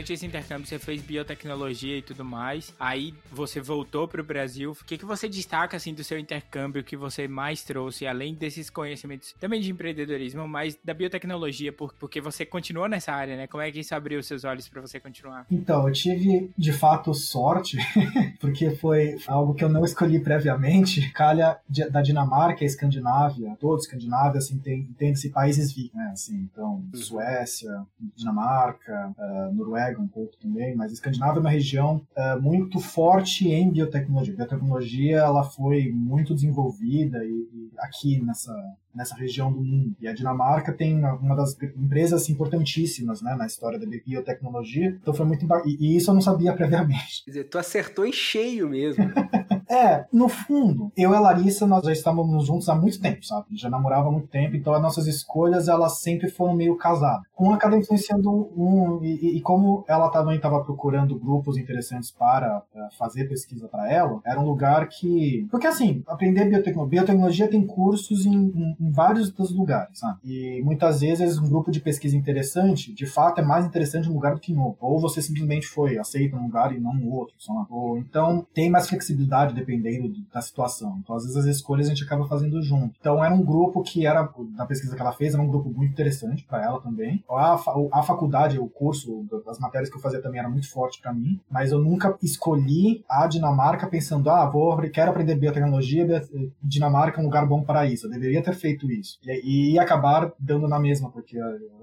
Durante 0.01 0.13
esse 0.13 0.25
intercâmbio 0.25 0.65
você 0.65 0.79
fez 0.79 1.01
biotecnologia 1.01 1.97
e 1.97 2.01
tudo 2.01 2.25
mais. 2.25 2.73
Aí 2.79 3.13
você 3.31 3.61
voltou 3.61 4.07
para 4.07 4.21
o 4.21 4.23
Brasil. 4.23 4.71
O 4.71 4.85
que, 4.85 4.97
que 4.97 5.05
você 5.05 5.29
destaca 5.29 5.77
assim 5.77 5.93
do 5.93 6.03
seu 6.03 6.17
intercâmbio 6.17 6.83
que 6.83 6.97
você 6.97 7.27
mais 7.27 7.63
trouxe, 7.63 8.07
além 8.07 8.33
desses 8.33 8.69
conhecimentos 8.69 9.33
também 9.39 9.61
de 9.61 9.71
empreendedorismo, 9.71 10.47
mas 10.47 10.77
da 10.83 10.93
biotecnologia, 10.93 11.71
porque 11.71 12.19
você 12.19 12.45
continuou 12.45 12.87
nessa 12.87 13.11
área, 13.11 13.37
né? 13.37 13.47
Como 13.47 13.61
é 13.61 13.71
que 13.71 13.79
isso 13.79 13.93
abriu 13.93 14.21
seus 14.23 14.43
olhos 14.43 14.67
para 14.67 14.81
você 14.81 14.99
continuar? 14.99 15.45
Então, 15.51 15.87
eu 15.87 15.93
tive 15.93 16.51
de 16.57 16.73
fato 16.73 17.13
sorte, 17.13 17.77
porque 18.39 18.71
foi 18.71 19.17
algo 19.27 19.53
que 19.53 19.63
eu 19.63 19.69
não 19.69 19.85
escolhi 19.85 20.19
previamente. 20.19 21.11
Calha 21.11 21.59
da 21.91 22.01
Dinamarca, 22.01 22.63
a 22.63 22.65
Escandinávia, 22.65 23.55
toda 23.59 23.81
Escandinávia, 23.81 24.39
assim, 24.39 24.57
tem, 24.57 24.85
tem 24.97 25.13
países 25.31 25.71
vikings, 25.71 25.95
né? 25.95 26.09
Assim, 26.11 26.49
então, 26.51 26.83
uhum. 26.93 26.95
Suécia, 26.95 27.85
Dinamarca, 28.15 29.13
uh, 29.17 29.53
Noruega 29.53 29.90
Noruega 29.91 30.01
um 30.01 30.07
pouco 30.07 30.35
também, 30.37 30.75
mas 30.75 30.91
a 30.91 30.93
Escandinávia 30.93 31.39
é 31.39 31.41
uma 31.41 31.49
região 31.49 32.05
uh, 32.15 32.41
muito 32.41 32.79
forte 32.79 33.47
em 33.47 33.71
biotecnologia. 33.71 34.33
A 34.33 34.37
biotecnologia 34.37 35.17
ela 35.17 35.43
foi 35.43 35.91
muito 35.91 36.33
desenvolvida 36.33 37.23
e, 37.23 37.29
e 37.29 37.71
aqui 37.77 38.21
nessa 38.23 38.53
nessa 38.93 39.15
região 39.15 39.51
do 39.51 39.63
mundo. 39.63 39.95
E 40.01 40.07
a 40.07 40.13
Dinamarca 40.13 40.73
tem 40.73 40.97
uma 40.97 41.35
das 41.35 41.55
empresas 41.77 42.29
importantíssimas 42.29 43.21
né, 43.21 43.35
na 43.35 43.45
história 43.45 43.79
da 43.79 43.85
biotecnologia. 43.85 44.97
Então 45.01 45.13
foi 45.13 45.25
muito 45.25 45.47
e, 45.65 45.77
e 45.79 45.97
isso 45.97 46.09
eu 46.09 46.13
não 46.13 46.21
sabia 46.21 46.53
previamente. 46.53 47.23
Quer 47.23 47.31
dizer, 47.31 47.43
tu 47.45 47.57
acertou 47.57 48.05
em 48.05 48.11
cheio 48.11 48.69
mesmo. 48.69 49.03
É, 49.71 50.05
no 50.11 50.27
fundo, 50.27 50.91
eu 50.97 51.13
e 51.13 51.15
a 51.15 51.19
Larissa, 51.21 51.65
nós 51.65 51.85
já 51.85 51.93
estávamos 51.93 52.45
juntos 52.45 52.67
há 52.67 52.75
muito 52.75 52.99
tempo, 52.99 53.25
sabe? 53.25 53.45
Já 53.55 53.69
namorava 53.69 54.09
há 54.09 54.11
muito 54.11 54.27
tempo, 54.27 54.53
então 54.57 54.73
as 54.73 54.81
nossas 54.81 55.07
escolhas, 55.07 55.69
elas 55.69 56.01
sempre 56.01 56.29
foram 56.29 56.53
meio 56.53 56.75
casadas. 56.75 57.23
Com 57.33 57.53
a 57.53 57.57
cada 57.57 57.77
influenciando 57.77 58.29
um, 58.29 58.99
e, 59.01 59.37
e 59.37 59.41
como 59.41 59.85
ela 59.87 60.09
também 60.09 60.35
estava 60.35 60.61
procurando 60.61 61.17
grupos 61.17 61.55
interessantes 61.55 62.11
para 62.11 62.57
uh, 62.57 62.97
fazer 62.97 63.29
pesquisa 63.29 63.69
para 63.69 63.89
ela, 63.89 64.19
era 64.25 64.41
um 64.41 64.45
lugar 64.45 64.89
que... 64.89 65.47
Porque 65.49 65.67
assim, 65.67 66.03
aprender 66.05 66.49
biotecnologia, 66.49 66.99
biotecnologia 66.99 67.47
tem 67.47 67.65
cursos 67.65 68.25
em, 68.25 68.33
em, 68.33 68.75
em 68.77 68.91
vários 68.91 69.31
dos 69.31 69.55
lugares, 69.55 69.99
sabe? 69.99 70.19
E 70.25 70.61
muitas 70.63 70.99
vezes 70.99 71.37
um 71.37 71.47
grupo 71.47 71.71
de 71.71 71.79
pesquisa 71.79 72.17
interessante, 72.17 72.93
de 72.93 73.05
fato, 73.05 73.39
é 73.39 73.43
mais 73.43 73.65
interessante 73.65 74.09
um 74.09 74.13
lugar 74.13 74.33
do 74.33 74.41
que 74.41 74.51
em 74.51 74.57
outro. 74.57 74.79
Ou 74.81 74.99
você 74.99 75.21
simplesmente 75.21 75.65
foi, 75.65 75.97
aceita 75.97 76.35
um 76.35 76.43
lugar 76.43 76.75
e 76.75 76.79
não 76.79 76.93
no 76.93 77.09
outro. 77.09 77.35
Ou 77.69 77.97
então 77.97 78.45
tem 78.53 78.69
mais 78.69 78.89
flexibilidade 78.89 79.60
dependendo 79.61 80.13
da 80.33 80.41
situação. 80.41 80.99
Então, 81.01 81.15
às 81.15 81.23
vezes, 81.23 81.37
as 81.37 81.45
escolhas 81.45 81.87
a 81.87 81.89
gente 81.89 82.03
acaba 82.03 82.27
fazendo 82.27 82.61
junto. 82.61 82.95
Então, 82.99 83.23
era 83.23 83.33
um 83.33 83.43
grupo 83.43 83.81
que 83.81 84.05
era, 84.05 84.29
na 84.55 84.65
pesquisa 84.65 84.95
que 84.95 85.01
ela 85.01 85.11
fez, 85.11 85.33
era 85.33 85.41
um 85.41 85.47
grupo 85.47 85.69
muito 85.69 85.91
interessante 85.91 86.43
para 86.43 86.63
ela 86.63 86.81
também. 86.81 87.23
A, 87.29 87.53
a 87.91 88.03
faculdade, 88.03 88.59
o 88.59 88.67
curso, 88.67 89.25
das 89.45 89.59
matérias 89.59 89.89
que 89.89 89.97
eu 89.97 90.01
fazia 90.01 90.21
também 90.21 90.39
era 90.39 90.49
muito 90.49 90.69
forte 90.69 91.01
para 91.01 91.13
mim, 91.13 91.39
mas 91.49 91.71
eu 91.71 91.79
nunca 91.79 92.17
escolhi 92.21 93.03
a 93.09 93.27
Dinamarca 93.27 93.87
pensando, 93.87 94.29
ah, 94.29 94.45
vou, 94.45 94.77
quero 94.89 95.11
aprender 95.11 95.35
biotecnologia, 95.35 96.21
Dinamarca 96.61 97.19
é 97.19 97.21
um 97.21 97.25
lugar 97.25 97.45
bom 97.45 97.63
para 97.63 97.85
isso. 97.85 98.07
Eu 98.07 98.11
deveria 98.11 98.41
ter 98.41 98.53
feito 98.53 98.91
isso. 98.91 99.19
E, 99.23 99.73
e 99.73 99.79
acabar 99.79 100.31
dando 100.39 100.67
na 100.67 100.79
mesma, 100.79 101.09
porque. 101.11 101.37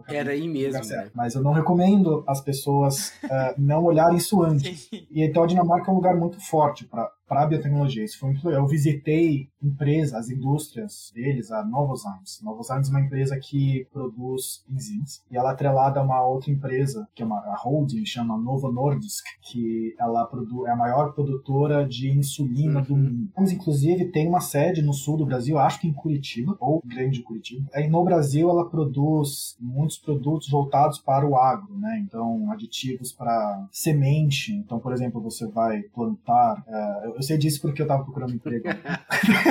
Era 0.09 0.31
aí 0.31 0.49
mesmo. 0.49 0.85
Né? 0.85 1.11
Mas 1.15 1.35
eu 1.35 1.43
não 1.43 1.53
recomendo 1.53 2.25
as 2.27 2.41
pessoas 2.41 3.13
uh, 3.25 3.55
não 3.57 3.85
olharem 3.85 4.17
isso 4.17 4.43
antes. 4.43 4.89
E 5.11 5.23
então 5.23 5.43
a 5.43 5.47
Dinamarca 5.47 5.91
é 5.91 5.93
um 5.93 5.97
lugar 5.97 6.17
muito 6.17 6.39
forte 6.41 6.85
para 6.85 7.11
para 7.29 7.47
biotecnologia. 7.47 8.05
Isso 8.05 8.19
foi 8.19 8.31
muito 8.31 8.47
legal. 8.47 8.63
Eu 8.63 8.69
visitei 8.69 9.49
empresas, 9.63 10.15
as 10.15 10.31
indústrias 10.31 11.13
deles, 11.15 11.51
a 11.51 11.65
Novozymes. 11.65 12.41
Novozymes 12.43 12.89
é 12.89 12.91
uma 12.91 13.01
empresa 13.01 13.39
que 13.39 13.87
produz 13.93 14.65
enzimas 14.71 15.23
e 15.31 15.37
ela 15.37 15.51
é 15.51 15.53
atrelada 15.53 16.01
a 16.01 16.03
uma 16.03 16.25
outra 16.25 16.51
empresa, 16.51 17.09
que 17.15 17.23
é 17.23 17.27
uma 17.27 17.41
holding, 17.57 18.05
chama 18.07 18.37
Novo 18.37 18.71
Nordisk, 18.71 19.25
que 19.43 19.95
ela 19.99 20.25
produ 20.27 20.67
é 20.67 20.71
a 20.71 20.77
maior 20.77 21.13
produtora 21.13 21.87
de 21.87 22.11
insulina 22.11 22.81
uhum. 22.81 22.85
do 22.85 22.97
mundo. 22.97 23.29
Mas, 23.37 23.53
inclusive, 23.53 24.07
tem 24.07 24.29
uma 24.29 24.41
sede 24.41 24.83
no 24.83 24.93
sul 24.93 25.17
do 25.17 25.27
Brasil, 25.27 25.59
acho 25.59 25.81
que 25.81 25.89
em 25.89 25.93
Curitiba, 25.93 26.57
ou 26.61 26.83
grande 26.85 27.23
Curitiba. 27.23 27.69
Aí, 27.75 27.89
no 27.89 28.05
Brasil, 28.05 28.49
ela 28.49 28.69
produz 28.69 29.57
muitos 29.61 29.99
produtos 29.99 30.49
voltados 30.49 30.99
para 30.99 31.27
o 31.27 31.37
agro, 31.37 31.77
né? 31.79 32.03
Então, 32.05 32.51
aditivos 32.53 33.13
para 33.13 33.67
semente. 33.73 34.53
Então, 34.53 34.79
por 34.79 34.93
exemplo, 34.93 35.21
você 35.21 35.47
vai 35.47 35.83
plantar... 35.83 36.63
Uh, 36.67 37.17
eu 37.17 37.23
sei 37.23 37.39
disso 37.39 37.61
porque 37.61 37.83
eu 37.83 37.87
tava 37.87 38.05
procurando 38.05 38.35
emprego. 38.35 38.69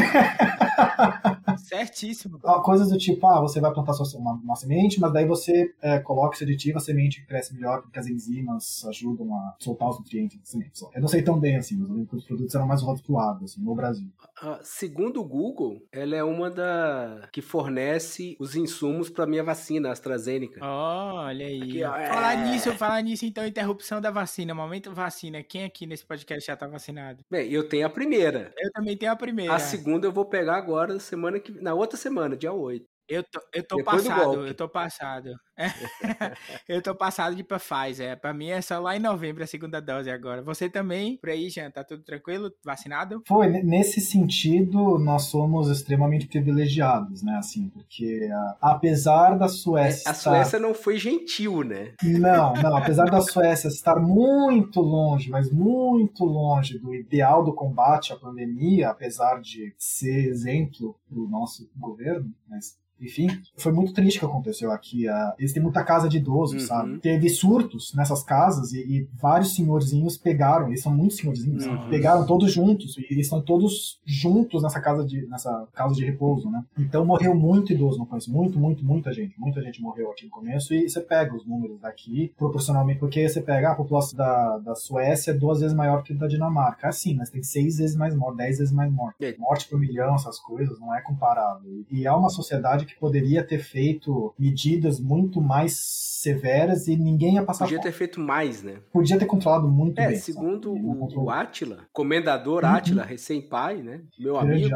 Certíssimo. 1.58 2.39
Coisas 2.39 2.89
do 2.89 2.98
tipo, 2.98 3.26
ah, 3.28 3.41
você 3.41 3.60
vai 3.60 3.74
plantar 3.74 3.93
uma, 4.16 4.34
uma 4.34 4.56
semente, 4.56 5.00
mas 5.00 5.12
daí 5.12 5.26
você 5.26 5.74
é, 5.82 6.00
coloca 6.00 6.36
esse 6.36 6.43
aditivo, 6.43 6.78
a 6.78 6.82
semente 6.82 7.26
cresce 7.26 7.54
melhor 7.54 7.82
porque 7.82 8.00
as 8.00 8.08
enzimas 8.08 8.86
ajudam 8.86 9.34
a 9.36 9.56
soltar 9.60 9.89
os 9.89 10.00
nutrientes 10.00 10.38
da 10.38 10.45
semente. 10.45 10.72
Eu 10.93 11.02
não 11.02 11.08
sei 11.08 11.22
tão 11.22 11.39
bem, 11.39 11.58
assim, 11.58 11.78
mas 11.78 11.89
os 12.12 12.26
produtos 12.26 12.56
eram 12.56 12.68
mais 12.68 12.82
agro, 12.84 13.43
assim, 13.43 13.62
no 13.62 13.76
Brasil. 13.76 14.08
Uh, 14.41 14.58
segundo 14.62 15.22
o 15.22 15.26
Google, 15.26 15.82
ela 15.91 16.16
é 16.16 16.24
uma 16.24 16.50
da 16.50 17.28
que 17.32 17.41
fornece 17.41 18.36
os 18.39 18.56
insumos 18.56 19.10
para 19.10 19.26
minha 19.26 19.43
vacina, 19.43 19.91
AstraZeneca. 19.91 20.60
Oh, 20.62 21.16
olha 21.16 21.45
aí. 21.45 21.62
Aqui, 21.62 21.84
é... 21.84 22.08
Falar 22.08 22.36
nisso, 22.45 22.72
falar 22.74 23.02
nisso, 23.02 23.26
então, 23.26 23.45
interrupção 23.45 24.00
da 24.00 24.12
vacina, 24.12 24.54
momento 24.54 24.93
vacina. 24.93 25.41
Quem 25.43 25.64
aqui 25.64 25.86
nesse 25.86 26.06
podcast 26.06 26.45
já 26.45 26.56
tá 26.56 26.68
vacinado? 26.68 27.24
Bem, 27.30 27.52
eu 27.52 27.68
tenho 27.68 27.86
a 27.86 27.89
primeira. 27.89 28.54
Eu 28.58 28.72
também 28.72 28.95
tenho 28.95 29.12
a 29.12 29.16
primeira. 29.16 29.54
A 29.54 29.60
segunda 29.60 29.87
eu 30.06 30.12
vou 30.12 30.26
pegar 30.26 30.58
agora, 30.58 31.00
semana 31.00 31.40
que 31.40 31.52
na 31.52 31.74
outra 31.74 31.98
semana, 31.98 32.36
dia 32.36 32.52
8. 32.52 32.86
Eu 33.08 33.24
tô, 33.24 33.40
eu 33.54 33.66
tô 33.66 33.84
passado, 33.84 34.48
eu 34.48 34.54
tô 34.54 34.68
passado. 34.70 35.34
eu 36.68 36.82
tô 36.82 36.95
passado 36.95 37.36
de 37.36 37.43
Pfizer. 37.43 38.20
Pra 38.20 38.34
mim 38.34 38.49
é 38.49 38.62
só 38.62 38.80
lá 38.80 38.95
em 38.95 38.99
novembro 38.99 39.43
a 39.43 39.47
segunda 39.47 39.82
dose 39.82 40.10
agora. 40.10 40.41
Você 40.41 40.70
também, 40.70 41.18
por 41.18 41.30
aí, 41.30 41.49
Jean, 41.49 41.72
tá 41.72 41.84
tudo 41.84 42.03
tranquilo? 42.03 42.51
Vacinado? 42.64 43.24
Foi, 43.28 43.47
nesse 43.47 43.99
sentido, 43.99 44.97
nós 44.99 45.24
somos 45.24 45.70
extremamente 45.70 46.28
privilegiados, 46.28 47.24
né? 47.24 47.36
Assim, 47.38 47.70
porque 47.70 48.30
a, 48.32 48.58
apesar 48.74 49.38
da 49.38 49.47
Suécia. 49.47 50.10
É, 50.10 50.12
a 50.12 50.14
Suécia 50.14 50.60
não 50.60 50.74
foi 50.74 50.97
gentil, 50.97 51.64
né? 51.64 51.93
Não, 52.03 52.53
não. 52.53 52.78
Apesar 52.88 53.05
da 53.05 53.22
Suécia 53.22 53.68
estar 53.68 53.99
muito 53.99 54.80
longe, 54.80 55.30
mas 55.30 55.51
muito 55.51 56.24
longe 56.24 56.78
do 56.78 56.93
ideal 56.93 57.43
do 57.43 57.53
combate 57.53 58.14
à 58.14 58.16
pandemia, 58.16 58.89
apesar 58.89 59.41
de 59.41 59.74
ser 59.78 60.28
exemplo 60.30 60.95
pro 61.10 61.28
nosso 61.28 61.70
governo, 61.76 62.32
mas 62.47 62.78
enfim, 62.99 63.28
foi 63.55 63.72
muito 63.72 63.93
triste 63.93 64.18
o 64.18 64.20
que 64.22 64.26
aconteceu 64.26 64.72
aqui. 64.72 65.08
Uh, 65.08 65.34
eles 65.48 65.54
têm 65.54 65.64
muita 65.64 65.84
casa 65.84 66.10
de 66.10 66.18
idosos, 66.18 66.64
uhum. 66.64 66.68
sabe? 66.68 67.00
Teve 67.00 67.30
surtos 67.30 67.93
nessas 67.95 68.24
casas 68.24 68.74
e, 68.74 68.80
e, 68.80 69.10
vários 69.20 69.56
senhorzinhos 69.56 70.18
pegaram, 70.18 70.68
eles 70.68 70.82
são 70.82 70.95
muitos 70.95 71.18
senhorzinhos, 71.18 71.66
uhum. 71.66 71.89
pegaram 71.89 72.26
todos 72.26 72.52
juntos 72.52 72.98
e 72.98 73.06
eles 73.10 73.26
estão 73.26 73.41
todos 73.41 74.00
juntos 74.06 74.64
nessa 74.64 74.80
casa 74.80 75.06
de 75.06 75.28
nessa 75.28 75.68
casa 75.74 75.93
de 75.93 76.06
repouso, 76.06 76.50
né? 76.50 76.64
Então 76.78 77.06
morreu 77.06 77.36
muito 77.36 77.74
idoso 77.74 78.00
no 78.00 78.06
começo, 78.06 78.32
muito, 78.32 78.60
muito, 78.60 78.84
muita 78.84 79.14
gente, 79.14 79.39
muita 79.39 79.62
gente 79.62 79.82
morreu 79.82 80.12
aqui 80.12 80.26
no 80.26 80.32
começo 80.32 80.74
e 80.74 80.89
você 80.89 81.02
pega 81.02 81.36
os 81.36 81.45
números 81.45 81.80
daqui 81.80 82.34
proporcionalmente, 82.38 83.00
porque 83.00 83.28
você 83.28 83.41
pega 83.41 83.72
a 83.72 83.76
população 83.76 84.18
da, 84.18 84.58
da 84.60 84.76
Suécia 84.76 85.28
é 85.28 85.34
duas 85.34 85.60
vezes 85.60 85.76
maior 85.76 86.04
que 86.04 86.14
a 86.14 86.16
da 86.16 86.28
Dinamarca, 86.28 86.88
é 86.88 86.89
assim, 86.89 87.16
mas 87.16 87.30
tem 87.30 87.43
seis 87.43 87.78
vezes 87.78 87.95
mais 87.95 88.16
morte, 88.16 88.38
dez 88.38 88.58
vezes 88.58 88.74
mais 88.74 88.91
morte. 88.91 89.36
Morte 89.38 89.68
por 89.68 89.80
milhão, 89.80 90.16
essas 90.16 90.39
coisas, 90.39 90.80
não 90.80 90.93
é 90.95 91.02
comparável. 91.02 91.86
E 91.91 92.06
é 92.06 92.12
uma 92.12 92.30
sociedade 92.30 92.86
que 92.86 92.98
poderia 93.00 93.43
ter 93.43 93.60
feito 93.60 94.34
medidas 94.38 95.00
muito 95.00 95.37
mais 95.42 96.16
severas 96.18 96.88
e 96.88 96.95
ninguém 96.95 97.36
ia 97.36 97.43
passar 97.43 97.65
Podia 97.65 97.82
ter 97.82 97.91
feito 97.91 98.20
mais, 98.20 98.63
né? 98.63 98.78
Podia 98.91 99.20
ter 99.20 99.26
controlado 99.26 99.68
muito 99.68 99.99
é, 99.99 100.07
bem. 100.07 100.18
Segundo 100.18 100.74
o, 100.74 101.24
o 101.24 101.30
Atila, 101.30 101.88
comendador 101.93 102.63
uhum. 102.63 102.70
Atila, 102.70 103.03
recém-pai, 103.03 103.82
né? 103.82 104.01
Meu 104.18 104.38
amigo. 104.38 104.70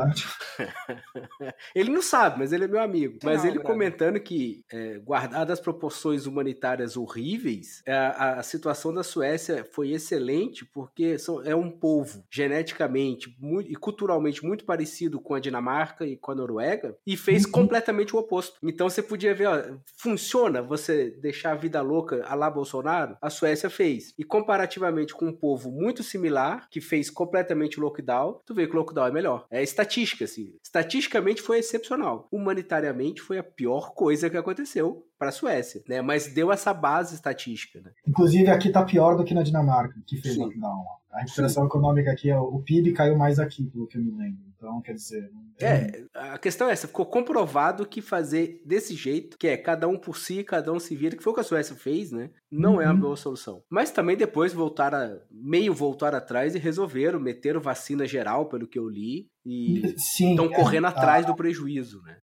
ele 1.73 1.89
não 1.89 2.01
sabe, 2.01 2.39
mas 2.39 2.51
ele 2.51 2.65
é 2.65 2.67
meu 2.67 2.81
amigo. 2.81 3.17
Mas 3.23 3.43
não, 3.43 3.49
ele 3.49 3.59
comentando 3.59 4.19
que, 4.19 4.63
é, 4.71 4.99
guardadas 4.99 5.57
as 5.57 5.59
proporções 5.59 6.25
humanitárias 6.25 6.95
horríveis, 6.95 7.81
é, 7.85 7.93
a, 7.93 8.39
a, 8.39 8.43
situação 8.43 8.93
da 8.93 9.03
Suécia 9.03 9.65
foi 9.71 9.91
excelente 9.91 10.65
porque 10.65 11.17
são, 11.17 11.41
é 11.43 11.55
um 11.55 11.69
povo 11.71 12.23
geneticamente 12.29 13.35
muito, 13.39 13.71
e 13.71 13.75
culturalmente 13.75 14.43
muito 14.45 14.65
parecido 14.65 15.19
com 15.19 15.33
a 15.33 15.39
Dinamarca 15.39 16.05
e 16.05 16.15
com 16.15 16.31
a 16.31 16.35
Noruega 16.35 16.95
e 17.05 17.17
fez 17.17 17.45
uhum. 17.45 17.51
completamente 17.51 18.15
o 18.15 18.19
oposto. 18.19 18.57
Então 18.63 18.89
você 18.89 19.01
podia 19.01 19.33
ver, 19.33 19.47
ó, 19.47 19.61
funciona 19.97 20.61
você 20.61 21.11
deixar 21.31 21.53
a 21.53 21.55
vida 21.55 21.81
louca 21.81 22.23
a 22.25 22.35
lá 22.35 22.49
Bolsonaro? 22.49 23.17
A 23.21 23.29
Suécia 23.29 23.69
fez. 23.69 24.13
E 24.17 24.23
comparativamente 24.23 25.13
com 25.15 25.27
um 25.27 25.33
povo 25.33 25.71
muito 25.71 26.03
similar, 26.03 26.67
que 26.69 26.81
fez 26.81 27.09
completamente 27.09 27.79
o 27.79 27.83
lockdown, 27.83 28.39
tu 28.45 28.53
vê 28.53 28.67
que 28.67 28.73
o 28.73 28.79
lockdown 28.79 29.07
é 29.07 29.11
melhor. 29.11 29.45
É 29.49 29.63
estatística, 29.63 30.25
assim. 30.25 30.53
Estatisticamente 30.63 31.41
foi 31.41 31.59
excepcional. 31.59 32.27
Humanitariamente 32.31 33.21
foi 33.21 33.39
a 33.39 33.43
pior 33.43 33.93
coisa 33.93 34.29
que 34.29 34.37
aconteceu 34.37 35.05
para 35.17 35.29
a 35.29 35.31
Suécia, 35.31 35.81
né? 35.87 36.01
Mas 36.01 36.33
deu 36.33 36.51
essa 36.51 36.73
base 36.73 37.15
estatística, 37.15 37.79
né? 37.79 37.91
Inclusive 38.07 38.49
aqui 38.49 38.69
tá 38.69 38.83
pior 38.83 39.15
do 39.15 39.23
que 39.23 39.33
na 39.33 39.43
Dinamarca, 39.43 39.95
que 40.05 40.17
fez 40.17 40.35
Sim. 40.35 40.41
lockdown. 40.41 40.83
A 41.11 41.19
recuperação 41.21 41.63
Sim. 41.63 41.67
econômica 41.67 42.11
aqui, 42.11 42.31
o 42.31 42.59
PIB 42.59 42.93
caiu 42.93 43.17
mais 43.17 43.39
aqui, 43.39 43.65
pelo 43.65 43.87
que 43.87 43.97
eu 43.97 44.01
me 44.01 44.11
lembro. 44.11 44.50
Então, 44.61 44.79
quer 44.79 44.93
dizer. 44.93 45.31
É, 45.59 46.05
a 46.13 46.37
questão 46.37 46.69
é 46.69 46.73
essa: 46.73 46.87
ficou 46.87 47.07
comprovado 47.07 47.83
que 47.83 47.99
fazer 47.99 48.61
desse 48.63 48.93
jeito, 48.93 49.35
que 49.39 49.47
é 49.47 49.57
cada 49.57 49.87
um 49.87 49.97
por 49.97 50.15
si, 50.15 50.43
cada 50.43 50.71
um 50.71 50.79
se 50.79 50.95
vira, 50.95 51.17
que 51.17 51.23
foi 51.23 51.31
o 51.31 51.33
que 51.33 51.41
a 51.41 51.43
Suécia 51.43 51.75
fez, 51.75 52.11
né? 52.11 52.29
Não 52.51 52.75
uhum. 52.75 52.81
é 52.81 52.85
a 52.85 52.93
boa 52.93 53.17
solução. 53.17 53.63
Mas 53.67 53.89
também 53.89 54.15
depois 54.15 54.53
voltaram, 54.53 55.19
meio 55.31 55.73
voltar 55.73 56.13
atrás 56.13 56.53
e 56.53 56.59
resolveram, 56.59 57.19
meteram 57.19 57.59
vacina 57.59 58.05
geral, 58.05 58.47
pelo 58.47 58.67
que 58.67 58.77
eu 58.77 58.87
li, 58.87 59.27
e 59.43 59.81
estão 59.97 60.47
correndo 60.47 60.85
é, 60.85 60.89
atrás 60.89 61.25
do 61.25 61.35
prejuízo, 61.35 61.99
né? 62.03 62.19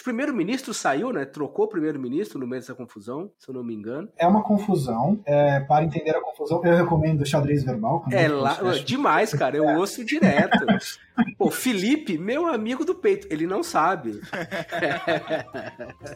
O 0.00 0.04
primeiro-ministro 0.04 0.72
saiu, 0.72 1.12
né? 1.12 1.24
Trocou 1.26 1.66
o 1.66 1.68
primeiro-ministro 1.68 2.38
no 2.40 2.46
meio 2.46 2.62
dessa 2.62 2.74
confusão, 2.74 3.30
se 3.38 3.48
eu 3.48 3.54
não 3.54 3.62
me 3.62 3.74
engano. 3.74 4.08
É 4.16 4.26
uma 4.26 4.42
confusão. 4.42 5.20
É, 5.26 5.60
para 5.60 5.84
entender 5.84 6.16
a 6.16 6.20
confusão, 6.20 6.64
eu 6.64 6.74
recomendo 6.74 7.24
xadrez 7.26 7.62
verbal. 7.62 8.02
É 8.10 8.26
lá, 8.26 8.58
demais, 8.84 9.34
cara. 9.34 9.56
Eu 9.56 9.68
é. 9.68 9.76
ouço 9.76 10.02
direto. 10.02 10.64
Pô, 11.36 11.50
Felipe, 11.50 12.16
meu 12.16 12.46
amigo 12.46 12.86
do 12.86 12.94
peito, 12.94 13.26
ele 13.30 13.46
não 13.46 13.62
sabe. 13.62 14.18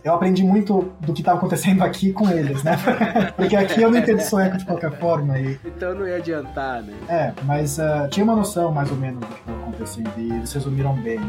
Eu 0.03 0.15
aprendi 0.15 0.43
muito 0.43 0.95
do 1.01 1.13
que 1.13 1.21
estava 1.21 1.37
acontecendo 1.37 1.85
aqui 1.85 2.15
com 2.15 2.31
eles, 2.31 2.65
né? 2.65 2.77
Porque 3.37 3.55
aqui 3.55 3.83
eu 3.83 3.91
não 3.91 3.99
entendo 3.99 4.21
sueco 4.21 4.57
de 4.57 4.65
qualquer 4.65 4.99
forma. 4.99 5.39
E... 5.39 5.61
Então 5.65 5.95
não 5.95 6.09
ia 6.09 6.17
adiantar, 6.17 6.83
né? 6.83 6.95
É, 7.09 7.33
mas 7.45 7.79
uh, 7.79 8.09
tinha 8.11 8.25
uma 8.25 8.35
noção 8.35 8.73
mais 8.73 8.91
ou 8.91 8.97
menos 8.97 9.21
do 9.21 9.27
que 9.27 9.41
estava 9.41 9.59
acontecendo 9.61 10.13
e 10.17 10.33
eles 10.33 10.53
resumiram 10.53 10.95
bem. 10.95 11.21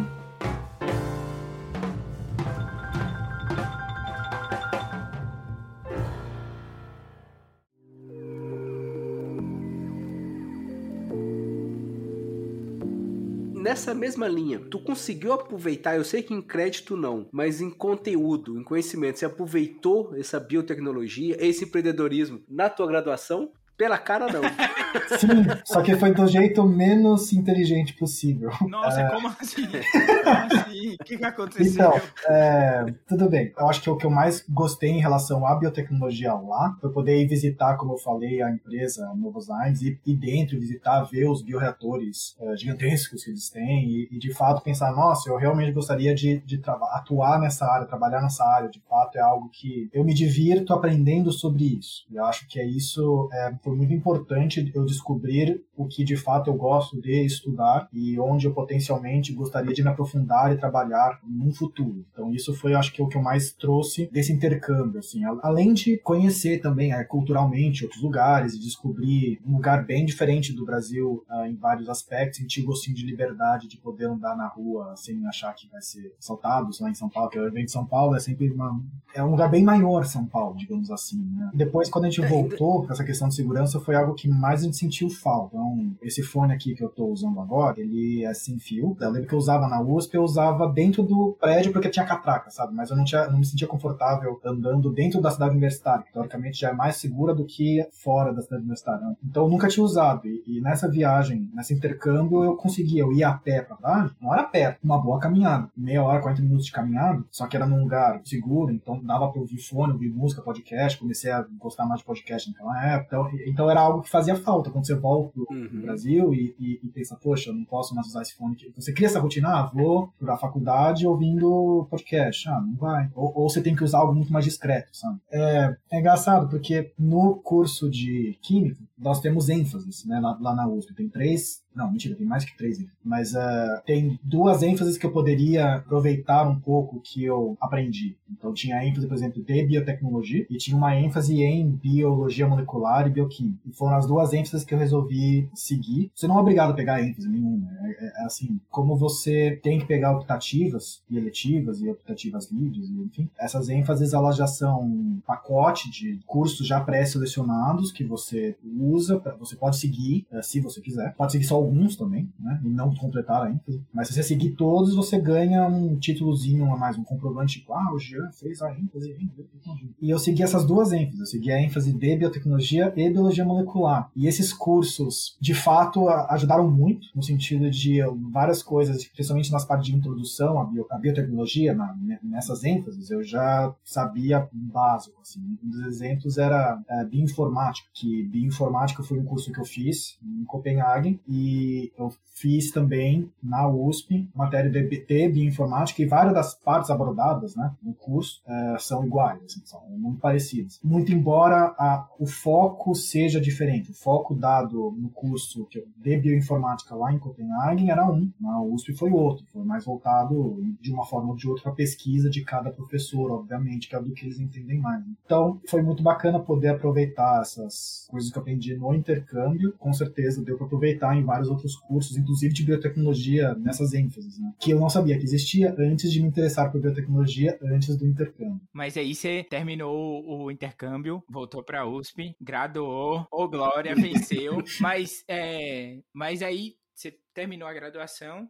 Nessa 13.87 13.93
mesma 13.93 14.27
linha, 14.27 14.59
tu 14.59 14.79
conseguiu 14.79 15.31
aproveitar, 15.31 15.95
eu 15.95 16.03
sei 16.03 16.21
que 16.21 16.33
em 16.33 16.41
crédito 16.41 16.97
não, 16.97 17.29
mas 17.31 17.61
em 17.61 17.69
conteúdo, 17.69 18.59
em 18.59 18.63
conhecimento, 18.63 19.17
você 19.17 19.25
aproveitou 19.25 20.13
essa 20.15 20.39
biotecnologia, 20.41 21.37
esse 21.39 21.63
empreendedorismo 21.63 22.43
na 22.49 22.69
tua 22.69 22.85
graduação? 22.85 23.53
Pela 23.77 23.97
cara, 23.99 24.27
não. 24.31 24.41
Sim, 25.19 25.45
só 25.63 25.81
que 25.81 25.95
foi 25.95 26.11
do 26.11 26.27
jeito 26.27 26.63
menos 26.63 27.31
inteligente 27.31 27.93
possível. 27.93 28.49
Nossa, 28.67 29.01
é... 29.01 29.09
como 29.09 29.27
assim? 29.27 29.67
Como 29.67 30.59
assim? 30.59 30.95
O 30.99 31.03
que, 31.03 31.17
que 31.17 31.25
aconteceu? 31.25 31.71
Então, 31.71 32.01
é... 32.27 32.85
tudo 33.07 33.29
bem. 33.29 33.53
Eu 33.55 33.69
acho 33.69 33.81
que 33.81 33.89
o 33.89 33.95
que 33.95 34.05
eu 34.05 34.09
mais 34.09 34.43
gostei 34.49 34.89
em 34.89 34.99
relação 34.99 35.45
à 35.45 35.55
biotecnologia 35.55 36.33
lá 36.33 36.75
foi 36.81 36.91
poder 36.91 37.21
ir 37.21 37.27
visitar, 37.27 37.77
como 37.77 37.93
eu 37.93 37.97
falei, 37.97 38.41
a 38.41 38.49
empresa 38.49 39.13
Novozymes 39.15 39.81
e, 39.83 39.99
e 40.05 40.15
dentro 40.15 40.59
visitar, 40.59 41.03
ver 41.03 41.29
os 41.29 41.43
bioreatores 41.43 42.35
uh, 42.39 42.57
gigantescos 42.57 43.23
que 43.23 43.29
eles 43.29 43.49
têm 43.49 43.85
e, 43.85 44.09
e, 44.11 44.17
de 44.17 44.33
fato 44.33 44.63
pensar, 44.63 44.91
nossa, 44.91 45.29
eu 45.29 45.37
realmente 45.37 45.71
gostaria 45.71 46.15
de, 46.15 46.39
de 46.39 46.59
atuar 46.93 47.39
nessa 47.39 47.65
área, 47.65 47.85
trabalhar 47.85 48.21
nessa 48.21 48.43
área. 48.43 48.69
De 48.69 48.81
fato, 48.89 49.17
é 49.17 49.21
algo 49.21 49.49
que 49.49 49.89
eu 49.93 50.03
me 50.03 50.13
divirto 50.13 50.73
aprendendo 50.73 51.31
sobre 51.31 51.65
isso. 51.77 52.05
Eu 52.11 52.25
acho 52.25 52.47
que 52.47 52.59
é 52.59 52.65
isso 52.65 53.29
é, 53.31 53.51
foi 53.67 53.75
muito 53.75 53.93
importante 53.93 54.71
eu 54.73 54.85
descobrir 54.85 55.61
o 55.75 55.85
que 55.85 56.05
de 56.05 56.15
fato 56.15 56.49
eu 56.49 56.53
gosto 56.55 57.01
de 57.01 57.25
estudar 57.25 57.89
e 57.91 58.17
onde 58.17 58.47
eu 58.47 58.53
potencialmente 58.53 59.33
gostaria 59.33 59.73
de 59.73 59.83
me 59.83 59.89
aprofundar 59.89 60.53
e 60.53 60.57
trabalhar 60.57 61.19
no 61.27 61.51
futuro. 61.51 62.05
Então 62.13 62.33
isso 62.33 62.53
foi, 62.53 62.73
acho 62.73 62.93
que, 62.93 63.01
o 63.01 63.07
que 63.07 63.17
eu 63.17 63.21
mais 63.21 63.51
trouxe 63.51 64.09
desse 64.09 64.31
intercâmbio, 64.31 64.99
assim, 64.99 65.21
além 65.43 65.73
de 65.73 65.97
conhecer 65.97 66.61
também 66.61 66.93
é, 66.93 67.03
culturalmente 67.03 67.83
outros 67.83 68.01
lugares 68.01 68.53
e 68.53 68.59
descobrir 68.59 69.41
um 69.45 69.53
lugar 69.53 69.85
bem 69.85 70.05
diferente 70.05 70.53
do 70.53 70.65
Brasil 70.65 71.25
uh, 71.29 71.45
em 71.45 71.55
vários 71.55 71.89
aspectos, 71.89 72.39
sentir 72.39 72.61
gostinho 72.61 72.95
de 72.95 73.05
liberdade 73.05 73.67
de 73.67 73.77
poder 73.77 74.05
andar 74.05 74.37
na 74.37 74.47
rua 74.47 74.95
sem 74.95 75.25
achar 75.27 75.53
que 75.53 75.67
vai 75.69 75.81
ser 75.81 76.13
assaltado, 76.17 76.69
lá 76.79 76.89
em 76.89 76.95
São 76.95 77.09
Paulo, 77.09 77.29
que 77.29 77.37
eu 77.37 77.51
venho 77.51 77.65
de 77.65 77.71
São 77.71 77.85
Paulo, 77.85 78.15
é 78.15 78.19
sempre 78.19 78.49
uma, 78.49 78.81
é 79.13 79.21
um 79.21 79.31
lugar 79.31 79.49
bem 79.49 79.63
maior 79.63 80.05
São 80.05 80.25
Paulo, 80.25 80.55
digamos 80.55 80.89
assim, 80.89 81.21
né? 81.35 81.51
Depois, 81.53 81.89
quando 81.89 82.05
a 82.05 82.09
gente 82.09 82.23
é, 82.23 82.27
voltou 82.27 82.83
para 82.83 82.93
essa 82.93 83.03
questão 83.03 83.27
de 83.27 83.35
segurança 83.35 83.56
segurança 83.57 83.79
foi 83.79 83.95
algo 83.95 84.13
que 84.13 84.27
mais 84.27 84.61
a 84.61 84.63
gente 84.65 84.77
sentiu 84.77 85.09
falta. 85.09 85.55
Então, 85.55 85.95
esse 86.01 86.21
fone 86.21 86.53
aqui 86.53 86.75
que 86.75 86.83
eu 86.83 86.89
estou 86.89 87.11
usando 87.11 87.39
agora, 87.39 87.79
ele 87.79 88.23
é 88.23 88.33
sem 88.33 88.59
fio. 88.59 88.95
Eu 88.99 89.09
lembro 89.09 89.27
que 89.27 89.33
eu 89.33 89.39
usava 89.39 89.67
na 89.67 89.81
USP, 89.81 90.15
eu 90.15 90.23
usava 90.23 90.67
dentro 90.71 91.03
do 91.03 91.35
prédio 91.39 91.71
porque 91.71 91.89
tinha 91.89 92.05
catraca, 92.05 92.49
sabe? 92.49 92.75
Mas 92.75 92.89
eu 92.89 92.97
não, 92.97 93.03
tinha, 93.03 93.27
não 93.27 93.39
me 93.39 93.45
sentia 93.45 93.67
confortável 93.67 94.39
andando 94.45 94.91
dentro 94.91 95.21
da 95.21 95.31
cidade 95.31 95.51
universitária, 95.51 96.03
que 96.03 96.13
teoricamente 96.13 96.59
já 96.59 96.69
é 96.69 96.73
mais 96.73 96.97
segura 96.97 97.33
do 97.33 97.45
que 97.45 97.87
fora 97.91 98.33
da 98.33 98.41
cidade 98.41 98.61
universitária. 98.61 99.05
Né? 99.05 99.15
Então, 99.23 99.43
eu 99.43 99.49
nunca 99.49 99.67
tinha 99.67 99.83
usado. 99.83 100.27
E, 100.27 100.43
e, 100.45 100.61
nessa 100.61 100.89
viagem, 100.89 101.49
nesse 101.53 101.73
intercâmbio, 101.73 102.43
eu 102.43 102.55
conseguia. 102.55 103.01
Eu 103.01 103.13
ia 103.13 103.29
a 103.29 103.33
pé 103.33 103.61
pra 103.61 103.77
lá, 103.81 104.11
não 104.21 104.33
era 104.33 104.43
perto, 104.43 104.79
uma 104.83 105.01
boa 105.01 105.19
caminhada. 105.19 105.69
Meia 105.75 106.03
hora, 106.03 106.21
40 106.21 106.41
minutos 106.41 106.65
de 106.65 106.71
caminhada, 106.71 107.23
só 107.31 107.47
que 107.47 107.55
era 107.55 107.65
num 107.65 107.81
lugar 107.81 108.21
seguro, 108.23 108.71
então 108.71 108.99
dava 109.03 109.29
pra 109.29 109.41
ouvir 109.41 109.59
fone, 109.59 109.93
ouvir 109.93 110.09
música, 110.09 110.41
podcast. 110.41 110.97
Comecei 110.97 111.31
a 111.31 111.45
gostar 111.57 111.85
mais 111.85 111.99
de 111.99 112.05
podcast 112.05 112.49
naquela 112.49 112.85
época. 112.85 113.07
Então, 113.07 113.29
então 113.49 113.69
era 113.69 113.79
algo 113.79 114.01
que 114.01 114.09
fazia 114.09 114.35
falta 114.35 114.69
quando 114.69 114.85
você 114.85 114.95
volta 114.95 115.31
pro, 115.33 115.47
uhum. 115.49 115.81
Brasil 115.81 116.33
e, 116.33 116.55
e, 116.59 116.79
e, 116.83 116.87
pensa, 116.89 117.15
poxa, 117.15 117.49
eu 117.49 117.53
não 117.53 117.65
posso 117.65 117.95
mais 117.95 118.07
usar 118.07 118.21
esse 118.21 118.35
fone. 118.35 118.53
Aqui. 118.53 118.71
Você 118.75 118.93
cria 118.93 119.07
essa 119.07 119.19
rotina, 119.19 119.49
ah, 119.49 119.71
vou 119.73 120.11
pra 120.19 120.37
faculdade 120.37 121.07
ouvindo 121.07 121.87
podcast. 121.89 122.47
Ah, 122.49 122.61
não 122.61 122.75
vai. 122.75 123.09
Ou, 123.15 123.31
ou, 123.35 123.49
você 123.49 123.61
tem 123.61 123.75
que 123.75 123.83
usar 123.83 123.99
algo 123.99 124.13
muito 124.13 124.31
mais 124.31 124.45
discreto, 124.45 124.89
sabe? 124.91 125.19
É, 125.31 125.75
é 125.91 125.99
engraçado 125.99 126.49
porque 126.49 126.91
no 126.97 127.35
curso 127.35 127.89
de 127.89 128.37
Química, 128.41 128.81
nós 128.97 129.19
temos 129.19 129.49
ênfases, 129.49 130.05
né, 130.05 130.19
lá, 130.19 130.37
lá 130.39 130.55
na 130.55 130.67
USP. 130.67 130.93
Tem 130.93 131.07
três 131.07 131.61
não, 131.77 131.91
mentira, 131.91 132.15
tem 132.15 132.25
mais 132.25 132.43
que 132.43 132.57
três 132.57 132.83
Mas 133.03 133.33
uh, 133.33 133.81
tem 133.85 134.19
duas 134.23 134.63
ênfases 134.63 134.97
que 134.97 135.05
eu 135.05 135.11
poderia 135.11 135.75
aproveitar 135.75 136.47
um 136.47 136.59
pouco 136.59 136.99
que 136.99 137.23
eu 137.23 137.55
aprendi. 137.61 138.15
Então 138.29 138.53
tinha 138.53 138.83
ênfase, 138.83 139.07
por 139.07 139.13
exemplo, 139.13 139.43
de 139.43 139.63
biotecnologia 139.63 140.45
e 140.49 140.57
tinha 140.57 140.75
uma 140.75 140.95
ênfase 140.95 141.41
em 141.43 141.69
biologia 141.69 142.47
molecular 142.47 143.07
e 143.07 143.11
bioquímica. 143.11 143.59
E 143.65 143.71
foram 143.71 143.95
as 143.95 144.07
duas 144.07 144.33
ênfases 144.33 144.65
que 144.65 144.73
eu 144.73 144.79
resolvi 144.79 145.47
seguir. 145.53 146.11
Você 146.15 146.27
não 146.27 146.37
é 146.37 146.41
obrigado 146.41 146.71
a 146.71 146.73
pegar 146.73 147.01
ênfase 147.01 147.29
nenhuma. 147.29 147.69
É, 147.81 148.05
é, 148.05 148.23
é 148.23 148.25
assim, 148.25 148.59
como 148.69 148.95
você 148.95 149.59
tem 149.61 149.79
que 149.79 149.85
pegar 149.85 150.17
optativas 150.17 151.01
e 151.09 151.17
eletivas 151.17 151.81
e 151.81 151.89
optativas 151.89 152.51
livres, 152.51 152.89
enfim, 152.89 153.29
essas 153.39 153.69
ênfases 153.69 154.13
elas 154.13 154.35
já 154.35 154.47
são 154.47 154.81
um 154.81 155.21
pacote 155.25 155.91
de 155.91 156.19
cursos 156.25 156.65
já 156.65 156.79
pré-selecionados 156.79 157.91
que 157.91 158.03
você 158.03 158.55
usa, 158.79 159.21
você 159.39 159.55
pode 159.55 159.77
seguir, 159.77 160.25
uh, 160.31 160.41
se 160.41 160.59
você 160.59 160.81
quiser. 160.81 161.13
Pode 161.15 161.31
seguir 161.31 161.45
só 161.45 161.61
alguns 161.67 161.95
também, 161.95 162.29
né? 162.39 162.61
E 162.63 162.69
não 162.69 162.93
completar 162.95 163.43
a 163.43 163.51
ênfase. 163.51 163.81
Mas 163.93 164.07
se 164.07 164.13
você 164.13 164.23
seguir 164.23 164.51
todos, 164.51 164.95
você 164.95 165.19
ganha 165.19 165.65
um 165.67 165.97
títulozinho 165.97 166.71
a 166.73 166.77
mais, 166.77 166.97
um 166.97 167.03
comprovante 167.03 167.59
tipo, 167.59 167.73
ah, 167.73 167.93
o 167.93 167.99
Jean 167.99 168.31
fez 168.31 168.61
a 168.61 168.71
ênfase 168.71 169.11
em 169.11 169.27
biotecnologia. 169.27 169.89
E 170.01 170.09
eu 170.09 170.19
segui 170.19 170.43
essas 170.43 170.65
duas 170.65 170.91
ênfases. 170.91 171.19
Eu 171.19 171.25
segui 171.25 171.51
a 171.51 171.61
ênfase 171.61 171.93
de 171.93 172.15
biotecnologia 172.15 172.93
e 172.95 173.09
biologia 173.09 173.45
molecular. 173.45 174.09
E 174.15 174.27
esses 174.27 174.53
cursos, 174.53 175.37
de 175.39 175.53
fato, 175.53 176.07
ajudaram 176.09 176.69
muito, 176.69 177.07
no 177.15 177.23
sentido 177.23 177.69
de 177.69 177.99
várias 178.31 178.61
coisas, 178.63 179.05
principalmente 179.07 179.51
nas 179.51 179.65
partes 179.65 179.87
de 179.87 179.95
introdução 179.95 180.59
à, 180.59 180.65
bio, 180.65 180.85
à 180.89 180.97
biotecnologia, 180.97 181.73
na, 181.73 181.95
nessas 182.23 182.63
ênfases, 182.63 183.09
eu 183.09 183.23
já 183.23 183.73
sabia 183.83 184.47
básico. 184.51 185.19
Assim. 185.21 185.39
Um 185.63 185.69
dos 185.69 185.81
exemplos 185.81 186.37
era 186.37 186.81
é, 186.89 187.05
bioinformática, 187.05 187.87
que 187.93 188.23
bioinformática 188.23 189.03
foi 189.03 189.19
um 189.19 189.25
curso 189.25 189.51
que 189.51 189.59
eu 189.59 189.65
fiz 189.65 190.17
em 190.23 190.43
Copenhague, 190.45 191.19
e 191.27 191.56
eu 191.97 192.11
fiz 192.33 192.71
também 192.71 193.29
na 193.41 193.67
USP 193.67 194.27
matéria 194.35 194.69
de, 194.69 194.83
de 194.83 195.29
bioinformática 195.29 196.01
e 196.01 196.05
várias 196.05 196.33
das 196.33 196.53
partes 196.53 196.91
abordadas 196.91 197.55
né, 197.55 197.73
no 197.81 197.93
curso 197.93 198.41
é, 198.47 198.75
são 198.79 199.05
iguais, 199.05 199.41
assim, 199.43 199.61
são 199.65 199.81
muito 199.89 200.19
parecidas. 200.19 200.79
Muito 200.83 201.11
embora 201.11 201.75
a, 201.77 202.07
o 202.19 202.27
foco 202.27 202.93
seja 202.93 203.41
diferente. 203.41 203.91
O 203.91 203.95
foco 203.95 204.35
dado 204.35 204.91
no 204.97 205.09
curso 205.09 205.67
de 205.97 206.17
bioinformática 206.17 206.95
lá 206.95 207.11
em 207.11 207.19
Copenhague 207.19 207.89
era 207.89 208.09
um, 208.09 208.31
na 208.39 208.61
USP 208.61 208.93
foi 208.93 209.11
outro, 209.11 209.45
foi 209.51 209.63
mais 209.63 209.85
voltado 209.85 210.63
de 210.79 210.91
uma 210.91 211.05
forma 211.05 211.29
ou 211.29 211.35
de 211.35 211.47
outra 211.47 211.63
para 211.63 211.71
pesquisa 211.73 212.29
de 212.29 212.43
cada 212.43 212.71
professor, 212.71 213.31
obviamente, 213.31 213.89
que 213.89 213.95
é 213.95 214.01
do 214.01 214.11
que 214.11 214.25
eles 214.25 214.39
entendem 214.39 214.79
mais. 214.79 215.03
Então, 215.25 215.59
foi 215.67 215.81
muito 215.81 216.03
bacana 216.03 216.39
poder 216.39 216.69
aproveitar 216.69 217.41
essas 217.41 218.07
coisas 218.09 218.31
que 218.31 218.37
eu 218.37 218.41
aprendi 218.41 218.75
no 218.75 218.93
intercâmbio. 218.93 219.73
Com 219.77 219.91
certeza 219.93 220.43
deu 220.43 220.57
para 220.57 220.65
aproveitar 220.65 221.15
em 221.15 221.23
vários 221.23 221.46
vários 221.47 221.49
outros 221.49 221.75
cursos, 221.75 222.17
inclusive 222.17 222.53
de 222.53 222.63
biotecnologia, 222.63 223.55
nessas 223.55 223.93
ênfases, 223.93 224.39
né? 224.39 224.53
Que 224.59 224.71
eu 224.71 224.79
não 224.79 224.89
sabia 224.89 225.17
que 225.17 225.23
existia 225.23 225.73
antes 225.79 226.11
de 226.11 226.21
me 226.21 226.27
interessar 226.27 226.71
por 226.71 226.81
biotecnologia, 226.81 227.57
antes 227.63 227.95
do 227.95 228.05
intercâmbio. 228.05 228.61
Mas 228.73 228.97
aí 228.97 229.15
você 229.15 229.43
terminou 229.43 230.23
o 230.25 230.51
intercâmbio, 230.51 231.23
voltou 231.29 231.63
para 231.63 231.81
a 231.81 231.89
USP, 231.89 232.35
graduou, 232.41 233.21
ô 233.31 233.43
oh, 233.43 233.49
glória, 233.49 233.95
venceu, 233.95 234.57
mas, 234.79 235.23
é, 235.27 235.99
mas 236.13 236.41
aí 236.41 236.73
você 236.93 237.15
terminou 237.33 237.67
a 237.67 237.73
graduação 237.73 238.47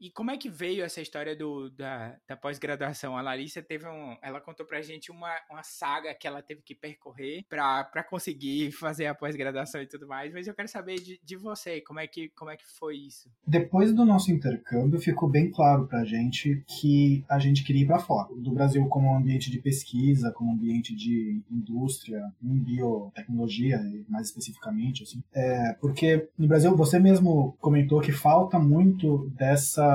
e 0.00 0.10
como 0.10 0.30
é 0.30 0.36
que 0.38 0.48
veio 0.48 0.82
essa 0.82 1.00
história 1.00 1.36
do, 1.36 1.68
da, 1.70 2.16
da 2.26 2.36
pós-graduação? 2.36 3.16
A 3.16 3.20
Larissa 3.20 3.60
teve 3.60 3.86
um. 3.86 4.16
Ela 4.22 4.40
contou 4.40 4.64
pra 4.64 4.80
gente 4.80 5.10
uma, 5.10 5.30
uma 5.50 5.62
saga 5.62 6.14
que 6.14 6.26
ela 6.26 6.40
teve 6.40 6.62
que 6.62 6.74
percorrer 6.74 7.44
pra 7.48 8.02
conseguir 8.08 8.72
fazer 8.72 9.06
a 9.06 9.14
pós-graduação 9.14 9.82
e 9.82 9.86
tudo 9.86 10.08
mais, 10.08 10.32
mas 10.32 10.46
eu 10.46 10.54
quero 10.54 10.68
saber 10.68 10.96
de, 10.96 11.20
de 11.22 11.36
você, 11.36 11.82
como 11.82 12.00
é, 12.00 12.06
que, 12.06 12.30
como 12.30 12.50
é 12.50 12.56
que 12.56 12.64
foi 12.78 12.96
isso? 12.96 13.30
Depois 13.46 13.92
do 13.92 14.06
nosso 14.06 14.32
intercâmbio, 14.32 14.98
ficou 14.98 15.28
bem 15.28 15.50
claro 15.50 15.86
pra 15.86 16.04
gente 16.04 16.64
que 16.66 17.22
a 17.28 17.38
gente 17.38 17.62
queria 17.62 17.82
ir 17.82 17.86
pra 17.86 17.98
fora. 17.98 18.28
Do 18.34 18.52
Brasil 18.52 18.86
como 18.86 19.08
um 19.08 19.16
ambiente 19.16 19.50
de 19.50 19.58
pesquisa, 19.58 20.32
como 20.32 20.50
um 20.50 20.54
ambiente 20.54 20.94
de 20.94 21.42
indústria, 21.50 22.22
em 22.42 22.58
biotecnologia, 22.58 23.78
mais 24.08 24.28
especificamente, 24.28 25.02
assim. 25.02 25.22
É, 25.34 25.74
porque 25.74 26.28
no 26.38 26.48
Brasil, 26.48 26.74
você 26.74 26.98
mesmo 26.98 27.54
comentou 27.60 28.00
que 28.00 28.12
falta 28.12 28.58
muito 28.58 29.30
dessa 29.36 29.89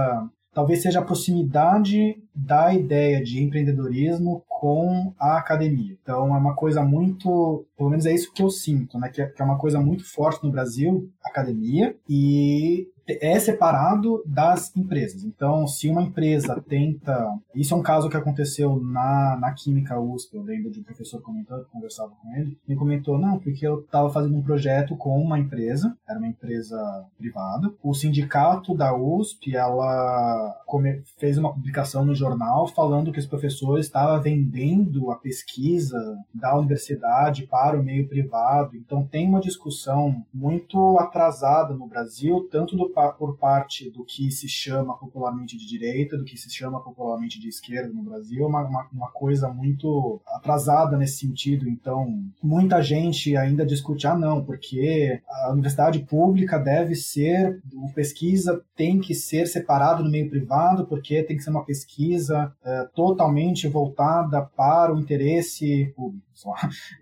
talvez 0.53 0.81
seja 0.81 0.99
a 0.99 1.05
proximidade 1.05 2.17
da 2.33 2.73
ideia 2.73 3.21
de 3.21 3.43
empreendedorismo 3.43 4.43
com 4.47 5.13
a 5.19 5.37
academia. 5.37 5.97
Então 6.01 6.33
é 6.33 6.37
uma 6.37 6.55
coisa 6.55 6.81
muito, 6.81 7.65
pelo 7.77 7.89
menos 7.89 8.05
é 8.05 8.13
isso 8.13 8.33
que 8.33 8.41
eu 8.41 8.49
sinto, 8.49 8.97
né? 8.97 9.09
Que 9.09 9.21
é, 9.21 9.25
que 9.27 9.41
é 9.41 9.45
uma 9.45 9.57
coisa 9.57 9.79
muito 9.81 10.05
forte 10.05 10.43
no 10.43 10.51
Brasil, 10.51 11.09
academia, 11.23 11.95
e 12.09 12.87
é 13.07 13.39
separado 13.39 14.23
das 14.25 14.75
empresas. 14.75 15.23
Então, 15.23 15.67
se 15.67 15.89
uma 15.89 16.01
empresa 16.01 16.61
tenta. 16.67 17.37
Isso 17.53 17.73
é 17.73 17.77
um 17.77 17.83
caso 17.83 18.09
que 18.09 18.17
aconteceu 18.17 18.79
na, 18.81 19.37
na 19.39 19.53
Química 19.53 19.99
USP, 19.99 20.35
eu 20.35 20.41
lembro 20.41 20.71
de 20.71 20.79
um 20.79 20.83
professor 20.83 21.21
comentando, 21.21 21.65
conversava 21.71 22.11
com 22.21 22.33
ele, 22.35 22.57
e 22.67 22.75
comentou: 22.75 23.17
não, 23.17 23.39
porque 23.39 23.65
eu 23.65 23.81
estava 23.81 24.09
fazendo 24.09 24.37
um 24.37 24.41
projeto 24.41 24.95
com 24.95 25.19
uma 25.21 25.39
empresa, 25.39 25.95
era 26.07 26.17
uma 26.17 26.27
empresa 26.27 27.05
privada. 27.17 27.71
O 27.83 27.93
sindicato 27.93 28.75
da 28.75 28.95
USP 28.95 29.55
ela 29.55 30.61
come, 30.65 31.01
fez 31.19 31.37
uma 31.37 31.53
publicação 31.53 32.03
no 32.03 32.15
jornal 32.15 32.67
falando 32.67 33.11
que 33.11 33.19
os 33.19 33.25
professores 33.25 33.85
estavam 33.85 34.21
vendendo 34.21 35.11
a 35.11 35.15
pesquisa 35.15 36.17
da 36.33 36.57
universidade 36.57 37.45
para 37.47 37.79
o 37.79 37.83
meio 37.83 38.07
privado. 38.07 38.75
Então, 38.75 39.05
tem 39.05 39.27
uma 39.27 39.39
discussão 39.39 40.23
muito 40.33 40.97
atrasada 40.97 41.73
no 41.73 41.87
Brasil, 41.87 42.47
tanto 42.51 42.75
do 42.75 42.89
por 43.17 43.37
parte 43.37 43.89
do 43.89 44.03
que 44.03 44.31
se 44.31 44.47
chama 44.47 44.97
popularmente 44.97 45.57
de 45.57 45.67
direita, 45.67 46.17
do 46.17 46.23
que 46.23 46.37
se 46.37 46.49
chama 46.53 46.79
popularmente 46.79 47.39
de 47.39 47.49
esquerda 47.49 47.93
no 47.93 48.03
Brasil, 48.03 48.45
uma, 48.45 48.63
uma, 48.63 48.87
uma 48.91 49.11
coisa 49.11 49.49
muito 49.49 50.21
atrasada 50.27 50.97
nesse 50.97 51.17
sentido. 51.17 51.67
Então, 51.67 52.23
muita 52.41 52.81
gente 52.81 53.35
ainda 53.35 53.65
discute, 53.65 54.07
ah, 54.07 54.15
não, 54.15 54.43
porque 54.43 55.21
a 55.29 55.51
universidade 55.51 55.99
pública 55.99 56.57
deve 56.57 56.95
ser, 56.95 57.61
a 57.83 57.93
pesquisa 57.93 58.63
tem 58.75 58.99
que 58.99 59.13
ser 59.13 59.47
separada 59.47 60.03
no 60.03 60.09
meio 60.09 60.29
privado, 60.29 60.85
porque 60.85 61.23
tem 61.23 61.37
que 61.37 61.43
ser 61.43 61.49
uma 61.49 61.65
pesquisa 61.65 62.53
uh, 62.61 62.89
totalmente 62.93 63.67
voltada 63.67 64.41
para 64.41 64.93
o 64.93 64.99
interesse 64.99 65.93
público. 65.95 66.25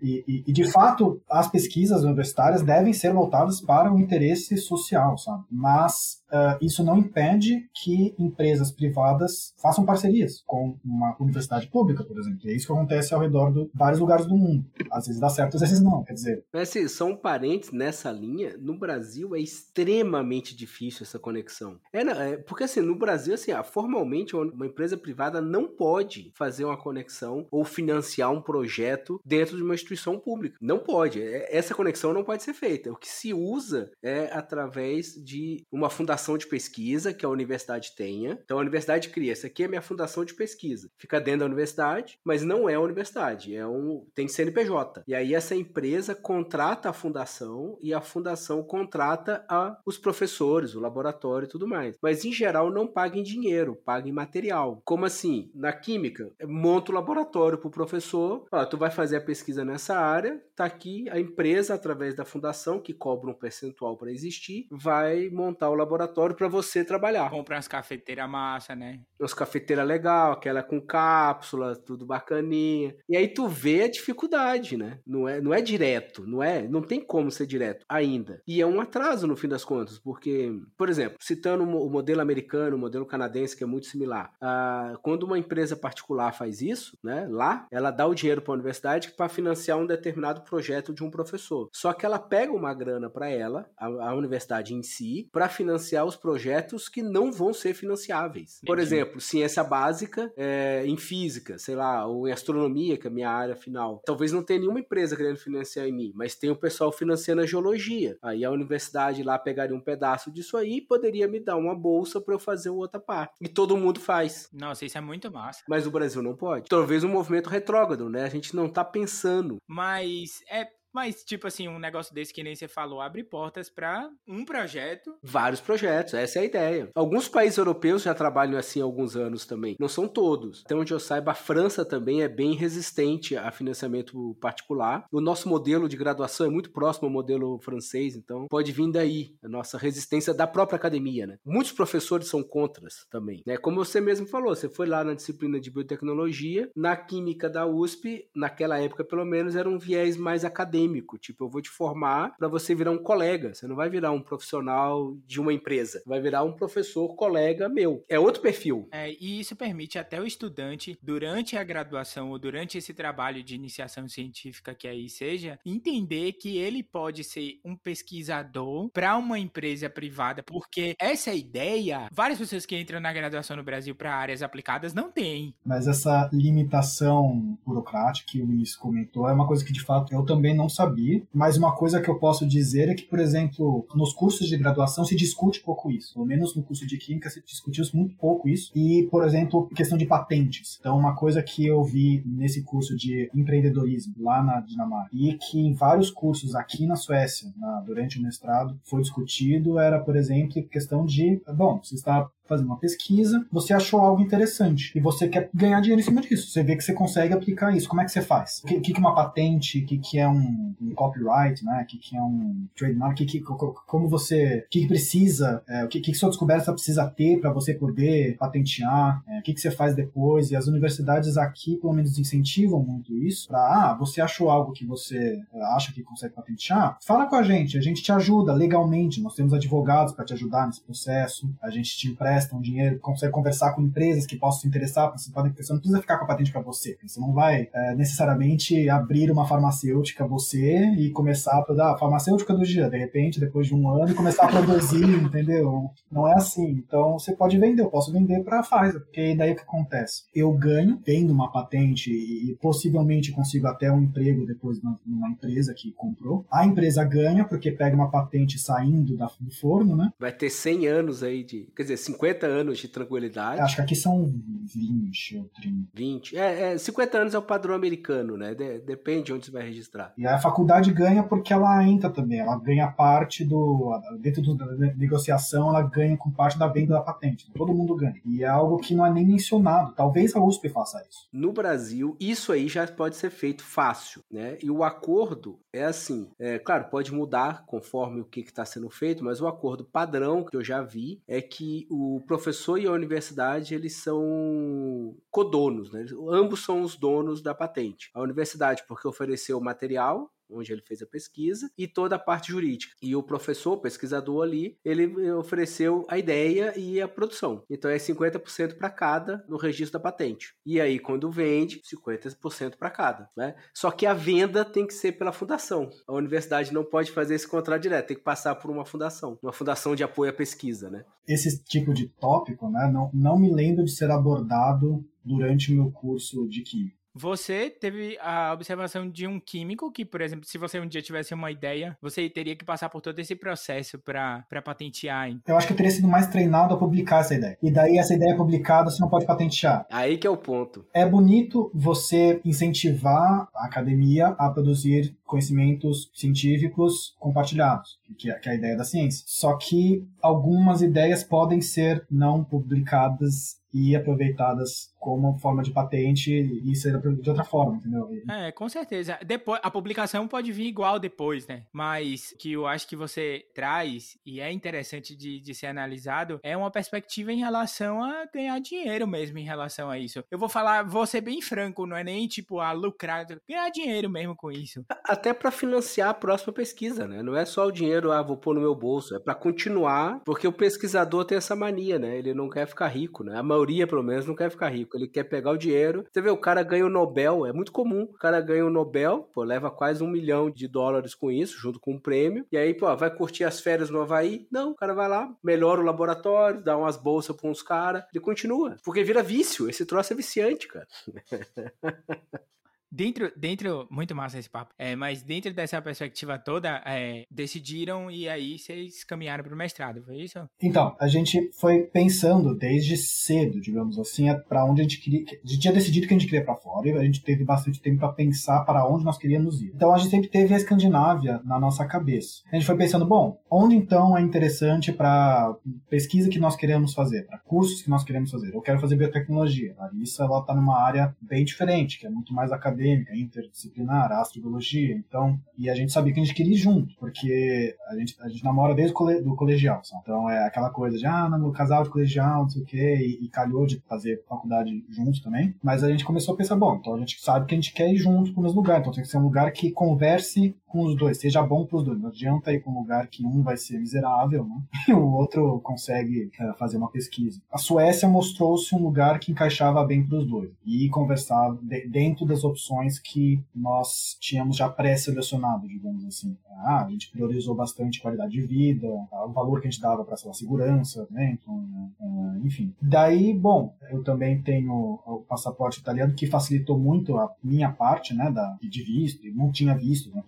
E, 0.00 0.24
e, 0.28 0.44
e, 0.46 0.52
de 0.52 0.64
fato, 0.70 1.20
as 1.28 1.48
pesquisas 1.48 2.04
universitárias 2.04 2.62
devem 2.62 2.92
ser 2.92 3.12
voltadas 3.12 3.60
para 3.60 3.92
o 3.92 3.98
interesse 3.98 4.56
social, 4.56 5.18
sabe? 5.18 5.42
Mas 5.50 5.83
uh, 5.92 6.58
isso 6.60 6.82
não 6.84 6.98
impede 6.98 7.68
que 7.74 8.14
empresas 8.18 8.70
privadas 8.70 9.54
façam 9.60 9.84
parcerias 9.84 10.42
com 10.46 10.78
uma 10.84 11.16
universidade 11.20 11.66
pública, 11.68 12.04
por 12.04 12.18
exemplo. 12.18 12.40
E 12.44 12.50
é 12.50 12.56
isso 12.56 12.66
que 12.66 12.72
acontece 12.72 13.14
ao 13.14 13.20
redor 13.20 13.52
de 13.52 13.70
vários 13.74 14.00
lugares 14.00 14.26
do 14.26 14.36
mundo. 14.36 14.64
Às 14.90 15.06
vezes 15.06 15.20
dá 15.20 15.28
certo, 15.28 15.56
às 15.56 15.60
vezes 15.60 15.80
não. 15.80 16.04
Quer 16.04 16.14
dizer. 16.14 16.44
Mas 16.52 16.68
assim, 16.68 16.88
são 16.88 17.16
parentes 17.16 17.70
nessa 17.72 18.10
linha. 18.10 18.56
No 18.58 18.78
Brasil 18.78 19.34
é 19.34 19.40
extremamente 19.40 20.56
difícil 20.56 21.02
essa 21.02 21.18
conexão. 21.18 21.78
É, 21.92 22.00
é 22.00 22.36
porque 22.36 22.64
assim, 22.64 22.80
no 22.80 22.96
Brasil, 22.96 23.34
assim, 23.34 23.52
ah, 23.52 23.62
formalmente 23.62 24.36
uma 24.36 24.66
empresa 24.66 24.96
privada 24.96 25.40
não 25.40 25.66
pode 25.66 26.32
fazer 26.34 26.64
uma 26.64 26.76
conexão 26.76 27.46
ou 27.50 27.64
financiar 27.64 28.32
um 28.32 28.40
projeto 28.40 29.20
dentro 29.24 29.56
de 29.56 29.62
uma 29.62 29.74
instituição 29.74 30.18
pública. 30.18 30.56
Não 30.60 30.78
pode. 30.78 31.22
É, 31.22 31.56
essa 31.56 31.74
conexão 31.74 32.12
não 32.12 32.24
pode 32.24 32.42
ser 32.42 32.54
feita. 32.54 32.90
O 32.90 32.96
que 32.96 33.08
se 33.08 33.32
usa 33.32 33.90
é 34.02 34.30
através 34.32 35.14
de 35.14 35.64
uma 35.74 35.90
fundação 35.90 36.38
de 36.38 36.46
pesquisa 36.46 37.12
que 37.12 37.26
a 37.26 37.28
universidade 37.28 37.92
tenha. 37.96 38.38
Então 38.44 38.58
a 38.58 38.60
universidade 38.60 39.08
cria, 39.08 39.32
essa 39.32 39.48
aqui 39.48 39.64
é 39.64 39.68
minha 39.68 39.82
fundação 39.82 40.24
de 40.24 40.32
pesquisa. 40.32 40.88
Fica 40.96 41.20
dentro 41.20 41.40
da 41.40 41.46
universidade, 41.46 42.18
mas 42.24 42.42
não 42.42 42.68
é 42.68 42.74
a 42.74 42.80
universidade, 42.80 43.54
é 43.56 43.66
um 43.66 44.06
tem 44.14 44.28
CNPJ. 44.28 45.02
E 45.06 45.14
aí 45.14 45.34
essa 45.34 45.56
empresa 45.56 46.14
contrata 46.14 46.88
a 46.88 46.92
fundação 46.92 47.76
e 47.82 47.92
a 47.92 48.00
fundação 48.00 48.62
contrata 48.62 49.44
a, 49.48 49.76
os 49.84 49.98
professores, 49.98 50.74
o 50.74 50.80
laboratório 50.80 51.46
e 51.46 51.48
tudo 51.48 51.66
mais. 51.66 51.96
Mas 52.00 52.24
em 52.24 52.32
geral 52.32 52.70
não 52.70 52.86
paga 52.86 53.18
em 53.18 53.22
dinheiro, 53.22 53.74
paga 53.84 54.08
em 54.08 54.12
material. 54.12 54.80
Como 54.84 55.04
assim? 55.04 55.50
Na 55.54 55.72
química, 55.72 56.30
monta 56.46 56.92
o 56.92 56.94
laboratório 56.94 57.58
para 57.58 57.68
o 57.68 57.72
professor, 57.72 58.46
fala, 58.48 58.66
tu 58.66 58.78
vai 58.78 58.90
fazer 58.90 59.16
a 59.16 59.20
pesquisa 59.20 59.64
nessa 59.64 59.98
área, 59.98 60.40
tá 60.54 60.64
aqui 60.64 61.08
a 61.10 61.18
empresa 61.18 61.74
através 61.74 62.14
da 62.14 62.24
fundação 62.24 62.80
que 62.80 62.94
cobra 62.94 63.30
um 63.30 63.34
percentual 63.34 63.96
para 63.96 64.12
existir, 64.12 64.68
vai 64.70 65.28
montar 65.30 65.63
o 65.68 65.74
laboratório 65.74 66.04
laboratório 66.04 66.36
para 66.36 66.48
você 66.48 66.84
trabalhar. 66.84 67.30
Comprar 67.30 67.56
umas 67.56 67.68
cafeteiras 67.68 68.28
massa, 68.28 68.74
né? 68.74 69.00
Umas 69.18 69.34
cafeteiras 69.34 69.86
legal, 69.86 70.32
aquela 70.32 70.62
com 70.62 70.80
cápsula, 70.80 71.76
tudo 71.76 72.06
bacaninha. 72.06 72.94
E 73.08 73.16
aí 73.16 73.28
tu 73.28 73.48
vê 73.48 73.84
a 73.84 73.90
dificuldade, 73.90 74.76
né? 74.76 74.98
Não 75.06 75.28
é, 75.28 75.40
não 75.40 75.52
é 75.52 75.60
direto, 75.60 76.26
não 76.26 76.42
é, 76.42 76.66
não 76.68 76.82
tem 76.82 77.00
como 77.00 77.30
ser 77.30 77.46
direto 77.46 77.84
ainda. 77.88 78.42
E 78.46 78.60
é 78.60 78.66
um 78.66 78.80
atraso 78.80 79.26
no 79.26 79.36
fim 79.36 79.48
das 79.48 79.64
contas, 79.64 79.98
porque, 79.98 80.52
por 80.76 80.88
exemplo, 80.88 81.16
citando 81.20 81.64
o 81.64 81.90
modelo 81.90 82.20
americano, 82.20 82.76
o 82.76 82.78
modelo 82.78 83.06
canadense 83.06 83.56
que 83.56 83.64
é 83.64 83.66
muito 83.66 83.86
similar, 83.86 84.32
ah, 84.40 84.94
quando 85.02 85.24
uma 85.24 85.38
empresa 85.38 85.76
particular 85.76 86.32
faz 86.32 86.60
isso, 86.60 86.98
né, 87.02 87.26
lá, 87.28 87.66
ela 87.70 87.90
dá 87.90 88.06
o 88.06 88.14
dinheiro 88.14 88.42
para 88.42 88.52
a 88.52 88.54
universidade 88.54 89.12
para 89.12 89.28
financiar 89.28 89.78
um 89.78 89.86
determinado 89.86 90.42
projeto 90.42 90.92
de 90.92 91.02
um 91.02 91.10
professor. 91.10 91.68
Só 91.72 91.92
que 91.92 92.04
ela 92.04 92.18
pega 92.18 92.52
uma 92.52 92.74
grana 92.74 93.08
para 93.08 93.28
ela, 93.28 93.68
a, 93.76 93.86
a 93.86 94.14
universidade 94.14 94.74
em 94.74 94.82
si, 94.82 95.28
para 95.32 95.48
financiar 95.54 96.04
os 96.04 96.16
projetos 96.16 96.88
que 96.88 97.02
não 97.02 97.32
vão 97.32 97.52
ser 97.54 97.74
financiáveis. 97.74 98.60
Por 98.66 98.78
exemplo, 98.78 99.20
ciência 99.20 99.62
básica 99.62 100.32
é, 100.36 100.84
em 100.86 100.96
física, 100.96 101.58
sei 101.58 101.74
lá, 101.74 102.06
ou 102.06 102.28
em 102.28 102.32
astronomia, 102.32 102.96
que 102.96 103.06
é 103.06 103.10
a 103.10 103.12
minha 103.12 103.30
área 103.30 103.56
final. 103.56 104.02
Talvez 104.04 104.32
não 104.32 104.42
tenha 104.42 104.60
nenhuma 104.60 104.80
empresa 104.80 105.16
querendo 105.16 105.38
financiar 105.38 105.86
em 105.86 105.92
mim, 105.92 106.12
mas 106.14 106.34
tem 106.34 106.50
o 106.50 106.56
pessoal 106.56 106.92
financiando 106.92 107.42
a 107.42 107.46
geologia. 107.46 108.16
Aí 108.22 108.44
a 108.44 108.50
universidade 108.50 109.22
lá 109.22 109.38
pegaria 109.38 109.76
um 109.76 109.80
pedaço 109.80 110.30
disso 110.30 110.56
aí 110.56 110.76
e 110.76 110.80
poderia 110.80 111.28
me 111.28 111.40
dar 111.40 111.56
uma 111.56 111.74
bolsa 111.74 112.20
para 112.20 112.34
eu 112.34 112.38
fazer 112.38 112.70
outra 112.70 113.00
parte. 113.00 113.34
E 113.40 113.48
todo 113.48 113.76
mundo 113.76 114.00
faz. 114.00 114.48
Nossa, 114.52 114.84
isso 114.84 114.98
é 114.98 115.00
muito 115.00 115.30
massa. 115.30 115.62
Mas 115.68 115.86
o 115.86 115.90
Brasil 115.90 116.22
não 116.22 116.36
pode. 116.36 116.68
Talvez 116.68 117.04
um 117.04 117.08
movimento 117.08 117.48
retrógrado, 117.48 118.08
né? 118.08 118.24
A 118.24 118.28
gente 118.28 118.54
não 118.54 118.68
tá 118.68 118.84
pensando. 118.84 119.58
Mas 119.66 120.42
é 120.50 120.68
mas, 120.94 121.24
tipo 121.24 121.48
assim, 121.48 121.66
um 121.66 121.80
negócio 121.80 122.14
desse 122.14 122.32
que 122.32 122.44
nem 122.44 122.54
você 122.54 122.68
falou, 122.68 123.00
abre 123.00 123.24
portas 123.24 123.68
para 123.68 124.08
um 124.28 124.44
projeto. 124.44 125.16
Vários 125.20 125.60
projetos, 125.60 126.14
essa 126.14 126.38
é 126.38 126.42
a 126.42 126.44
ideia. 126.44 126.90
Alguns 126.94 127.26
países 127.26 127.58
europeus 127.58 128.04
já 128.04 128.14
trabalham 128.14 128.56
assim 128.56 128.80
há 128.80 128.84
alguns 128.84 129.16
anos 129.16 129.44
também. 129.44 129.74
Não 129.80 129.88
são 129.88 130.06
todos. 130.06 130.62
Até 130.64 130.76
onde 130.76 130.94
eu 130.94 131.00
saiba, 131.00 131.32
a 131.32 131.34
França 131.34 131.84
também 131.84 132.22
é 132.22 132.28
bem 132.28 132.54
resistente 132.54 133.36
a 133.36 133.50
financiamento 133.50 134.36
particular. 134.40 135.04
O 135.10 135.20
nosso 135.20 135.48
modelo 135.48 135.88
de 135.88 135.96
graduação 135.96 136.46
é 136.46 136.50
muito 136.50 136.70
próximo 136.70 137.08
ao 137.08 137.12
modelo 137.12 137.58
francês, 137.58 138.14
então 138.14 138.46
pode 138.48 138.70
vir 138.70 138.92
daí 138.92 139.34
a 139.42 139.48
nossa 139.48 139.76
resistência 139.76 140.32
da 140.32 140.46
própria 140.46 140.76
academia, 140.76 141.26
né? 141.26 141.38
Muitos 141.44 141.72
professores 141.72 142.28
são 142.28 142.42
contras 142.42 143.06
também, 143.10 143.42
né? 143.44 143.56
Como 143.56 143.84
você 143.84 144.00
mesmo 144.00 144.26
falou, 144.26 144.54
você 144.54 144.68
foi 144.68 144.86
lá 144.86 145.02
na 145.02 145.14
disciplina 145.14 145.58
de 145.58 145.70
biotecnologia, 145.70 146.70
na 146.76 146.94
química 146.96 147.48
da 147.50 147.66
USP, 147.66 148.28
naquela 148.34 148.78
época 148.78 149.02
pelo 149.02 149.24
menos 149.24 149.56
era 149.56 149.68
um 149.68 149.78
viés 149.78 150.16
mais 150.16 150.44
acadêmico 150.44 150.83
acadêmico. 150.84 151.18
Tipo, 151.18 151.44
eu 151.44 151.48
vou 151.48 151.62
te 151.62 151.70
formar 151.70 152.36
para 152.36 152.48
você 152.48 152.74
virar 152.74 152.90
um 152.90 153.02
colega. 153.02 153.54
Você 153.54 153.66
não 153.66 153.76
vai 153.76 153.88
virar 153.88 154.12
um 154.12 154.20
profissional 154.20 155.16
de 155.26 155.40
uma 155.40 155.52
empresa. 155.52 156.02
Vai 156.06 156.20
virar 156.20 156.42
um 156.42 156.52
professor 156.52 157.14
colega 157.14 157.68
meu. 157.68 158.04
É 158.08 158.18
outro 158.18 158.42
perfil. 158.42 158.88
É, 158.92 159.10
e 159.12 159.40
isso 159.40 159.56
permite 159.56 159.98
até 159.98 160.20
o 160.20 160.26
estudante, 160.26 160.98
durante 161.02 161.56
a 161.56 161.64
graduação 161.64 162.30
ou 162.30 162.38
durante 162.38 162.78
esse 162.78 162.92
trabalho 162.92 163.42
de 163.42 163.54
iniciação 163.54 164.08
científica 164.08 164.74
que 164.74 164.86
aí 164.86 165.08
seja, 165.08 165.58
entender 165.64 166.32
que 166.32 166.58
ele 166.58 166.82
pode 166.82 167.24
ser 167.24 167.58
um 167.64 167.76
pesquisador 167.76 168.90
para 168.90 169.16
uma 169.16 169.38
empresa 169.38 169.88
privada, 169.88 170.42
porque 170.42 170.94
essa 170.98 171.32
ideia, 171.32 172.08
várias 172.12 172.38
pessoas 172.38 172.66
que 172.66 172.78
entram 172.78 173.00
na 173.00 173.12
graduação 173.12 173.56
no 173.56 173.62
Brasil 173.62 173.94
para 173.94 174.14
áreas 174.14 174.42
aplicadas 174.42 174.92
não 174.92 175.10
têm. 175.10 175.54
Mas 175.64 175.86
essa 175.86 176.28
limitação 176.32 177.58
burocrática 177.64 178.26
que 178.26 178.40
o 178.40 178.46
Luiz 178.46 178.76
comentou 178.76 179.28
é 179.28 179.32
uma 179.32 179.46
coisa 179.46 179.64
que 179.64 179.72
de 179.72 179.82
fato 179.82 180.12
eu 180.12 180.24
também 180.24 180.54
não 180.54 180.68
sabia, 180.74 181.22
mas 181.32 181.56
uma 181.56 181.74
coisa 181.74 182.00
que 182.00 182.08
eu 182.08 182.18
posso 182.18 182.46
dizer 182.46 182.88
é 182.88 182.94
que, 182.94 183.04
por 183.04 183.18
exemplo, 183.18 183.86
nos 183.94 184.12
cursos 184.12 184.48
de 184.48 184.56
graduação 184.56 185.04
se 185.04 185.14
discute 185.16 185.60
pouco 185.60 185.90
isso. 185.90 186.14
Pelo 186.14 186.26
menos 186.26 186.54
no 186.54 186.62
curso 186.62 186.86
de 186.86 186.98
Química 186.98 187.30
se 187.30 187.42
discutiu 187.44 187.84
muito 187.92 188.16
pouco 188.16 188.48
isso. 188.48 188.70
E, 188.74 189.06
por 189.10 189.24
exemplo, 189.24 189.68
questão 189.74 189.98
de 189.98 190.06
patentes. 190.06 190.78
Então, 190.80 190.98
uma 190.98 191.14
coisa 191.14 191.42
que 191.42 191.66
eu 191.66 191.82
vi 191.82 192.22
nesse 192.26 192.62
curso 192.62 192.96
de 192.96 193.30
empreendedorismo 193.34 194.14
lá 194.18 194.42
na 194.42 194.60
Dinamarca 194.60 195.10
e 195.12 195.34
que 195.34 195.58
em 195.58 195.72
vários 195.72 196.10
cursos 196.10 196.54
aqui 196.54 196.86
na 196.86 196.96
Suécia, 196.96 197.52
na, 197.56 197.80
durante 197.80 198.18
o 198.18 198.22
mestrado, 198.22 198.78
foi 198.84 199.02
discutido 199.02 199.78
era, 199.78 200.00
por 200.00 200.16
exemplo, 200.16 200.62
questão 200.68 201.04
de, 201.04 201.40
bom, 201.54 201.80
você 201.82 201.94
está 201.94 202.28
fazendo 202.46 202.66
uma 202.66 202.78
pesquisa, 202.78 203.44
você 203.50 203.72
achou 203.72 204.00
algo 204.00 204.22
interessante 204.22 204.92
e 204.94 205.00
você 205.00 205.28
quer 205.28 205.48
ganhar 205.52 205.80
dinheiro 205.80 206.00
em 206.00 206.04
cima 206.04 206.20
disso. 206.20 206.50
Você 206.50 206.62
vê 206.62 206.76
que 206.76 206.84
você 206.84 206.92
consegue 206.92 207.32
aplicar 207.32 207.74
isso. 207.76 207.88
Como 207.88 208.00
é 208.00 208.04
que 208.04 208.12
você 208.12 208.22
faz? 208.22 208.62
O 208.64 208.66
que, 208.66 208.92
que 208.92 208.98
uma 208.98 209.14
patente? 209.14 209.80
O 209.80 209.86
que, 209.86 209.98
que 209.98 210.18
é 210.18 210.28
um, 210.28 210.74
um 210.80 210.94
copyright? 210.94 211.64
Né? 211.64 211.82
O 211.82 211.86
que, 211.86 211.98
que 211.98 212.16
é 212.16 212.22
um 212.22 212.66
trademark? 212.76 213.16
Que, 213.16 213.26
que, 213.26 213.40
como 213.40 214.08
você... 214.08 214.64
O 214.66 214.70
que, 214.70 214.80
que 214.80 214.88
precisa? 214.88 215.62
É, 215.68 215.84
o 215.84 215.88
que, 215.88 216.00
que 216.00 216.14
sua 216.14 216.28
descoberta 216.28 216.72
precisa 216.72 217.06
ter 217.06 217.40
para 217.40 217.52
você 217.52 217.74
poder 217.74 218.36
patentear? 218.36 219.22
É, 219.26 219.38
o 219.38 219.42
que, 219.42 219.54
que 219.54 219.60
você 219.60 219.70
faz 219.70 219.94
depois? 219.94 220.50
E 220.50 220.56
as 220.56 220.66
universidades 220.66 221.36
aqui, 221.36 221.76
pelo 221.76 221.92
menos, 221.92 222.18
incentivam 222.18 222.82
muito 222.82 223.16
isso. 223.16 223.48
Para, 223.48 223.58
ah, 223.58 223.94
você 223.94 224.20
achou 224.20 224.50
algo 224.50 224.72
que 224.72 224.84
você 224.84 225.40
é, 225.52 225.62
acha 225.74 225.92
que 225.92 226.02
consegue 226.02 226.34
patentear? 226.34 226.98
Fala 227.02 227.26
com 227.26 227.36
a 227.36 227.42
gente. 227.42 227.78
A 227.78 227.80
gente 227.80 228.02
te 228.02 228.12
ajuda 228.12 228.52
legalmente. 228.52 229.22
Nós 229.22 229.34
temos 229.34 229.54
advogados 229.54 230.12
para 230.12 230.24
te 230.24 230.34
ajudar 230.34 230.66
nesse 230.66 230.82
processo. 230.82 231.48
A 231.62 231.70
gente 231.70 231.96
te 231.96 232.08
empresta 232.08 232.33
emprestam 232.34 232.60
dinheiro, 232.60 232.98
consegue 232.98 233.32
conversar 233.32 233.72
com 233.72 233.82
empresas 233.82 234.26
que 234.26 234.36
possam 234.36 234.62
se 234.62 234.68
interessar, 234.68 235.10
você, 235.10 235.30
pode, 235.30 235.50
você 235.50 235.72
não 235.72 235.80
precisa 235.80 236.00
ficar 236.00 236.18
com 236.18 236.24
a 236.24 236.28
patente 236.28 236.52
para 236.52 236.60
você. 236.60 236.96
Você 237.02 237.20
não 237.20 237.32
vai 237.32 237.68
é, 237.72 237.94
necessariamente 237.94 238.88
abrir 238.88 239.30
uma 239.30 239.46
farmacêutica 239.46 240.26
você 240.26 240.84
e 240.98 241.10
começar 241.10 241.58
a 241.58 241.62
produzir 241.62 241.82
a 241.82 241.96
farmacêutica 241.96 242.54
do 242.54 242.64
dia, 242.64 242.90
de 242.90 242.98
repente, 242.98 243.40
depois 243.40 243.66
de 243.66 243.74
um 243.74 243.88
ano, 243.88 244.10
e 244.10 244.14
começar 244.14 244.44
a 244.44 244.48
produzir, 244.48 245.04
entendeu? 245.24 245.90
Não 246.10 246.28
é 246.28 246.34
assim. 246.34 246.70
Então 246.70 247.18
você 247.18 247.34
pode 247.34 247.58
vender, 247.58 247.82
eu 247.82 247.90
posso 247.90 248.12
vender 248.12 248.42
para 248.42 248.60
a 248.60 248.62
Pfizer, 248.62 249.00
porque 249.00 249.34
daí 249.34 249.52
o 249.52 249.56
que 249.56 249.62
acontece? 249.62 250.24
Eu 250.34 250.52
ganho, 250.52 250.98
tendo 251.04 251.32
uma 251.32 251.50
patente 251.50 252.10
e 252.10 252.56
possivelmente 252.60 253.32
consigo 253.32 253.66
até 253.66 253.90
um 253.90 254.02
emprego 254.02 254.46
depois 254.46 254.80
numa 254.82 255.28
empresa 255.28 255.74
que 255.74 255.92
comprou. 255.92 256.44
A 256.50 256.66
empresa 256.66 257.04
ganha 257.04 257.44
porque 257.44 257.70
pega 257.70 257.94
uma 257.94 258.10
patente 258.10 258.58
saindo 258.58 259.16
da, 259.16 259.30
do 259.40 259.50
forno, 259.50 259.96
né? 259.96 260.10
Vai 260.18 260.32
ter 260.32 260.50
100 260.50 260.86
anos 260.86 261.22
aí 261.22 261.44
de, 261.44 261.68
quer 261.76 261.82
dizer, 261.82 261.96
50 261.96 262.23
50 262.24 262.46
anos 262.46 262.78
de 262.78 262.88
tranquilidade. 262.88 263.60
Acho 263.60 263.76
que 263.76 263.82
aqui 263.82 263.94
são 263.94 264.32
20 264.74 265.38
ou 265.38 265.50
30. 265.60 265.88
20. 265.92 266.36
É, 266.36 266.72
é 266.72 266.78
50 266.78 267.18
anos 267.18 267.34
é 267.34 267.38
o 267.38 267.42
padrão 267.42 267.74
americano, 267.74 268.36
né? 268.36 268.54
De, 268.54 268.78
depende 268.78 269.24
de 269.24 269.32
onde 269.32 269.46
você 269.46 269.52
vai 269.52 269.62
registrar. 269.62 270.12
E 270.16 270.26
a 270.26 270.38
faculdade 270.38 270.92
ganha 270.92 271.22
porque 271.22 271.52
ela 271.52 271.82
entra 271.84 272.08
também. 272.08 272.40
Ela 272.40 272.56
ganha 272.58 272.88
parte 272.88 273.44
do. 273.44 274.00
Dentro 274.18 274.54
da 274.54 274.66
negociação, 274.96 275.68
ela 275.68 275.82
ganha 275.82 276.16
com 276.16 276.30
parte 276.30 276.58
da 276.58 276.66
venda 276.66 276.94
da 276.94 277.00
patente. 277.00 277.50
Todo 277.52 277.74
mundo 277.74 277.94
ganha. 277.94 278.20
E 278.24 278.42
é 278.42 278.46
algo 278.46 278.78
que 278.78 278.94
não 278.94 279.04
é 279.04 279.12
nem 279.12 279.26
mencionado. 279.26 279.92
Talvez 279.94 280.34
a 280.34 280.42
USP 280.42 280.68
faça 280.68 281.04
isso. 281.08 281.28
No 281.32 281.52
Brasil, 281.52 282.16
isso 282.18 282.52
aí 282.52 282.68
já 282.68 282.86
pode 282.86 283.16
ser 283.16 283.30
feito 283.30 283.62
fácil, 283.62 284.22
né? 284.30 284.56
E 284.62 284.70
o 284.70 284.82
acordo 284.82 285.58
é 285.72 285.84
assim. 285.84 286.28
É, 286.38 286.58
claro, 286.58 286.84
pode 286.84 287.12
mudar 287.12 287.64
conforme 287.66 288.20
o 288.20 288.24
que 288.24 288.40
está 288.40 288.64
sendo 288.64 288.88
feito, 288.88 289.24
mas 289.24 289.40
o 289.40 289.46
acordo 289.46 289.84
padrão 289.84 290.44
que 290.44 290.56
eu 290.56 290.64
já 290.64 290.82
vi 290.82 291.20
é 291.26 291.40
que 291.40 291.86
o 291.90 292.13
professor 292.20 292.78
e 292.78 292.86
a 292.86 292.92
universidade 292.92 293.74
eles 293.74 293.96
são 293.96 295.16
codonos, 295.30 295.92
né? 295.92 296.04
Ambos 296.30 296.64
são 296.64 296.82
os 296.82 296.96
donos 296.96 297.42
da 297.42 297.54
patente. 297.54 298.10
A 298.14 298.20
universidade 298.20 298.84
porque 298.86 299.08
ofereceu 299.08 299.58
o 299.58 299.64
material 299.64 300.30
onde 300.50 300.72
ele 300.72 300.82
fez 300.82 301.02
a 301.02 301.06
pesquisa, 301.06 301.70
e 301.76 301.86
toda 301.86 302.16
a 302.16 302.18
parte 302.18 302.52
jurídica. 302.52 302.94
E 303.02 303.14
o 303.14 303.22
professor, 303.22 303.76
pesquisador 303.78 304.42
ali, 304.42 304.78
ele 304.84 305.30
ofereceu 305.32 306.04
a 306.08 306.18
ideia 306.18 306.78
e 306.78 307.00
a 307.00 307.08
produção. 307.08 307.62
Então 307.70 307.90
é 307.90 307.96
50% 307.96 308.76
para 308.76 308.90
cada 308.90 309.44
no 309.48 309.56
registro 309.56 309.98
da 309.98 310.00
patente. 310.00 310.54
E 310.64 310.80
aí, 310.80 310.98
quando 310.98 311.30
vende, 311.30 311.80
50% 311.80 312.76
para 312.76 312.90
cada. 312.90 313.30
Né? 313.36 313.54
Só 313.72 313.90
que 313.90 314.06
a 314.06 314.14
venda 314.14 314.64
tem 314.64 314.86
que 314.86 314.94
ser 314.94 315.12
pela 315.12 315.32
fundação. 315.32 315.90
A 316.06 316.14
universidade 316.14 316.72
não 316.72 316.84
pode 316.84 317.10
fazer 317.10 317.34
esse 317.34 317.48
contrato 317.48 317.82
direto, 317.82 318.08
tem 318.08 318.16
que 318.16 318.22
passar 318.22 318.54
por 318.54 318.70
uma 318.70 318.84
fundação, 318.84 319.38
uma 319.42 319.52
fundação 319.52 319.94
de 319.94 320.04
apoio 320.04 320.30
à 320.30 320.34
pesquisa. 320.34 320.90
Né? 320.90 321.04
Esse 321.26 321.62
tipo 321.64 321.92
de 321.92 322.08
tópico, 322.08 322.68
né, 322.70 322.90
não, 322.92 323.10
não 323.12 323.38
me 323.38 323.52
lembro 323.52 323.84
de 323.84 323.90
ser 323.90 324.10
abordado 324.10 325.04
durante 325.24 325.72
o 325.72 325.74
meu 325.74 325.90
curso 325.90 326.46
de 326.48 326.62
química. 326.62 327.03
Você 327.16 327.70
teve 327.70 328.18
a 328.20 328.52
observação 328.52 329.08
de 329.08 329.24
um 329.24 329.38
químico 329.38 329.92
que, 329.92 330.04
por 330.04 330.20
exemplo, 330.20 330.44
se 330.44 330.58
você 330.58 330.80
um 330.80 330.86
dia 330.86 331.00
tivesse 331.00 331.32
uma 331.32 331.50
ideia, 331.50 331.96
você 332.02 332.28
teria 332.28 332.56
que 332.56 332.64
passar 332.64 332.88
por 332.88 333.00
todo 333.00 333.18
esse 333.20 333.36
processo 333.36 334.00
para 334.00 334.44
patentear. 334.64 335.30
Eu 335.46 335.56
acho 335.56 335.68
que 335.68 335.72
eu 335.72 335.76
teria 335.76 335.92
sido 335.92 336.08
mais 336.08 336.26
treinado 336.26 336.74
a 336.74 336.76
publicar 336.76 337.20
essa 337.20 337.34
ideia. 337.34 337.56
E 337.62 337.70
daí 337.70 337.98
essa 337.98 338.14
ideia 338.14 338.36
publicada 338.36 338.90
você 338.90 339.00
não 339.00 339.08
pode 339.08 339.26
patentear. 339.26 339.86
Aí 339.90 340.18
que 340.18 340.26
é 340.26 340.30
o 340.30 340.36
ponto. 340.36 340.84
É 340.92 341.06
bonito 341.06 341.70
você 341.72 342.40
incentivar 342.44 343.48
a 343.54 343.66
academia 343.66 344.34
a 344.36 344.50
produzir 344.50 345.16
conhecimentos 345.34 346.08
científicos 346.14 347.12
compartilhados, 347.18 347.98
que 348.16 348.30
é, 348.30 348.38
que 348.38 348.48
é 348.48 348.52
a 348.52 348.54
ideia 348.54 348.76
da 348.76 348.84
ciência. 348.84 349.24
Só 349.26 349.56
que 349.56 350.06
algumas 350.22 350.80
ideias 350.80 351.24
podem 351.24 351.60
ser 351.60 352.06
não 352.08 352.44
publicadas 352.44 353.58
e 353.74 353.96
aproveitadas 353.96 354.94
como 355.00 355.36
forma 355.38 355.60
de 355.60 355.72
patente 355.72 356.32
e 356.32 356.76
ser 356.76 356.98
de 357.00 357.28
outra 357.28 357.42
forma, 357.42 357.76
entendeu? 357.76 358.08
É, 358.30 358.52
com 358.52 358.68
certeza. 358.68 359.18
Depois, 359.26 359.60
a 359.64 359.70
publicação 359.70 360.28
pode 360.28 360.52
vir 360.52 360.66
igual 360.66 361.00
depois, 361.00 361.46
né? 361.48 361.64
Mas 361.72 362.32
que 362.38 362.52
eu 362.52 362.68
acho 362.68 362.86
que 362.86 362.94
você 362.94 363.44
traz, 363.52 364.16
e 364.24 364.40
é 364.40 364.50
interessante 364.52 365.16
de, 365.16 365.40
de 365.40 365.54
ser 365.54 365.66
analisado, 365.66 366.38
é 366.42 366.56
uma 366.56 366.70
perspectiva 366.70 367.32
em 367.32 367.38
relação 367.38 368.02
a 368.02 368.24
ganhar 368.32 368.58
dinheiro 368.60 369.08
mesmo 369.08 369.38
em 369.38 369.44
relação 369.44 369.90
a 369.90 369.98
isso. 369.98 370.22
Eu 370.30 370.38
vou 370.38 370.48
falar, 370.48 370.84
vou 370.84 371.04
ser 371.04 371.20
bem 371.20 371.42
franco, 371.42 371.84
não 371.84 371.96
é 371.96 372.04
nem 372.04 372.28
tipo 372.28 372.60
a 372.60 372.70
lucrar, 372.70 373.26
ganhar 373.46 373.68
dinheiro 373.70 374.08
mesmo 374.08 374.36
com 374.36 374.52
isso. 374.52 374.84
Até 375.24 375.32
para 375.32 375.50
financiar 375.50 376.10
a 376.10 376.14
próxima 376.14 376.52
pesquisa, 376.52 377.08
né? 377.08 377.22
Não 377.22 377.34
é 377.34 377.46
só 377.46 377.66
o 377.66 377.72
dinheiro, 377.72 378.12
ah, 378.12 378.20
vou 378.20 378.36
pôr 378.36 378.54
no 378.54 378.60
meu 378.60 378.74
bolso, 378.74 379.16
é 379.16 379.18
para 379.18 379.34
continuar, 379.34 380.20
porque 380.22 380.46
o 380.46 380.52
pesquisador 380.52 381.24
tem 381.24 381.38
essa 381.38 381.56
mania, 381.56 381.98
né? 381.98 382.18
Ele 382.18 382.34
não 382.34 382.50
quer 382.50 382.66
ficar 382.66 382.88
rico, 382.88 383.24
né? 383.24 383.38
A 383.38 383.42
maioria, 383.42 383.86
pelo 383.86 384.02
menos, 384.02 384.26
não 384.26 384.34
quer 384.34 384.50
ficar 384.50 384.68
rico. 384.68 384.98
Ele 384.98 385.08
quer 385.08 385.24
pegar 385.24 385.52
o 385.52 385.56
dinheiro. 385.56 386.04
Você 386.12 386.20
vê, 386.20 386.28
o 386.28 386.36
cara 386.36 386.62
ganha 386.62 386.84
o 386.84 386.90
Nobel, 386.90 387.46
é 387.46 387.54
muito 387.54 387.72
comum. 387.72 388.02
O 388.02 388.18
cara 388.18 388.38
ganha 388.42 388.66
o 388.66 388.70
Nobel, 388.70 389.26
pô, 389.32 389.42
leva 389.44 389.70
quase 389.70 390.04
um 390.04 390.08
milhão 390.08 390.50
de 390.50 390.68
dólares 390.68 391.14
com 391.14 391.30
isso, 391.30 391.58
junto 391.58 391.80
com 391.80 391.94
um 391.94 391.98
prêmio. 391.98 392.44
E 392.52 392.58
aí, 392.58 392.74
pô, 392.74 392.94
vai 392.94 393.08
curtir 393.08 393.44
as 393.44 393.60
férias 393.60 393.88
no 393.88 394.02
Havaí? 394.02 394.46
Não, 394.52 394.72
o 394.72 394.74
cara 394.74 394.92
vai 394.92 395.08
lá, 395.08 395.34
melhora 395.42 395.80
o 395.80 395.84
laboratório, 395.84 396.62
dá 396.62 396.76
umas 396.76 396.98
bolsas 396.98 397.34
pra 397.34 397.48
uns 397.48 397.62
caras, 397.62 398.04
ele 398.12 398.22
continua. 398.22 398.76
Porque 398.84 399.02
vira 399.02 399.22
vício. 399.22 399.70
Esse 399.70 399.86
troço 399.86 400.12
é 400.12 400.16
viciante, 400.16 400.68
cara. 400.68 400.86
Dentro, 402.96 403.32
dentro, 403.36 403.88
muito 403.90 404.14
massa 404.14 404.38
esse 404.38 404.48
papo, 404.48 404.72
é, 404.78 404.94
mas 404.94 405.20
dentro 405.20 405.52
dessa 405.52 405.82
perspectiva 405.82 406.38
toda, 406.38 406.80
é, 406.86 407.24
decidiram 407.28 408.08
e 408.08 408.28
aí 408.28 408.56
vocês 408.56 409.02
caminharam 409.02 409.42
para 409.42 409.52
o 409.52 409.56
mestrado, 409.56 410.00
foi 410.04 410.18
isso? 410.18 410.38
Então, 410.62 410.94
a 411.00 411.08
gente 411.08 411.50
foi 411.58 411.82
pensando 411.82 412.56
desde 412.56 412.96
cedo, 412.96 413.60
digamos 413.60 413.98
assim, 413.98 414.26
para 414.48 414.64
onde 414.64 414.80
a 414.80 414.84
gente 414.84 415.00
queria. 415.00 415.22
A 415.22 415.46
gente 415.46 415.58
tinha 415.60 415.72
decidido 415.72 416.06
que 416.06 416.14
a 416.14 416.18
gente 416.18 416.28
queria 416.28 416.44
para 416.44 416.54
fora 416.54 416.88
e 416.88 416.92
a 416.92 417.02
gente 417.02 417.20
teve 417.24 417.44
bastante 417.44 417.80
tempo 417.80 417.98
para 417.98 418.12
pensar 418.12 418.64
para 418.64 418.88
onde 418.88 419.04
nós 419.04 419.18
queríamos 419.18 419.60
ir. 419.60 419.72
Então 419.74 419.92
a 419.92 419.98
gente 419.98 420.10
sempre 420.10 420.28
teve 420.28 420.54
a 420.54 420.56
Escandinávia 420.56 421.40
na 421.44 421.58
nossa 421.58 421.84
cabeça. 421.86 422.42
A 422.52 422.54
gente 422.54 422.66
foi 422.66 422.76
pensando, 422.76 423.04
bom, 423.04 423.40
onde 423.50 423.74
então 423.74 424.16
é 424.16 424.20
interessante 424.20 424.92
para 424.92 425.52
pesquisa 425.90 426.28
que 426.28 426.38
nós 426.38 426.54
queremos 426.54 426.94
fazer, 426.94 427.26
para 427.26 427.38
cursos 427.40 427.82
que 427.82 427.90
nós 427.90 428.04
queremos 428.04 428.30
fazer? 428.30 428.54
Eu 428.54 428.60
quero 428.60 428.78
fazer 428.78 428.94
biotecnologia. 428.94 429.74
A 429.78 429.86
Larissa, 429.86 430.22
ela 430.22 430.38
está 430.38 430.54
numa 430.54 430.80
área 430.80 431.12
bem 431.20 431.44
diferente, 431.44 431.98
que 431.98 432.06
é 432.06 432.10
muito 432.10 432.32
mais 432.32 432.52
acadêmica 432.52 432.83
acadêmica, 432.84 433.16
interdisciplinar, 433.16 434.12
astrobiologia, 434.12 434.94
então, 434.94 435.38
e 435.56 435.70
a 435.70 435.74
gente 435.74 435.92
sabia 435.92 436.12
que 436.12 436.20
a 436.20 436.24
gente 436.24 436.34
queria 436.34 436.52
ir 436.52 436.56
junto, 436.56 436.94
porque 436.98 437.74
a 437.88 437.96
gente, 437.96 438.16
a 438.20 438.28
gente 438.28 438.44
namora 438.44 438.74
desde 438.74 438.92
o 438.92 438.94
cole, 438.94 439.20
do 439.22 439.34
colegial, 439.34 439.80
então 440.02 440.28
é 440.28 440.46
aquela 440.46 440.70
coisa 440.70 440.98
de, 440.98 441.06
ah, 441.06 441.28
no 441.28 441.52
casal 441.52 441.82
de 441.82 441.90
colegial, 441.90 442.42
não 442.42 442.50
sei 442.50 442.62
o 442.62 442.66
quê, 442.66 442.96
e, 442.96 443.24
e 443.24 443.28
calhou 443.28 443.66
de 443.66 443.80
fazer 443.88 444.22
faculdade 444.28 444.84
juntos 444.90 445.20
também, 445.20 445.54
mas 445.62 445.82
a 445.82 445.90
gente 445.90 446.04
começou 446.04 446.34
a 446.34 446.36
pensar, 446.36 446.56
bom, 446.56 446.76
então 446.76 446.94
a 446.94 446.98
gente 446.98 447.20
sabe 447.20 447.46
que 447.46 447.54
a 447.54 447.56
gente 447.56 447.72
quer 447.72 447.90
ir 447.90 447.96
junto 447.96 448.32
para 448.32 448.40
o 448.40 448.42
mesmo 448.42 448.60
lugar, 448.60 448.80
então 448.80 448.92
tem 448.92 449.02
que 449.02 449.08
ser 449.08 449.18
um 449.18 449.24
lugar 449.24 449.50
que 449.52 449.70
converse 449.70 450.54
com 450.74 450.82
os 450.82 450.96
dois, 450.96 451.18
seja 451.18 451.40
bom 451.40 451.64
para 451.64 451.76
os 451.76 451.84
dois. 451.84 452.00
Não 452.00 452.08
adianta 452.08 452.52
ir 452.52 452.60
para 452.60 452.72
um 452.72 452.80
lugar 452.80 453.06
que 453.06 453.24
um 453.24 453.44
vai 453.44 453.56
ser 453.56 453.78
miserável 453.78 454.44
né? 454.44 454.60
e 454.88 454.92
o 454.92 455.12
outro 455.12 455.60
consegue 455.60 456.32
é, 456.36 456.52
fazer 456.54 456.78
uma 456.78 456.90
pesquisa. 456.90 457.40
A 457.48 457.58
Suécia 457.58 458.08
mostrou-se 458.08 458.74
um 458.74 458.82
lugar 458.82 459.20
que 459.20 459.30
encaixava 459.30 459.84
bem 459.84 460.04
para 460.04 460.18
os 460.18 460.26
dois 460.26 460.50
e 460.66 460.88
conversava 460.88 461.56
de, 461.62 461.86
dentro 461.86 462.26
das 462.26 462.42
opções 462.42 462.63
que 462.98 463.42
nós 463.54 464.16
tínhamos 464.20 464.56
já 464.56 464.68
pré-selecionado, 464.68 465.68
digamos 465.68 466.04
assim. 466.04 466.36
Ah, 466.58 466.84
a 466.84 466.90
gente 466.90 467.10
priorizou 467.10 467.54
bastante 467.54 468.00
qualidade 468.00 468.32
de 468.32 468.42
vida, 468.42 468.88
o 469.12 469.32
valor 469.32 469.60
que 469.60 469.68
a 469.68 469.70
gente 469.70 469.80
dava 469.80 470.04
para 470.04 470.14
a 470.14 470.32
segurança, 470.32 471.06
né? 471.10 471.36
então, 471.40 471.90
é, 472.00 472.46
enfim. 472.46 472.74
Daí, 472.80 473.34
bom, 473.34 473.74
eu 473.90 474.02
também 474.02 474.40
tenho 474.42 475.00
o 475.06 475.24
passaporte 475.28 475.80
italiano 475.80 476.14
que 476.14 476.26
facilitou 476.26 476.78
muito 476.78 477.16
a 477.18 477.30
minha 477.42 477.70
parte 477.70 478.14
né, 478.14 478.30
da, 478.30 478.56
de 478.60 478.82
visto, 478.82 479.22
não 479.34 479.50
tinha 479.50 479.76
visto, 479.76 480.14
né, 480.14 480.22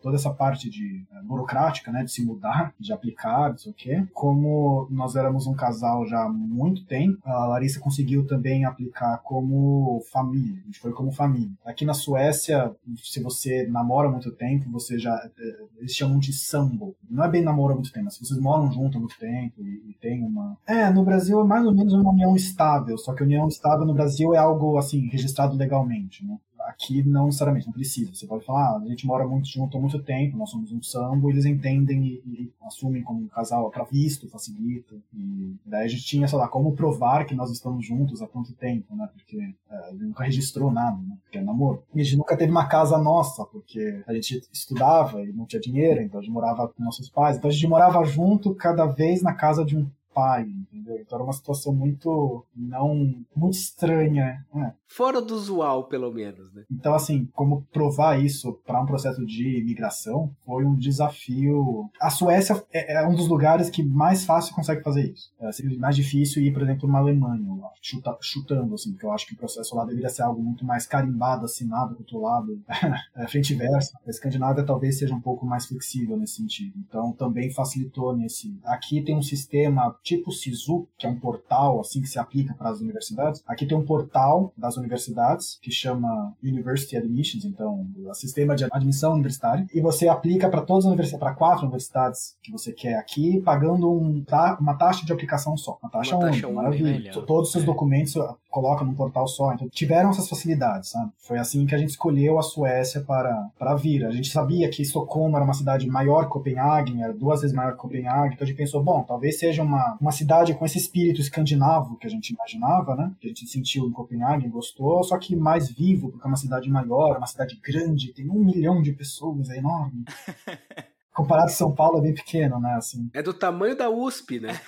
toda 0.00 0.16
essa 0.16 0.32
parte 0.32 0.70
de 0.70 1.04
é, 1.12 1.22
burocrática, 1.22 1.90
né, 1.90 2.04
de 2.04 2.10
se 2.10 2.24
mudar, 2.24 2.74
de 2.78 2.92
aplicar, 2.92 3.50
não 3.50 3.58
sei 3.58 3.72
o 3.72 3.74
quê. 3.74 4.06
Como 4.12 4.86
nós 4.90 5.16
éramos 5.16 5.46
um 5.46 5.54
casal 5.54 6.06
já 6.06 6.24
há 6.24 6.28
muito 6.28 6.84
tempo, 6.84 7.18
a 7.24 7.46
Larissa 7.46 7.80
conseguiu 7.80 8.26
também 8.26 8.64
aplicar 8.64 9.18
como 9.18 10.02
família. 10.12 10.60
A 10.62 10.66
gente 10.66 10.78
foi 10.78 10.92
como 10.92 11.12
família. 11.12 11.52
Aqui 11.64 11.81
na 11.84 11.94
Suécia, 11.94 12.74
se 13.02 13.22
você 13.22 13.66
namora 13.66 14.10
muito 14.10 14.30
tempo, 14.32 14.70
você 14.70 14.98
já 14.98 15.14
é, 15.14 15.56
eles 15.78 15.92
chamam 15.92 16.18
de 16.18 16.32
sambo. 16.32 16.94
Não 17.10 17.24
é 17.24 17.28
bem 17.28 17.42
namoro 17.42 17.72
há 17.72 17.76
muito 17.76 17.92
tempo, 17.92 18.06
mas 18.06 18.14
se 18.14 18.24
vocês 18.24 18.40
moram 18.40 18.70
junto 18.70 18.96
há 18.96 19.00
muito 19.00 19.18
tempo 19.18 19.62
e, 19.62 19.90
e 19.90 19.96
tem 20.00 20.22
uma. 20.22 20.56
É, 20.66 20.90
no 20.90 21.04
Brasil 21.04 21.40
é 21.40 21.44
mais 21.44 21.64
ou 21.64 21.74
menos 21.74 21.92
uma 21.92 22.10
união 22.10 22.34
estável, 22.36 22.96
só 22.98 23.14
que 23.14 23.22
união 23.22 23.48
estável 23.48 23.86
no 23.86 23.94
Brasil 23.94 24.34
é 24.34 24.38
algo 24.38 24.76
assim, 24.76 25.08
registrado 25.08 25.56
legalmente, 25.56 26.24
né? 26.24 26.38
Aqui 26.72 27.02
não 27.02 27.26
necessariamente, 27.26 27.66
não 27.66 27.72
precisa. 27.72 28.12
Você 28.14 28.26
pode 28.26 28.44
falar, 28.44 28.76
ah, 28.76 28.82
a 28.82 28.88
gente 28.88 29.06
mora 29.06 29.26
muito 29.26 29.46
junto 29.48 29.76
há 29.76 29.80
muito 29.80 30.02
tempo, 30.02 30.36
nós 30.36 30.50
somos 30.50 30.72
um 30.72 30.82
sambo, 30.82 31.30
eles 31.30 31.44
entendem 31.44 32.04
e, 32.04 32.12
e 32.26 32.52
assumem 32.62 33.02
como 33.02 33.20
um 33.20 33.28
casal 33.28 33.70
para 33.70 33.84
visto, 33.84 34.28
facilita. 34.28 34.94
E 35.14 35.54
daí 35.66 35.84
a 35.84 35.88
gente 35.88 36.04
tinha, 36.04 36.26
sei 36.26 36.38
lá, 36.38 36.48
como 36.48 36.74
provar 36.74 37.26
que 37.26 37.34
nós 37.34 37.50
estamos 37.50 37.86
juntos 37.86 38.22
há 38.22 38.26
quanto 38.26 38.54
tempo, 38.54 38.96
né? 38.96 39.08
Porque 39.12 39.54
é, 39.70 39.90
ele 39.90 40.06
nunca 40.06 40.24
registrou 40.24 40.72
nada, 40.72 40.96
né? 40.96 41.16
Porque 41.22 41.38
é 41.38 41.42
namoro. 41.42 41.82
E 41.94 42.00
a 42.00 42.04
gente 42.04 42.16
nunca 42.16 42.36
teve 42.36 42.50
uma 42.50 42.66
casa 42.66 42.96
nossa, 42.96 43.44
porque 43.44 44.02
a 44.06 44.14
gente 44.14 44.42
estudava 44.52 45.22
e 45.22 45.32
não 45.32 45.44
tinha 45.44 45.60
dinheiro, 45.60 46.00
então 46.00 46.20
a 46.20 46.22
gente 46.22 46.32
morava 46.32 46.68
com 46.68 46.82
nossos 46.82 47.10
pais. 47.10 47.36
Então 47.36 47.50
a 47.50 47.52
gente 47.52 47.68
morava 47.68 48.02
junto 48.04 48.54
cada 48.54 48.86
vez 48.86 49.22
na 49.22 49.34
casa 49.34 49.64
de 49.64 49.76
um 49.76 49.86
pai, 50.14 50.42
entendeu? 50.42 50.98
Então 51.00 51.16
era 51.16 51.24
uma 51.24 51.32
situação 51.32 51.74
muito 51.74 52.44
não 52.54 53.14
muito 53.34 53.54
estranha, 53.54 54.44
né? 54.54 54.74
Fora 54.86 55.22
do 55.22 55.34
usual, 55.34 55.84
pelo 55.84 56.12
menos, 56.12 56.52
né? 56.52 56.64
Então 56.70 56.94
assim, 56.94 57.28
como 57.32 57.62
provar 57.72 58.22
isso 58.22 58.52
para 58.66 58.80
um 58.80 58.86
processo 58.86 59.24
de 59.24 59.58
imigração 59.58 60.30
foi 60.44 60.64
um 60.64 60.74
desafio. 60.74 61.88
A 62.00 62.10
Suécia 62.10 62.62
é, 62.72 62.94
é, 62.94 63.06
um 63.06 63.14
dos 63.14 63.28
lugares 63.28 63.70
que 63.70 63.82
mais 63.82 64.24
fácil 64.24 64.54
consegue 64.54 64.82
fazer 64.82 65.12
isso. 65.12 65.32
É 65.40 65.50
mais 65.78 65.96
difícil 65.96 66.42
ir, 66.42 66.52
por 66.52 66.62
exemplo, 66.62 66.88
uma 66.88 66.98
Alemanha, 66.98 67.42
chuta, 67.80 68.16
chutando 68.20 68.74
assim, 68.74 68.92
porque 68.92 69.06
eu 69.06 69.12
acho 69.12 69.26
que 69.26 69.34
o 69.34 69.36
processo 69.36 69.74
lá 69.74 69.84
deveria 69.84 70.08
ser 70.08 70.22
algo 70.22 70.42
muito 70.42 70.64
mais 70.64 70.86
carimbado, 70.86 71.44
assinado, 71.44 71.94
rotulado, 71.94 72.60
é, 73.16 73.26
frente 73.26 73.52
e 73.52 73.56
versa. 73.56 73.98
A 74.06 74.10
Escandinávia 74.10 74.64
talvez 74.64 74.98
seja 74.98 75.14
um 75.14 75.20
pouco 75.20 75.46
mais 75.46 75.66
flexível 75.66 76.16
nesse 76.16 76.36
sentido. 76.36 76.74
Então 76.76 77.12
também 77.12 77.50
facilitou 77.50 78.16
nesse. 78.16 78.58
Aqui 78.64 79.02
tem 79.02 79.16
um 79.16 79.22
sistema 79.22 79.96
tipo 80.02 80.32
SISU, 80.32 80.86
que 80.98 81.06
é 81.06 81.08
um 81.08 81.18
portal 81.18 81.80
assim 81.80 82.00
que 82.00 82.08
se 82.08 82.18
aplica 82.18 82.54
para 82.54 82.70
as 82.70 82.80
universidades. 82.80 83.42
Aqui 83.46 83.66
tem 83.66 83.76
um 83.76 83.84
portal 83.84 84.52
das 84.56 84.76
universidades 84.76 85.58
que 85.62 85.70
chama 85.70 86.34
University 86.42 86.96
Admissions, 86.96 87.44
então 87.44 87.86
o 87.96 88.14
sistema 88.14 88.54
de 88.54 88.64
admissão 88.70 89.14
universitária, 89.14 89.66
e 89.72 89.80
você 89.80 90.08
aplica 90.08 90.48
para 90.48 90.62
todas 90.62 90.84
as 90.84 90.88
universidades, 90.88 91.20
para 91.20 91.34
quatro 91.34 91.64
universidades 91.64 92.36
que 92.42 92.50
você 92.50 92.72
quer 92.72 92.94
aqui, 92.94 93.40
pagando 93.40 93.90
um, 93.90 94.24
uma 94.60 94.74
taxa 94.74 95.04
de 95.04 95.12
aplicação 95.12 95.56
só, 95.56 95.78
uma 95.82 95.90
taxa 95.90 96.16
uma 96.16 96.26
única, 96.26 96.50
maravilha. 96.50 97.12
Todos 97.12 97.48
os 97.48 97.52
seus 97.52 97.64
é. 97.64 97.66
documentos 97.66 98.14
coloca 98.52 98.84
num 98.84 98.94
portal 98.94 99.26
só, 99.26 99.52
então 99.54 99.68
tiveram 99.70 100.10
essas 100.10 100.28
facilidades, 100.28 100.90
sabe? 100.90 101.10
Foi 101.18 101.38
assim 101.38 101.64
que 101.66 101.74
a 101.74 101.78
gente 101.78 101.88
escolheu 101.88 102.38
a 102.38 102.42
Suécia 102.42 103.00
para 103.00 103.48
para 103.58 103.74
vir. 103.74 104.04
A 104.04 104.10
gente 104.10 104.30
sabia 104.30 104.68
que 104.68 104.82
Estocolmo 104.82 105.36
era 105.36 105.44
uma 105.44 105.54
cidade 105.54 105.88
maior 105.88 106.24
que 106.24 106.30
Copenhague, 106.30 107.00
era 107.00 107.14
duas 107.14 107.40
vezes 107.40 107.56
maior 107.56 107.72
que 107.72 107.78
Copenhague, 107.78 108.34
então 108.34 108.44
a 108.44 108.46
gente 108.46 108.56
pensou, 108.56 108.82
bom, 108.82 109.02
talvez 109.02 109.38
seja 109.38 109.62
uma, 109.62 109.96
uma 109.98 110.12
cidade 110.12 110.54
com 110.54 110.66
esse 110.66 110.76
espírito 110.76 111.20
escandinavo 111.20 111.96
que 111.96 112.06
a 112.06 112.10
gente 112.10 112.30
imaginava, 112.30 112.94
né? 112.94 113.10
Que 113.18 113.26
a 113.26 113.30
gente 113.30 113.46
sentiu 113.46 113.86
em 113.86 113.92
Copenhague, 113.92 114.48
gostou, 114.48 115.02
só 115.02 115.16
que 115.18 115.34
mais 115.34 115.70
vivo, 115.70 116.10
porque 116.10 116.26
é 116.26 116.28
uma 116.28 116.36
cidade 116.36 116.68
maior, 116.70 117.16
uma 117.16 117.26
cidade 117.26 117.58
grande, 117.62 118.12
tem 118.12 118.28
um 118.28 118.44
milhão 118.44 118.82
de 118.82 118.92
pessoas, 118.92 119.48
é 119.48 119.56
enorme. 119.56 120.04
comparado 121.12 121.48
a 121.48 121.54
São 121.54 121.72
Paulo 121.72 121.98
é 121.98 122.02
bem 122.02 122.14
pequeno, 122.14 122.58
né? 122.58 122.74
Assim. 122.74 123.10
É 123.12 123.22
do 123.22 123.34
tamanho 123.34 123.76
da 123.76 123.90
USP, 123.90 124.40
né? 124.40 124.58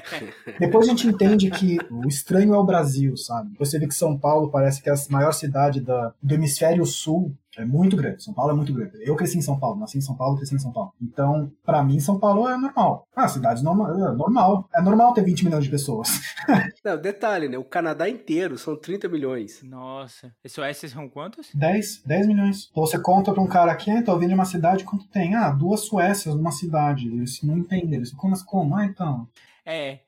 Depois 0.58 0.86
a 0.86 0.90
gente 0.90 1.06
entende 1.06 1.50
que 1.50 1.78
o 1.90 2.08
estranho 2.08 2.54
é 2.54 2.58
o 2.58 2.64
Brasil, 2.64 3.16
sabe? 3.16 3.50
Você 3.58 3.78
vê 3.78 3.86
que 3.86 3.94
São 3.94 4.16
Paulo 4.16 4.50
parece 4.50 4.82
que 4.82 4.88
é 4.88 4.92
a 4.92 4.96
maior 5.10 5.32
cidade 5.32 5.80
da, 5.80 6.12
do 6.22 6.34
hemisfério 6.34 6.84
sul 6.86 7.34
é 7.56 7.64
muito 7.64 7.96
grande. 7.96 8.22
São 8.22 8.32
Paulo 8.32 8.52
é 8.52 8.54
muito 8.54 8.72
grande. 8.72 8.92
Eu 9.00 9.16
cresci 9.16 9.38
em 9.38 9.42
São 9.42 9.58
Paulo, 9.58 9.78
nasci 9.78 9.98
em 9.98 10.00
São 10.00 10.16
Paulo, 10.16 10.36
cresci 10.36 10.54
em 10.54 10.58
São 10.58 10.72
Paulo. 10.72 10.92
Então, 11.00 11.50
para 11.64 11.82
mim, 11.82 11.98
São 11.98 12.18
Paulo 12.18 12.48
é 12.48 12.56
normal. 12.56 13.08
Ah, 13.14 13.28
cidade 13.28 13.62
normal, 13.62 13.92
é 13.92 14.14
normal. 14.14 14.68
É 14.74 14.80
normal 14.80 15.12
ter 15.12 15.24
20 15.24 15.44
milhões 15.44 15.64
de 15.64 15.70
pessoas. 15.70 16.08
Não, 16.84 17.00
detalhe, 17.00 17.48
né? 17.48 17.58
O 17.58 17.64
Canadá 17.64 18.08
inteiro 18.08 18.56
são 18.56 18.76
30 18.76 19.08
milhões. 19.08 19.62
Nossa. 19.62 20.32
E 20.44 20.48
Suécia 20.48 20.88
são 20.88 21.08
quantos? 21.08 21.50
10, 21.54 22.02
10 22.04 22.26
milhões. 22.26 22.68
Então, 22.70 22.86
você 22.86 22.98
conta 22.98 23.32
pra 23.32 23.42
um 23.42 23.48
cara 23.48 23.72
aqui, 23.72 23.90
ah, 23.90 24.02
tô 24.02 24.16
vindo 24.18 24.28
de 24.28 24.34
uma 24.34 24.44
cidade, 24.44 24.84
quanto 24.84 25.08
tem? 25.08 25.34
Ah, 25.34 25.50
duas 25.50 25.80
Suécias 25.80 26.34
numa 26.34 26.52
cidade. 26.52 27.08
Eles 27.08 27.42
não 27.42 27.58
entendem. 27.58 27.94
Eles, 27.94 28.12
como, 28.12 28.34
como? 28.44 28.76
Ah, 28.76 28.84
então. 28.84 29.26
É, 29.66 30.00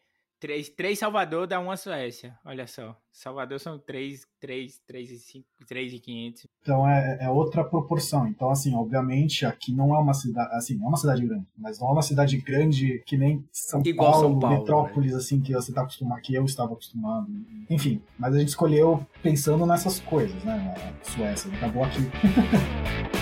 Três, 0.43 0.69
três 0.69 0.99
Salvador 0.99 1.47
dá 1.47 1.61
uma 1.61 1.77
Suécia. 1.77 2.37
Olha 2.45 2.67
só. 2.67 2.97
Salvador 3.13 3.61
são 3.61 3.79
três, 3.79 4.27
três, 4.41 4.81
três 4.85 5.09
e 5.09 5.21
cinco, 5.21 5.47
três 5.69 5.93
e 5.93 6.01
quinhentos. 6.01 6.49
Então 6.61 6.85
é, 6.89 7.19
é 7.21 7.31
outra 7.31 7.63
proporção. 7.63 8.27
Então, 8.27 8.51
assim, 8.51 8.75
obviamente, 8.75 9.47
aqui 9.47 9.73
não 9.73 9.95
é 9.95 9.99
uma 10.01 10.13
cidade, 10.13 10.53
assim, 10.57 10.83
é 10.83 10.85
uma 10.85 10.97
cidade 10.97 11.25
grande, 11.25 11.47
mas 11.57 11.79
não 11.79 11.91
é 11.91 11.93
uma 11.93 12.03
cidade 12.03 12.37
grande 12.39 13.05
que 13.07 13.17
nem 13.17 13.45
São 13.53 13.83
Igual 13.85 14.11
Paulo, 14.11 14.31
São 14.31 14.41
Paulo 14.41 14.59
metrópolis, 14.59 15.13
né? 15.13 15.19
assim, 15.19 15.41
que 15.41 15.53
você 15.53 15.73
tá 15.73 15.83
acostumado, 15.83 16.21
que 16.21 16.35
eu 16.35 16.45
estava 16.45 16.73
acostumado. 16.73 17.29
Enfim, 17.71 18.03
mas 18.19 18.35
a 18.35 18.41
gente 18.41 18.49
escolheu 18.49 19.07
pensando 19.23 19.65
nessas 19.65 20.01
coisas, 20.01 20.43
né? 20.43 20.75
A 20.77 21.05
Suécia, 21.09 21.55
acabou 21.55 21.85
aqui. 21.85 22.01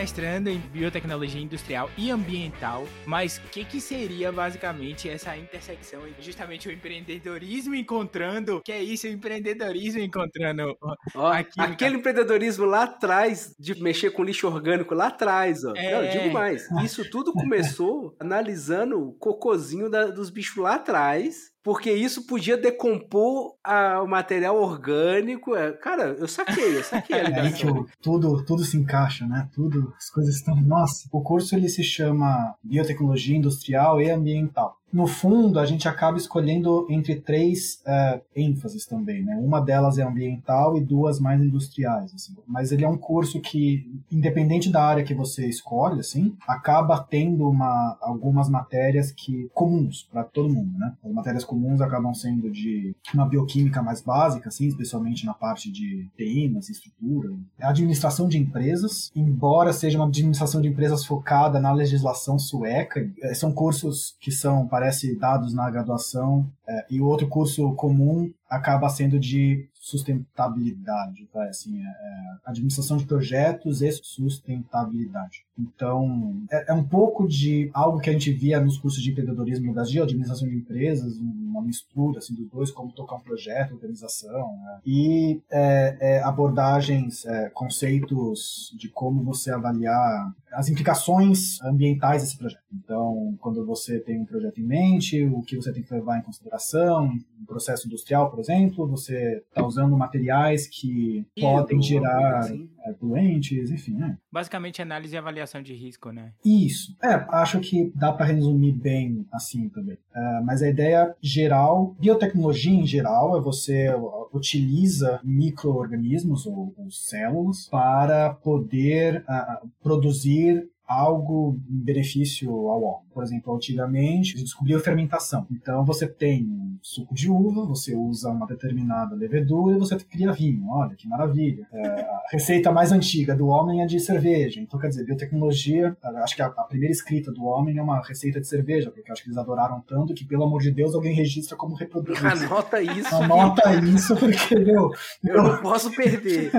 mestrando 0.00 0.48
em 0.48 0.56
biotecnologia 0.56 1.42
industrial 1.42 1.90
e 1.94 2.10
ambiental, 2.10 2.86
mas 3.04 3.36
o 3.36 3.42
que, 3.50 3.66
que 3.66 3.82
seria 3.82 4.32
basicamente 4.32 5.10
essa 5.10 5.36
intersecção 5.36 6.00
justamente 6.18 6.68
o 6.68 6.72
empreendedorismo 6.72 7.74
encontrando, 7.74 8.62
que 8.64 8.72
é 8.72 8.82
isso, 8.82 9.06
o 9.06 9.10
empreendedorismo 9.10 10.00
encontrando 10.00 10.74
ó, 11.14 11.32
aquele 11.58 11.96
empreendedorismo 11.96 12.64
lá 12.64 12.84
atrás 12.84 13.54
de 13.58 13.78
mexer 13.82 14.10
com 14.12 14.24
lixo 14.24 14.46
orgânico 14.46 14.94
lá 14.94 15.08
atrás, 15.08 15.64
ó. 15.64 15.74
É... 15.76 15.92
Não, 15.92 16.02
eu 16.02 16.10
digo 16.10 16.32
mais, 16.32 16.66
isso 16.82 17.10
tudo 17.10 17.30
começou 17.34 18.16
analisando 18.18 19.06
o 19.06 19.12
cocôzinho 19.12 19.90
da, 19.90 20.06
dos 20.06 20.30
bichos 20.30 20.56
lá 20.56 20.76
atrás 20.76 21.49
porque 21.62 21.92
isso 21.92 22.26
podia 22.26 22.56
decompor 22.56 23.54
a, 23.62 24.02
o 24.02 24.08
material 24.08 24.56
orgânico. 24.56 25.54
É, 25.54 25.72
cara, 25.72 26.16
eu 26.18 26.26
saquei, 26.26 26.76
eu 26.76 26.84
saquei 26.84 27.20
ligação. 27.22 27.86
É, 27.86 27.92
tudo, 28.00 28.44
tudo 28.44 28.64
se 28.64 28.76
encaixa, 28.76 29.26
né? 29.26 29.48
Tudo, 29.52 29.92
as 29.96 30.10
coisas 30.10 30.36
estão. 30.36 30.56
Nossa, 30.56 31.08
o 31.12 31.22
curso 31.22 31.54
ele 31.54 31.68
se 31.68 31.84
chama 31.84 32.54
Biotecnologia 32.62 33.36
Industrial 33.36 34.00
e 34.00 34.10
Ambiental 34.10 34.79
no 34.92 35.06
fundo, 35.06 35.58
a 35.58 35.66
gente 35.66 35.88
acaba 35.88 36.18
escolhendo 36.18 36.86
entre 36.90 37.16
três 37.16 37.80
é, 37.86 38.20
ênfases 38.34 38.86
também, 38.86 39.22
né? 39.22 39.36
Uma 39.36 39.60
delas 39.60 39.98
é 39.98 40.02
ambiental 40.02 40.76
e 40.76 40.80
duas 40.80 41.20
mais 41.20 41.40
industriais, 41.40 42.12
assim. 42.14 42.34
Mas 42.46 42.72
ele 42.72 42.84
é 42.84 42.88
um 42.88 42.96
curso 42.98 43.40
que, 43.40 43.86
independente 44.10 44.70
da 44.70 44.82
área 44.82 45.04
que 45.04 45.14
você 45.14 45.46
escolhe, 45.46 46.00
assim, 46.00 46.34
acaba 46.46 46.98
tendo 46.98 47.48
uma, 47.48 47.96
algumas 48.00 48.48
matérias 48.48 49.12
que 49.12 49.48
comuns 49.54 50.08
para 50.10 50.24
todo 50.24 50.52
mundo, 50.52 50.76
né? 50.78 50.92
As 51.04 51.12
matérias 51.12 51.44
comuns 51.44 51.80
acabam 51.80 52.12
sendo 52.12 52.50
de 52.50 52.94
uma 53.14 53.26
bioquímica 53.26 53.82
mais 53.82 54.00
básica, 54.00 54.48
assim, 54.48 54.66
especialmente 54.66 55.24
na 55.24 55.34
parte 55.34 55.70
de 55.70 56.08
temas, 56.16 56.68
estrutura, 56.68 57.30
administração 57.60 58.28
de 58.28 58.38
empresas, 58.38 59.10
embora 59.14 59.72
seja 59.72 59.98
uma 59.98 60.06
administração 60.06 60.60
de 60.60 60.68
empresas 60.68 61.04
focada 61.04 61.60
na 61.60 61.72
legislação 61.72 62.38
sueca, 62.38 63.08
é, 63.22 63.34
são 63.34 63.52
cursos 63.52 64.16
que 64.20 64.32
são 64.32 64.66
aparece 64.80 65.14
dados 65.14 65.52
na 65.52 65.70
graduação, 65.70 66.50
é, 66.66 66.86
e 66.90 67.00
o 67.00 67.06
outro 67.06 67.28
curso 67.28 67.74
comum 67.74 68.32
acaba 68.48 68.88
sendo 68.88 69.18
de 69.20 69.68
sustentabilidade, 69.74 71.28
assim, 71.48 71.82
é, 71.82 71.86
é, 71.86 72.36
administração 72.46 72.96
de 72.96 73.04
projetos 73.04 73.82
e 73.82 73.92
sustentabilidade. 73.92 75.44
Então, 75.60 76.42
é, 76.50 76.70
é, 76.70 76.74
um 76.74 76.84
pouco 76.84 77.28
de 77.28 77.70
algo 77.72 78.00
que 78.00 78.08
a 78.08 78.12
gente 78.12 78.32
via 78.32 78.60
nos 78.60 78.78
cursos 78.78 79.02
de 79.02 79.10
empreendedorismo 79.10 79.66
no 79.66 79.72
Brasil, 79.72 80.02
administração 80.02 80.48
de 80.48 80.56
empresas, 80.56 81.18
uma 81.18 81.62
mistura 81.62 82.18
assim, 82.18 82.34
dos 82.34 82.48
dois, 82.48 82.70
como 82.70 82.92
tocar 82.92 83.16
um 83.16 83.20
projeto, 83.20 83.74
organização, 83.74 84.56
né? 84.56 84.78
e 84.86 85.40
é, 85.50 85.96
é, 86.00 86.22
abordagens, 86.22 87.24
conceitos 87.52 88.74
de 88.76 88.88
como 88.88 89.22
você 89.22 89.50
avaliar 89.50 90.32
as 90.52 90.68
implicações 90.68 91.60
ambientais 91.62 92.22
desse 92.22 92.36
projeto. 92.36 92.62
Então, 92.72 93.36
quando 93.40 93.64
você 93.64 94.00
tem 94.00 94.20
um 94.20 94.24
projeto 94.24 94.58
em 94.60 94.64
mente, 94.64 95.24
o 95.24 95.42
que 95.42 95.56
você 95.56 95.72
tem 95.72 95.82
que 95.82 95.92
levar 95.92 96.18
em 96.18 96.22
consideração, 96.22 97.12
um 97.40 97.44
processo 97.44 97.86
industrial, 97.86 98.30
por 98.30 98.40
exemplo, 98.40 98.86
você 98.86 99.42
está 99.48 99.64
usando 99.64 99.96
materiais 99.96 100.66
que 100.66 101.24
e 101.36 101.40
podem 101.40 101.80
gerar 101.80 102.38
assim. 102.38 102.68
doentes, 103.00 103.70
enfim, 103.70 103.94
né? 103.94 104.18
Basicamente, 104.30 104.82
análise 104.82 105.14
e 105.14 105.18
avaliação 105.18 105.49
de 105.58 105.74
risco, 105.74 106.12
né? 106.12 106.32
Isso. 106.44 106.94
É, 107.02 107.26
acho 107.30 107.58
que 107.60 107.90
dá 107.94 108.12
para 108.12 108.26
resumir 108.26 108.72
bem 108.72 109.26
assim 109.32 109.68
também. 109.68 109.98
É, 110.14 110.40
mas 110.44 110.62
a 110.62 110.68
ideia 110.68 111.14
geral, 111.20 111.96
biotecnologia 111.98 112.72
em 112.72 112.86
geral, 112.86 113.36
é 113.36 113.40
você 113.40 113.88
utiliza 114.32 115.20
micro-organismos 115.24 116.46
ou, 116.46 116.72
ou, 116.76 116.90
células 116.90 117.68
para 117.68 118.34
poder 118.34 119.24
uh, 119.28 119.68
produzir 119.82 120.68
algo 120.90 121.56
em 121.70 121.84
benefício 121.84 122.50
ao 122.50 122.82
homem. 122.82 123.10
Por 123.14 123.22
exemplo, 123.22 123.54
antigamente, 123.54 124.36
se 124.36 124.42
descobriu 124.42 124.76
a 124.76 124.80
fermentação. 124.80 125.46
Então, 125.50 125.84
você 125.84 126.08
tem 126.08 126.44
um 126.44 126.78
suco 126.82 127.14
de 127.14 127.30
uva, 127.30 127.64
você 127.64 127.94
usa 127.94 128.30
uma 128.30 128.46
determinada 128.46 129.14
levedura 129.14 129.76
e 129.76 129.78
você 129.78 129.96
cria 129.98 130.32
vinho. 130.32 130.66
Olha, 130.68 130.96
que 130.96 131.06
maravilha. 131.06 131.66
É, 131.72 131.86
a 131.86 132.22
receita 132.32 132.72
mais 132.72 132.90
antiga 132.90 133.36
do 133.36 133.46
homem 133.46 133.82
é 133.82 133.86
de 133.86 134.00
cerveja. 134.00 134.60
Então, 134.60 134.80
quer 134.80 134.88
dizer, 134.88 135.04
biotecnologia, 135.04 135.96
acho 136.22 136.34
que 136.34 136.42
a, 136.42 136.46
a, 136.46 136.64
primeira 136.64 136.92
escrita 136.92 137.30
do 137.30 137.44
homem 137.44 137.78
é 137.78 137.82
uma 137.82 138.00
receita 138.00 138.40
de 138.40 138.48
cerveja, 138.48 138.90
porque 138.90 139.12
acho 139.12 139.22
que 139.22 139.28
eles 139.28 139.38
adoraram 139.38 139.80
tanto 139.86 140.12
que, 140.12 140.24
pelo 140.24 140.44
amor 140.44 140.60
de 140.60 140.72
Deus, 140.72 140.94
alguém 140.94 141.14
registra 141.14 141.56
como 141.56 141.76
reproduzir. 141.76 142.26
Anota 142.26 142.82
isso. 142.82 143.14
Anota 143.14 143.74
isso, 143.74 144.16
porque, 144.16 144.58
meu... 144.58 144.90
Eu 145.22 145.42
não 145.42 145.60
posso 145.60 145.94
perder. 145.94 146.50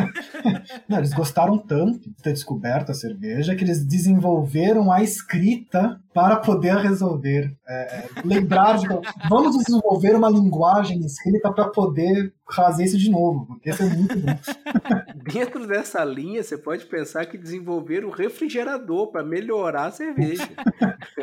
não, 0.87 0.99
eles 0.99 1.13
gostaram 1.13 1.57
tanto 1.57 2.09
de 2.09 2.21
ter 2.21 2.31
descoberto 2.31 2.91
a 2.91 2.93
cerveja 2.93 3.55
que 3.55 3.63
eles 3.63 3.83
desenvolveram 3.85 4.20
a 4.91 5.01
escrita 5.01 5.99
para 6.13 6.37
poder 6.37 6.75
resolver, 6.77 7.55
é, 7.67 7.73
é, 7.73 8.09
lembrar 8.23 8.77
de. 8.77 8.87
Vamos 9.29 9.57
desenvolver 9.57 10.15
uma 10.15 10.29
linguagem 10.29 10.99
escrita 10.99 11.51
para 11.51 11.69
poder 11.69 12.33
fazer 12.55 12.83
isso 12.85 12.97
de 12.97 13.09
novo, 13.09 13.45
porque 13.45 13.69
isso 13.69 13.83
é 13.83 13.89
muito 13.89 14.17
bom. 14.17 14.31
Dentro 15.31 15.67
dessa 15.67 16.03
linha, 16.03 16.43
você 16.43 16.57
pode 16.57 16.85
pensar 16.85 17.25
que 17.25 17.37
desenvolver 17.37 18.05
um 18.05 18.09
refrigerador 18.09 19.11
para 19.11 19.23
melhorar 19.23 19.85
a 19.85 19.91
cerveja. 19.91 20.47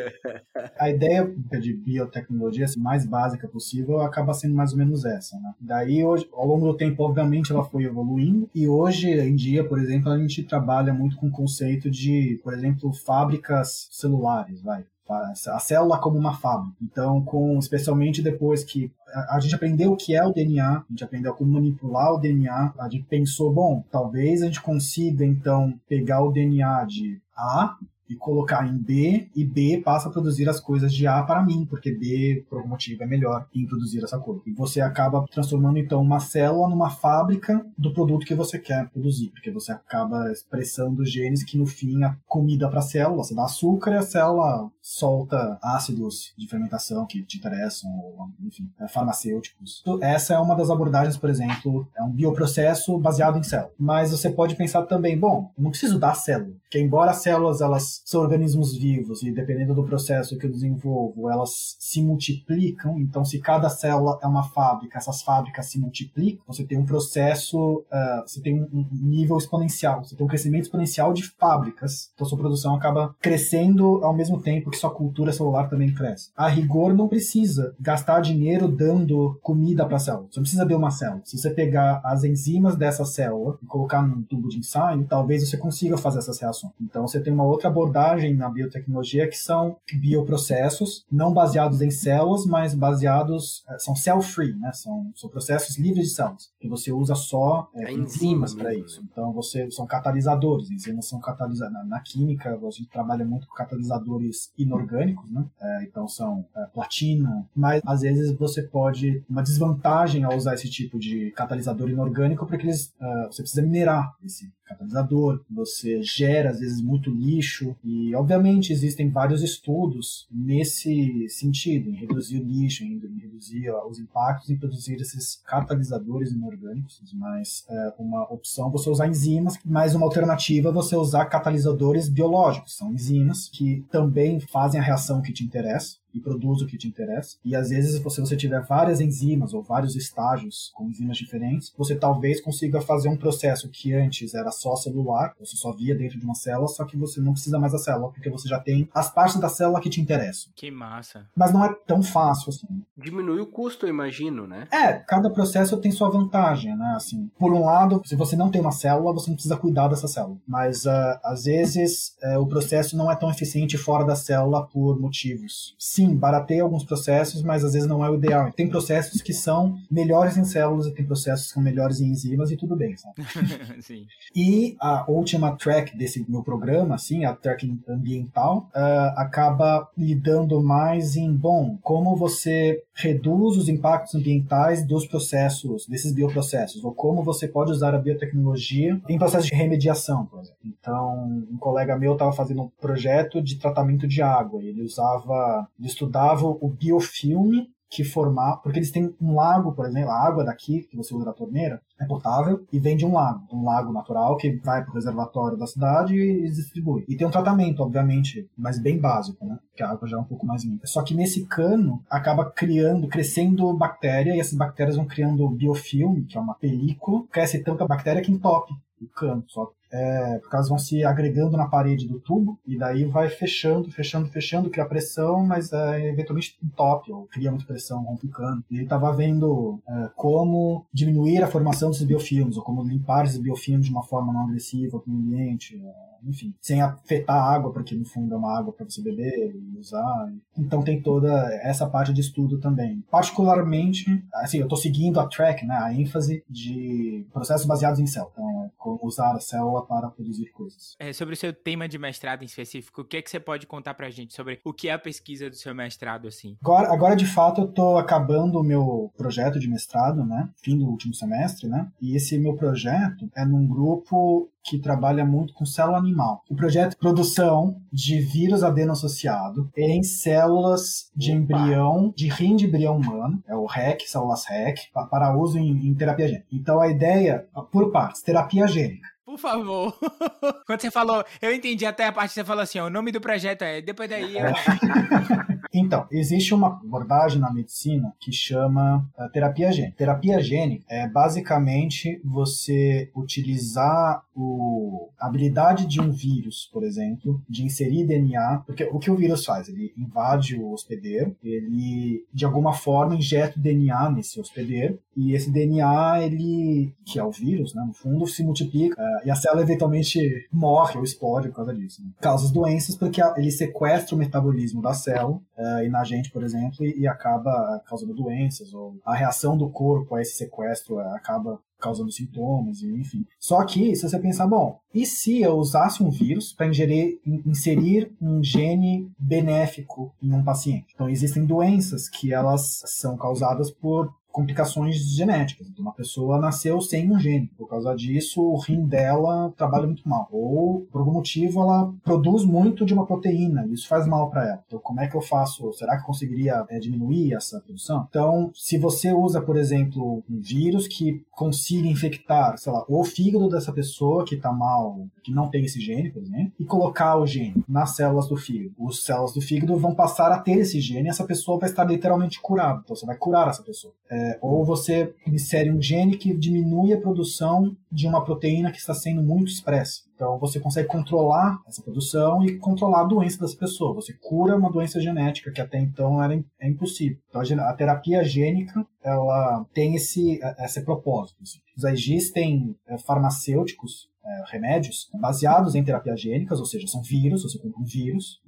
a 0.79 0.91
ideia 0.91 1.26
de 1.61 1.74
biotecnologia 1.74 2.64
assim, 2.64 2.81
mais 2.81 3.05
básica 3.05 3.49
possível 3.49 4.01
acaba 4.01 4.33
sendo 4.35 4.55
mais 4.55 4.72
ou 4.72 4.79
menos 4.79 5.05
essa. 5.05 5.37
Né? 5.39 5.53
Daí, 5.61 6.05
hoje, 6.05 6.29
ao 6.33 6.47
longo 6.47 6.66
do 6.66 6.76
tempo, 6.76 7.03
obviamente, 7.03 7.53
ela 7.53 7.64
foi 7.64 7.85
evoluindo, 7.85 8.49
e 8.55 8.68
hoje 8.68 9.11
em 9.11 9.35
dia, 9.35 9.64
por 9.64 9.79
exemplo, 9.79 10.11
a 10.11 10.18
gente 10.18 10.43
trabalha 10.45 10.93
muito 10.93 11.16
com 11.16 11.29
o 11.29 11.33
conceito 11.33 11.91
de, 11.91 12.41
por 12.43 12.53
exemplo, 12.53 12.93
fábricas 12.93 13.89
celulares, 13.91 14.62
vai 14.62 14.85
a 15.09 15.59
célula 15.59 15.99
como 15.99 16.19
uma 16.19 16.35
fábrica. 16.35 16.77
Então, 16.83 17.23
com 17.23 17.59
especialmente 17.59 18.23
depois 18.23 18.63
que 18.63 18.93
a, 19.09 19.37
a 19.37 19.41
gente 19.41 19.55
aprendeu 19.55 19.93
o 19.93 19.97
que 19.97 20.15
é 20.15 20.25
o 20.25 20.33
DNA, 20.33 20.65
a 20.65 20.85
gente 20.91 21.05
aprendeu 21.05 21.35
como 21.35 21.53
manipular 21.53 22.13
o 22.13 22.19
DNA, 22.19 22.75
a 22.79 22.89
gente 22.89 23.05
pensou, 23.05 23.53
bom, 23.53 23.85
talvez 23.91 24.43
a 24.43 24.47
gente 24.47 24.61
consiga 24.61 25.25
então 25.25 25.79
pegar 25.89 26.23
o 26.23 26.33
DNA 26.33 26.85
de 26.85 27.21
A 27.37 27.77
e 28.09 28.17
colocar 28.17 28.67
em 28.67 28.77
B, 28.77 29.29
e 29.35 29.45
B 29.45 29.83
passa 29.85 30.09
a 30.09 30.13
produzir 30.13 30.49
as 30.49 30.61
coisas 30.61 30.93
de 30.93 31.07
A 31.07 31.23
para 31.23 31.43
mim, 31.43 31.67
porque 31.69 31.93
B, 31.93 32.45
por 32.49 32.59
algum 32.59 32.71
motivo, 32.71 33.03
é 33.03 33.07
melhor 33.07 33.47
em 33.55 33.67
produzir 33.67 34.03
essa 34.03 34.19
coisa. 34.19 34.41
E 34.47 34.53
você 34.53 34.81
acaba 34.81 35.25
transformando, 35.31 35.79
então, 35.79 36.01
uma 36.01 36.21
célula 36.21 36.69
numa 36.69 36.91
fábrica 36.91 37.65
do 37.77 37.93
produto 37.93 38.27
que 38.27 38.35
você 38.35 38.59
quer 38.59 38.89
produzir, 38.89 39.31
porque 39.31 39.51
você 39.51 39.73
acaba 39.73 40.31
expressando 40.33 41.05
genes 41.05 41.43
que, 41.43 41.59
no 41.59 41.67
fim, 41.67 42.03
a 42.03 42.17
comida 42.27 42.69
para 42.69 42.79
a 42.79 42.83
célula, 42.83 43.23
você 43.23 43.35
dá 43.35 43.45
açúcar 43.45 43.93
e 43.93 43.97
a 43.97 44.03
célula 44.03 44.71
solta 44.81 45.59
ácidos 45.63 46.33
de 46.37 46.49
fermentação 46.49 47.07
que 47.07 47.23
te 47.23 47.37
interessam, 47.37 47.91
ou, 47.99 48.29
enfim, 48.41 48.71
é, 48.81 48.89
farmacêuticos. 48.89 49.81
Então, 49.83 49.99
essa 50.03 50.35
é 50.35 50.39
uma 50.39 50.55
das 50.55 50.71
abordagens, 50.71 51.17
por 51.17 51.29
exemplo, 51.29 51.87
é 51.97 52.03
um 52.03 52.11
bioprocesso 52.11 52.99
baseado 52.99 53.39
em 53.39 53.43
célula. 53.43 53.73
Mas 53.79 54.11
você 54.11 54.31
pode 54.31 54.55
pensar 54.57 54.83
também, 54.83 55.19
bom, 55.19 55.51
não 55.59 55.71
preciso 55.71 55.99
dar 55.99 56.15
célula, 56.15 56.55
porque 56.63 56.81
embora 56.81 57.11
as 57.11 57.23
células, 57.23 57.61
elas 57.61 57.97
são 58.05 58.20
organismos 58.20 58.76
vivos 58.76 59.22
e 59.22 59.30
dependendo 59.30 59.74
do 59.74 59.84
processo 59.84 60.36
que 60.36 60.46
eu 60.46 60.51
desenvolvo, 60.51 61.30
elas 61.30 61.76
se 61.78 62.03
multiplicam. 62.03 62.99
Então, 62.99 63.24
se 63.24 63.38
cada 63.38 63.68
célula 63.68 64.18
é 64.22 64.26
uma 64.26 64.42
fábrica, 64.42 64.99
essas 64.99 65.22
fábricas 65.22 65.66
se 65.66 65.78
multiplicam, 65.78 66.42
você 66.46 66.64
tem 66.64 66.78
um 66.78 66.86
processo, 66.86 67.59
uh, 67.59 68.26
você 68.26 68.40
tem 68.40 68.61
um 68.61 68.86
nível 68.92 69.36
exponencial, 69.36 70.05
você 70.05 70.16
tem 70.16 70.24
um 70.24 70.28
crescimento 70.28 70.64
exponencial 70.64 71.12
de 71.12 71.24
fábricas. 71.24 72.11
Então, 72.14 72.26
sua 72.26 72.38
produção 72.38 72.74
acaba 72.74 73.14
crescendo 73.20 74.05
ao 74.05 74.14
mesmo 74.14 74.40
tempo 74.40 74.70
que 74.70 74.76
sua 74.76 74.90
cultura 74.90 75.32
celular 75.32 75.68
também 75.68 75.92
cresce. 75.94 76.30
A 76.36 76.49
rigor, 76.49 76.94
não 76.94 77.09
precisa 77.09 77.74
gastar 77.80 78.20
dinheiro 78.20 78.68
dando 78.68 79.38
comida 79.42 79.84
para 79.86 79.96
a 79.96 80.01
célula. 80.01 80.26
Você 80.30 80.38
não 80.38 80.44
precisa 80.44 80.66
de 80.66 80.74
uma 80.74 80.90
célula. 80.90 81.22
Se 81.24 81.38
você 81.38 81.51
pegar 81.51 82.01
as 82.05 82.24
enzimas 82.24 82.76
dessa 82.76 83.05
célula 83.05 83.59
e 83.62 83.66
colocar 83.66 84.03
num 84.03 84.22
tubo 84.22 84.49
de 84.49 84.59
ensaio, 84.59 85.07
talvez 85.09 85.49
você 85.49 85.57
consiga 85.57 85.96
fazer 85.96 86.18
essas 86.18 86.38
reações. 86.40 86.72
Então, 86.80 87.07
você 87.07 87.20
tem 87.20 87.32
uma 87.32 87.44
outra 87.44 87.68
abordagem 87.68 87.88
abordagem 87.89 88.34
na 88.34 88.49
biotecnologia 88.49 89.28
que 89.28 89.36
são 89.36 89.78
bioprocessos, 89.93 91.05
não 91.11 91.32
baseados 91.32 91.80
em 91.80 91.91
células, 91.91 92.47
mas 92.47 92.74
baseados, 92.74 93.64
eh, 93.68 93.78
são 93.78 93.97
cell-free, 93.97 94.55
né? 94.55 94.70
São, 94.72 95.11
são 95.14 95.30
processos 95.30 95.78
livres 95.78 96.09
de 96.09 96.14
células, 96.14 96.51
que 96.61 96.68
você 96.68 96.93
usa 96.93 97.14
só 97.14 97.68
é, 97.74 97.93
enzimas 97.93 98.55
para 98.55 98.74
isso. 98.74 99.01
Né? 99.01 99.09
Então, 99.11 99.32
você 99.32 99.70
são 99.70 99.86
catalisadores, 99.86 100.70
enzimas 100.70 101.09
são 101.09 101.18
catalisadores. 101.20 101.59
Na, 101.59 101.84
na, 101.84 102.01
química, 102.01 102.55
a 102.55 102.70
gente 102.70 102.89
trabalha 102.89 103.24
muito 103.24 103.47
com 103.47 103.55
catalisadores 103.55 104.53
inorgânicos, 104.57 105.30
né? 105.30 105.45
É, 105.61 105.84
então, 105.84 106.07
são 106.07 106.45
é, 106.57 106.66
platina, 106.66 107.47
mas 107.55 107.80
às 107.86 108.03
vezes 108.03 108.32
você 108.32 108.62
pode, 108.62 109.24
uma 109.28 109.43
desvantagem 109.43 110.24
ao 110.24 110.36
usar 110.36 110.55
esse 110.55 110.68
tipo 110.68 110.99
de 110.99 111.30
catalisador 111.32 111.89
inorgânico, 111.89 112.47
porque 112.47 112.66
eles, 112.66 112.93
uh, 113.01 113.26
você 113.30 113.43
precisa 113.43 113.62
minerar 113.62 114.12
esse 114.24 114.51
catalisador, 114.69 115.45
você 115.51 116.03
gera 116.03 116.51
às 116.51 116.61
vezes 116.61 116.81
muito 116.81 117.11
lixo 117.11 117.75
e 117.83 118.14
obviamente 118.14 118.73
existem 118.73 119.09
vários 119.11 119.43
estudos 119.43 120.27
nesse 120.31 121.29
sentido, 121.29 121.91
em 121.91 121.95
reduzir 121.95 122.41
o 122.41 122.45
lixo, 122.45 122.85
em, 122.85 123.01
reduzir 123.21 123.71
os 123.89 123.99
impactos 123.99 124.51
em 124.51 124.57
produzir 124.57 124.97
esses 124.97 125.37
catalisadores 125.47 126.33
inorgânicos, 126.33 127.01
mas 127.14 127.64
é 127.69 127.95
uma 127.99 128.23
opção 128.33 128.71
você 128.71 128.91
usar 128.91 129.09
enzimas, 129.09 129.55
mas 129.64 129.95
uma 129.95 130.07
alternativa 130.07 130.69
é 130.69 130.73
você 130.73 130.97
usar 130.97 131.27
catalisadores 131.27 132.09
biológicos, 132.09 132.77
são 132.77 132.93
enzimas 132.93 133.49
que 133.49 133.85
também 133.91 134.41
fazem 134.41 134.81
a 134.81 134.83
reação 134.83 135.23
que 135.23 135.33
te 135.33 135.45
interessa, 135.45 135.97
e 136.15 136.21
produz 136.21 136.63
o 136.63 136.67
que 136.67 136.79
te 136.79 136.89
interessa. 136.89 137.37
E 137.45 137.55
às 137.55 137.71
vezes, 137.71 137.95
se 137.97 138.21
você 138.21 138.37
tiver 138.37 138.61
várias 138.63 139.01
enzimas 139.01 139.53
ou 139.55 139.63
vários 139.63 139.97
estágios 139.97 140.71
com 140.75 140.89
enzimas 140.89 141.17
diferentes, 141.17 141.73
você 141.77 141.95
talvez 141.95 142.41
consiga 142.41 142.81
fazer 142.81 143.09
um 143.09 143.17
processo 143.17 143.69
que 143.69 143.95
antes 143.95 144.35
era 144.35 144.51
só 144.51 144.77
celular, 144.77 145.35
você 145.39 145.57
só 145.57 145.73
via 145.73 145.95
dentro 145.95 146.19
de 146.19 146.25
uma 146.25 146.35
célula, 146.35 146.69
só 146.69 146.85
que 146.85 146.97
você 146.97 147.21
não 147.21 147.33
precisa 147.33 147.59
mais 147.59 147.73
da 147.73 147.79
célula, 147.79 148.11
porque 148.11 148.31
você 148.31 148.49
já 148.49 148.59
tem 148.59 148.89
as 148.95 149.11
partes 149.13 149.39
da 149.41 149.49
célula 149.49 149.81
que 149.81 149.91
te 149.91 150.01
interessam. 150.01 150.51
Que 150.55 150.71
massa. 150.71 151.27
Mas 151.37 151.53
não 151.53 151.65
é 151.65 151.75
tão 151.87 152.03
fácil 152.03 152.51
assim. 152.51 152.67
Diminui 152.97 153.41
o 153.41 153.47
custo, 153.47 153.87
eu 153.87 153.91
imagino, 153.91 154.47
né? 154.47 154.67
É, 154.71 154.93
cada 154.95 155.31
processo 155.31 155.77
tem 155.79 155.91
sua 155.91 156.11
vantagem, 156.11 156.77
né? 156.77 156.95
Assim, 156.97 157.31
por 157.39 157.53
um 157.53 157.65
lado, 157.65 158.03
se 158.05 158.17
você 158.17 158.37
não 158.37 158.51
tem 158.51 158.61
uma 158.61 158.73
célula, 158.73 159.13
você 159.13 159.31
não 159.31 159.37
precisa 159.37 159.57
cuidar 159.57 159.89
dessa 159.89 160.09
célula. 160.09 160.37
Mas 160.47 160.85
uh, 160.85 161.19
às 161.23 161.45
vezes 161.45 162.17
uh, 162.23 162.41
o 162.41 162.47
processo 162.47 162.97
não 162.97 163.11
é 163.11 163.17
tão 163.17 163.31
eficiente 163.31 163.77
fora 163.77 164.05
da 164.05 164.17
célula 164.17 164.67
por 164.67 164.99
motivos 164.99 165.75
sim, 165.99 166.14
barateia 166.14 166.62
alguns 166.62 166.84
processos, 166.84 167.42
mas 167.42 167.64
às 167.64 167.72
vezes 167.72 167.88
não 167.88 168.05
é 168.05 168.11
o 168.11 168.14
ideal. 168.14 168.53
Tem 168.53 168.68
processos 168.68 169.20
que 169.20 169.32
são 169.32 169.76
melhores 169.90 170.36
em 170.36 170.44
células 170.44 170.86
e 170.86 170.92
tem 170.92 171.05
processos 171.05 171.49
que 171.49 171.55
são 171.55 171.62
melhores 171.62 172.01
em 172.01 172.07
enzimas 172.07 172.53
e 172.53 172.57
tudo 172.57 172.76
bem, 172.76 172.96
sabe? 172.96 173.14
sim. 173.82 174.07
E 174.34 174.76
a 174.80 175.11
última 175.11 175.57
track 175.57 175.96
desse 175.96 176.24
meu 176.28 176.42
programa, 176.42 176.94
assim, 176.94 177.24
a 177.24 177.34
track 177.34 177.80
ambiental, 177.88 178.70
uh, 178.74 179.18
acaba 179.18 179.88
lidando 179.96 180.62
mais 180.62 181.16
em, 181.16 181.34
bom, 181.34 181.76
como 181.82 182.14
você 182.14 182.80
reduz 182.94 183.57
os 183.57 183.68
impactos 183.68 184.14
ambientais 184.14 184.86
dos 184.86 185.05
processos, 185.07 185.86
desses 185.86 186.12
bioprocessos, 186.12 186.84
ou 186.84 186.92
como 186.92 187.24
você 187.24 187.49
pode 187.49 187.72
usar 187.72 187.94
a 187.94 187.99
biotecnologia 187.99 189.01
em 189.09 189.18
processos 189.18 189.46
de 189.46 189.55
remediação, 189.55 190.26
por 190.26 190.40
exemplo. 190.40 190.59
Então, 190.64 191.44
um 191.51 191.57
colega 191.59 191.96
meu 191.96 192.12
estava 192.12 192.32
fazendo 192.32 192.62
um 192.62 192.70
projeto 192.80 193.42
de 193.42 193.57
tratamento 193.57 194.07
de 194.07 194.22
água, 194.22 194.62
e 194.62 194.68
ele 194.68 194.82
usava 194.82 195.68
eles 195.78 195.88
estudavam 195.89 196.59
o 196.61 196.68
biofilme 196.68 197.68
que 197.91 198.05
formar, 198.05 198.59
porque 198.59 198.78
eles 198.78 198.91
têm 198.91 199.14
um 199.20 199.34
lago, 199.34 199.72
por 199.72 199.86
exemplo, 199.86 200.11
a 200.11 200.26
água 200.26 200.45
daqui, 200.45 200.82
que 200.82 200.97
você 200.97 201.14
usa 201.14 201.24
da 201.24 201.32
torneira, 201.32 201.80
é 201.99 202.05
potável 202.05 202.66
e 202.70 202.78
vem 202.78 202.97
de 202.97 203.07
um 203.07 203.14
lago, 203.14 203.41
um 203.51 203.64
lago 203.64 203.93
natural 203.93 204.36
que 204.36 204.57
vai 204.59 204.82
para 204.82 204.91
o 204.91 204.95
reservatório 204.95 205.57
da 205.57 205.66
cidade 205.66 206.14
e 206.14 206.51
distribui. 206.51 207.05
E 207.09 207.16
tem 207.16 207.26
um 207.26 207.30
tratamento, 207.30 207.82
obviamente, 207.82 208.47
mas 208.57 208.78
bem 208.78 209.01
básico, 209.01 209.45
né? 209.45 209.59
Que 209.74 209.82
a 209.82 209.91
água 209.91 210.07
já 210.07 210.18
é 210.18 210.20
um 210.20 210.24
pouco 210.24 210.47
mais 210.47 210.64
limpa. 210.64 210.86
Só 210.86 211.03
que 211.03 211.14
nesse 211.14 211.47
cano 211.47 212.03
acaba 212.11 212.51
criando, 212.51 213.09
crescendo 213.09 213.72
bactéria 213.72 214.36
e 214.36 214.41
essas 214.41 214.55
bactérias 214.55 214.97
vão 214.97 215.07
criando 215.07 215.49
biofilme, 215.49 216.26
que 216.26 216.36
é 216.36 216.41
uma 216.41 216.55
película, 216.55 217.24
cresce 217.30 217.62
tanta 217.62 217.86
bactéria 217.86 218.22
que 218.22 218.30
entope 218.30 218.74
o 219.01 219.09
cano. 219.09 219.45
Só 219.49 219.72
é, 219.91 220.39
porque 220.39 220.55
elas 220.55 220.68
vão 220.68 220.78
se 220.78 221.05
agregando 221.05 221.57
na 221.57 221.66
parede 221.66 222.07
do 222.07 222.20
tubo 222.20 222.59
e 222.66 222.76
daí 222.76 223.05
vai 223.05 223.28
fechando, 223.28 223.91
fechando, 223.91 224.28
fechando, 224.28 224.70
cria 224.70 224.86
pressão, 224.86 225.45
mas 225.45 225.72
é, 225.72 226.09
eventualmente 226.09 226.57
entope 226.62 227.12
ou 227.12 227.26
cria 227.26 227.51
muita 227.51 227.66
pressão, 227.66 228.03
rompe 228.03 228.26
o 228.26 228.30
cano. 228.30 228.62
E 228.70 228.76
ele 228.76 228.84
estava 228.84 229.12
vendo 229.12 229.80
é, 229.89 230.11
como 230.16 230.86
diminuir 230.93 231.43
a 231.43 231.49
formação 231.49 231.91
desses 231.91 232.07
biofilmes 232.07 232.57
ou 232.57 232.62
como 232.62 232.82
limpar 232.82 233.24
esses 233.24 233.39
biofilmes 233.39 233.86
de 233.86 233.93
uma 233.93 234.03
forma 234.03 234.32
não 234.32 234.45
agressiva 234.45 234.99
para 234.99 235.11
o 235.11 235.16
ambiente. 235.16 235.76
É, 235.76 236.09
enfim, 236.24 236.55
sem 236.61 236.82
afetar 236.82 237.36
a 237.36 237.55
água, 237.55 237.72
porque 237.72 237.95
no 237.95 238.05
fundo 238.05 238.34
é 238.34 238.36
uma 238.36 238.57
água 238.57 238.72
para 238.72 238.84
você 238.84 239.03
beber 239.03 239.55
e 239.55 239.78
usar. 239.78 240.32
Então 240.57 240.82
tem 240.82 241.01
toda 241.01 241.30
essa 241.62 241.86
parte 241.86 242.12
de 242.12 242.20
estudo 242.20 242.59
também. 242.59 243.05
Particularmente, 243.11 244.24
assim, 244.34 244.59
eu 244.59 244.64
estou 244.64 244.78
seguindo 244.78 245.20
a 245.20 245.26
track, 245.26 245.64
né, 245.64 245.76
a 245.76 245.93
ênfase 245.93 246.43
de 246.49 247.26
processos 247.32 247.66
baseados 247.66 248.01
em 248.01 248.07
célula. 248.07 248.32
Então, 248.32 248.64
é 248.64 249.07
usar 249.07 249.32
a 249.34 249.41
célula 249.41 249.78
para 249.83 250.09
produzir 250.09 250.51
coisas. 250.51 250.95
É, 250.99 251.12
sobre 251.12 251.35
o 251.35 251.37
seu 251.37 251.53
tema 251.53 251.89
de 251.89 251.99
mestrado 251.99 252.43
em 252.43 252.47
específico, 252.47 253.03
o 253.03 253.05
que 253.05 253.16
é 253.16 253.22
que 253.22 253.31
você 253.31 253.41
pode 253.41 253.66
contar 253.66 253.95
pra 253.95 254.11
gente 254.11 254.35
sobre 254.35 254.61
o 254.64 254.72
que 254.72 254.89
é 254.89 254.93
a 254.93 254.99
pesquisa 254.99 255.49
do 255.49 255.57
seu 255.57 255.74
mestrado, 255.74 256.29
assim? 256.29 256.57
Agora, 256.62 256.93
agora 256.93 257.16
de 257.16 257.26
fato, 257.26 257.62
eu 257.62 257.68
estou 257.68 257.99
acabando 257.99 258.59
o 258.59 258.64
meu 258.64 259.12
projeto 259.16 259.59
de 259.59 259.68
mestrado, 259.68 260.24
né, 260.24 260.49
fim 260.62 260.79
do 260.79 260.87
último 260.87 261.14
semestre, 261.14 261.68
né, 261.68 261.91
e 262.01 262.16
esse 262.16 262.39
meu 262.39 262.55
projeto 262.55 263.31
é 263.37 263.45
num 263.45 263.66
grupo 263.66 264.51
que 264.68 264.79
trabalha 264.79 265.24
muito 265.24 265.55
com 265.55 265.64
célula 265.64 265.99
animal. 265.99 266.43
O 266.49 266.55
projeto 266.55 266.91
de 266.91 266.97
produção 266.97 267.81
de 267.91 268.20
vírus 268.20 268.62
adeno-associado 268.62 269.70
em 269.76 270.03
células 270.03 271.11
de 271.16 271.33
Opa. 271.33 271.41
embrião, 271.41 272.12
de 272.14 272.29
rim 272.29 272.55
de 272.55 272.66
embrião 272.66 272.97
humano, 272.97 273.43
é 273.47 273.57
o 273.57 273.64
REC, 273.64 274.03
células 274.07 274.45
REC, 274.47 274.79
para 275.11 275.37
uso 275.37 275.59
em, 275.59 275.89
em 275.89 275.95
terapia 275.95 276.29
gênica. 276.29 276.47
Então 276.53 276.81
a 276.81 276.89
ideia, 276.89 277.47
por 277.72 277.91
partes, 277.91 278.22
terapia 278.22 278.66
gênica. 278.66 279.09
Por 279.29 279.37
favor. 279.37 279.95
Quando 280.64 280.81
você 280.81 280.91
falou, 280.91 281.22
eu 281.43 281.55
entendi 281.55 281.85
até 281.85 282.07
a 282.07 282.12
parte 282.12 282.31
que 282.31 282.35
você 282.37 282.45
falou 282.47 282.62
assim, 282.62 282.79
ó, 282.79 282.87
o 282.87 282.91
nome 282.91 283.12
do 283.12 283.20
projeto 283.20 283.61
é, 283.61 283.83
depois 283.83 284.09
daí 284.09 284.39
eu... 284.39 284.47
Então, 285.70 286.07
existe 286.11 286.55
uma 286.55 286.68
abordagem 286.68 287.39
na 287.39 287.53
medicina 287.53 288.14
que 288.18 288.33
chama 288.33 289.07
uh, 289.18 289.31
terapia 289.31 289.70
gênica. 289.70 289.97
Terapia 289.99 290.41
gênica 290.41 290.83
é 290.89 291.07
basicamente 291.07 292.20
você 292.24 293.11
utilizar 293.14 294.24
o, 294.41 295.11
a 295.18 295.26
habilidade 295.26 295.86
de 295.86 296.01
um 296.01 296.12
vírus, 296.12 296.70
por 296.72 296.84
exemplo, 296.84 297.43
de 297.49 297.64
inserir 297.64 298.07
DNA, 298.07 298.62
porque 298.64 298.84
o 298.84 298.99
que 298.99 299.11
o 299.11 299.16
vírus 299.16 299.45
faz? 299.45 299.68
Ele 299.68 299.93
invade 299.99 300.55
o 300.55 300.72
hospedeiro, 300.72 301.36
ele 301.43 302.24
de 302.32 302.45
alguma 302.45 302.72
forma 302.72 303.16
injeta 303.16 303.59
o 303.59 303.62
DNA 303.62 304.11
nesse 304.11 304.41
hospedeiro, 304.41 305.01
e 305.16 305.34
esse 305.34 305.51
DNA, 305.51 306.22
ele, 306.22 306.95
que 307.05 307.18
é 307.18 307.24
o 307.24 307.32
vírus, 307.32 307.74
né, 307.74 307.82
no 307.84 307.93
fundo, 307.93 308.24
se 308.28 308.45
multiplica 308.45 309.03
uh, 309.03 309.26
e 309.26 309.30
a 309.30 309.34
célula 309.34 309.62
eventualmente 309.62 310.20
morre 310.53 310.97
ou 310.97 311.03
explode 311.03 311.49
por 311.49 311.57
causa 311.57 311.74
disso. 311.74 312.01
Né? 312.01 312.11
Causa 312.20 312.53
doenças 312.53 312.95
porque 312.95 313.20
ele 313.36 313.51
sequestra 313.51 314.14
o 314.14 314.18
metabolismo 314.18 314.80
da 314.80 314.95
célula 314.95 315.41
uh, 315.59 315.82
e 315.84 315.89
na 315.89 316.05
gente, 316.05 316.30
por 316.30 316.45
exemplo, 316.45 316.86
e, 316.86 317.09
acaba 317.09 317.82
causando 317.86 318.14
doenças, 318.14 318.72
ou 318.72 318.95
a 319.05 319.14
reação 319.16 319.59
do 319.59 319.68
corpo 319.68 320.14
a 320.14 320.22
esse 320.22 320.36
sequestro 320.36 320.97
uh, 320.97 321.14
acaba 321.16 321.59
causando 321.79 322.11
sintomas, 322.11 322.83
enfim. 322.83 323.24
Só 323.39 323.64
que, 323.64 323.95
se 323.95 324.09
você 324.09 324.18
pensar, 324.18 324.47
bom, 324.47 324.81
e 324.95 325.07
se 325.07 325.41
eu 325.41 325.57
usasse 325.57 326.03
um 326.03 326.11
vírus 326.11 326.53
para 326.53 326.66
inserir 326.66 328.12
um 328.20 328.43
gene 328.43 329.11
benéfico 329.18 330.12
em 330.22 330.33
um 330.33 330.43
paciente? 330.43 330.93
Então, 330.95 331.09
existem 331.09 331.45
doenças 331.45 332.09
que 332.09 332.33
elas 332.33 332.83
são 332.87 333.16
causadas 333.16 333.70
por 333.70 334.12
complicações 334.31 334.97
genéticas. 335.14 335.68
Então, 335.68 335.83
uma 335.83 335.95
pessoa 335.95 336.39
nasceu 336.39 336.81
sem 336.81 337.11
um 337.11 337.18
gene. 337.18 337.51
Por 337.57 337.68
causa 337.68 337.95
disso, 337.95 338.43
o 338.43 338.57
rim 338.59 338.85
dela 338.85 339.53
trabalha 339.57 339.87
muito 339.87 340.09
mal. 340.09 340.29
Ou, 340.31 340.87
por 340.93 341.01
algum 341.01 341.12
motivo, 341.12 341.61
ela 341.61 341.93
produz 342.05 342.45
muito 342.45 342.85
de 342.85 342.95
uma 342.95 343.07
proteína 343.07 343.66
e 343.66 343.72
isso 343.72 343.89
faz 343.89 344.07
mal 344.07 344.31
para 344.31 344.49
ela. 344.49 344.64
Então, 344.66 344.79
como 344.79 345.01
é 345.01 345.09
que 345.09 345.16
eu 345.16 345.20
faço? 345.20 345.72
Será 345.72 345.97
que 345.97 346.03
eu 346.03 346.07
conseguiria 346.07 346.64
é, 346.68 346.79
diminuir 346.79 347.35
essa 347.35 347.61
produção? 347.61 348.07
Então, 348.09 348.51
se 348.55 348.79
você 348.79 349.12
usa, 349.12 349.41
por 349.41 349.57
exemplo, 349.57 350.22
um 350.31 350.41
vírus 350.41 350.87
que 350.87 351.24
consiga 351.33 351.89
infectar, 351.89 352.57
sei 352.59 352.72
lá, 352.72 352.85
o 352.89 353.05
fígado 353.05 353.49
dessa 353.49 353.72
pessoa 353.72 354.24
que 354.24 354.35
está 354.35 354.53
mal, 354.53 355.07
que 355.22 355.33
não 355.33 355.49
tem 355.49 355.64
esse 355.64 355.81
gene, 355.81 356.11
por 356.11 356.22
exemplo, 356.22 356.53
e 356.59 356.64
colocar 356.64 357.16
o 357.16 357.26
gene 357.26 357.64
nas 357.68 357.97
células 357.97 358.29
do 358.29 358.37
fígado, 358.37 358.74
as 358.87 359.01
células 359.01 359.33
do 359.33 359.41
fígado 359.41 359.76
vão 359.76 359.95
passar 359.95 360.31
a 360.33 360.39
ter 360.39 360.59
esse 360.59 360.81
gene 360.81 361.09
e 361.09 361.11
essa 361.11 361.24
pessoa 361.24 361.59
vai 361.59 361.68
estar 361.68 361.85
literalmente 361.85 362.41
curada. 362.41 362.81
Então, 362.85 362.95
você 362.95 363.07
vai 363.07 363.16
curar 363.16 363.49
essa 363.49 363.62
pessoa. 363.62 363.93
É, 364.11 364.18
ou 364.41 364.64
você 364.64 365.14
insere 365.27 365.71
um 365.71 365.81
gene 365.81 366.16
que 366.16 366.35
diminui 366.35 366.93
a 366.93 367.01
produção 367.01 367.77
de 367.91 368.07
uma 368.07 368.25
proteína 368.25 368.71
que 368.71 368.79
está 368.79 368.95
sendo 368.95 369.23
muito 369.23 369.51
expressa. 369.51 370.03
Então 370.14 370.39
você 370.39 370.59
consegue 370.59 370.89
controlar 370.89 371.61
essa 371.66 371.83
produção 371.83 372.45
e 372.45 372.59
controlar 372.59 373.03
a 373.03 373.05
doença 373.05 373.39
dessa 373.39 373.57
pessoa. 373.57 373.95
Você 373.95 374.12
cura 374.12 374.57
uma 374.57 374.71
doença 374.71 375.01
genética 375.01 375.53
que 375.53 375.61
até 375.61 375.79
então 375.79 376.23
era 376.23 376.35
é 376.61 376.69
impossível. 376.69 377.19
Então 377.29 377.41
a 377.41 377.73
terapia 377.73 378.25
gênica 378.25 378.85
ela 379.03 379.64
tem 379.73 379.95
esse, 379.95 380.41
esse 380.59 380.83
propósito. 380.83 381.39
Existem 381.87 382.77
é, 382.87 382.99
farmacêuticos, 382.99 384.11
é, 384.25 384.45
remédios 384.49 385.09
baseados 385.14 385.75
em 385.75 385.85
terapias 385.85 386.21
gênicas, 386.21 386.59
ou 386.59 386.66
seja, 386.66 386.87
são 386.89 387.01
vírus, 387.01 387.45
você 387.45 387.59
compra 387.59 387.81
um 387.81 387.85
vírus 387.85 388.41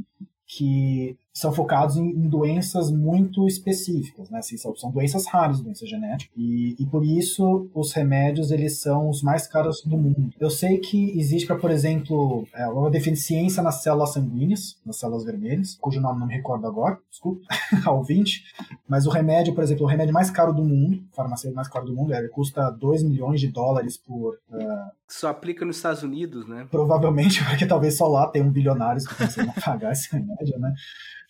que 0.46 1.16
são 1.32 1.52
focados 1.52 1.96
em, 1.96 2.08
em, 2.08 2.28
doenças 2.28 2.90
muito 2.90 3.46
específicas, 3.46 4.28
né? 4.30 4.40
Assim, 4.40 4.56
são, 4.56 4.74
são, 4.76 4.90
doenças 4.90 5.26
raras, 5.26 5.60
doenças 5.60 5.88
genéticas, 5.88 6.34
e, 6.36 6.76
e, 6.78 6.86
por 6.86 7.04
isso 7.04 7.70
os 7.74 7.92
remédios 7.92 8.50
eles 8.50 8.80
são 8.80 9.08
os 9.08 9.22
mais 9.22 9.46
caros 9.46 9.82
do 9.82 9.96
mundo. 9.96 10.30
Eu 10.40 10.50
sei 10.50 10.78
que 10.78 11.18
existe 11.18 11.46
para, 11.46 11.56
por 11.56 11.70
exemplo, 11.70 12.46
é, 12.54 12.66
uma 12.66 12.90
deficiência 12.90 13.62
nas 13.62 13.82
células 13.82 14.12
sanguíneas, 14.12 14.76
nas 14.84 14.96
células 14.96 15.24
vermelhas, 15.24 15.76
cujo 15.80 16.00
nome 16.00 16.20
não 16.20 16.26
me 16.26 16.34
recordo 16.34 16.66
agora, 16.66 16.98
desculpa, 17.08 17.42
ao 17.86 18.02
20, 18.02 18.44
mas 18.88 19.06
o 19.06 19.10
remédio, 19.10 19.54
por 19.54 19.62
exemplo, 19.62 19.84
o 19.84 19.88
remédio 19.88 20.12
mais 20.12 20.30
caro 20.30 20.52
do 20.52 20.64
mundo, 20.64 21.02
farmacêutico 21.12 21.56
mais 21.56 21.68
caro 21.68 21.86
do 21.86 21.94
mundo, 21.94 22.12
ele 22.12 22.28
custa 22.28 22.70
2 22.70 23.04
milhões 23.04 23.40
de 23.40 23.48
dólares 23.48 23.96
por... 23.96 24.34
Uh, 24.50 24.90
só 25.08 25.28
aplica 25.28 25.64
nos 25.64 25.76
Estados 25.76 26.02
Unidos, 26.02 26.46
né? 26.48 26.66
Provavelmente, 26.70 27.42
porque 27.48 27.66
talvez 27.66 27.96
só 27.96 28.06
lá 28.06 28.28
tem 28.28 28.42
um 28.42 28.50
bilionários 28.50 29.06
que 29.06 29.14
conseguem 29.14 29.52
pagar 29.64 29.92
esse 29.92 30.10
remédio, 30.12 30.58
né? 30.58 30.72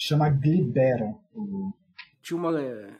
Chama 0.00 0.30
Glibera. 0.30 1.14
Tinha 2.22 2.38
uma, 2.38 2.50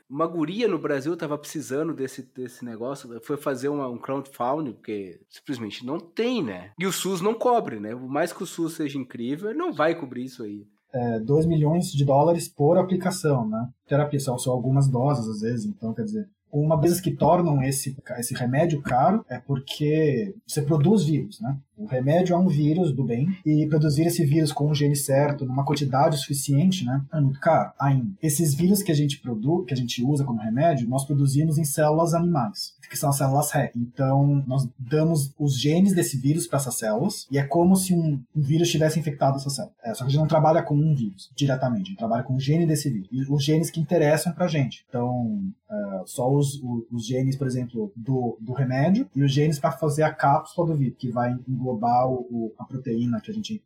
uma 0.09 0.27
guria 0.27 0.67
no 0.67 0.79
Brasil 0.79 1.17
tava 1.17 1.37
precisando 1.37 1.93
desse, 1.93 2.23
desse 2.35 2.63
negócio, 2.63 3.19
foi 3.21 3.37
fazer 3.37 3.69
uma, 3.69 3.87
um 3.87 3.97
crowdfunding, 3.97 4.73
porque 4.73 5.19
simplesmente 5.29 5.85
não 5.85 5.99
tem, 5.99 6.43
né? 6.43 6.71
E 6.79 6.85
o 6.85 6.91
SUS 6.91 7.21
não 7.21 7.33
cobre, 7.33 7.79
né? 7.79 7.91
Por 7.95 8.07
mais 8.07 8.31
que 8.31 8.43
o 8.43 8.47
SUS 8.47 8.73
seja 8.73 8.97
incrível, 8.97 9.49
ele 9.49 9.59
não 9.59 9.73
vai 9.73 9.95
cobrir 9.95 10.25
isso 10.25 10.43
aí. 10.43 10.65
É, 10.93 11.19
2 11.19 11.45
milhões 11.45 11.91
de 11.91 12.03
dólares 12.03 12.47
por 12.49 12.77
aplicação, 12.77 13.47
né? 13.47 13.69
Terapia, 13.87 14.19
são 14.19 14.37
só 14.37 14.51
algumas 14.51 14.89
doses 14.89 15.27
às 15.27 15.41
vezes, 15.41 15.65
então 15.65 15.93
quer 15.93 16.03
dizer, 16.03 16.29
uma 16.51 16.75
das 16.75 16.99
que 16.99 17.11
tornam 17.11 17.63
esse, 17.63 17.95
esse 18.17 18.33
remédio 18.33 18.81
caro 18.81 19.23
é 19.29 19.39
porque 19.39 20.35
você 20.45 20.61
produz 20.61 21.05
vírus, 21.05 21.39
né? 21.39 21.57
O 21.81 21.87
remédio 21.87 22.35
é 22.35 22.37
um 22.37 22.47
vírus 22.47 22.93
do 22.93 23.03
bem 23.03 23.27
e 23.43 23.65
produzir 23.65 24.03
esse 24.03 24.23
vírus 24.23 24.51
com 24.51 24.69
um 24.69 24.75
gene 24.75 24.95
certo, 24.95 25.45
numa 25.45 25.65
quantidade 25.65 26.17
suficiente, 26.17 26.85
né, 26.85 27.03
é 27.11 27.19
muito 27.19 27.39
caro 27.39 27.71
ainda. 27.79 28.11
Esses 28.21 28.53
vírus 28.53 28.83
que 28.83 28.91
a 28.91 28.95
gente 28.95 29.19
produz, 29.19 29.65
que 29.65 29.73
a 29.73 29.77
gente 29.77 30.03
usa 30.03 30.23
como 30.23 30.39
remédio, 30.39 30.87
nós 30.87 31.05
produzimos 31.05 31.57
em 31.57 31.63
células 31.63 32.13
animais, 32.13 32.75
que 32.87 32.95
são 32.95 33.09
as 33.09 33.17
células 33.17 33.51
REC. 33.51 33.71
Então, 33.75 34.43
nós 34.45 34.69
damos 34.77 35.33
os 35.39 35.59
genes 35.59 35.95
desse 35.95 36.17
vírus 36.17 36.45
para 36.45 36.59
essas 36.59 36.77
células 36.77 37.25
e 37.31 37.39
é 37.39 37.43
como 37.43 37.75
se 37.75 37.95
um, 37.95 38.21
um 38.35 38.41
vírus 38.41 38.69
tivesse 38.69 38.99
infectado 38.99 39.37
essa 39.37 39.49
célula. 39.49 39.73
É, 39.83 39.93
só 39.95 40.03
que 40.03 40.09
a 40.09 40.11
gente 40.11 40.19
não 40.19 40.27
trabalha 40.27 40.61
com 40.61 40.75
um 40.75 40.93
vírus 40.93 41.31
diretamente, 41.35 41.83
a 41.83 41.89
gente 41.89 41.97
trabalha 41.97 42.23
com 42.23 42.35
o 42.35 42.39
gene 42.39 42.67
desse 42.67 42.91
vírus. 42.91 43.09
E 43.11 43.21
os 43.31 43.43
genes 43.43 43.71
que 43.71 43.79
interessam 43.79 44.33
pra 44.33 44.47
gente. 44.47 44.85
Então, 44.87 45.41
é, 45.71 46.03
só 46.05 46.29
os, 46.31 46.61
os, 46.61 46.83
os, 46.91 47.05
genes, 47.07 47.37
por 47.37 47.47
exemplo, 47.47 47.91
do, 47.95 48.37
do 48.39 48.53
remédio 48.53 49.09
e 49.15 49.23
os 49.23 49.31
genes 49.31 49.57
para 49.57 49.71
fazer 49.71 50.03
a 50.03 50.13
cápsula 50.13 50.67
do 50.67 50.75
vírus, 50.75 50.97
que 50.97 51.09
vai 51.09 51.33
englobar 51.47 51.70
englobar 51.71 52.07
o, 52.09 52.53
a 52.57 52.65
proteína 52.65 53.21
que 53.21 53.31
a 53.31 53.33
gente 53.33 53.61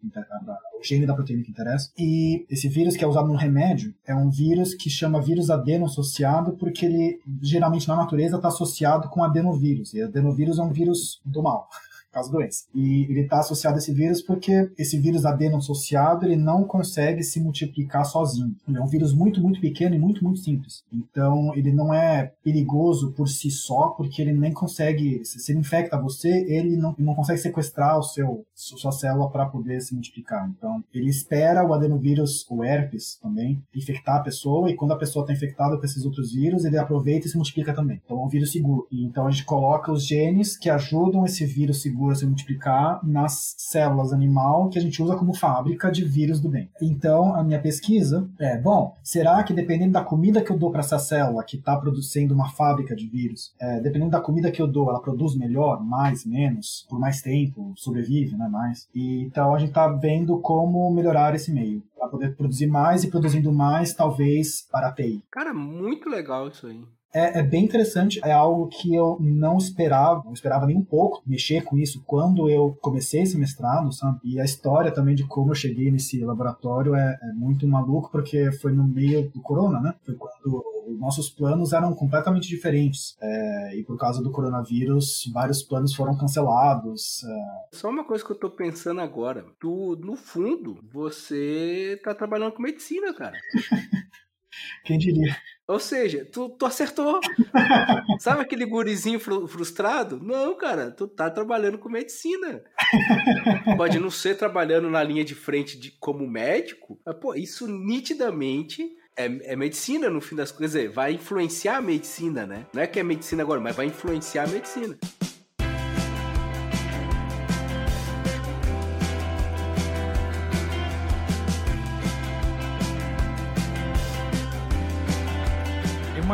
o 0.79 0.83
gene 0.83 1.05
da 1.05 1.13
proteína 1.13 1.43
que 1.43 1.51
interessa. 1.51 1.91
E 1.97 2.45
esse 2.49 2.67
vírus 2.69 2.95
que 2.95 3.03
é 3.03 3.07
usado 3.07 3.27
no 3.27 3.35
remédio 3.35 3.93
é 4.05 4.15
um 4.15 4.29
vírus 4.29 4.73
que 4.73 4.89
chama 4.89 5.21
vírus 5.21 5.49
adeno-associado 5.49 6.53
porque 6.53 6.85
ele 6.85 7.19
geralmente 7.41 7.87
na 7.87 7.95
natureza 7.95 8.35
está 8.35 8.49
associado 8.49 9.09
com 9.09 9.23
adenovírus. 9.23 9.93
E 9.93 10.01
adenovírus 10.01 10.59
é 10.59 10.61
um 10.61 10.71
vírus 10.71 11.19
do 11.25 11.41
mal 11.41 11.67
causa 12.15 12.31
doença. 12.31 12.63
E 12.73 13.03
ele 13.09 13.21
está 13.21 13.39
associado 13.39 13.75
a 13.75 13.79
esse 13.79 13.93
vírus 13.93 14.21
porque 14.21 14.71
esse 14.77 14.97
vírus 14.97 15.25
adeno-associado 15.25 16.25
ele 16.25 16.37
não 16.37 16.63
consegue 16.63 17.21
se 17.23 17.41
multiplicar 17.41 18.05
sozinho. 18.05 18.55
Ele 18.65 18.77
é 18.77 18.81
um 18.81 18.87
vírus 18.87 19.13
muito, 19.13 19.41
muito 19.41 19.59
pequeno 19.59 19.95
e 19.95 19.99
muito, 19.99 20.23
muito 20.23 20.39
simples. 20.39 20.81
Então, 20.93 21.53
ele 21.55 21.73
não 21.73 21.93
é 21.93 22.31
perigoso 22.41 23.11
por 23.11 23.27
si 23.27 23.51
só, 23.51 23.89
porque 23.89 24.21
ele 24.21 24.31
nem 24.31 24.53
consegue, 24.53 25.23
se 25.25 25.51
ele 25.51 25.59
infecta 25.59 26.01
você, 26.01 26.29
ele 26.47 26.77
não, 26.77 26.95
não 26.97 27.13
consegue 27.13 27.39
sequestrar 27.39 27.99
o 27.99 28.03
seu, 28.03 28.45
sua 28.53 28.93
célula 28.93 29.29
para 29.29 29.45
poder 29.47 29.81
se 29.81 29.93
multiplicar. 29.93 30.49
Então, 30.57 30.81
ele 30.93 31.09
espera 31.09 31.67
o 31.67 31.73
adenovírus, 31.73 32.45
o 32.49 32.63
herpes 32.63 33.19
também, 33.21 33.61
infectar 33.75 34.17
a 34.17 34.23
pessoa, 34.23 34.71
e 34.71 34.75
quando 34.75 34.93
a 34.93 34.97
pessoa 34.97 35.23
está 35.23 35.33
infectada 35.33 35.77
com 35.77 35.83
esses 35.83 36.05
outros 36.05 36.33
vírus, 36.33 36.63
ele 36.63 36.77
aproveita 36.77 37.27
e 37.27 37.29
se 37.29 37.35
multiplica 37.35 37.73
também. 37.73 38.01
Então, 38.05 38.21
é 38.21 38.23
um 38.23 38.29
vírus 38.29 38.53
seguro. 38.53 38.87
E, 38.89 39.03
então, 39.03 39.27
a 39.27 39.31
gente 39.31 39.43
coloca 39.43 39.91
os 39.91 40.07
genes 40.07 40.55
que 40.57 40.69
ajudam 40.69 41.25
esse 41.25 41.45
vírus 41.45 41.81
seguro 41.81 42.04
segura 42.05 42.15
se 42.15 42.25
multiplicar 42.25 42.99
nas 43.03 43.55
células 43.57 44.13
animal 44.13 44.69
que 44.69 44.77
a 44.77 44.81
gente 44.81 45.01
usa 45.01 45.15
como 45.15 45.33
fábrica 45.33 45.91
de 45.91 46.05
vírus 46.05 46.39
do 46.39 46.49
bem. 46.49 46.69
Então, 46.81 47.35
a 47.35 47.43
minha 47.43 47.59
pesquisa 47.59 48.29
é, 48.39 48.57
bom, 48.57 48.95
será 49.03 49.43
que 49.43 49.53
dependendo 49.53 49.93
da 49.93 50.03
comida 50.03 50.41
que 50.41 50.51
eu 50.51 50.57
dou 50.57 50.71
para 50.71 50.81
essa 50.81 50.99
célula 50.99 51.43
que 51.43 51.57
está 51.57 51.75
produzindo 51.77 52.33
uma 52.33 52.49
fábrica 52.49 52.95
de 52.95 53.07
vírus, 53.07 53.53
é, 53.59 53.79
dependendo 53.79 54.11
da 54.11 54.21
comida 54.21 54.51
que 54.51 54.61
eu 54.61 54.67
dou, 54.67 54.89
ela 54.89 55.01
produz 55.01 55.35
melhor, 55.35 55.83
mais, 55.83 56.25
menos, 56.25 56.85
por 56.89 56.99
mais 56.99 57.21
tempo, 57.21 57.73
sobrevive, 57.75 58.35
né, 58.35 58.47
mais. 58.47 58.87
E, 58.93 59.23
então, 59.23 59.55
a 59.55 59.59
gente 59.59 59.69
está 59.69 59.87
vendo 59.87 60.39
como 60.39 60.91
melhorar 60.91 61.33
esse 61.33 61.51
meio 61.51 61.83
para 61.97 62.07
poder 62.07 62.35
produzir 62.35 62.67
mais 62.67 63.03
e 63.03 63.09
produzindo 63.09 63.51
mais, 63.51 63.93
talvez 63.93 64.67
barateie. 64.71 65.23
Cara, 65.31 65.53
muito 65.53 66.09
legal 66.09 66.47
isso 66.49 66.67
aí 66.67 66.83
é, 67.15 67.39
é, 67.39 67.43
bem 67.43 67.63
interessante, 67.63 68.19
é 68.25 68.31
algo 68.33 68.67
que 68.67 68.93
eu 68.93 69.17
não 69.21 69.57
esperava, 69.57 70.21
não 70.25 70.33
esperava 70.33 70.65
nem 70.65 70.75
um 70.75 70.83
pouco 70.83 71.23
mexer 71.25 71.63
com 71.63 71.77
isso 71.77 72.03
quando 72.05 72.49
eu 72.49 72.77
comecei 72.81 73.21
esse 73.21 73.37
mestrado, 73.37 73.89
sabe? 73.93 74.19
E 74.21 74.37
a 74.37 74.43
história 74.43 74.91
também 74.91 75.15
de 75.15 75.25
como 75.25 75.51
eu 75.51 75.55
cheguei 75.55 75.89
nesse 75.89 76.19
laboratório 76.25 76.93
é, 76.93 77.17
é 77.21 77.33
muito 77.33 77.65
maluco, 77.65 78.11
porque 78.11 78.51
foi 78.51 78.73
no 78.73 78.83
meio 78.83 79.29
do 79.29 79.41
corona, 79.41 79.79
né? 79.79 79.95
Foi 80.05 80.15
quando 80.15 80.61
os 80.87 80.99
nossos 80.99 81.29
planos 81.29 81.71
eram 81.71 81.93
completamente 81.95 82.49
diferentes. 82.49 83.15
É, 83.21 83.77
e 83.77 83.83
por 83.83 83.97
causa 83.97 84.21
do 84.21 84.31
coronavírus, 84.31 85.29
vários 85.33 85.63
planos 85.63 85.95
foram 85.95 86.17
cancelados. 86.17 87.23
É... 87.23 87.77
Só 87.77 87.89
uma 87.89 88.03
coisa 88.03 88.25
que 88.25 88.31
eu 88.31 88.39
tô 88.39 88.49
pensando 88.49 88.99
agora. 88.99 89.45
Tu, 89.57 89.97
no 90.01 90.17
fundo, 90.17 90.79
você 90.91 91.99
tá 92.03 92.13
trabalhando 92.13 92.51
com 92.51 92.61
medicina, 92.61 93.13
cara. 93.13 93.37
Quem 94.83 94.97
diria? 94.97 95.35
Ou 95.67 95.79
seja, 95.79 96.23
tu, 96.31 96.49
tu 96.49 96.65
acertou. 96.65 97.19
Sabe 98.19 98.41
aquele 98.41 98.65
gurizinho 98.65 99.19
frustrado? 99.19 100.19
Não, 100.21 100.55
cara, 100.55 100.91
tu 100.91 101.07
tá 101.07 101.29
trabalhando 101.29 101.79
com 101.79 101.89
medicina. 101.89 102.63
Pode 103.75 103.99
não 103.99 104.11
ser 104.11 104.37
trabalhando 104.37 104.89
na 104.89 105.03
linha 105.03 105.25
de 105.25 105.33
frente 105.33 105.79
de, 105.79 105.91
como 105.91 106.27
médico, 106.27 106.99
mas, 107.03 107.15
pô, 107.17 107.33
isso 107.33 107.67
nitidamente 107.67 108.87
é, 109.17 109.25
é, 109.53 109.55
medicina 109.55 110.09
no 110.09 110.21
fim 110.21 110.35
das 110.35 110.51
coisas. 110.51 110.93
Vai 110.93 111.13
influenciar 111.13 111.77
a 111.77 111.81
medicina, 111.81 112.45
né? 112.45 112.67
Não 112.71 112.81
é 112.83 112.87
que 112.87 112.99
é 112.99 113.03
medicina 113.03 113.41
agora, 113.41 113.59
mas 113.59 113.75
vai 113.75 113.87
influenciar 113.87 114.43
a 114.43 114.47
medicina. 114.47 114.97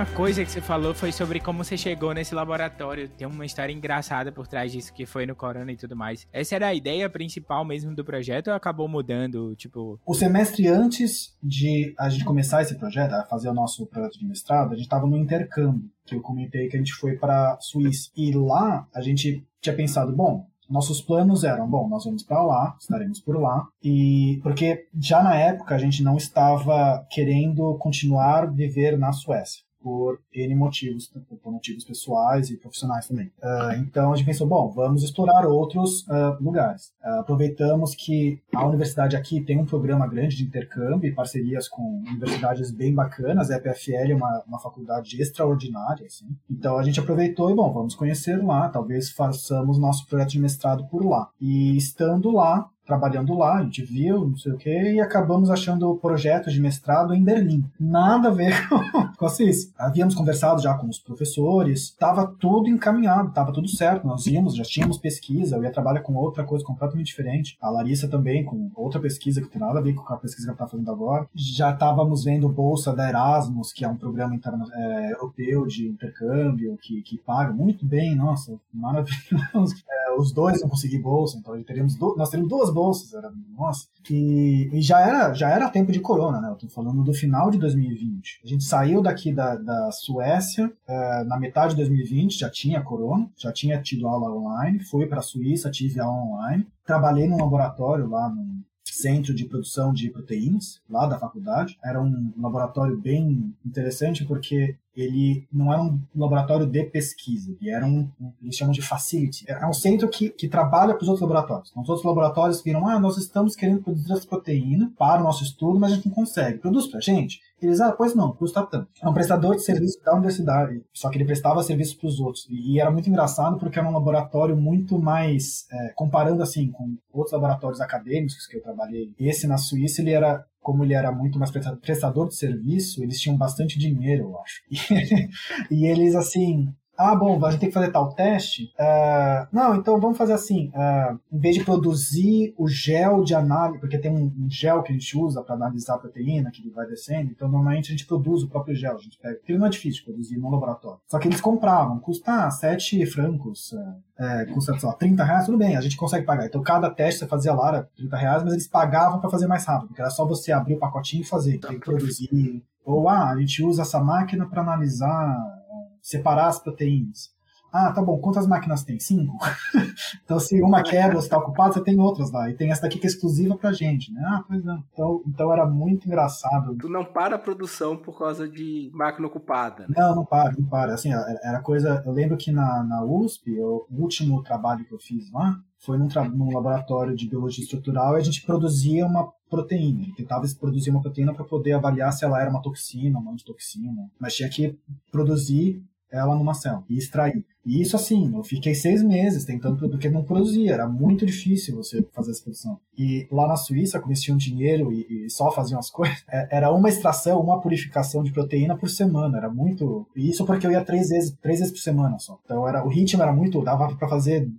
Uma 0.01 0.15
coisa 0.15 0.43
que 0.43 0.49
você 0.49 0.61
falou 0.61 0.95
foi 0.95 1.11
sobre 1.11 1.39
como 1.39 1.63
você 1.63 1.77
chegou 1.77 2.11
nesse 2.11 2.33
laboratório. 2.33 3.07
Tem 3.07 3.27
uma 3.27 3.45
história 3.45 3.71
engraçada 3.71 4.31
por 4.31 4.47
trás 4.47 4.71
disso, 4.71 4.91
que 4.91 5.05
foi 5.05 5.27
no 5.27 5.35
Corona 5.35 5.71
e 5.71 5.77
tudo 5.77 5.95
mais. 5.95 6.27
Essa 6.33 6.55
era 6.55 6.67
a 6.69 6.73
ideia 6.73 7.07
principal 7.07 7.63
mesmo 7.63 7.93
do 7.93 8.03
projeto 8.03 8.47
ou 8.47 8.55
acabou 8.55 8.87
mudando, 8.87 9.55
tipo... 9.55 9.99
O 10.03 10.15
semestre 10.15 10.67
antes 10.67 11.37
de 11.43 11.93
a 11.99 12.09
gente 12.09 12.25
começar 12.25 12.63
esse 12.63 12.73
projeto, 12.79 13.13
a 13.13 13.25
fazer 13.25 13.49
o 13.49 13.53
nosso 13.53 13.85
projeto 13.85 14.17
de 14.17 14.25
mestrado, 14.25 14.71
a 14.71 14.75
gente 14.75 14.85
estava 14.85 15.05
no 15.05 15.15
intercâmbio, 15.15 15.87
que 16.03 16.15
eu 16.15 16.21
comentei 16.21 16.67
que 16.67 16.75
a 16.75 16.79
gente 16.79 16.93
foi 16.93 17.15
para 17.15 17.59
Suíça. 17.59 18.09
E 18.17 18.31
lá 18.31 18.87
a 18.95 19.01
gente 19.01 19.45
tinha 19.61 19.75
pensado, 19.75 20.11
bom, 20.11 20.47
nossos 20.67 20.99
planos 20.99 21.43
eram, 21.43 21.69
bom, 21.69 21.87
nós 21.87 22.05
vamos 22.05 22.23
para 22.23 22.41
lá, 22.41 22.75
estaremos 22.81 23.19
por 23.19 23.39
lá, 23.39 23.67
e 23.83 24.39
porque 24.41 24.87
já 24.99 25.21
na 25.21 25.35
época 25.35 25.75
a 25.75 25.77
gente 25.77 26.01
não 26.01 26.17
estava 26.17 27.05
querendo 27.11 27.77
continuar 27.77 28.51
viver 28.51 28.97
na 28.97 29.11
Suécia 29.11 29.61
por 29.81 30.19
N 30.33 30.55
motivos, 30.55 31.11
por 31.41 31.51
motivos 31.51 31.83
pessoais 31.83 32.49
e 32.49 32.57
profissionais 32.57 33.07
também. 33.07 33.27
Uh, 33.41 33.79
então 33.79 34.13
a 34.13 34.15
gente 34.15 34.25
pensou, 34.25 34.47
bom, 34.47 34.69
vamos 34.69 35.03
explorar 35.03 35.45
outros 35.47 36.07
uh, 36.07 36.41
lugares. 36.41 36.93
Uh, 37.03 37.19
aproveitamos 37.19 37.95
que 37.95 38.41
a 38.53 38.65
universidade 38.65 39.15
aqui 39.15 39.41
tem 39.41 39.59
um 39.59 39.65
programa 39.65 40.07
grande 40.07 40.37
de 40.37 40.43
intercâmbio 40.43 41.09
e 41.09 41.13
parcerias 41.13 41.67
com 41.67 42.03
universidades 42.07 42.71
bem 42.71 42.93
bacanas. 42.93 43.49
A 43.49 43.57
EPFL 43.57 44.11
é 44.11 44.15
uma, 44.15 44.43
uma 44.47 44.59
faculdade 44.59 45.21
extraordinária, 45.21 46.05
assim. 46.05 46.27
Então 46.49 46.77
a 46.77 46.83
gente 46.83 46.99
aproveitou 46.99 47.49
e, 47.49 47.55
bom, 47.55 47.71
vamos 47.73 47.95
conhecer 47.95 48.41
lá, 48.43 48.69
talvez 48.69 49.09
façamos 49.09 49.77
nosso 49.77 50.07
projeto 50.07 50.29
de 50.29 50.39
mestrado 50.39 50.87
por 50.87 51.05
lá. 51.05 51.29
E 51.39 51.75
estando 51.75 52.31
lá, 52.31 52.69
trabalhando 52.91 53.37
lá, 53.37 53.59
a 53.59 53.63
gente 53.63 53.83
viu, 53.83 54.27
não 54.27 54.35
sei 54.35 54.51
o 54.51 54.57
que, 54.57 54.69
e 54.69 54.99
acabamos 54.99 55.49
achando 55.49 55.95
projeto 55.95 56.51
de 56.51 56.59
mestrado 56.59 57.13
em 57.13 57.23
Berlim. 57.23 57.63
Nada 57.79 58.27
a 58.27 58.31
ver 58.31 58.53
com, 59.17 59.25
a 59.25 59.29
Suíça. 59.29 59.71
Havíamos 59.77 60.13
conversado 60.13 60.61
já 60.61 60.73
com 60.73 60.89
os 60.89 60.99
professores, 60.99 61.83
estava 61.83 62.27
tudo 62.27 62.67
encaminhado, 62.67 63.29
estava 63.29 63.53
tudo 63.53 63.69
certo. 63.69 64.05
Nós 64.05 64.27
íamos, 64.27 64.57
já 64.57 64.63
tínhamos 64.63 64.97
pesquisa, 64.97 65.55
eu 65.55 65.63
ia 65.63 65.71
trabalhar 65.71 66.01
com 66.01 66.13
outra 66.15 66.43
coisa 66.43 66.65
completamente 66.65 67.07
diferente. 67.07 67.57
A 67.61 67.69
Larissa 67.69 68.09
também, 68.09 68.43
com 68.43 68.69
outra 68.75 68.99
pesquisa 68.99 69.39
que 69.39 69.47
tem 69.47 69.61
nada 69.61 69.79
a 69.79 69.81
ver 69.81 69.93
com 69.93 70.13
a 70.13 70.17
pesquisa 70.17 70.47
que 70.47 70.49
ela 70.49 70.55
está 70.55 70.67
fazendo 70.67 70.91
agora. 70.91 71.25
Já 71.33 71.71
estávamos 71.71 72.25
vendo 72.25 72.49
bolsa 72.49 72.93
da 72.93 73.07
Erasmus, 73.07 73.71
que 73.71 73.85
é 73.85 73.87
um 73.87 73.95
programa 73.95 74.37
é, 74.73 75.13
europeu 75.13 75.65
de 75.65 75.87
intercâmbio, 75.87 76.77
que, 76.81 77.01
que 77.03 77.17
paga 77.17 77.53
muito 77.53 77.85
bem, 77.85 78.15
nossa, 78.15 78.59
maravilhoso. 78.73 79.75
É, 79.91 80.13
os 80.17 80.31
dois 80.31 80.59
vão 80.61 80.69
conseguir 80.69 80.99
bolsa, 80.99 81.37
então 81.37 81.53
nós 81.55 82.29
teríamos 82.29 82.47
duas 82.47 82.69
bolsas 82.69 82.80
bolsas, 82.81 83.13
era, 83.13 83.31
nossa. 83.55 83.87
E, 84.09 84.69
e, 84.73 84.81
já, 84.81 84.99
era, 84.99 85.33
já 85.33 85.49
era 85.49 85.69
tempo 85.69 85.91
de 85.91 85.99
corona, 85.99 86.41
né? 86.41 86.49
Eu 86.49 86.55
tô 86.55 86.67
falando 86.67 87.03
do 87.03 87.13
final 87.13 87.51
de 87.51 87.59
2020. 87.59 88.41
A 88.43 88.47
gente 88.47 88.63
saiu 88.63 89.01
daqui 89.01 89.31
da, 89.31 89.55
da 89.55 89.91
Suécia 89.91 90.71
é, 90.87 91.23
na 91.25 91.37
metade 91.37 91.71
de 91.71 91.77
2020, 91.77 92.39
já 92.39 92.49
tinha 92.49 92.81
corona, 92.81 93.29
já 93.37 93.51
tinha 93.51 93.79
tido 93.79 94.07
aula 94.07 94.33
online, 94.33 94.79
fui 94.79 95.05
para 95.05 95.19
a 95.19 95.23
Suíça, 95.23 95.69
tive 95.69 95.99
aula 95.99 96.23
online. 96.23 96.67
Trabalhei 96.85 97.27
num 97.27 97.37
laboratório 97.37 98.09
lá 98.09 98.29
no 98.29 98.61
centro 98.83 99.33
de 99.33 99.45
produção 99.45 99.93
de 99.93 100.09
proteínas 100.09 100.81
lá 100.89 101.05
da 101.05 101.19
faculdade. 101.19 101.77
Era 101.83 102.01
um 102.01 102.33
laboratório 102.37 102.97
bem 102.97 103.53
interessante 103.63 104.25
porque 104.25 104.75
ele 104.95 105.47
não 105.51 105.71
era 105.71 105.81
um 105.81 105.99
laboratório 106.15 106.65
de 106.65 106.83
pesquisa, 106.83 107.55
ele 107.59 107.69
era 107.69 107.85
um, 107.85 108.09
eles 108.41 108.55
chamam 108.55 108.73
de 108.73 108.81
facility. 108.81 109.45
É 109.47 109.65
um 109.65 109.73
centro 109.73 110.09
que, 110.09 110.29
que 110.29 110.47
trabalha 110.47 110.93
para 110.93 111.03
os 111.03 111.07
outros 111.07 111.21
laboratórios. 111.21 111.69
Então, 111.71 111.83
os 111.83 111.89
outros 111.89 112.05
laboratórios 112.05 112.61
viram, 112.61 112.87
ah, 112.87 112.99
nós 112.99 113.17
estamos 113.17 113.55
querendo 113.55 113.81
produzir 113.81 114.11
essa 114.11 114.27
proteína 114.27 114.91
para 114.97 115.21
o 115.21 115.23
nosso 115.23 115.43
estudo, 115.43 115.79
mas 115.79 115.91
a 115.91 115.95
gente 115.95 116.07
não 116.07 116.15
consegue. 116.15 116.59
Produz 116.59 116.87
para 116.87 116.97
a 116.97 117.01
gente? 117.01 117.39
Eles, 117.61 117.79
ah, 117.79 117.91
pois 117.91 118.15
não, 118.15 118.33
custa 118.33 118.65
tanto. 118.65 118.87
É 119.01 119.07
um 119.07 119.13
prestador 119.13 119.55
de 119.55 119.63
serviço 119.63 120.01
da 120.03 120.13
universidade, 120.13 120.83
só 120.93 121.09
que 121.09 121.17
ele 121.17 121.25
prestava 121.25 121.61
serviço 121.61 121.97
para 121.97 122.07
os 122.07 122.19
outros. 122.19 122.47
E, 122.49 122.73
e, 122.73 122.79
era 122.79 122.89
muito 122.89 123.07
engraçado 123.07 123.57
porque 123.57 123.77
era 123.77 123.87
um 123.87 123.93
laboratório 123.93 124.57
muito 124.57 124.99
mais, 124.99 125.67
é, 125.71 125.89
comparando 125.95 126.41
assim 126.41 126.71
com 126.71 126.97
outros 127.13 127.33
laboratórios 127.33 127.79
acadêmicos 127.79 128.47
que 128.47 128.57
eu 128.57 128.63
trabalhei, 128.63 129.13
esse 129.19 129.45
na 129.47 129.57
Suíça, 129.57 130.01
ele 130.01 130.11
era 130.11 130.43
como 130.61 130.83
ele 130.83 130.93
era 130.93 131.11
muito 131.11 131.39
mais 131.39 131.51
prestador 131.81 132.27
de 132.27 132.35
serviço, 132.35 133.03
eles 133.03 133.19
tinham 133.19 133.35
bastante 133.37 133.77
dinheiro, 133.77 134.25
eu 134.25 134.39
acho. 134.39 134.61
E, 135.71 135.75
e 135.83 135.87
eles, 135.87 136.15
assim, 136.15 136.73
ah, 137.01 137.15
bom, 137.15 137.43
a 137.43 137.51
gente 137.51 137.59
tem 137.59 137.69
que 137.69 137.73
fazer 137.73 137.91
tal 137.91 138.13
teste. 138.13 138.71
Uh, 138.79 139.47
não, 139.51 139.75
então 139.75 139.99
vamos 139.99 140.17
fazer 140.17 140.33
assim: 140.33 140.69
uh, 140.69 141.19
em 141.31 141.39
vez 141.39 141.55
de 141.55 141.63
produzir 141.63 142.53
o 142.57 142.67
gel 142.67 143.23
de 143.23 143.33
análise, 143.33 143.79
porque 143.79 143.97
tem 143.97 144.11
um, 144.11 144.25
um 144.25 144.49
gel 144.49 144.83
que 144.83 144.91
a 144.91 144.93
gente 144.93 145.17
usa 145.17 145.41
para 145.41 145.55
analisar 145.55 145.95
a 145.95 145.97
proteína 145.97 146.51
que 146.51 146.61
ele 146.61 146.69
vai 146.69 146.85
descendo, 146.85 147.31
então 147.31 147.47
normalmente 147.47 147.87
a 147.87 147.91
gente 147.91 148.05
produz 148.05 148.43
o 148.43 148.49
próprio 148.49 148.75
gel. 148.75 148.95
A 148.95 148.99
gente 149.01 149.17
pega, 149.17 149.35
porque 149.35 149.57
não 149.57 149.65
é 149.65 149.69
difícil 149.69 150.03
produzir 150.03 150.37
no 150.37 150.49
laboratório. 150.49 150.99
Só 151.07 151.17
que 151.17 151.27
eles 151.27 151.41
compravam, 151.41 151.99
custa 151.99 152.49
7 152.49 153.05
francos, 153.07 153.71
uh, 153.73 154.53
custa 154.53 154.77
só 154.77 154.93
30 154.93 155.23
reais, 155.23 155.45
tudo 155.45 155.57
bem, 155.57 155.75
a 155.75 155.81
gente 155.81 155.97
consegue 155.97 156.25
pagar. 156.25 156.45
Então 156.45 156.61
cada 156.61 156.89
teste 156.89 157.21
você 157.21 157.27
fazia 157.27 157.53
lá 157.53 157.69
era 157.69 157.89
30 157.95 158.17
reais, 158.17 158.43
mas 158.43 158.53
eles 158.53 158.67
pagavam 158.67 159.19
para 159.19 159.29
fazer 159.29 159.47
mais 159.47 159.65
rápido, 159.65 159.87
porque 159.87 160.01
era 160.01 160.11
só 160.11 160.25
você 160.25 160.51
abrir 160.51 160.75
o 160.75 160.79
pacotinho 160.79 161.21
e 161.21 161.25
fazer. 161.25 161.57
Que 161.57 161.79
produzir. 161.79 162.63
Ou, 162.83 163.07
ah, 163.07 163.29
a 163.29 163.37
gente 163.37 163.63
usa 163.63 163.83
essa 163.83 163.99
máquina 163.99 164.47
para 164.47 164.61
analisar 164.61 165.60
separar 166.01 166.47
as 166.47 166.59
proteínas. 166.59 167.31
Ah, 167.71 167.93
tá 167.93 168.01
bom, 168.01 168.19
quantas 168.19 168.45
máquinas 168.45 168.83
tem? 168.83 168.99
Cinco? 168.99 169.37
então, 170.25 170.37
se 170.41 170.61
uma 170.61 170.83
quebra, 170.83 171.15
você 171.15 171.27
está 171.27 171.37
ocupado, 171.37 171.73
você 171.73 171.81
tem 171.81 171.97
outras 171.97 172.29
lá. 172.29 172.49
E 172.49 172.53
tem 172.53 172.69
essa 172.69 172.81
daqui 172.81 172.99
que 172.99 173.07
é 173.07 173.09
exclusiva 173.09 173.55
pra 173.55 173.71
gente, 173.71 174.11
né? 174.11 174.21
Ah, 174.25 174.43
pois 174.45 174.61
não. 174.61 174.83
Então, 174.91 175.23
então 175.25 175.53
era 175.53 175.65
muito 175.65 176.05
engraçado. 176.05 176.75
Tu 176.75 176.89
não 176.89 177.05
para 177.05 177.37
a 177.37 177.39
produção 177.39 177.95
por 177.95 178.19
causa 178.19 178.47
de 178.47 178.91
máquina 178.93 179.25
ocupada, 179.25 179.87
né? 179.87 179.95
Não, 179.97 180.15
não 180.17 180.25
para, 180.25 180.51
não 180.51 180.67
para. 180.67 180.93
Assim, 180.93 181.11
era 181.13 181.61
coisa... 181.61 182.03
Eu 182.05 182.11
lembro 182.11 182.35
que 182.35 182.51
na, 182.51 182.83
na 182.83 183.05
USP, 183.05 183.57
o 183.61 183.87
último 183.89 184.43
trabalho 184.43 184.83
que 184.83 184.93
eu 184.93 184.99
fiz 184.99 185.31
lá, 185.31 185.55
foi 185.79 185.97
num, 185.97 186.09
num 186.33 186.53
laboratório 186.53 187.15
de 187.15 187.29
biologia 187.29 187.63
estrutural 187.63 188.15
e 188.15 188.19
a 188.19 188.23
gente 188.23 188.45
produzia 188.45 189.05
uma 189.05 189.31
proteína. 189.49 190.03
Ele 190.03 190.13
tentava 190.13 190.45
produzir 190.59 190.91
uma 190.91 191.01
proteína 191.01 191.33
para 191.33 191.45
poder 191.45 191.71
avaliar 191.71 192.11
se 192.11 192.25
ela 192.25 192.39
era 192.41 192.49
uma 192.49 192.61
toxina, 192.61 193.17
uma 193.17 193.31
antitoxina. 193.31 194.09
Mas 194.19 194.35
tinha 194.35 194.49
que 194.49 194.77
produzir 195.09 195.81
ela 196.11 196.35
numa 196.35 196.53
célula 196.53 196.83
e 196.89 196.97
extrair. 196.97 197.43
E 197.65 197.79
isso 197.79 197.95
assim, 197.95 198.33
eu 198.35 198.43
fiquei 198.43 198.73
seis 198.73 199.03
meses 199.03 199.45
tentando, 199.45 199.77
porque 199.77 200.09
não 200.09 200.23
produzia, 200.23 200.73
era 200.73 200.87
muito 200.87 201.25
difícil 201.25 201.75
você 201.75 202.03
fazer 202.11 202.31
essa 202.31 202.41
produção. 202.41 202.79
E 202.97 203.27
lá 203.31 203.47
na 203.47 203.55
Suíça, 203.55 203.99
como 203.99 204.11
eles 204.11 204.21
tinham 204.21 204.37
dinheiro 204.37 204.91
e, 204.91 205.25
e 205.25 205.29
só 205.29 205.51
faziam 205.51 205.79
as 205.79 205.89
coisas, 205.91 206.23
é, 206.27 206.57
era 206.57 206.71
uma 206.71 206.89
extração, 206.89 207.39
uma 207.39 207.61
purificação 207.61 208.23
de 208.23 208.31
proteína 208.31 208.75
por 208.75 208.89
semana, 208.89 209.37
era 209.37 209.49
muito. 209.49 210.07
E 210.15 210.29
isso 210.29 210.45
porque 210.45 210.65
eu 210.65 210.71
ia 210.71 210.83
três 210.83 211.09
vezes, 211.09 211.37
três 211.41 211.59
vezes 211.59 211.73
por 211.73 211.81
semana 211.81 212.17
só. 212.17 212.39
Então 212.43 212.67
era, 212.67 212.83
o 212.83 212.89
ritmo 212.89 213.21
era 213.21 213.31
muito, 213.31 213.61
dava 213.61 213.95
para 213.95 214.07
fazer 214.07 214.49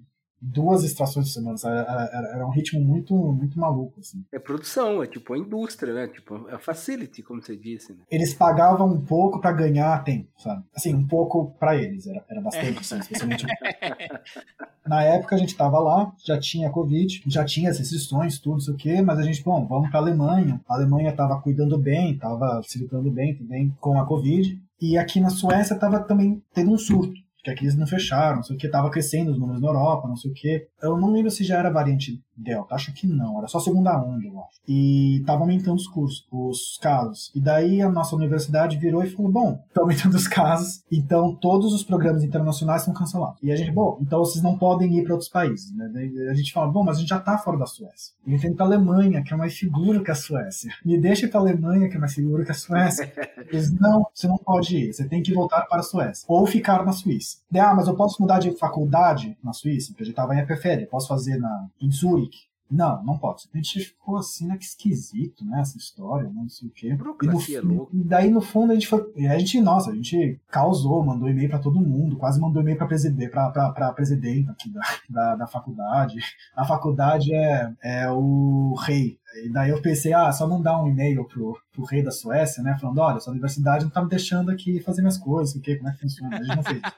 duas 0.42 0.82
extrações 0.82 1.26
de 1.26 1.32
semana. 1.32 1.56
Era, 1.64 2.10
era, 2.12 2.28
era, 2.34 2.46
um 2.46 2.50
ritmo 2.50 2.80
muito, 2.80 3.14
muito 3.14 3.58
maluco, 3.58 4.00
assim. 4.00 4.24
É 4.32 4.38
produção, 4.38 5.02
é 5.02 5.06
tipo 5.06 5.32
a 5.32 5.38
indústria, 5.38 5.94
né? 5.94 6.08
Tipo, 6.08 6.48
é 6.48 6.58
facility, 6.58 7.22
como 7.22 7.40
você 7.40 7.56
disse. 7.56 7.92
Né? 7.92 8.00
Eles 8.10 8.34
pagavam 8.34 8.88
um 8.88 9.00
pouco 9.00 9.40
para 9.40 9.52
ganhar 9.52 10.02
tempo, 10.02 10.28
sabe? 10.36 10.64
Assim, 10.74 10.92
um 10.92 11.06
pouco 11.06 11.54
para 11.60 11.76
eles, 11.76 12.06
era, 12.08 12.24
era 12.28 12.40
bastante, 12.40 12.78
assim, 12.80 12.98
especialmente. 12.98 13.46
Na 14.84 15.04
época 15.04 15.36
a 15.36 15.38
gente 15.38 15.56
tava 15.56 15.78
lá, 15.78 16.12
já 16.24 16.38
tinha 16.38 16.70
Covid, 16.70 17.22
já 17.26 17.44
tinha 17.44 17.70
as 17.70 17.78
restrições, 17.78 18.38
tudo, 18.40 18.58
isso 18.58 18.72
o 18.72 18.76
quê, 18.76 19.00
mas 19.00 19.18
a 19.18 19.22
gente, 19.22 19.42
bom, 19.44 19.64
vamos 19.66 19.90
pra 19.90 20.00
Alemanha. 20.00 20.60
A 20.68 20.74
Alemanha 20.74 21.14
tava 21.14 21.40
cuidando 21.40 21.78
bem, 21.78 22.18
tava 22.18 22.60
se 22.64 22.78
livrando 22.78 23.10
bem 23.10 23.36
também 23.36 23.72
com 23.80 24.00
a 24.00 24.04
Covid. 24.04 24.60
E 24.80 24.98
aqui 24.98 25.20
na 25.20 25.30
Suécia 25.30 25.78
tava 25.78 26.00
também 26.00 26.42
tendo 26.52 26.72
um 26.72 26.78
surto 26.78 27.21
que 27.42 27.50
aqui 27.50 27.64
eles 27.64 27.76
não 27.76 27.86
fecharam, 27.86 28.36
não 28.36 28.42
sei 28.42 28.54
o 28.54 28.58
que, 28.58 28.68
tava 28.68 28.90
crescendo 28.90 29.32
os 29.32 29.38
números 29.38 29.60
na 29.60 29.68
Europa, 29.68 30.08
não 30.08 30.16
sei 30.16 30.30
o 30.30 30.34
que. 30.34 30.66
Eu 30.80 30.96
não 30.96 31.10
lembro 31.10 31.30
se 31.30 31.42
já 31.42 31.58
era 31.58 31.70
variante 31.70 32.22
Delta, 32.36 32.74
acho 32.74 32.92
que 32.92 33.06
não, 33.06 33.38
era 33.38 33.46
só 33.46 33.60
segunda 33.60 33.96
onda, 34.02 34.26
eu 34.26 34.40
acho. 34.40 34.60
E 34.66 35.22
tava 35.26 35.42
aumentando 35.42 35.76
os 35.76 35.86
cursos, 35.86 36.26
os 36.30 36.78
casos. 36.80 37.30
E 37.34 37.40
daí 37.40 37.82
a 37.82 37.90
nossa 37.90 38.16
universidade 38.16 38.78
virou 38.78 39.04
e 39.04 39.10
falou: 39.10 39.30
bom, 39.30 39.64
tá 39.72 39.82
aumentando 39.82 40.16
os 40.16 40.26
casos, 40.26 40.82
então 40.90 41.34
todos 41.34 41.72
os 41.72 41.84
programas 41.84 42.24
internacionais 42.24 42.82
são 42.82 42.94
cancelados. 42.94 43.38
E 43.42 43.52
a 43.52 43.56
gente, 43.56 43.70
bom, 43.70 43.98
então 44.00 44.20
vocês 44.20 44.42
não 44.42 44.56
podem 44.56 44.98
ir 44.98 45.04
para 45.04 45.12
outros 45.12 45.30
países, 45.30 45.74
né? 45.74 45.90
A 46.30 46.34
gente 46.34 46.52
fala: 46.52 46.70
bom, 46.70 46.82
mas 46.82 46.96
a 46.96 47.00
gente 47.00 47.10
já 47.10 47.20
tá 47.20 47.36
fora 47.36 47.58
da 47.58 47.66
Suécia. 47.66 48.14
A 48.26 48.30
gente 48.30 48.42
tem 48.42 48.54
pra 48.54 48.64
Alemanha, 48.64 49.22
que 49.22 49.34
é 49.34 49.36
mais 49.36 49.58
seguro 49.58 50.02
que 50.02 50.10
a 50.10 50.14
Suécia. 50.14 50.72
Me 50.84 50.98
deixa 50.98 51.26
ir 51.26 51.28
pra 51.28 51.40
Alemanha, 51.40 51.88
que 51.88 51.96
é 51.96 52.00
mais 52.00 52.12
seguro 52.14 52.44
que 52.44 52.50
a 52.50 52.54
Suécia. 52.54 53.12
Eles, 53.50 53.72
não, 53.78 54.06
você 54.12 54.26
não 54.26 54.38
pode 54.38 54.76
ir, 54.76 54.92
você 54.92 55.06
tem 55.06 55.22
que 55.22 55.34
voltar 55.34 55.62
para 55.62 55.80
a 55.80 55.84
Suécia. 55.84 56.24
Ou 56.28 56.46
ficar 56.46 56.84
na 56.84 56.92
Suíça. 56.92 57.38
Daí, 57.50 57.60
ah, 57.60 57.74
mas 57.74 57.86
eu 57.86 57.94
posso 57.94 58.20
mudar 58.20 58.38
de 58.38 58.50
faculdade 58.52 59.36
na 59.44 59.52
Suíça, 59.52 59.88
porque 59.88 60.04
a 60.04 60.06
gente 60.06 60.14
tava 60.14 60.34
em 60.34 60.38
EPFL, 60.38 60.86
posso 60.90 61.08
fazer 61.08 61.36
na, 61.36 61.66
em 61.80 61.90
Zurich 61.90 62.31
não, 62.72 63.04
não 63.04 63.18
pode. 63.18 63.48
A 63.52 63.56
gente 63.56 63.80
ficou 63.80 64.16
assim, 64.16 64.46
né, 64.46 64.56
que 64.56 64.64
esquisito, 64.64 65.44
né, 65.44 65.60
essa 65.60 65.76
história, 65.76 66.28
né, 66.28 66.40
não 66.42 66.48
sei 66.48 66.68
o 66.68 66.72
quê. 66.72 66.94
Burocracia 66.94 67.58
e 67.58 67.62
no, 67.62 67.74
louca. 67.74 67.92
Daí, 67.94 68.30
no 68.30 68.40
fundo, 68.40 68.72
a 68.72 68.74
gente 68.74 68.88
foi. 68.88 69.02
A 69.26 69.38
gente, 69.38 69.60
nossa, 69.60 69.90
a 69.90 69.94
gente 69.94 70.40
causou, 70.48 71.04
mandou 71.04 71.28
e-mail 71.28 71.50
pra 71.50 71.58
todo 71.58 71.80
mundo, 71.80 72.16
quase 72.16 72.40
mandou 72.40 72.62
e-mail 72.62 72.78
pra, 72.78 72.86
preside, 72.86 73.28
pra, 73.28 73.50
pra, 73.50 73.70
pra 73.72 73.92
presidenta 73.92 74.52
aqui 74.52 74.70
da, 74.70 74.80
da, 75.08 75.36
da 75.36 75.46
faculdade. 75.46 76.14
A 76.56 76.64
faculdade 76.64 77.34
é, 77.34 77.72
é 77.82 78.10
o 78.10 78.74
rei. 78.80 79.18
E 79.44 79.48
daí 79.50 79.70
eu 79.70 79.80
pensei, 79.80 80.12
ah, 80.12 80.30
só 80.32 80.46
mandar 80.46 80.82
um 80.82 80.88
e-mail 80.88 81.24
pro, 81.26 81.58
pro 81.72 81.84
rei 81.84 82.02
da 82.02 82.10
Suécia, 82.10 82.62
né? 82.62 82.76
Falando, 82.78 82.98
olha, 82.98 83.20
sua 83.20 83.32
universidade 83.32 83.84
não 83.84 83.90
tá 83.90 84.02
me 84.02 84.08
deixando 84.08 84.50
aqui 84.50 84.80
fazer 84.80 85.00
minhas 85.00 85.18
coisas, 85.18 85.54
o 85.54 85.60
que, 85.60 85.76
como 85.76 85.88
é 85.88 85.92
que 85.92 86.00
funciona? 86.00 86.36
A 86.36 86.42
gente 86.42 86.56
não 86.56 86.62
fez. 86.62 86.80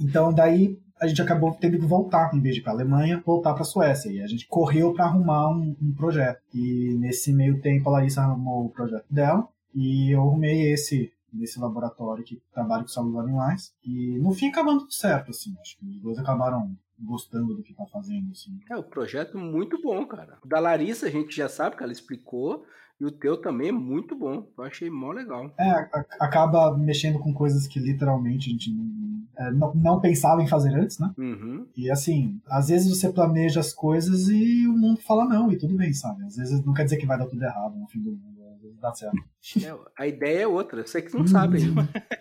Então, 0.00 0.32
daí 0.32 0.76
a 1.04 1.08
gente 1.08 1.22
acabou 1.22 1.54
tendo 1.54 1.78
que 1.78 1.86
voltar, 1.86 2.34
em 2.34 2.40
vez 2.40 2.54
de 2.54 2.60
ir 2.60 2.64
para 2.64 2.72
a 2.72 2.76
Alemanha, 2.76 3.22
voltar 3.24 3.52
para 3.52 3.62
a 3.62 3.66
Suécia. 3.66 4.10
E 4.10 4.22
a 4.22 4.26
gente 4.26 4.46
correu 4.46 4.92
para 4.92 5.04
arrumar 5.04 5.50
um, 5.50 5.76
um, 5.80 5.94
projeto. 5.94 6.40
E 6.52 6.96
nesse 6.98 7.32
meio 7.32 7.60
tempo 7.60 7.88
a 7.88 7.92
Larissa 7.92 8.22
arrumou 8.22 8.66
o 8.66 8.70
projeto 8.70 9.06
dela 9.10 9.46
e 9.74 10.10
eu 10.12 10.20
arrumei 10.20 10.72
esse 10.72 11.12
nesse 11.32 11.58
laboratório 11.58 12.22
que 12.22 12.40
trabalha 12.52 12.82
com 12.82 12.88
células 12.88 13.24
animais. 13.24 13.74
E 13.84 14.18
no 14.18 14.32
fim 14.32 14.48
acabando 14.48 14.80
tudo 14.80 14.94
certo, 14.94 15.30
assim. 15.30 15.54
Acho 15.60 15.76
que 15.78 15.86
os 15.86 16.00
dois 16.00 16.18
acabaram 16.18 16.76
gostando 16.98 17.54
do 17.54 17.62
que 17.62 17.74
tá 17.74 17.84
fazendo, 17.86 18.30
assim. 18.30 18.58
É, 18.70 18.76
o 18.76 18.84
projeto 18.84 19.36
é 19.36 19.40
muito 19.40 19.80
bom, 19.82 20.06
cara. 20.06 20.38
Da 20.44 20.60
Larissa 20.60 21.06
a 21.06 21.10
gente 21.10 21.34
já 21.34 21.48
sabe 21.48 21.76
que 21.76 21.82
ela 21.82 21.92
explicou. 21.92 22.64
E 23.00 23.04
o 23.04 23.10
teu 23.10 23.36
também 23.36 23.68
é 23.68 23.72
muito 23.72 24.16
bom. 24.16 24.46
Eu 24.56 24.64
achei 24.64 24.88
mó 24.88 25.10
legal. 25.10 25.52
É, 25.58 25.70
acaba 26.20 26.76
mexendo 26.76 27.18
com 27.18 27.32
coisas 27.32 27.66
que 27.66 27.80
literalmente 27.80 28.48
a 28.48 28.52
gente 28.52 28.72
não, 28.72 29.22
é, 29.36 29.50
não, 29.50 29.74
não, 29.74 30.00
pensava 30.00 30.42
em 30.42 30.46
fazer 30.46 30.74
antes, 30.74 30.98
né? 30.98 31.12
Uhum. 31.18 31.66
E 31.76 31.90
assim, 31.90 32.40
às 32.46 32.68
vezes 32.68 32.88
você 32.88 33.12
planeja 33.12 33.60
as 33.60 33.72
coisas 33.72 34.28
e 34.28 34.66
o 34.66 34.72
mundo 34.72 35.00
fala 35.00 35.24
não, 35.24 35.50
e 35.50 35.58
tudo 35.58 35.76
bem, 35.76 35.92
sabe? 35.92 36.24
Às 36.24 36.36
vezes 36.36 36.64
não 36.64 36.72
quer 36.72 36.84
dizer 36.84 36.96
que 36.96 37.06
vai 37.06 37.18
dar 37.18 37.26
tudo 37.26 37.42
errado 37.42 37.76
no 37.76 37.88
fim 37.88 38.00
do 38.00 38.12
mundo 38.12 38.33
dá 38.84 38.94
certo. 38.94 39.16
É, 39.62 39.74
a 39.98 40.06
ideia 40.06 40.42
é 40.42 40.46
outra, 40.46 40.86
você 40.86 41.00
que 41.00 41.14
não 41.14 41.26
sabe. 41.26 41.58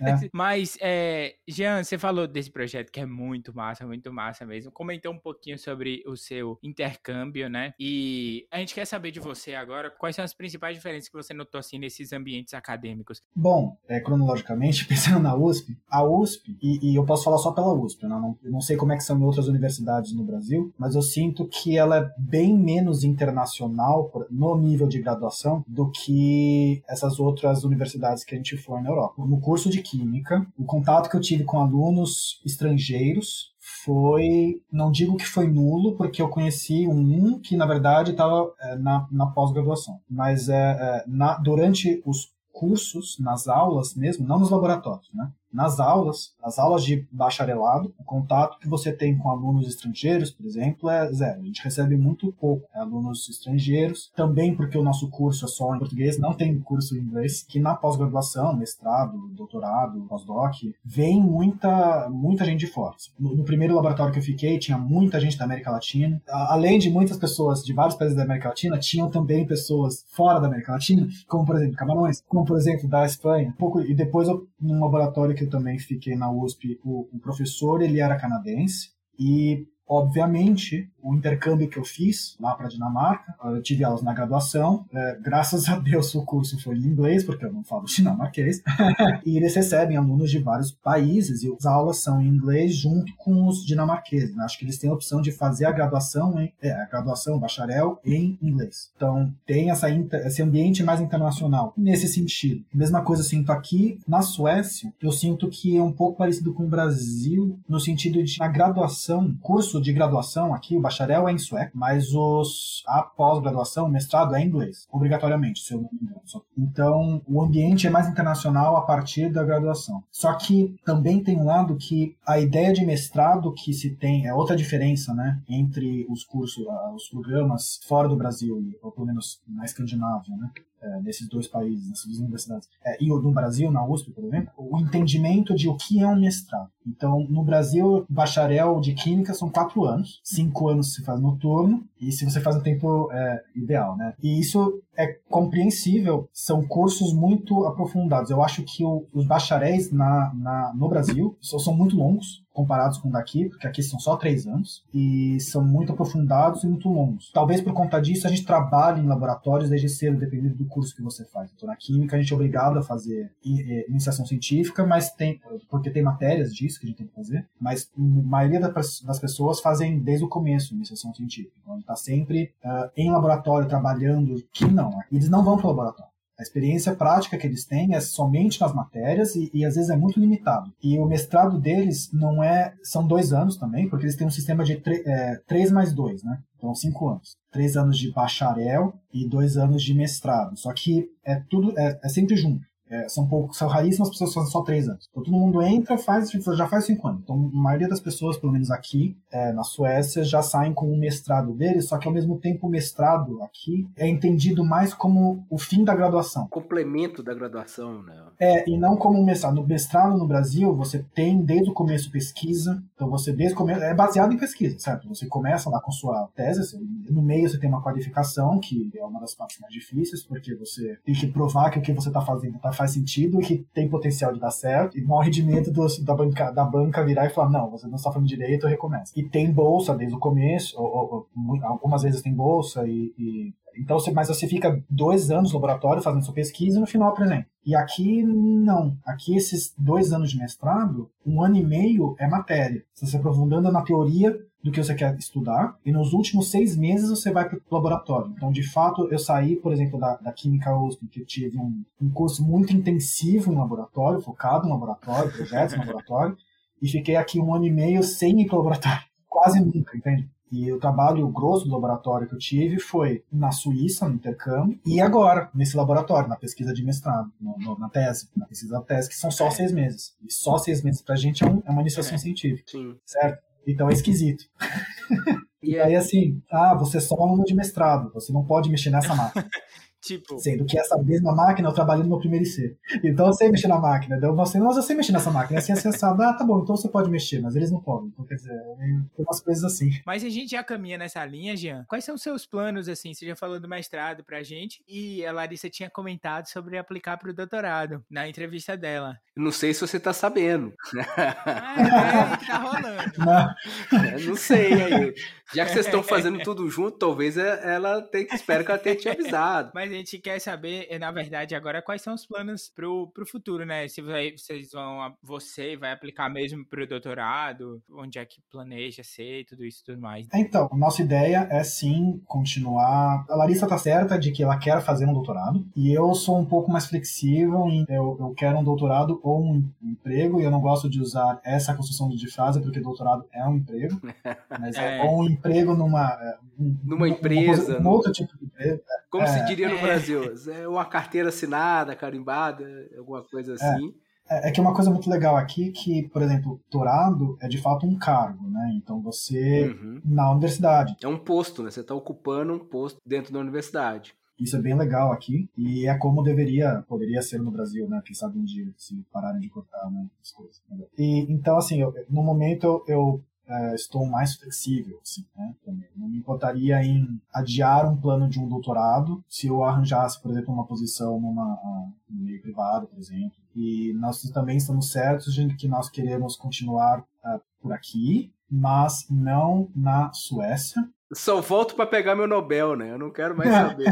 É. 0.01 0.29
Mas, 0.33 0.77
é, 0.81 1.35
Jean, 1.47 1.83
você 1.83 1.97
falou 1.97 2.27
desse 2.27 2.51
projeto 2.51 2.91
que 2.91 2.99
é 2.99 3.05
muito 3.05 3.53
massa, 3.53 3.85
muito 3.85 4.11
massa 4.11 4.45
mesmo. 4.45 4.71
Comentou 4.71 5.13
um 5.13 5.19
pouquinho 5.19 5.57
sobre 5.57 6.03
o 6.05 6.15
seu 6.15 6.57
intercâmbio, 6.63 7.49
né? 7.49 7.73
E 7.79 8.45
a 8.51 8.57
gente 8.59 8.73
quer 8.73 8.85
saber 8.85 9.11
de 9.11 9.19
você 9.19 9.55
agora 9.55 9.89
quais 9.89 10.15
são 10.15 10.25
as 10.25 10.33
principais 10.33 10.75
diferenças 10.75 11.09
que 11.09 11.15
você 11.15 11.33
notou 11.33 11.59
assim 11.59 11.77
nesses 11.77 12.11
ambientes 12.11 12.53
acadêmicos. 12.53 13.21
Bom, 13.35 13.77
é, 13.87 13.99
cronologicamente, 13.99 14.85
pensando 14.87 15.19
na 15.19 15.35
USP, 15.35 15.77
a 15.89 16.03
USP, 16.03 16.57
e, 16.61 16.91
e 16.91 16.95
eu 16.95 17.05
posso 17.05 17.23
falar 17.23 17.37
só 17.37 17.51
pela 17.51 17.73
USP, 17.73 18.03
né? 18.03 18.09
não, 18.09 18.37
eu 18.43 18.51
não 18.51 18.61
sei 18.61 18.77
como 18.77 18.93
é 18.93 18.97
que 18.97 19.03
são 19.03 19.19
em 19.19 19.23
outras 19.23 19.47
universidades 19.47 20.13
no 20.13 20.23
Brasil, 20.23 20.73
mas 20.77 20.95
eu 20.95 21.01
sinto 21.01 21.47
que 21.47 21.77
ela 21.77 21.97
é 21.97 22.11
bem 22.17 22.57
menos 22.57 23.03
internacional 23.03 24.11
no 24.29 24.57
nível 24.57 24.87
de 24.87 24.99
graduação 24.99 25.63
do 25.67 25.89
que 25.91 26.52
essas 26.87 27.19
outras 27.19 27.63
universidades 27.63 28.23
que 28.23 28.33
a 28.33 28.37
gente 28.37 28.57
foi 28.57 28.81
na 28.81 28.89
Europa. 28.89 29.25
No 29.25 29.39
curso 29.39 29.69
de 29.69 29.81
Química, 29.81 30.45
o 30.57 30.65
contato 30.65 31.09
que 31.09 31.15
eu 31.15 31.21
tive 31.21 31.43
com 31.43 31.59
alunos 31.59 32.41
estrangeiros 32.45 33.53
foi, 33.83 34.61
não 34.71 34.91
digo 34.91 35.17
que 35.17 35.25
foi 35.25 35.47
nulo, 35.47 35.95
porque 35.95 36.21
eu 36.21 36.29
conheci 36.29 36.87
um 36.87 37.39
que 37.39 37.55
na 37.55 37.65
verdade 37.65 38.11
estava 38.11 38.51
é, 38.59 38.77
na, 38.77 39.07
na 39.11 39.27
pós-graduação, 39.27 39.99
mas 40.09 40.49
é, 40.49 40.71
é, 40.71 41.03
na, 41.07 41.37
durante 41.37 42.01
os 42.05 42.33
cursos, 42.51 43.17
nas 43.19 43.47
aulas 43.47 43.95
mesmo, 43.95 44.27
não 44.27 44.39
nos 44.39 44.51
laboratórios, 44.51 45.09
né? 45.13 45.31
Nas 45.53 45.79
aulas, 45.79 46.33
as 46.43 46.57
aulas 46.57 46.83
de 46.83 47.07
bacharelado, 47.11 47.93
o 47.97 48.03
contato 48.03 48.57
que 48.59 48.67
você 48.67 48.91
tem 48.91 49.17
com 49.17 49.29
alunos 49.29 49.67
estrangeiros, 49.67 50.31
por 50.31 50.45
exemplo, 50.45 50.89
é 50.89 51.11
zero. 51.11 51.41
A 51.41 51.45
gente 51.45 51.63
recebe 51.63 51.95
muito 51.95 52.31
pouco 52.33 52.67
é, 52.73 52.79
alunos 52.79 53.29
estrangeiros, 53.29 54.11
também 54.15 54.55
porque 54.55 54.77
o 54.77 54.83
nosso 54.83 55.09
curso 55.09 55.45
é 55.45 55.47
só 55.47 55.75
em 55.75 55.79
português, 55.79 56.17
não 56.17 56.33
tem 56.33 56.59
curso 56.59 56.97
em 56.97 57.01
inglês, 57.01 57.43
que 57.43 57.59
na 57.59 57.75
pós-graduação, 57.75 58.55
mestrado, 58.55 59.17
doutorado, 59.29 60.05
pós-doc, 60.09 60.55
vem 60.83 61.21
muita, 61.21 62.09
muita 62.09 62.45
gente 62.45 62.61
de 62.61 62.67
fora. 62.67 62.95
No, 63.19 63.35
no, 63.35 63.43
primeiro 63.43 63.75
laboratório 63.75 64.11
que 64.11 64.19
eu 64.19 64.23
fiquei, 64.23 64.57
tinha 64.57 64.77
muita 64.77 65.19
gente 65.19 65.37
da 65.37 65.45
América 65.45 65.71
Latina. 65.71 66.21
Além 66.27 66.79
de 66.79 66.89
muitas 66.89 67.17
pessoas 67.17 67.63
de 67.63 67.73
vários 67.73 67.95
países 67.95 68.15
da 68.15 68.23
América 68.23 68.49
Latina, 68.49 68.77
tinham 68.79 69.09
também 69.09 69.45
pessoas 69.45 70.05
fora 70.09 70.39
da 70.39 70.47
América 70.47 70.71
Latina, 70.71 71.07
como, 71.27 71.45
por 71.45 71.55
exemplo, 71.55 71.75
Camarões, 71.75 72.23
como, 72.27 72.45
por 72.45 72.57
exemplo, 72.57 72.87
da 72.87 73.05
Espanha. 73.05 73.49
Um 73.49 73.53
pouco, 73.53 73.81
e 73.81 73.93
depois, 73.93 74.27
eu, 74.27 74.47
num 74.63 74.79
laboratório 74.79 75.35
que 75.35 75.43
eu 75.43 75.49
também 75.49 75.77
fiquei 75.77 76.15
na 76.15 76.31
USP, 76.31 76.79
o, 76.83 77.09
o 77.11 77.19
professor 77.19 77.81
ele 77.81 77.99
era 77.99 78.17
canadense 78.17 78.91
e 79.19 79.67
obviamente 79.85 80.89
o 81.03 81.13
intercâmbio 81.13 81.67
que 81.67 81.77
eu 81.77 81.83
fiz 81.83 82.35
lá 82.39 82.55
para 82.55 82.69
Dinamarca, 82.69 83.35
eu 83.43 83.61
tive 83.61 83.83
aulas 83.83 84.01
na 84.01 84.13
graduação, 84.13 84.85
é, 84.93 85.17
graças 85.21 85.67
a 85.67 85.77
Deus 85.77 86.15
o 86.15 86.23
curso 86.23 86.61
foi 86.61 86.77
em 86.77 86.85
inglês, 86.85 87.23
porque 87.23 87.45
eu 87.45 87.51
não 87.51 87.63
falo 87.63 87.85
dinamarquês, 87.85 88.61
e 89.25 89.37
eles 89.37 89.53
recebem 89.53 89.97
alunos 89.97 90.31
de 90.31 90.39
vários 90.39 90.71
países, 90.71 91.43
e 91.43 91.53
as 91.53 91.65
aulas 91.65 92.01
são 92.01 92.21
em 92.21 92.27
inglês 92.27 92.75
junto 92.75 93.13
com 93.17 93.47
os 93.47 93.65
dinamarqueses, 93.65 94.35
né? 94.35 94.43
acho 94.43 94.57
que 94.57 94.65
eles 94.65 94.77
têm 94.77 94.89
a 94.89 94.93
opção 94.93 95.21
de 95.21 95.31
fazer 95.31 95.65
a 95.65 95.71
graduação, 95.71 96.39
em, 96.39 96.53
é, 96.61 96.71
a 96.71 96.85
graduação, 96.85 97.39
bacharel, 97.39 97.99
em 98.05 98.37
inglês. 98.41 98.91
Então 98.95 99.33
tem 99.45 99.69
essa 99.69 99.89
esse 99.89 100.41
ambiente 100.41 100.83
mais 100.83 101.01
internacional, 101.01 101.73
nesse 101.77 102.07
sentido. 102.07 102.63
Mesma 102.73 103.01
coisa 103.01 103.21
eu 103.21 103.25
sinto 103.25 103.51
aqui, 103.51 103.99
na 104.07 104.21
Suécia, 104.21 104.93
eu 105.01 105.11
sinto 105.11 105.49
que 105.49 105.77
é 105.77 105.83
um 105.83 105.91
pouco 105.91 106.17
parecido 106.17 106.53
com 106.53 106.63
o 106.63 106.69
Brasil, 106.69 107.59
no 107.67 107.79
sentido 107.79 108.23
de 108.23 108.41
a 108.41 108.47
graduação, 108.47 109.35
curso 109.41 109.81
de 109.81 109.93
graduação 109.93 110.53
aqui, 110.53 110.75
o 110.75 110.81
bacharel 110.93 111.27
é 111.27 111.31
em 111.31 111.37
sueco, 111.37 111.77
mas 111.77 112.13
os, 112.13 112.83
a 112.87 113.01
pós-graduação, 113.01 113.87
o 113.87 113.89
mestrado 113.89 114.35
é 114.35 114.41
em 114.41 114.47
inglês, 114.47 114.87
obrigatoriamente, 114.91 115.61
se 115.61 115.73
eu 115.73 115.81
não 115.81 115.89
me 115.91 115.99
engano. 116.01 116.21
Então, 116.57 117.21
o 117.27 117.41
ambiente 117.41 117.87
é 117.87 117.89
mais 117.89 118.07
internacional 118.07 118.77
a 118.77 118.81
partir 118.81 119.31
da 119.31 119.43
graduação. 119.43 120.03
Só 120.11 120.33
que 120.35 120.75
também 120.85 121.23
tem 121.23 121.37
um 121.37 121.45
lado 121.45 121.75
que 121.75 122.15
a 122.25 122.39
ideia 122.39 122.71
de 122.71 122.85
mestrado 122.85 123.53
que 123.53 123.73
se 123.73 123.95
tem, 123.95 124.27
é 124.27 124.33
outra 124.33 124.55
diferença, 124.55 125.13
né, 125.13 125.41
entre 125.49 126.05
os 126.09 126.23
cursos, 126.23 126.63
os 126.95 127.09
programas 127.09 127.79
fora 127.87 128.07
do 128.07 128.15
Brasil, 128.15 128.63
ou 128.81 128.91
pelo 128.91 129.07
menos 129.07 129.41
na 129.47 129.65
Escandinávia, 129.65 130.35
né, 130.37 130.49
é, 130.83 131.01
nesses 131.01 131.27
dois 131.27 131.47
países, 131.47 131.89
nessas 131.89 132.05
duas 132.05 132.19
universidades, 132.19 132.69
é, 132.83 133.01
e 133.01 133.07
no 133.07 133.31
Brasil, 133.31 133.71
na 133.71 133.85
USP, 133.85 134.11
por 134.11 134.23
exemplo, 134.25 134.51
o 134.57 134.77
entendimento 134.77 135.55
de 135.55 135.69
o 135.69 135.75
que 135.75 136.01
é 136.01 136.07
um 136.07 136.19
mestrado. 136.19 136.69
Então, 136.85 137.25
no 137.29 137.43
Brasil, 137.43 138.05
bacharel 138.09 138.79
de 138.79 138.93
Química 138.93 139.33
são 139.33 139.49
quatro 139.49 139.85
anos, 139.85 140.19
cinco 140.23 140.67
anos 140.67 140.93
se 140.93 141.03
faz 141.03 141.19
noturno, 141.19 141.85
e 141.99 142.11
se 142.11 142.25
você 142.25 142.41
faz 142.41 142.55
no 142.55 142.63
tempo 142.63 143.09
é, 143.11 143.41
ideal, 143.55 143.95
né? 143.95 144.13
E 144.21 144.39
isso 144.39 144.81
é 144.95 145.07
compreensível, 145.29 146.27
são 146.33 146.65
cursos 146.67 147.13
muito 147.13 147.65
aprofundados. 147.65 148.29
Eu 148.29 148.43
acho 148.43 148.63
que 148.63 148.83
o, 148.83 149.07
os 149.13 149.25
bacharéis 149.25 149.91
na, 149.91 150.33
na, 150.33 150.73
no 150.75 150.89
Brasil 150.89 151.37
são, 151.41 151.57
são 151.57 151.73
muito 151.73 151.95
longos, 151.95 152.42
comparados 152.53 152.99
com 152.99 153.09
daqui, 153.09 153.49
porque 153.49 153.67
aqui 153.67 153.81
são 153.81 153.99
só 153.99 154.15
três 154.15 154.45
anos, 154.45 154.83
e 154.93 155.39
são 155.39 155.63
muito 155.63 155.91
aprofundados 155.91 156.63
e 156.63 156.67
muito 156.67 156.87
longos. 156.87 157.31
Talvez 157.33 157.61
por 157.61 157.73
conta 157.73 157.99
disso 157.99 158.27
a 158.27 158.29
gente 158.29 158.45
trabalhe 158.45 159.01
em 159.01 159.07
laboratórios 159.07 159.69
desde 159.69 159.89
cedo, 159.89 160.17
dependendo 160.17 160.55
do 160.55 160.65
curso 160.65 160.95
que 160.95 161.01
você 161.01 161.25
faz. 161.25 161.51
Então, 161.55 161.67
na 161.67 161.75
Química 161.75 162.15
a 162.15 162.19
gente 162.19 162.31
é 162.31 162.35
obrigado 162.35 162.77
a 162.77 162.83
fazer 162.83 163.31
iniciação 163.43 164.25
científica, 164.25 164.85
mas 164.85 165.11
tem, 165.11 165.41
porque 165.69 165.89
tem 165.89 166.03
matérias 166.03 166.53
disso 166.53 166.79
que 166.79 166.85
a 166.85 166.89
gente 166.89 166.97
tem 166.97 167.07
que 167.07 167.15
fazer, 167.15 167.47
mas 167.59 167.91
a 167.97 168.01
maioria 168.01 168.59
das 168.59 169.19
pessoas 169.19 169.59
fazem 169.59 169.99
desde 169.99 170.23
o 170.23 170.29
começo 170.29 170.75
iniciação 170.75 171.13
científica. 171.13 171.55
Então, 171.61 171.73
a 171.73 171.75
gente 171.75 171.83
está 171.83 171.95
sempre 171.95 172.53
uh, 172.63 172.89
em 172.95 173.11
laboratório 173.11 173.67
trabalhando, 173.67 174.43
que 174.51 174.65
não, 174.65 174.91
eles 175.11 175.29
não 175.29 175.43
vão 175.43 175.57
para 175.57 175.65
o 175.65 175.69
laboratório. 175.69 176.12
A 176.43 176.49
experiência 176.49 176.93
prática 176.93 177.37
que 177.37 177.47
eles 177.47 177.65
têm 177.65 177.95
é 177.95 178.01
somente 178.01 178.59
nas 178.59 178.73
matérias 178.73 179.33
e, 179.33 179.49
e, 179.53 179.63
às 179.63 179.75
vezes 179.75 179.89
é 179.89 179.95
muito 179.95 180.19
limitado. 180.19 180.73
E 180.83 180.99
o 180.99 181.05
mestrado 181.05 181.57
deles 181.57 182.11
não 182.11 182.43
é. 182.43 182.73
São 182.83 183.07
dois 183.07 183.31
anos 183.31 183.55
também, 183.55 183.89
porque 183.89 184.05
eles 184.05 184.17
têm 184.17 184.27
um 184.27 184.31
sistema 184.31 184.63
de 184.65 184.81
é, 185.05 185.39
três 185.47 185.71
mais 185.71 185.93
dois, 185.93 186.21
né? 186.21 186.37
Então, 186.57 186.75
cinco 186.75 187.07
anos. 187.07 187.37
Três 187.49 187.77
anos 187.77 187.97
de 187.97 188.11
bacharel 188.11 188.93
e 189.13 189.25
dois 189.25 189.55
anos 189.55 189.81
de 189.81 189.93
mestrado. 189.93 190.57
Só 190.57 190.73
que 190.73 191.09
é 191.23 191.41
tudo. 191.49 191.73
É, 191.79 191.97
é 192.03 192.09
sempre 192.09 192.35
junto. 192.35 192.65
É, 192.93 193.09
são 193.09 193.27
poucos, 193.27 193.57
são 193.57 193.67
raríssimas 193.67 194.09
pessoas 194.09 194.29
que 194.29 194.35
fazem 194.35 194.51
só 194.51 194.61
três 194.61 194.87
anos. 194.87 195.07
Então 195.09 195.23
todo 195.23 195.33
mundo 195.33 195.63
entra, 195.63 195.97
faz, 195.97 196.29
já 196.29 196.67
faz 196.67 196.85
cinco 196.85 197.07
anos. 197.07 197.21
Então 197.23 197.51
a 197.51 197.57
maioria 197.57 197.87
das 197.87 197.99
pessoas, 197.99 198.37
pelo 198.37 198.53
menos 198.53 198.69
aqui 198.69 199.17
é, 199.31 199.51
na 199.51 199.63
Suécia, 199.63 200.23
já 200.23 200.43
saem 200.43 200.73
com 200.73 200.91
o 200.91 200.97
mestrado 200.97 201.53
deles, 201.53 201.87
só 201.87 201.97
que 201.97 202.07
ao 202.07 202.13
mesmo 202.13 202.37
tempo 202.37 202.67
o 202.67 202.69
mestrado 202.69 203.41
aqui 203.41 203.87
é 203.95 204.07
entendido 204.07 204.63
mais 204.63 204.93
como 204.93 205.43
o 205.49 205.57
fim 205.57 205.83
da 205.83 205.95
graduação. 205.95 206.47
Complemento 206.49 207.23
da 207.23 207.33
graduação, 207.33 208.03
né? 208.03 208.13
É, 208.39 208.69
e 208.69 208.77
não 208.77 208.95
como 208.95 209.19
um 209.19 209.25
mestrado. 209.25 209.55
No 209.55 209.65
mestrado 209.65 210.15
no 210.15 210.27
Brasil, 210.27 210.75
você 210.75 211.03
tem 211.15 211.41
desde 211.43 211.71
o 211.71 211.73
começo 211.73 212.11
pesquisa, 212.11 212.83
então 212.93 213.09
você 213.09 213.33
desde 213.33 213.55
o 213.55 213.57
começo, 213.57 213.81
é 213.81 213.93
baseado 213.93 214.33
em 214.33 214.37
pesquisa, 214.37 214.77
certo? 214.77 215.07
Você 215.07 215.25
começa 215.25 215.69
lá 215.69 215.81
com 215.81 215.91
sua 215.91 216.29
tese, 216.35 216.77
no 217.09 217.21
meio 217.21 217.49
você 217.49 217.59
tem 217.59 217.69
uma 217.69 217.81
qualificação, 217.81 218.59
que 218.59 218.91
é 218.95 219.03
uma 219.03 219.19
das 219.19 219.33
partes 219.33 219.59
mais 219.59 219.73
difíceis, 219.73 220.23
porque 220.23 220.55
você 220.55 220.99
tem 221.03 221.15
que 221.15 221.27
provar 221.27 221.71
que 221.71 221.79
o 221.79 221.81
que 221.81 221.93
você 221.93 222.09
está 222.09 222.21
fazendo 222.21 222.57
está 222.57 222.71
faz 222.83 222.91
sentido 222.91 223.41
e 223.41 223.45
que 223.45 223.57
tem 223.73 223.89
potencial 223.89 224.33
de 224.33 224.39
dar 224.39 224.51
certo, 224.51 224.97
e 224.97 225.01
morre 225.01 225.29
de 225.29 225.41
medo 225.41 225.71
do, 225.71 225.87
da, 226.03 226.13
banca, 226.13 226.51
da 226.51 226.65
banca 226.65 227.03
virar 227.03 227.25
e 227.25 227.29
falar, 227.29 227.49
não, 227.49 227.71
você 227.71 227.87
não 227.87 227.95
está 227.95 228.11
fazendo 228.11 228.27
direito, 228.27 228.67
recomeça. 228.67 229.13
E 229.15 229.23
tem 229.23 229.51
bolsa 229.51 229.95
desde 229.95 230.15
o 230.15 230.19
começo, 230.19 230.77
ou, 230.77 230.85
ou, 230.85 231.59
algumas 231.63 232.03
vezes 232.03 232.21
tem 232.21 232.33
bolsa, 232.33 232.85
e, 232.85 233.13
e 233.17 233.53
então, 233.75 233.97
você, 233.97 234.11
mas 234.11 234.27
você 234.27 234.47
fica 234.47 234.83
dois 234.87 235.31
anos 235.31 235.51
no 235.51 235.57
laboratório 235.57 236.01
fazendo 236.01 236.23
sua 236.23 236.33
pesquisa 236.33 236.77
e 236.77 236.81
no 236.81 236.85
final 236.85 237.09
apresenta. 237.09 237.47
E 237.65 237.75
aqui, 237.75 238.21
não. 238.21 238.95
Aqui, 239.03 239.35
esses 239.35 239.73
dois 239.77 240.13
anos 240.13 240.29
de 240.29 240.37
mestrado, 240.37 241.09
um 241.25 241.41
ano 241.41 241.55
e 241.55 241.65
meio 241.65 242.15
é 242.19 242.27
matéria. 242.27 242.83
Você 242.93 243.07
se 243.07 243.17
aprofundando 243.17 243.71
na 243.71 243.81
teoria 243.81 244.37
do 244.63 244.71
que 244.71 244.81
você 244.81 244.95
quer 244.95 245.13
estudar, 245.17 245.77
e 245.85 245.91
nos 245.91 246.13
últimos 246.13 246.49
seis 246.49 246.77
meses 246.77 247.09
você 247.09 247.31
vai 247.31 247.49
para 247.49 247.57
o 247.57 247.75
laboratório. 247.75 248.33
Então, 248.37 248.49
de 248.49 248.63
fato, 248.63 249.09
eu 249.11 249.19
saí, 249.19 249.57
por 249.57 249.73
exemplo, 249.73 249.99
da, 249.99 250.15
da 250.15 250.31
Química 250.31 250.73
USP, 250.73 251.05
que 251.07 251.19
eu 251.19 251.25
tive 251.25 251.57
um, 251.57 251.83
um 252.01 252.09
curso 252.09 252.41
muito 252.41 252.71
intensivo 252.71 253.51
em 253.51 253.57
laboratório, 253.57 254.21
focado 254.21 254.65
em 254.65 254.71
laboratório, 254.71 255.33
projetos 255.33 255.75
em 255.75 255.79
laboratório, 255.79 256.37
e 256.81 256.87
fiquei 256.87 257.17
aqui 257.17 257.41
um 257.41 257.53
ano 257.53 257.65
e 257.65 257.71
meio 257.71 258.01
sem 258.03 258.41
ir 258.41 258.45
para 258.45 258.55
o 258.55 258.59
laboratório. 258.59 259.01
Quase 259.27 259.59
nunca, 259.59 259.97
entende? 259.97 260.29
E 260.49 260.71
o 260.71 260.79
trabalho 260.79 261.27
grosso 261.29 261.65
do 261.65 261.73
laboratório 261.73 262.27
que 262.27 262.35
eu 262.35 262.39
tive 262.39 262.79
foi 262.79 263.23
na 263.31 263.51
Suíça, 263.51 264.07
no 264.07 264.15
intercâmbio, 264.15 264.79
e 264.85 265.01
agora, 265.01 265.49
nesse 265.53 265.75
laboratório, 265.75 266.29
na 266.29 266.35
pesquisa 266.37 266.73
de 266.73 266.85
mestrado, 266.85 267.29
no, 267.41 267.57
no, 267.57 267.77
na 267.79 267.89
tese, 267.89 268.29
na 268.37 268.45
pesquisa 268.45 268.73
da 268.73 268.81
tese, 268.81 269.09
que 269.09 269.15
são 269.15 269.31
só 269.31 269.49
seis 269.49 269.73
meses. 269.73 270.15
E 270.21 270.31
só 270.31 270.57
seis 270.57 270.83
meses 270.83 271.01
pra 271.01 271.15
gente 271.15 271.43
é, 271.43 271.47
um, 271.47 271.61
é 271.65 271.71
uma 271.71 271.81
iniciação 271.81 272.15
é. 272.15 272.17
científica. 272.19 272.69
Sim. 272.69 272.95
Certo? 273.03 273.41
Então 273.65 273.89
é 273.89 273.93
esquisito. 273.93 274.45
e 275.61 275.79
aí, 275.79 275.95
assim, 275.95 276.41
ah, 276.51 276.75
você 276.75 276.97
é 276.97 277.01
só 277.01 277.15
um 277.15 277.23
aluno 277.23 277.43
de 277.43 277.53
mestrado, 277.53 278.11
você 278.13 278.31
não 278.33 278.43
pode 278.43 278.69
mexer 278.69 278.89
nessa 278.89 279.15
máquina. 279.15 279.47
Tipo... 280.03 280.37
Sendo 280.37 280.65
que 280.65 280.77
essa 280.77 280.97
mesma 281.01 281.33
máquina 281.33 281.69
eu 281.69 281.73
trabalho 281.73 282.03
no 282.03 282.09
meu 282.09 282.19
primeiro 282.19 282.45
IC. 282.45 282.77
Então 283.03 283.27
eu 283.27 283.33
sei 283.33 283.49
mexer 283.49 283.69
na 283.69 283.79
máquina. 283.79 284.17
Então 284.17 284.35
você, 284.35 284.59
mas 284.59 284.75
eu 284.75 284.83
sei 284.83 284.95
mexer 284.95 285.13
nessa 285.13 285.31
máquina. 285.31 285.59
Assim, 285.59 285.71
assim, 285.71 285.87
assim, 285.87 286.05
ah, 286.05 286.33
tá 286.33 286.43
bom, 286.43 286.59
então 286.59 286.75
você 286.75 286.89
pode 286.89 287.09
mexer, 287.09 287.39
mas 287.41 287.55
eles 287.55 287.71
não 287.71 287.79
podem. 287.79 288.09
Então 288.09 288.25
quer 288.25 288.35
dizer, 288.35 288.53
tem 288.77 289.25
umas 289.25 289.39
coisas 289.39 289.63
assim. 289.63 289.91
Mas 290.05 290.23
a 290.23 290.29
gente 290.29 290.51
já 290.51 290.63
caminha 290.63 290.97
nessa 290.97 291.23
linha, 291.25 291.55
Jean. 291.55 291.85
Quais 291.87 292.03
são 292.03 292.15
os 292.15 292.21
seus 292.21 292.45
planos, 292.45 292.89
assim? 292.89 293.13
Você 293.13 293.25
já 293.25 293.35
falou 293.35 293.59
do 293.59 293.69
mestrado 293.69 294.23
pra 294.25 294.43
gente 294.43 294.83
e 294.87 295.25
a 295.25 295.31
Larissa 295.31 295.69
tinha 295.69 295.89
comentado 295.89 296.47
sobre 296.47 296.77
aplicar 296.77 297.17
pro 297.17 297.33
doutorado 297.33 298.03
na 298.09 298.27
entrevista 298.27 298.75
dela. 298.75 299.17
Não 299.35 299.51
sei 299.51 299.73
se 299.73 299.81
você 299.81 299.99
tá 299.99 300.11
sabendo. 300.11 300.73
Ah, 301.17 302.33
é, 302.33 302.37
que 302.37 302.47
tá 302.47 302.57
rolando. 302.59 303.13
Não, 303.17 304.27
não 304.27 304.35
sei 304.35 304.73
aí. 304.73 305.13
Já 305.53 305.65
que 305.65 305.71
vocês 305.71 305.85
estão 305.85 306.03
fazendo 306.03 306.39
tudo 306.43 306.67
junto, 306.69 306.97
talvez 306.97 307.37
ela 307.37 308.01
tenha 308.01 308.25
que. 308.25 308.35
Espero 308.35 308.65
que 308.65 308.71
ela 308.71 308.79
tenha 308.79 308.95
te 308.95 309.07
avisado. 309.07 309.71
Mas 309.73 309.91
a 309.95 309.97
gente 309.97 310.19
quer 310.19 310.39
saber, 310.39 310.87
eh, 310.89 310.99
na 310.99 311.11
verdade, 311.11 311.55
agora 311.55 311.81
quais 311.81 312.01
são 312.01 312.13
os 312.13 312.25
planos 312.25 312.69
pro, 312.73 313.07
pro 313.13 313.25
futuro, 313.25 313.65
né? 313.65 313.87
Se 313.87 314.01
vocês 314.01 314.71
vão. 314.71 315.13
Você 315.21 315.77
vai 315.77 315.91
aplicar 315.91 316.29
mesmo 316.29 316.65
pro 316.65 316.87
doutorado, 316.87 317.81
onde 317.91 318.19
é 318.19 318.25
que 318.25 318.41
planeja 318.49 319.03
ser, 319.03 319.45
tudo 319.45 319.65
isso 319.65 319.81
e 319.81 319.85
tudo 319.85 320.01
mais. 320.01 320.27
Então, 320.33 320.69
nossa 320.73 321.01
ideia 321.01 321.47
é 321.51 321.63
sim 321.63 322.21
continuar. 322.25 323.25
A 323.29 323.35
Larissa 323.35 323.67
tá 323.67 323.77
certa 323.77 324.17
de 324.17 324.31
que 324.31 324.43
ela 324.43 324.57
quer 324.57 324.81
fazer 324.81 325.05
um 325.05 325.13
doutorado. 325.13 325.65
E 325.75 325.91
eu 325.91 326.13
sou 326.13 326.37
um 326.39 326.45
pouco 326.45 326.71
mais 326.71 326.85
flexível 326.85 327.67
em 327.67 327.85
eu, 327.89 328.17
eu 328.19 328.33
quero 328.35 328.57
um 328.57 328.63
doutorado 328.63 329.19
ou 329.23 329.43
um 329.43 329.69
emprego, 329.81 330.39
e 330.39 330.43
eu 330.43 330.51
não 330.51 330.61
gosto 330.61 330.89
de 330.89 330.99
usar 330.99 331.39
essa 331.43 331.73
construção 331.73 332.09
de 332.09 332.31
frase, 332.31 332.61
porque 332.61 332.79
doutorado 332.79 333.25
é 333.33 333.45
um 333.45 333.57
emprego. 333.57 333.99
Mas 334.59 334.75
é, 334.75 334.99
é 334.99 335.03
ou 335.03 335.21
um 335.21 335.25
emprego 335.25 335.73
numa. 335.73 336.11
É, 336.19 336.37
um, 336.59 336.77
numa 336.83 337.07
empresa. 337.07 337.79
Um, 337.79 337.83
um 337.83 337.87
outro 337.89 338.11
tipo 338.11 338.37
de 338.37 338.45
emprego. 338.45 338.81
Como 339.09 339.23
é, 339.23 339.27
se 339.27 339.45
diria 339.45 339.69
no 339.69 339.75
é. 339.75 339.79
Brasil? 339.83 340.21
É 340.53 340.67
uma 340.67 340.85
carteira 340.85 341.29
assinada, 341.29 341.95
carimbada, 341.95 342.65
alguma 342.97 343.23
coisa 343.23 343.53
assim. 343.53 343.93
É, 344.29 344.49
é, 344.49 344.51
que 344.51 344.61
uma 344.61 344.73
coisa 344.73 344.89
muito 344.89 345.09
legal 345.09 345.35
aqui 345.35 345.71
que, 345.71 346.07
por 346.09 346.21
exemplo, 346.21 346.59
doutorado 346.71 347.37
é 347.41 347.47
de 347.47 347.61
fato 347.61 347.85
um 347.85 347.97
cargo, 347.97 348.49
né? 348.49 348.73
Então 348.75 349.01
você 349.01 349.67
uhum. 349.67 350.01
na 350.05 350.31
universidade. 350.31 350.95
É 351.01 351.07
um 351.07 351.17
posto, 351.17 351.61
né? 351.61 351.69
Você 351.69 351.81
está 351.81 351.93
ocupando 351.93 352.53
um 352.53 352.59
posto 352.59 352.99
dentro 353.05 353.33
da 353.33 353.39
universidade. 353.39 354.15
Isso 354.39 354.57
é 354.57 354.61
bem 354.61 354.75
legal 354.75 355.11
aqui 355.11 355.47
e 355.55 355.87
é 355.87 355.95
como 355.97 356.23
deveria, 356.23 356.83
poderia 356.87 357.21
ser 357.21 357.39
no 357.39 357.51
Brasil, 357.51 357.87
né? 357.87 358.01
Quem 358.03 358.15
sabe 358.15 358.39
um 358.39 358.43
dia, 358.43 358.73
se 358.77 359.05
pararem 359.11 359.39
de 359.39 359.49
cortar 359.49 359.89
né, 359.91 360.07
as 360.21 360.31
coisas. 360.31 360.61
E 360.97 361.31
então, 361.31 361.57
assim, 361.57 361.81
eu, 361.81 361.93
no 362.09 362.23
momento 362.23 362.65
eu, 362.65 362.83
eu 362.87 363.23
é, 363.47 363.75
estou 363.75 364.05
mais 364.05 364.35
flexível, 364.35 364.99
assim, 365.01 365.25
né? 365.35 365.53
Também. 365.65 365.89
Não 365.95 366.07
me 366.07 366.17
importaria 366.17 366.81
em 366.83 367.21
adiar 367.33 367.85
um 367.91 367.97
plano 367.97 368.27
de 368.29 368.39
um 368.39 368.47
doutorado 368.47 369.23
se 369.27 369.47
eu 369.47 369.63
arranjasse, 369.63 370.21
por 370.21 370.31
exemplo, 370.31 370.53
uma 370.53 370.65
posição 370.65 371.19
numa, 371.19 371.53
uh, 371.53 371.93
no 372.09 372.23
meio 372.23 372.41
privado, 372.41 372.87
por 372.87 372.97
exemplo. 372.97 373.37
E 373.55 373.93
nós 373.95 374.21
também 374.31 374.57
estamos 374.57 374.91
certos 374.91 375.33
de 375.33 375.53
que 375.55 375.67
nós 375.67 375.89
queremos 375.89 376.35
continuar 376.35 376.99
uh, 376.99 377.41
por 377.61 377.73
aqui, 377.73 378.33
mas 378.49 379.05
não 379.09 379.69
na 379.75 380.11
Suécia. 380.13 380.81
Só 381.13 381.41
volto 381.41 381.75
para 381.75 381.85
pegar 381.85 382.15
meu 382.15 382.27
Nobel, 382.27 382.75
né? 382.75 382.91
Eu 382.91 382.97
não 382.97 383.11
quero 383.11 383.37
mais 383.37 383.51
saber. 383.53 383.85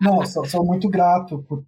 não, 0.00 0.24
sou, 0.24 0.46
sou 0.46 0.64
muito 0.64 0.88
grato 0.88 1.42
por, 1.48 1.64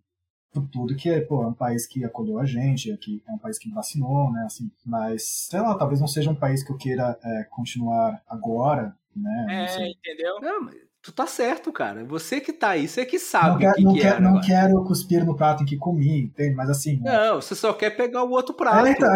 por 0.55 0.69
tudo 0.69 0.95
que 0.95 1.21
pô, 1.23 1.43
é 1.43 1.49
um 1.49 1.53
país 1.53 1.85
que 1.87 2.05
acolheu 2.05 2.39
a 2.39 2.47
gente, 2.47 2.97
que 2.99 3.21
é 3.29 3.33
um 3.33 3.39
país 3.39 3.59
que 3.59 3.69
vacinou, 3.71 4.33
né, 4.33 4.45
assim, 4.47 4.71
mas, 4.87 5.49
sei 5.51 5.61
lá, 5.61 5.75
talvez 5.75 6.01
não 6.01 6.07
seja 6.07 6.31
um 6.31 6.35
país 6.35 6.63
que 6.63 6.71
eu 6.71 6.77
queira 6.77 7.19
é, 7.23 7.45
continuar 7.51 8.23
agora, 8.29 8.95
né. 9.15 9.67
É, 9.69 9.91
entendeu? 9.91 10.41
Não, 10.41 10.71
tu 11.03 11.11
tá 11.13 11.27
certo, 11.27 11.73
cara, 11.73 12.05
você 12.05 12.41
que 12.41 12.53
tá 12.53 12.69
aí, 12.71 12.87
você 12.87 13.05
que 13.05 13.19
sabe 13.19 13.49
não 13.51 13.59
quer, 13.59 13.75
que, 13.75 13.83
não 13.83 13.93
que 13.93 14.01
quer, 14.01 14.21
Não 14.21 14.41
quero 14.41 14.85
cuspir 14.85 15.25
no 15.25 15.37
prato 15.37 15.65
em 15.65 15.67
que 15.67 15.77
comi, 15.77 16.23
entende? 16.23 16.55
Mas 16.55 16.71
assim... 16.71 17.01
Né? 17.01 17.13
Não, 17.13 17.43
você 17.43 17.57
só 17.57 17.73
quer 17.73 17.91
pegar 17.91 18.23
o 18.23 18.31
outro 18.31 18.55
prato. 18.55 18.87
É, 18.87 18.93
então, 18.93 19.13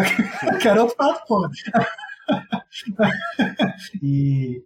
eu 0.51 0.59
quero 0.59 0.81
outro 0.81 0.97
prato, 0.97 1.25
pô. 1.25 1.49
e 4.03 4.61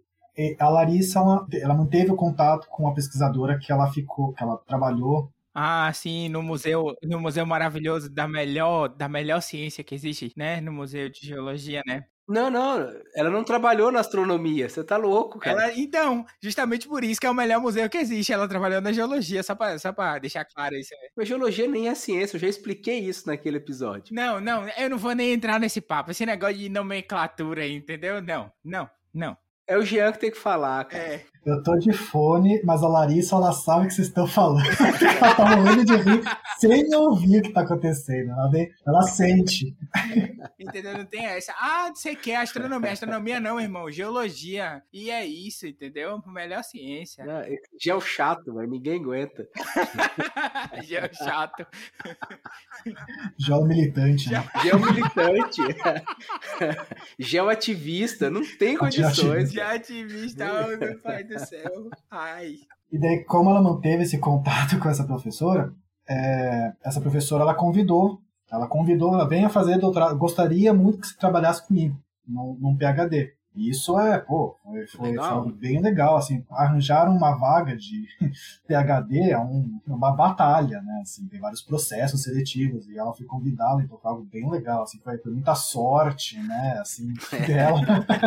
a 0.58 0.68
Larissa, 0.68 1.20
ela, 1.20 1.46
ela 1.52 1.74
manteve 1.74 2.10
o 2.10 2.16
contato 2.16 2.66
com 2.68 2.88
a 2.88 2.92
pesquisadora 2.92 3.58
que 3.58 3.70
ela 3.70 3.90
ficou, 3.92 4.32
que 4.32 4.42
ela 4.42 4.56
trabalhou 4.66 5.30
ah, 5.54 5.92
sim, 5.92 6.28
no 6.28 6.42
museu, 6.42 6.96
no 7.02 7.20
museu 7.20 7.46
maravilhoso 7.46 8.10
da 8.10 8.26
melhor, 8.26 8.88
da 8.88 9.08
melhor 9.08 9.40
ciência 9.40 9.84
que 9.84 9.94
existe, 9.94 10.32
né? 10.36 10.60
No 10.60 10.72
museu 10.72 11.08
de 11.08 11.26
geologia, 11.26 11.80
né? 11.86 12.04
Não, 12.26 12.50
não, 12.50 12.90
ela 13.14 13.28
não 13.28 13.44
trabalhou 13.44 13.92
na 13.92 14.00
astronomia, 14.00 14.66
você 14.66 14.82
tá 14.82 14.96
louco, 14.96 15.38
cara. 15.38 15.64
Ela, 15.64 15.78
então, 15.78 16.24
justamente 16.42 16.88
por 16.88 17.04
isso 17.04 17.20
que 17.20 17.26
é 17.26 17.30
o 17.30 17.34
melhor 17.34 17.60
museu 17.60 17.88
que 17.88 17.98
existe, 17.98 18.32
ela 18.32 18.48
trabalhou 18.48 18.80
na 18.80 18.92
geologia, 18.92 19.42
só 19.42 19.54
pra, 19.54 19.78
só 19.78 19.92
pra 19.92 20.18
deixar 20.18 20.44
claro 20.46 20.74
isso 20.74 20.94
aí. 20.94 21.10
Mas 21.14 21.28
geologia 21.28 21.68
nem 21.68 21.88
é 21.88 21.94
ciência, 21.94 22.36
eu 22.36 22.40
já 22.40 22.48
expliquei 22.48 23.00
isso 23.00 23.26
naquele 23.26 23.58
episódio. 23.58 24.14
Não, 24.14 24.40
não, 24.40 24.66
eu 24.70 24.88
não 24.88 24.96
vou 24.96 25.14
nem 25.14 25.34
entrar 25.34 25.60
nesse 25.60 25.82
papo, 25.82 26.10
esse 26.10 26.24
negócio 26.24 26.56
de 26.56 26.70
nomenclatura 26.70 27.62
aí, 27.62 27.74
entendeu? 27.74 28.22
Não, 28.22 28.50
não, 28.64 28.88
não. 29.12 29.36
É 29.66 29.76
o 29.76 29.84
Jean 29.84 30.10
que 30.12 30.18
tem 30.18 30.30
que 30.30 30.38
falar, 30.38 30.84
cara. 30.86 31.04
É. 31.04 31.24
Eu 31.44 31.62
tô 31.62 31.76
de 31.76 31.92
fone, 31.92 32.62
mas 32.64 32.82
a 32.82 32.88
Larissa, 32.88 33.36
ela 33.36 33.52
sabe 33.52 33.84
o 33.84 33.88
que 33.88 33.94
vocês 33.94 34.08
estão 34.08 34.26
falando. 34.26 34.64
ela 35.20 35.34
tá 35.34 35.56
morrendo 35.56 35.84
de 35.84 35.96
rir 35.96 36.22
sem 36.58 36.94
ouvir 36.94 37.38
o 37.38 37.42
que 37.42 37.52
tá 37.52 37.60
acontecendo. 37.60 38.30
Ela, 38.30 38.50
vem, 38.50 38.70
ela 38.86 39.02
sente. 39.02 39.76
Entendeu? 40.58 40.96
Não 40.96 41.04
tem 41.04 41.26
essa. 41.26 41.52
Ah, 41.58 41.90
você 41.94 42.14
quer 42.14 42.36
astronomia. 42.36 42.92
Astronomia 42.92 43.40
não, 43.40 43.60
irmão. 43.60 43.90
Geologia. 43.90 44.82
E 44.90 45.10
é 45.10 45.26
isso, 45.26 45.66
entendeu? 45.66 46.22
Melhor 46.26 46.64
ciência. 46.64 47.24
Não, 47.24 47.42
gel 47.78 48.00
chato, 48.00 48.54
mas 48.54 48.68
ninguém 48.68 49.00
aguenta. 49.00 49.46
gel 50.84 51.12
chato. 51.12 51.66
Gel 53.38 53.64
militante. 53.66 54.30
Né? 54.30 54.48
Gel 54.62 54.78
militante. 54.80 55.62
Gel 57.18 57.48
ativista. 57.50 58.30
Não 58.30 58.42
tem 58.56 58.76
condições. 58.76 59.52
Gel 59.52 59.68
ativista, 59.68 60.76
meu 60.78 60.98
pai 61.00 61.24
do 61.34 61.46
céu. 61.46 61.90
Ai. 62.10 62.56
E 62.90 62.98
daí, 62.98 63.24
como 63.24 63.50
ela 63.50 63.62
manteve 63.62 64.02
esse 64.02 64.18
contato 64.18 64.78
com 64.80 64.88
essa 64.88 65.04
professora, 65.04 65.72
é, 66.08 66.72
essa 66.84 67.00
professora 67.00 67.42
ela 67.42 67.54
convidou, 67.54 68.20
ela 68.50 68.66
convidou, 68.66 69.14
ela 69.14 69.28
venha 69.28 69.48
fazer 69.48 69.78
doutorado, 69.78 70.16
gostaria 70.16 70.72
muito 70.72 71.00
que 71.00 71.06
você 71.08 71.16
trabalhasse 71.16 71.66
comigo 71.66 71.98
num, 72.26 72.56
num 72.60 72.76
PhD. 72.76 73.34
E 73.54 73.70
isso 73.70 73.98
é, 74.00 74.18
pô, 74.18 74.56
foi, 74.64 74.84
foi, 74.88 75.14
foi, 75.14 75.52
bem 75.52 75.80
legal, 75.80 76.16
assim, 76.16 76.44
arranjaram 76.50 77.16
uma 77.16 77.38
vaga 77.38 77.76
de 77.76 78.04
PhD 78.66 79.30
é 79.30 79.38
um, 79.38 79.80
uma 79.86 80.10
batalha, 80.10 80.82
né, 80.82 81.00
assim, 81.02 81.28
tem 81.28 81.38
vários 81.38 81.62
processos 81.62 82.24
seletivos, 82.24 82.88
e 82.88 82.98
ela 82.98 83.14
foi 83.14 83.24
convidada, 83.26 83.80
então 83.80 83.96
foi 83.96 84.10
algo 84.10 84.24
bem 84.24 84.50
legal, 84.50 84.82
assim, 84.82 84.98
foi, 84.98 85.18
foi 85.18 85.32
muita 85.32 85.54
sorte, 85.54 86.36
né, 86.40 86.78
assim, 86.80 87.14
dela, 87.46 87.80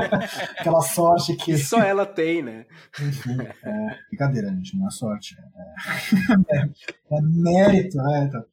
aquela 0.57 0.81
sorte 0.81 1.35
que... 1.35 1.53
que... 1.53 1.57
só 1.57 1.81
ela 1.81 2.05
tem, 2.05 2.41
né? 2.41 2.65
Enfim, 3.01 3.37
é, 3.63 3.99
brincadeira, 4.09 4.47
gente, 4.49 4.77
não 4.77 4.87
é 4.87 4.91
sorte, 4.91 5.35
é, 5.37 6.57
é, 6.57 6.69
é 7.11 7.21
mérito, 7.21 7.97
né, 7.97 8.23
então, 8.29 8.45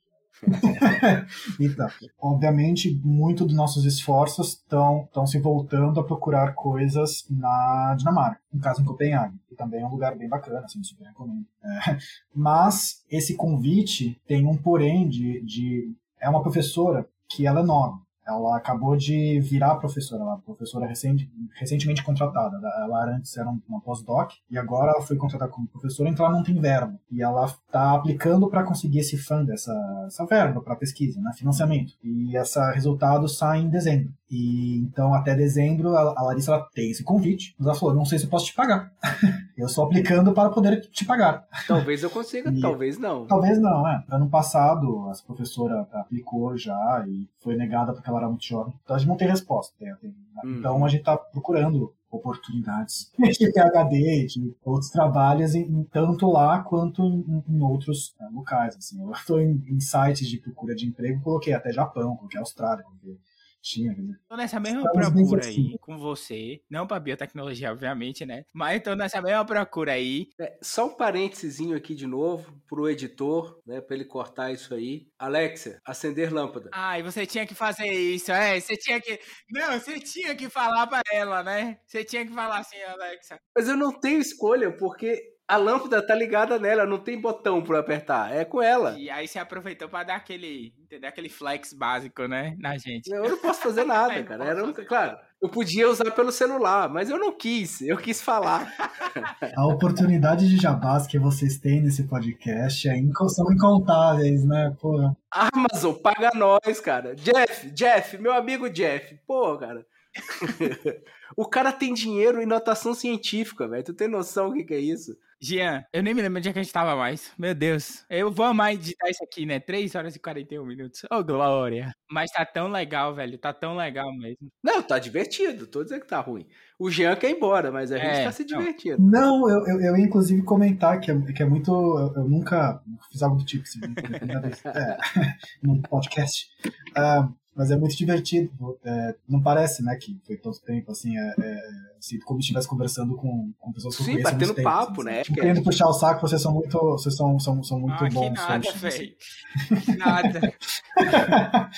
então, 1.60 1.88
obviamente, 2.18 3.00
muito 3.04 3.44
dos 3.44 3.54
nossos 3.54 3.84
esforços 3.84 4.52
estão 4.52 5.26
se 5.26 5.38
voltando 5.38 6.00
a 6.00 6.04
procurar 6.04 6.54
coisas 6.54 7.24
na 7.30 7.94
Dinamarca, 7.96 8.40
no 8.52 8.60
caso 8.60 8.82
em 8.82 8.84
Copenhague, 8.84 9.38
que 9.48 9.54
também 9.54 9.80
é 9.80 9.86
um 9.86 9.90
lugar 9.90 10.16
bem 10.16 10.28
bacana, 10.28 10.60
assim, 10.64 10.82
super 10.82 11.04
recomendo. 11.04 11.46
É, 11.62 11.96
mas 12.34 13.04
esse 13.10 13.34
convite 13.34 14.20
tem 14.26 14.46
um 14.46 14.56
porém 14.56 15.08
de, 15.08 15.40
de 15.42 15.94
é 16.20 16.28
uma 16.28 16.42
professora 16.42 17.06
que 17.28 17.46
ela 17.46 17.60
é 17.60 17.64
nova. 17.64 17.98
Ela 18.26 18.56
acabou 18.56 18.96
de 18.96 19.40
virar 19.40 19.76
professora, 19.76 20.22
ela 20.22 20.38
professora 20.38 20.86
recente, 20.86 21.30
recentemente 21.54 22.02
contratada. 22.02 22.56
Ela 22.56 23.16
antes 23.16 23.36
era 23.36 23.48
uma 23.68 23.80
pós-doc 23.80 24.32
e 24.50 24.58
agora 24.58 24.92
ela 24.92 25.02
foi 25.02 25.16
contratada 25.16 25.50
como 25.50 25.68
professora, 25.68 26.08
então 26.08 26.24
ela 26.24 26.34
não 26.34 26.42
tem 26.42 26.58
verba. 26.60 26.98
E 27.10 27.22
ela 27.22 27.44
está 27.44 27.94
aplicando 27.94 28.48
para 28.48 28.64
conseguir 28.64 29.00
esse 29.00 29.16
fundo, 29.18 29.52
essa, 29.52 29.72
essa 30.06 30.24
verba 30.26 30.60
para 30.60 30.76
pesquisa, 30.76 31.20
né, 31.20 31.30
financiamento. 31.36 31.92
E 32.02 32.36
esse 32.36 32.58
resultado 32.72 33.28
sai 33.28 33.60
em 33.60 33.68
dezembro. 33.68 34.12
E 34.30 34.78
então 34.78 35.14
até 35.14 35.34
dezembro 35.34 35.94
a, 35.94 36.14
a 36.16 36.22
Larissa 36.22 36.52
ela 36.52 36.68
tem 36.74 36.90
esse 36.90 37.04
convite, 37.04 37.54
mas 37.58 37.66
ela 37.66 37.76
falou: 37.76 37.94
não 37.94 38.04
sei 38.04 38.18
se 38.18 38.24
eu 38.24 38.30
posso 38.30 38.46
te 38.46 38.54
pagar. 38.54 38.90
eu 39.56 39.66
estou 39.66 39.84
aplicando 39.84 40.32
para 40.32 40.50
poder 40.50 40.80
te 40.90 41.04
pagar. 41.04 41.46
Talvez 41.66 42.02
eu 42.02 42.10
consiga, 42.10 42.50
e, 42.54 42.60
talvez 42.60 42.98
não. 42.98 43.26
Talvez 43.26 43.60
não, 43.60 43.86
é. 43.86 44.04
Ano 44.08 44.28
passado, 44.28 45.08
essa 45.10 45.22
professora 45.24 45.86
aplicou 45.92 46.56
já 46.56 47.04
e 47.08 47.28
foi 47.38 47.56
negada 47.56 47.92
porque 47.92 48.08
ela 48.08 48.18
era 48.18 48.28
muito 48.28 48.44
jovem. 48.44 48.74
Então 48.82 48.96
a 48.96 48.98
gente 48.98 49.08
não 49.08 49.16
tem 49.16 49.28
resposta. 49.28 49.74
Né? 49.80 49.96
hum. 50.44 50.56
Então 50.58 50.84
a 50.84 50.88
gente 50.88 51.00
está 51.00 51.16
procurando 51.16 51.92
oportunidades 52.10 53.10
de 53.18 53.52
PHD, 53.52 54.26
de 54.26 54.54
outros 54.64 54.90
trabalhos, 54.90 55.54
em, 55.54 55.84
tanto 55.92 56.30
lá 56.30 56.60
quanto 56.60 57.02
em, 57.02 57.44
em 57.48 57.60
outros 57.60 58.14
né, 58.20 58.28
locais. 58.32 58.76
Assim. 58.76 59.02
Eu 59.02 59.10
estou 59.10 59.40
em, 59.40 59.62
em, 59.68 59.80
sites 59.80 60.28
de 60.28 60.38
procura 60.38 60.74
de 60.74 60.86
emprego, 60.86 61.22
coloquei 61.22 61.52
até 61.52 61.72
Japão, 61.72 62.16
coloquei 62.16 62.38
Austrália, 62.38 62.84
coloquei 62.84 63.18
tinha, 63.64 63.92
né? 63.94 64.14
Tô 64.28 64.36
nessa 64.36 64.60
mesma 64.60 64.82
Estamos 64.82 65.14
procura 65.14 65.46
aí 65.46 65.78
com 65.80 65.96
você. 65.96 66.60
Não 66.68 66.86
pra 66.86 67.00
biotecnologia, 67.00 67.72
obviamente, 67.72 68.26
né? 68.26 68.44
Mas 68.52 68.82
tô 68.82 68.94
nessa 68.94 69.22
mesma 69.22 69.44
procura 69.44 69.92
aí. 69.92 70.28
É, 70.38 70.58
só 70.62 70.86
um 70.86 70.94
parênteses 70.94 71.72
aqui 71.72 71.94
de 71.94 72.06
novo 72.06 72.60
pro 72.68 72.88
editor, 72.88 73.58
né? 73.66 73.80
Pra 73.80 73.96
ele 73.96 74.04
cortar 74.04 74.52
isso 74.52 74.74
aí. 74.74 75.08
Alexia, 75.18 75.80
acender 75.84 76.32
lâmpada. 76.32 76.68
Ah, 76.72 76.98
e 76.98 77.02
você 77.02 77.24
tinha 77.24 77.46
que 77.46 77.54
fazer 77.54 77.86
isso, 77.86 78.30
é? 78.30 78.60
Você 78.60 78.76
tinha 78.76 79.00
que. 79.00 79.18
Não, 79.50 79.72
você 79.72 79.98
tinha 79.98 80.34
que 80.34 80.50
falar 80.50 80.86
pra 80.86 81.00
ela, 81.10 81.42
né? 81.42 81.78
Você 81.86 82.04
tinha 82.04 82.26
que 82.26 82.32
falar 82.32 82.58
assim, 82.58 82.80
Alexa. 82.82 83.38
Mas 83.56 83.66
eu 83.66 83.76
não 83.76 83.98
tenho 83.98 84.20
escolha, 84.20 84.76
porque 84.76 85.33
a 85.46 85.56
lâmpada 85.56 86.04
tá 86.04 86.14
ligada 86.14 86.58
nela, 86.58 86.86
não 86.86 86.98
tem 86.98 87.20
botão 87.20 87.62
para 87.62 87.78
apertar, 87.78 88.34
é 88.34 88.44
com 88.44 88.62
ela. 88.62 88.98
E 88.98 89.10
aí 89.10 89.28
você 89.28 89.38
aproveitou 89.38 89.88
para 89.88 90.04
dar 90.04 90.16
aquele, 90.16 90.72
entendeu? 90.82 91.08
Aquele 91.08 91.28
flex 91.28 91.72
básico, 91.72 92.26
né, 92.26 92.56
na 92.58 92.78
gente. 92.78 93.10
Eu 93.10 93.28
não 93.28 93.38
posso 93.38 93.60
fazer 93.60 93.84
nada, 93.84 94.22
cara. 94.24 94.44
Era, 94.44 94.72
claro, 94.72 95.18
eu 95.42 95.48
podia 95.48 95.88
usar 95.88 96.10
pelo 96.12 96.32
celular, 96.32 96.88
mas 96.88 97.10
eu 97.10 97.18
não 97.18 97.30
quis, 97.30 97.82
eu 97.82 97.98
quis 97.98 98.22
falar. 98.22 98.72
A 99.56 99.66
oportunidade 99.66 100.48
de 100.48 100.56
jabás 100.56 101.06
que 101.06 101.18
vocês 101.18 101.58
têm 101.58 101.82
nesse 101.82 102.04
podcast 102.04 102.88
é 102.88 102.94
são 103.28 103.52
incontáveis, 103.52 104.44
né, 104.44 104.74
pô. 104.80 105.14
Amazon, 105.30 105.94
paga 105.94 106.30
nós, 106.34 106.80
cara. 106.80 107.14
Jeff, 107.14 107.70
Jeff, 107.70 108.18
meu 108.18 108.32
amigo 108.32 108.70
Jeff, 108.70 109.18
pô, 109.26 109.58
cara. 109.58 109.84
o 111.36 111.46
cara 111.46 111.72
tem 111.72 111.92
dinheiro 111.92 112.40
em 112.42 112.46
notação 112.46 112.94
científica, 112.94 113.68
velho. 113.68 113.84
Tu 113.84 113.94
tem 113.94 114.08
noção 114.08 114.48
do 114.48 114.54
que, 114.54 114.64
que 114.64 114.74
é 114.74 114.80
isso? 114.80 115.16
Jean, 115.40 115.84
eu 115.92 116.02
nem 116.02 116.14
me 116.14 116.22
lembro 116.22 116.38
onde 116.38 116.48
é 116.48 116.52
que 116.52 116.58
a 116.58 116.62
gente 116.62 116.72
tava 116.72 116.96
mais. 116.96 117.30
Meu 117.38 117.54
Deus. 117.54 118.04
Eu 118.08 118.32
vou 118.32 118.46
amar 118.46 118.72
editar 118.72 119.10
isso 119.10 119.22
aqui, 119.22 119.44
né? 119.44 119.60
3 119.60 119.94
horas 119.94 120.16
e 120.16 120.18
41 120.18 120.64
minutos. 120.64 121.04
Ô, 121.04 121.16
oh, 121.16 121.24
glória. 121.24 121.92
Mas 122.10 122.30
tá 122.30 122.46
tão 122.46 122.68
legal, 122.68 123.14
velho. 123.14 123.36
Tá 123.36 123.52
tão 123.52 123.76
legal 123.76 124.10
mesmo. 124.16 124.48
Não, 124.62 124.82
tá 124.82 124.98
divertido. 124.98 125.66
Tô 125.66 125.82
dizendo 125.82 126.00
que 126.00 126.08
tá 126.08 126.18
ruim. 126.20 126.46
O 126.78 126.90
Jean 126.90 127.14
quer 127.16 127.28
ir 127.28 127.36
embora, 127.36 127.70
mas 127.70 127.92
a 127.92 127.98
gente 127.98 128.16
é, 128.16 128.24
tá 128.24 128.32
se 128.32 128.44
divertindo. 128.44 128.96
Não, 128.98 129.48
eu, 129.48 129.66
eu, 129.66 129.80
eu 129.80 129.96
ia 129.96 130.04
inclusive 130.04 130.42
comentar 130.42 130.98
que 130.98 131.10
é, 131.10 131.20
que 131.20 131.42
é 131.42 131.46
muito. 131.46 131.70
Eu, 131.70 132.22
eu 132.22 132.28
nunca 132.28 132.82
fiz 133.12 133.22
algo 133.22 133.36
do 133.36 133.44
tipo, 133.44 133.64
assim, 133.64 133.80
é, 134.74 134.96
num 135.62 135.82
podcast. 135.82 136.48
Uh, 136.96 137.43
mas 137.54 137.70
é 137.70 137.76
muito 137.76 137.96
divertido. 137.96 138.50
É, 138.84 139.14
não 139.28 139.42
parece, 139.42 139.82
né, 139.82 139.96
que 139.96 140.18
foi 140.26 140.36
tanto 140.36 140.60
tempo, 140.60 140.90
assim, 140.90 141.16
é, 141.16 141.34
é 141.38 141.60
assim, 141.98 142.18
como 142.20 142.40
se 142.40 142.44
estivesse 142.44 142.68
conversando 142.68 143.16
com, 143.16 143.52
com 143.58 143.72
pessoas 143.72 143.96
que 143.96 144.04
Sim, 144.04 144.20
batendo 144.20 144.54
papo, 144.62 145.00
assim, 145.00 145.10
né? 145.10 145.22
Tipo, 145.22 145.40
querendo 145.40 145.62
puxar 145.62 145.86
o 145.86 145.92
saco, 145.92 146.20
vocês 146.20 146.40
são 146.40 146.52
muito, 146.52 146.78
vocês 146.78 147.16
são, 147.16 147.38
são, 147.38 147.62
são 147.62 147.80
muito 147.80 148.04
ah, 148.04 148.08
bons. 148.10 148.28
Que 148.28 148.30
nada, 148.30 148.72
velho. 148.72 149.14
Assim. 149.56 149.96
nada. 149.96 150.54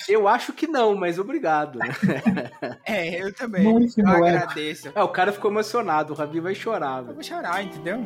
eu 0.09 0.27
acho 0.27 0.53
que 0.53 0.67
não, 0.67 0.95
mas 0.95 1.17
obrigado. 1.17 1.79
Né? 1.79 1.87
é, 2.85 3.23
eu 3.23 3.33
também. 3.33 3.63
Muito 3.63 3.99
eu 3.99 4.07
agradeço. 4.07 4.91
É, 4.93 5.03
o 5.03 5.09
cara 5.09 5.31
ficou 5.31 5.49
emocionado, 5.49 6.13
o 6.13 6.15
Ravi 6.15 6.39
vai 6.39 6.55
chorar. 6.55 7.05
Eu 7.07 7.13
vou 7.13 7.23
chorar, 7.23 7.63
entendeu? 7.63 8.05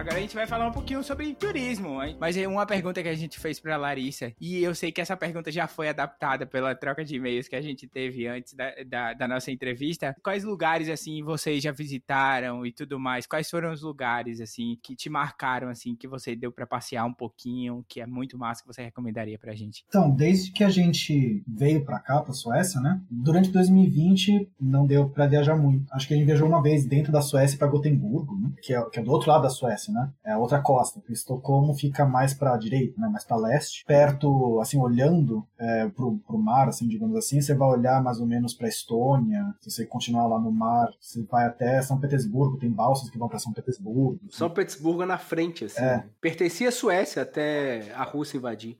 Agora 0.00 0.16
a 0.16 0.20
gente 0.20 0.34
vai 0.34 0.46
falar 0.46 0.66
um 0.66 0.72
pouquinho 0.72 1.04
sobre 1.04 1.34
turismo, 1.34 2.02
hein? 2.02 2.16
mas 2.18 2.34
é 2.34 2.48
uma 2.48 2.64
pergunta 2.64 3.02
que 3.02 3.08
a 3.10 3.14
gente 3.14 3.38
fez 3.38 3.60
para 3.60 3.76
Larissa, 3.76 4.32
e 4.40 4.62
eu 4.62 4.74
sei 4.74 4.90
que 4.90 4.98
essa 4.98 5.14
pergunta 5.14 5.52
já 5.52 5.66
foi 5.66 5.90
adaptada 5.90 6.46
pela 6.46 6.74
troca 6.74 7.04
de 7.04 7.16
e-mails 7.16 7.48
que 7.48 7.54
a 7.54 7.60
gente 7.60 7.86
teve 7.86 8.26
antes 8.26 8.54
da, 8.54 8.72
da, 8.88 9.12
da 9.12 9.28
nossa 9.28 9.50
entrevista. 9.50 10.16
Quais 10.22 10.42
lugares, 10.42 10.88
assim, 10.88 11.22
vocês 11.22 11.62
já 11.62 11.70
visitaram 11.70 12.64
e 12.64 12.72
tudo 12.72 12.98
mais? 12.98 13.26
Quais 13.26 13.50
foram 13.50 13.72
os 13.72 13.82
lugares, 13.82 14.40
assim, 14.40 14.78
que 14.82 14.96
te 14.96 15.10
marcaram, 15.10 15.68
assim, 15.68 15.94
que 15.94 16.08
você 16.08 16.34
deu 16.34 16.50
para 16.50 16.66
passear 16.66 17.04
um 17.04 17.12
pouquinho, 17.12 17.84
que 17.86 18.00
é 18.00 18.06
muito 18.06 18.38
massa, 18.38 18.62
que 18.62 18.68
você 18.68 18.82
recomendaria 18.82 19.38
pra 19.38 19.54
gente? 19.54 19.84
Então, 19.86 20.10
desde 20.10 20.50
que 20.50 20.64
a 20.64 20.70
gente 20.70 21.44
veio 21.46 21.84
para 21.84 22.00
cá, 22.00 22.22
pra 22.22 22.32
Suécia, 22.32 22.80
né? 22.80 23.02
Durante 23.10 23.50
2020 23.50 24.50
não 24.58 24.86
deu 24.86 25.10
para 25.10 25.26
viajar 25.26 25.56
muito. 25.56 25.92
Acho 25.92 26.08
que 26.08 26.14
a 26.14 26.16
gente 26.16 26.24
viajou 26.24 26.48
uma 26.48 26.62
vez 26.62 26.86
dentro 26.86 27.12
da 27.12 27.20
Suécia 27.20 27.58
para 27.58 27.68
Gotemburgo, 27.68 28.34
né? 28.40 28.50
que, 28.62 28.72
é, 28.72 28.82
que 28.88 28.98
é 28.98 29.02
do 29.02 29.10
outro 29.10 29.28
lado 29.28 29.42
da 29.42 29.50
Suécia 29.50 29.89
né? 29.90 30.10
É 30.24 30.32
a 30.32 30.38
outra 30.38 30.60
costa. 30.60 31.02
Estocolmo 31.08 31.74
fica 31.74 32.04
mais 32.04 32.34
para 32.34 32.56
direita, 32.56 33.00
né? 33.00 33.08
Mais 33.08 33.24
para 33.24 33.36
leste, 33.36 33.84
perto, 33.84 34.60
assim, 34.60 34.78
olhando 34.78 35.46
é, 35.58 35.88
pro, 35.88 36.18
pro 36.18 36.38
mar, 36.38 36.68
assim, 36.68 36.88
digamos 36.88 37.16
assim, 37.16 37.40
você 37.40 37.54
vai 37.54 37.68
olhar 37.68 38.02
mais 38.02 38.20
ou 38.20 38.26
menos 38.26 38.54
para 38.54 38.68
Estônia. 38.68 39.54
Se 39.60 39.70
você 39.70 39.86
continuar 39.86 40.26
lá 40.26 40.38
no 40.38 40.50
mar, 40.50 40.90
você 41.00 41.22
vai 41.24 41.46
até 41.46 41.80
São 41.82 41.98
Petersburgo. 41.98 42.58
Tem 42.58 42.70
balsas 42.70 43.10
que 43.10 43.18
vão 43.18 43.28
para 43.28 43.38
São 43.38 43.52
Petersburgo. 43.52 44.20
Assim. 44.28 44.38
São 44.38 44.50
Petersburgo 44.50 45.02
é 45.02 45.06
na 45.06 45.18
frente, 45.18 45.64
assim. 45.64 45.82
É. 45.82 46.04
Pertencia 46.20 46.68
à 46.68 46.72
Suécia 46.72 47.22
até 47.22 47.92
a 47.94 48.04
Rússia 48.04 48.36
invadir. 48.36 48.78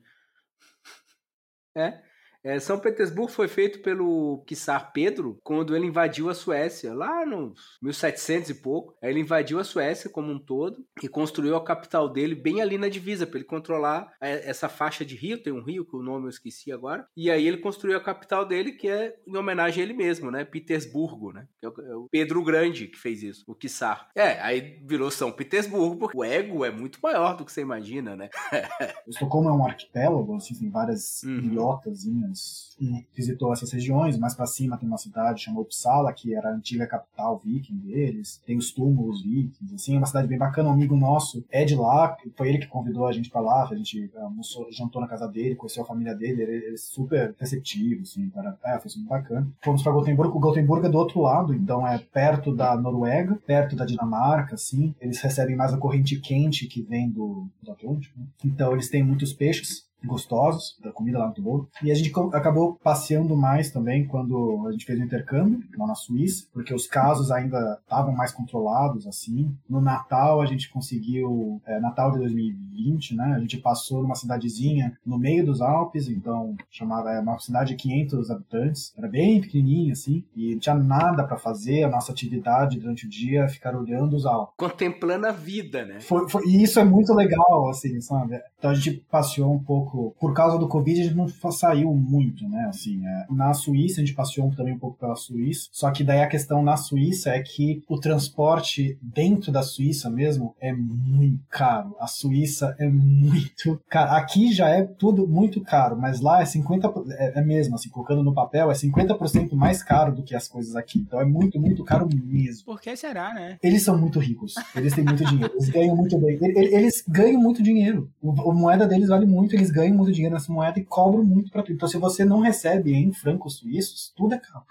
É. 1.75 2.10
É, 2.43 2.59
São 2.59 2.79
Petersburgo 2.79 3.31
foi 3.31 3.47
feito 3.47 3.79
pelo 3.79 4.43
Czar 4.53 4.91
Pedro 4.91 5.39
quando 5.43 5.75
ele 5.75 5.85
invadiu 5.85 6.29
a 6.29 6.33
Suécia, 6.33 6.93
lá 6.93 7.25
nos 7.25 7.77
1700 7.81 8.49
e 8.49 8.55
pouco. 8.55 8.95
Aí 9.01 9.09
ele 9.09 9.19
invadiu 9.19 9.59
a 9.59 9.63
Suécia 9.63 10.09
como 10.09 10.31
um 10.31 10.39
todo 10.39 10.83
e 11.01 11.07
construiu 11.07 11.55
a 11.55 11.63
capital 11.63 12.09
dele 12.09 12.35
bem 12.35 12.61
ali 12.61 12.77
na 12.77 12.89
divisa, 12.89 13.27
para 13.27 13.37
ele 13.37 13.45
controlar 13.45 14.11
é, 14.19 14.49
essa 14.49 14.67
faixa 14.67 15.05
de 15.05 15.15
rio. 15.15 15.41
Tem 15.41 15.53
um 15.53 15.63
rio 15.63 15.85
que 15.85 15.95
o 15.95 16.01
nome 16.01 16.25
eu 16.25 16.29
esqueci 16.29 16.71
agora. 16.71 17.07
E 17.15 17.29
aí 17.29 17.47
ele 17.47 17.57
construiu 17.57 17.97
a 17.97 18.01
capital 18.01 18.45
dele, 18.45 18.71
que 18.71 18.87
é 18.87 19.15
em 19.27 19.37
homenagem 19.37 19.81
a 19.81 19.85
ele 19.85 19.93
mesmo, 19.93 20.31
né? 20.31 20.43
Petersburgo, 20.43 21.31
né? 21.31 21.47
É 21.61 21.67
o, 21.67 22.07
Pedro 22.09 22.43
Grande 22.43 22.87
que 22.87 22.97
fez 22.97 23.21
isso, 23.21 23.43
o 23.47 23.55
Czar. 23.55 24.09
É, 24.15 24.39
aí 24.41 24.81
virou 24.85 25.11
São 25.11 25.31
Petersburgo, 25.31 25.97
porque 25.97 26.17
o 26.17 26.23
ego 26.23 26.65
é 26.65 26.71
muito 26.71 26.99
maior 27.01 27.37
do 27.37 27.45
que 27.45 27.51
você 27.51 27.61
imagina, 27.61 28.15
né? 28.15 28.29
Estocolmo 29.07 29.49
é 29.49 29.53
um 29.53 29.65
arquipélago, 29.65 30.35
assim, 30.35 30.55
tem 30.55 30.69
várias 30.69 31.23
uhum. 31.23 31.37
ilhotazinhas 31.37 32.30
e 32.79 33.05
visitou 33.15 33.53
essas 33.53 33.71
regiões. 33.71 34.17
Mais 34.17 34.33
para 34.33 34.45
cima 34.45 34.77
tem 34.77 34.87
uma 34.87 34.97
cidade 34.97 35.41
chamada 35.41 35.61
Uppsala, 35.61 36.11
que 36.11 36.33
era 36.33 36.49
a 36.49 36.53
antiga 36.53 36.87
capital 36.87 37.39
viking 37.43 37.77
deles. 37.77 38.41
Tem 38.45 38.57
os 38.57 38.71
túmulos 38.71 39.23
vikings, 39.23 39.75
assim, 39.75 39.95
é 39.95 39.97
uma 39.97 40.07
cidade 40.07 40.27
bem 40.27 40.37
bacana. 40.37 40.69
Um 40.69 40.73
amigo 40.73 40.95
nosso 40.95 41.43
é 41.49 41.63
de 41.63 41.75
lá, 41.75 42.17
foi 42.35 42.49
ele 42.49 42.57
que 42.59 42.67
convidou 42.67 43.05
a 43.05 43.11
gente 43.11 43.29
para 43.29 43.41
lá. 43.41 43.67
A 43.69 43.75
gente 43.75 44.09
almoçou, 44.17 44.71
jantou 44.71 45.01
na 45.01 45.07
casa 45.07 45.27
dele, 45.27 45.55
conheceu 45.55 45.83
a 45.83 45.87
família 45.87 46.15
dele. 46.15 46.41
Ele, 46.41 46.73
é 46.73 46.77
super 46.77 47.35
receptivo, 47.37 48.01
assim, 48.01 48.29
para, 48.29 48.57
é, 48.65 48.79
foi 48.79 48.89
super 48.89 49.09
bacana. 49.09 49.47
Fomos 49.63 49.83
para 49.83 49.91
Gotemburgo. 49.91 50.37
O 50.37 50.41
Gotemburgo 50.41 50.87
é 50.87 50.89
do 50.89 50.97
outro 50.97 51.21
lado, 51.21 51.53
então 51.53 51.87
é 51.87 51.97
perto 51.99 52.55
da 52.55 52.75
Noruega, 52.75 53.35
perto 53.45 53.75
da 53.75 53.85
Dinamarca, 53.85 54.55
assim. 54.55 54.95
Eles 54.99 55.19
recebem 55.19 55.55
mais 55.55 55.73
a 55.73 55.77
corrente 55.77 56.19
quente 56.19 56.67
que 56.67 56.81
vem 56.81 57.09
do, 57.09 57.47
do 57.61 57.71
Atlântico. 57.71 58.19
Né? 58.19 58.25
Então 58.45 58.73
eles 58.73 58.89
têm 58.89 59.03
muitos 59.03 59.33
peixes 59.33 59.90
gostosos, 60.03 60.77
comida 60.93 61.19
lá 61.19 61.25
muito 61.25 61.41
boa. 61.41 61.67
E 61.83 61.91
a 61.91 61.95
gente 61.95 62.11
acabou 62.33 62.75
passeando 62.83 63.35
mais 63.35 63.71
também 63.71 64.05
quando 64.05 64.65
a 64.67 64.71
gente 64.71 64.85
fez 64.85 64.99
o 64.99 65.03
intercâmbio 65.03 65.61
lá 65.77 65.87
na 65.87 65.95
Suíça, 65.95 66.47
porque 66.53 66.73
os 66.73 66.87
casos 66.87 67.31
ainda 67.31 67.79
estavam 67.81 68.13
mais 68.13 68.31
controlados, 68.31 69.07
assim. 69.07 69.55
No 69.69 69.81
Natal 69.81 70.41
a 70.41 70.45
gente 70.45 70.69
conseguiu, 70.69 71.61
é, 71.65 71.79
Natal 71.79 72.11
de 72.11 72.19
2020, 72.19 73.15
né? 73.15 73.33
A 73.35 73.39
gente 73.39 73.57
passou 73.57 74.01
numa 74.01 74.15
cidadezinha 74.15 74.97
no 75.05 75.17
meio 75.17 75.45
dos 75.45 75.61
Alpes, 75.61 76.07
então 76.07 76.55
chamada 76.69 77.11
é 77.11 77.19
uma 77.19 77.39
cidade 77.39 77.69
de 77.69 77.75
500 77.75 78.31
habitantes, 78.31 78.93
era 78.97 79.07
bem 79.07 79.41
pequenininha 79.41 79.93
assim, 79.93 80.23
e 80.35 80.53
não 80.53 80.59
tinha 80.59 80.75
nada 80.75 81.23
para 81.23 81.37
fazer. 81.37 81.83
A 81.83 81.89
nossa 81.89 82.11
atividade 82.11 82.79
durante 82.79 83.05
o 83.05 83.09
dia 83.09 83.43
é 83.43 83.49
ficar 83.49 83.75
olhando 83.75 84.15
os 84.15 84.25
Alpes, 84.25 84.55
contemplando 84.57 85.27
a 85.27 85.31
vida, 85.31 85.85
né? 85.85 85.99
Foi, 85.99 86.27
foi, 86.29 86.45
e 86.45 86.63
isso 86.63 86.79
é 86.79 86.83
muito 86.83 87.13
legal, 87.13 87.69
assim, 87.69 87.99
sabe? 88.01 88.39
Então 88.57 88.71
a 88.71 88.73
gente 88.73 89.05
passeou 89.09 89.53
um 89.53 89.59
pouco. 89.59 89.90
Por 90.19 90.33
causa 90.33 90.57
do 90.57 90.67
Covid, 90.67 90.99
a 90.99 91.03
gente 91.03 91.15
não 91.15 91.27
saiu 91.51 91.93
muito, 91.93 92.47
né? 92.47 92.65
Assim, 92.69 93.05
é, 93.05 93.25
na 93.29 93.53
Suíça, 93.53 94.01
a 94.01 94.05
gente 94.05 94.15
passeou 94.15 94.51
também 94.55 94.73
um 94.73 94.79
pouco 94.79 94.97
pela 94.97 95.15
Suíça. 95.15 95.67
Só 95.71 95.91
que 95.91 96.03
daí 96.03 96.21
a 96.21 96.27
questão 96.27 96.63
na 96.63 96.77
Suíça 96.77 97.31
é 97.31 97.41
que 97.41 97.83
o 97.87 97.99
transporte 97.99 98.97
dentro 99.01 99.51
da 99.51 99.63
Suíça 99.63 100.09
mesmo 100.09 100.55
é 100.59 100.73
muito 100.73 101.41
caro. 101.49 101.95
A 101.99 102.07
Suíça 102.07 102.75
é 102.79 102.87
muito 102.87 103.81
caro. 103.89 104.11
Aqui 104.11 104.51
já 104.53 104.69
é 104.69 104.83
tudo 104.83 105.27
muito 105.27 105.61
caro, 105.61 105.97
mas 105.97 106.21
lá 106.21 106.41
é 106.41 106.45
50%, 106.45 107.05
é, 107.11 107.39
é 107.39 107.43
mesmo, 107.43 107.75
assim, 107.75 107.89
colocando 107.89 108.23
no 108.23 108.33
papel, 108.33 108.71
é 108.71 108.73
50% 108.73 109.53
mais 109.53 109.83
caro 109.83 110.13
do 110.13 110.23
que 110.23 110.35
as 110.35 110.47
coisas 110.47 110.75
aqui. 110.75 110.99
Então 110.99 111.19
é 111.19 111.25
muito, 111.25 111.59
muito 111.59 111.83
caro 111.83 112.07
mesmo. 112.13 112.65
Por 112.65 112.79
que 112.79 112.95
será, 112.95 113.33
né? 113.33 113.57
Eles 113.61 113.83
são 113.83 113.97
muito 113.97 114.19
ricos. 114.19 114.55
Eles 114.75 114.93
têm 114.93 115.03
muito 115.03 115.25
dinheiro. 115.25 115.53
Eles 115.53 115.69
ganham 115.69 115.95
muito 115.95 116.17
bem. 116.17 116.39
Eles 116.41 117.03
ganham 117.07 117.41
muito 117.41 117.61
dinheiro 117.61 118.11
a 118.23 118.53
moeda 118.53 118.87
deles 118.87 119.09
vale 119.09 119.25
muito, 119.25 119.55
eles 119.55 119.71
ganham 119.71 119.80
muito 119.89 120.11
dinheiro 120.11 120.35
nessa 120.35 120.51
moeda 120.51 120.79
e 120.79 120.83
cobram 120.83 121.23
muito 121.23 121.49
para 121.51 121.63
tudo. 121.63 121.73
Então, 121.73 121.87
se 121.87 121.97
você 121.97 122.25
não 122.25 122.41
recebe 122.41 122.93
em 122.93 123.13
francos 123.13 123.57
suíços, 123.57 124.13
tudo 124.15 124.35
é 124.35 124.37
caro. 124.37 124.65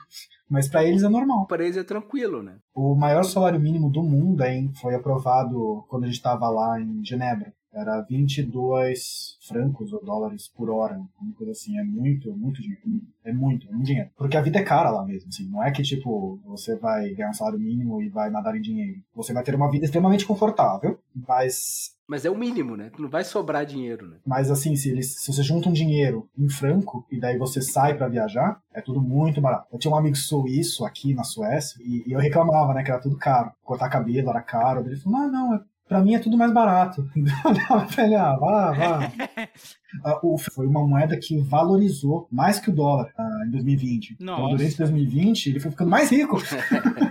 Mas 0.49 0.69
para 0.69 0.85
eles 0.85 1.03
é 1.03 1.09
normal. 1.09 1.47
Para 1.47 1.65
eles 1.65 1.77
é 1.77 1.85
tranquilo, 1.85 2.43
né? 2.43 2.59
O 2.75 2.95
maior 2.95 3.25
salário 3.25 3.59
mínimo 3.59 3.91
do 3.91 4.03
mundo 4.03 4.45
hein, 4.45 4.71
foi 4.81 4.95
aprovado 4.95 5.85
quando 5.89 6.05
a 6.05 6.07
gente 6.07 6.17
estava 6.17 6.49
lá 6.49 6.81
em 6.81 7.05
Genebra. 7.05 7.53
Era 7.73 8.01
22 8.03 9.39
francos 9.47 9.93
ou 9.93 10.05
dólares 10.05 10.49
por 10.49 10.71
hora, 10.71 11.01
uma 11.21 11.35
coisa 11.35 11.53
assim. 11.53 11.79
É 11.79 11.85
muito, 11.85 12.33
muito 12.37 12.61
dinheiro. 12.61 12.83
É 13.25 13.33
muito, 13.33 13.69
é 13.69 13.73
muito 13.73 13.87
dinheiro. 13.87 14.11
Porque 14.17 14.37
a 14.37 14.43
vida 14.43 14.59
é 14.59 14.63
cara 14.63 14.91
lá 14.91 15.05
mesmo, 15.05 15.29
assim. 15.29 15.49
Não 15.49 15.63
é 15.63 15.71
que, 15.71 15.83
tipo, 15.83 16.41
você 16.45 16.77
vai 16.77 17.11
ganhar 17.11 17.31
um 17.31 17.35
salário 17.35 17.61
mínimo 17.61 18.03
e 18.03 18.09
vai 18.09 18.31
nadar 18.31 18.57
em 18.57 18.61
dinheiro. 18.61 19.01
Você 19.15 19.33
vai 19.33 19.43
ter 19.43 19.55
uma 19.55 19.71
vida 19.71 19.85
extremamente 19.85 20.27
confortável, 20.27 20.99
mas 21.15 21.95
mas 22.11 22.25
é 22.25 22.31
o 22.31 22.37
mínimo, 22.37 22.77
né? 22.77 22.91
Não 22.99 23.09
vai 23.09 23.23
sobrar 23.23 23.65
dinheiro, 23.65 24.09
né? 24.09 24.17
Mas 24.27 24.51
assim, 24.51 24.75
se, 24.75 24.91
eles, 24.91 25.15
se 25.15 25.33
você 25.33 25.45
junta 25.45 25.69
um 25.69 25.73
dinheiro 25.73 26.29
em 26.37 26.49
franco 26.49 27.07
e 27.09 27.21
daí 27.21 27.39
você 27.39 27.63
sai 27.63 27.97
para 27.97 28.09
viajar, 28.09 28.61
é 28.75 28.81
tudo 28.81 29.01
muito 29.01 29.41
barato. 29.41 29.69
Eu 29.73 29.79
tinha 29.79 29.95
um 29.95 29.97
amigo 29.97 30.17
suíço 30.17 30.85
aqui 30.85 31.15
na 31.15 31.23
Suécia 31.23 31.81
e, 31.81 32.03
e 32.09 32.11
eu 32.11 32.19
reclamava, 32.19 32.75
né, 32.75 32.83
que 32.83 32.91
era 32.91 33.01
tudo 33.01 33.17
caro. 33.17 33.53
Cortar 33.63 33.89
cabelo 33.89 34.29
era 34.29 34.43
caro. 34.43 34.85
Ele 34.85 34.97
falou, 34.97 35.21
não, 35.21 35.31
não, 35.31 35.55
é 35.55 35.61
Pra 35.91 36.01
mim 36.01 36.15
é 36.15 36.21
tudo 36.21 36.39
mais 36.39 36.55
barato. 36.55 37.11
Ele, 37.99 38.15
ah, 38.15 38.37
vá, 38.37 38.73
vá. 38.73 39.13
Uh, 40.23 40.39
foi 40.39 40.69
uma 40.69 40.87
moeda 40.87 41.19
que 41.19 41.37
valorizou 41.43 42.29
mais 42.31 42.61
que 42.61 42.71
o 42.71 42.73
dólar 42.73 43.13
uh, 43.19 43.45
em 43.45 43.51
2020. 43.51 44.19
Nossa. 44.21 44.41
Então, 44.41 44.57
durante 44.57 44.79
2020, 44.79 45.47
ele 45.49 45.59
foi 45.59 45.73
ficando 45.73 45.91
mais 45.91 46.09
rico. 46.13 46.39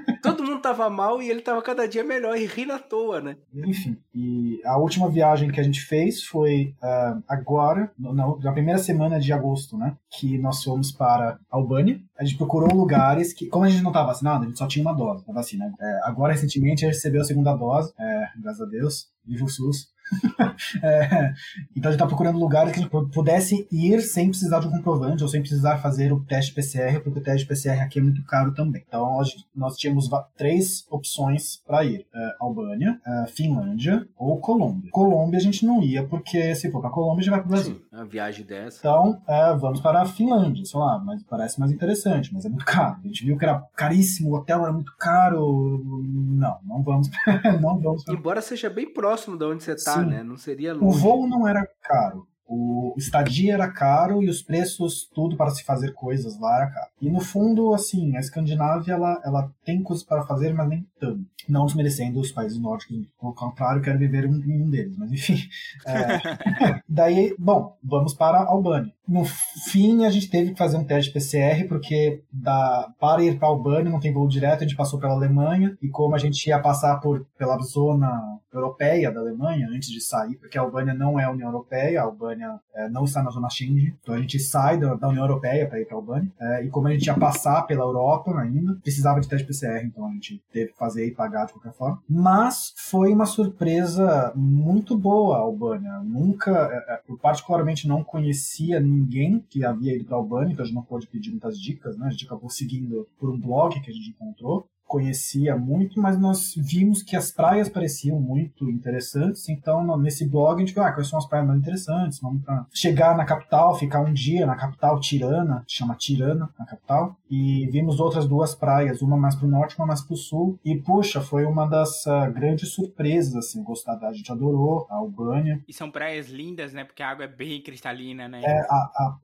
Tava 0.70 0.88
mal 0.88 1.20
e 1.20 1.28
ele 1.28 1.42
tava 1.42 1.64
cada 1.64 1.88
dia 1.88 2.04
melhor 2.04 2.38
e 2.38 2.46
rindo 2.46 2.74
à 2.74 2.78
toa, 2.78 3.20
né? 3.20 3.38
Enfim, 3.52 3.98
e 4.14 4.62
a 4.64 4.78
última 4.78 5.10
viagem 5.10 5.50
que 5.50 5.60
a 5.60 5.64
gente 5.64 5.82
fez 5.82 6.24
foi 6.24 6.76
uh, 6.84 7.24
agora, 7.28 7.92
na, 7.98 8.14
na, 8.14 8.52
primeira 8.52 8.78
semana 8.78 9.20
de 9.20 9.34
agosto, 9.34 9.76
né? 9.76 9.98
Que 10.12 10.38
nós 10.38 10.64
fomos 10.64 10.92
para 10.92 11.40
Albânia. 11.50 12.00
A 12.20 12.24
gente 12.24 12.38
procurou 12.38 12.72
lugares 12.72 13.34
que, 13.34 13.48
como 13.48 13.66
a 13.66 13.70
gente 13.70 13.82
não 13.82 13.90
estava 13.90 14.10
vacinado, 14.10 14.44
a 14.44 14.48
gente 14.48 14.60
só 14.60 14.68
tinha 14.68 14.86
uma 14.86 14.94
dose 14.94 15.26
da 15.26 15.34
vacina. 15.34 15.74
É, 15.82 16.00
agora, 16.04 16.34
recentemente, 16.34 16.86
a 16.86 16.88
gente 16.88 16.98
recebeu 16.98 17.22
a 17.22 17.26
segunda 17.26 17.56
dose, 17.56 17.92
é, 18.00 18.28
graças 18.40 18.62
a 18.62 18.70
Deus, 18.70 19.08
viva 19.26 19.46
o 19.46 19.50
SUS. 19.50 19.88
é, 20.84 21.34
então 21.76 21.90
a 21.90 21.92
gente 21.92 22.02
está 22.02 22.08
procurando 22.08 22.40
lugares 22.40 22.72
que 22.72 22.80
a 22.80 22.82
gente 22.82 23.12
pudesse 23.12 23.68
ir 23.72 24.02
sem 24.02 24.30
precisar 24.30 24.60
de 24.60 24.68
um 24.68 24.72
comprovante 24.72 25.24
ou 25.24 25.30
sem 25.30 25.42
precisar 25.42 25.78
fazer 25.78 26.12
o 26.12 26.20
teste 26.22 26.54
PCR, 26.54 27.00
porque 27.02 27.20
o 27.20 27.24
teste 27.24 27.48
PCR 27.48 27.82
aqui 27.82 28.00
é 28.00 28.02
muito 28.02 28.24
caro 28.24 28.54
também. 28.54 28.84
Então 28.88 29.22
nós 29.56 29.78
tínhamos 29.78 30.10
três 30.36 30.86
opções 30.90 31.58
para 31.66 31.84
ir: 31.84 32.06
é, 32.14 32.36
Albânia, 32.40 33.00
é, 33.06 33.28
Finlândia 33.28 34.08
ou 34.18 34.40
Colômbia. 34.40 34.92
Colômbia 34.92 35.40
a 35.40 35.42
gente 35.42 35.66
não 35.66 35.82
ia, 35.82 36.06
porque 36.06 36.56
se 36.56 36.72
for 36.72 36.82
para 36.82 36.90
Colômbia 36.90 37.24
já 37.24 37.32
vai 37.32 37.42
para 37.42 37.48
o 37.48 37.52
Brasil. 37.52 37.76
Sim, 37.76 37.82
uma 37.92 38.06
viagem 38.06 38.46
dessa. 38.46 38.80
Então 38.80 39.22
é, 39.28 39.54
vamos 39.56 39.80
para 39.80 40.02
a 40.02 40.06
Finlândia, 40.06 40.66
sei 40.66 40.80
lá, 40.80 41.00
mas 41.00 41.24
parece 41.24 41.60
mais 41.60 41.72
interessante, 41.72 42.34
mas 42.34 42.46
é 42.46 42.50
muito 42.50 42.66
caro. 42.66 42.98
A 43.04 43.08
gente 43.08 43.26
viu 43.26 43.38
que 43.38 43.46
era 43.46 43.62
caríssimo, 43.76 44.32
o 44.32 44.36
hotel 44.36 44.64
era 44.64 44.74
muito 44.74 44.94
caro. 44.98 45.84
Não, 46.04 46.58
não 46.64 46.84
vamos, 46.84 47.10
não 47.62 47.80
vamos. 47.80 48.08
Embora 48.08 48.42
seja 48.42 48.70
bem 48.70 48.92
próximo 48.92 49.38
de 49.38 49.46
onde 49.46 49.64
você 49.64 49.74
está 49.74 49.99
Sim. 50.04 50.10
né? 50.10 50.24
Não 50.24 50.38
seria 50.38 50.74
longe. 50.74 50.98
O 50.98 51.00
voo 51.00 51.28
não 51.28 51.48
era 51.48 51.68
caro. 51.82 52.28
O 52.52 52.96
estadia 52.98 53.54
era 53.54 53.72
caro 53.72 54.24
e 54.24 54.30
os 54.30 54.42
preços, 54.42 55.08
tudo 55.14 55.38
para 55.38 55.52
se 55.52 55.64
fazer 55.64 55.94
coisas 55.94 56.40
lá 56.40 56.58
era 56.58 56.72
caro. 56.72 56.88
E 57.00 57.10
no 57.10 57.20
fundo, 57.20 57.74
assim, 57.76 58.18
a 58.18 58.20
Escandinávia, 58.20 58.94
ela, 58.94 59.22
ela 59.24 59.52
tem 59.64 59.84
coisas 59.84 60.04
para 60.04 60.26
fazer, 60.26 60.54
mas 60.54 60.68
nem 60.68 60.86
tanto. 61.00 61.24
Não 61.48 61.66
desmerecendo 61.66 62.20
os 62.20 62.32
países 62.32 62.60
nórdicos, 62.60 63.08
ao 63.22 63.34
contrário, 63.34 63.82
quero 63.82 64.00
viver 64.00 64.26
um, 64.26 64.34
um 64.34 64.70
deles, 64.70 64.98
mas 64.98 65.12
enfim. 65.12 65.38
É, 65.86 66.82
daí, 66.90 67.36
bom, 67.38 67.78
vamos 67.84 68.14
para 68.14 68.40
a 68.40 68.48
Albânia. 68.48 68.94
No 69.08 69.26
fim, 69.26 70.06
a 70.06 70.10
gente 70.12 70.30
teve 70.30 70.52
que 70.52 70.58
fazer 70.58 70.78
um 70.78 70.84
teste 70.84 71.12
PCR, 71.12 71.68
porque 71.68 72.24
da, 72.32 72.92
para 73.00 73.24
ir 73.24 73.40
para 73.40 73.48
a 73.48 73.52
Albânia 73.52 73.92
não 73.92 74.00
tem 74.00 74.14
voo 74.14 74.28
direto, 74.28 74.60
a 74.60 74.68
gente 74.68 74.76
passou 74.76 75.00
pela 75.00 75.14
Alemanha, 75.14 75.76
e 75.82 75.88
como 75.88 76.14
a 76.16 76.20
gente 76.20 76.46
ia 76.48 76.60
passar 76.60 77.00
por, 77.00 77.26
pela 77.38 77.58
zona 77.60 78.40
europeia 78.54 79.12
da 79.12 79.20
Alemanha 79.20 79.68
antes 79.68 79.90
de 79.90 80.02
sair, 80.02 80.36
porque 80.38 80.58
a 80.58 80.62
Albânia 80.62 80.94
não 80.94 81.20
é 81.20 81.24
a 81.24 81.32
União 81.32 81.48
Europeia, 81.48 82.02
a 82.02 82.04
Albânia 82.06 82.39
é, 82.76 82.90
não 82.90 83.06
está 83.06 83.24
na 83.24 83.30
zona 83.30 83.50
Schengen, 83.50 83.96
então 84.02 84.16
a 84.16 84.20
gente 84.20 84.40
sai 84.40 84.78
da, 84.78 84.96
da 84.96 85.08
União 85.08 85.24
Europeia 85.24 85.68
para 85.68 85.80
ir 85.80 85.86
para 85.86 85.96
a 85.96 86.00
Albânia, 86.00 86.32
é, 86.40 86.66
e 86.66 86.70
como 86.70 86.88
a 86.88 86.92
gente 86.92 87.06
ia 87.06 87.16
passar 87.18 87.64
pela 87.64 87.84
Europa 87.84 88.38
ainda, 88.40 88.76
precisava 88.82 89.20
de 89.20 89.28
teste 89.28 89.46
PCR, 89.46 89.86
então 89.86 90.06
a 90.06 90.12
gente 90.12 90.42
teve 90.52 90.72
que 90.72 90.78
fazer 90.78 91.08
e 91.08 91.12
pagar 91.12 91.46
de 91.46 91.54
qualquer 91.54 91.74
forma. 91.74 92.02
Mas 92.10 92.74
foi 92.78 93.12
uma 93.14 93.26
surpresa 93.26 94.32
muito 94.36 94.98
boa 94.98 95.38
a 95.38 95.40
Albânia. 95.40 96.00
Nunca, 96.00 96.52
é, 96.52 96.94
é, 96.94 97.02
eu 97.10 97.18
particularmente 97.18 97.88
não 97.88 98.04
conhecia 98.04 98.80
ninguém 98.80 99.44
que 99.50 99.66
havia 99.66 99.96
ido 99.96 100.06
para 100.06 100.16
a 100.16 100.20
Albânia, 100.20 100.54
então 100.54 100.64
a 100.64 100.66
gente 100.66 100.76
não 100.76 100.84
pôde 100.84 101.08
pedir 101.08 101.32
muitas 101.32 101.60
dicas, 101.60 101.98
né? 101.98 102.08
A 102.08 102.12
gente 102.12 102.26
acabou 102.26 102.50
seguindo 102.50 103.08
por 103.20 103.30
um 103.30 103.40
blog 103.40 103.80
que 103.82 103.90
a 103.90 103.94
gente 103.94 104.10
encontrou 104.10 104.68
conhecia 104.90 105.56
muito, 105.56 106.02
mas 106.02 106.20
nós 106.20 106.56
vimos 106.58 107.04
que 107.04 107.16
as 107.16 107.32
praias 107.32 107.70
pareciam 107.70 108.20
muito 108.20 108.68
interessantes, 108.72 109.48
então 109.48 109.96
nesse 109.98 110.28
blog 110.28 110.58
a 110.58 110.66
gente 110.66 110.74
viu, 110.74 110.82
ah, 110.82 110.92
quais 110.92 111.08
são 111.08 111.20
as 111.20 111.28
praias 111.28 111.46
mais 111.46 111.60
interessantes, 111.60 112.20
vamos 112.20 112.44
para 112.44 112.66
chegar 112.74 113.16
na 113.16 113.24
capital, 113.24 113.76
ficar 113.76 114.02
um 114.02 114.12
dia 114.12 114.48
na 114.48 114.56
capital 114.56 115.00
Tirana, 115.00 115.64
chama 115.68 115.94
Tirana, 115.94 116.50
na 116.58 116.66
capital, 116.66 117.16
e 117.30 117.68
vimos 117.72 118.00
outras 118.00 118.28
duas 118.28 118.56
praias, 118.56 119.04
uma 119.04 119.16
mais 119.16 119.36
para 119.36 119.46
o 119.46 119.52
norte, 119.52 119.78
uma 119.78 119.86
mais 119.86 120.02
para 120.02 120.16
o 120.16 120.18
sul, 120.18 120.60
e 120.66 120.76
puxa, 120.76 121.22
foi 121.22 121.46
uma 121.46 121.68
das 121.68 122.08
uh, 122.08 122.34
grandes 122.34 122.70
surpresas, 122.70 123.36
assim, 123.36 123.64
gostar 123.64 123.94
da, 123.94 124.08
a 124.08 124.14
gente 124.14 124.32
adorou 124.32 124.88
a 124.90 124.96
Albânia. 124.96 125.64
E 125.68 125.74
são 125.74 125.92
praias 125.92 126.30
lindas, 126.30 126.74
né, 126.74 126.84
porque 126.84 127.04
a 127.04 127.10
água 127.10 127.26
é 127.26 127.28
bem 127.28 127.62
cristalina, 127.62 128.28
né? 128.28 128.42
É, 128.44 128.60
a, 128.62 128.76
a 128.76 129.18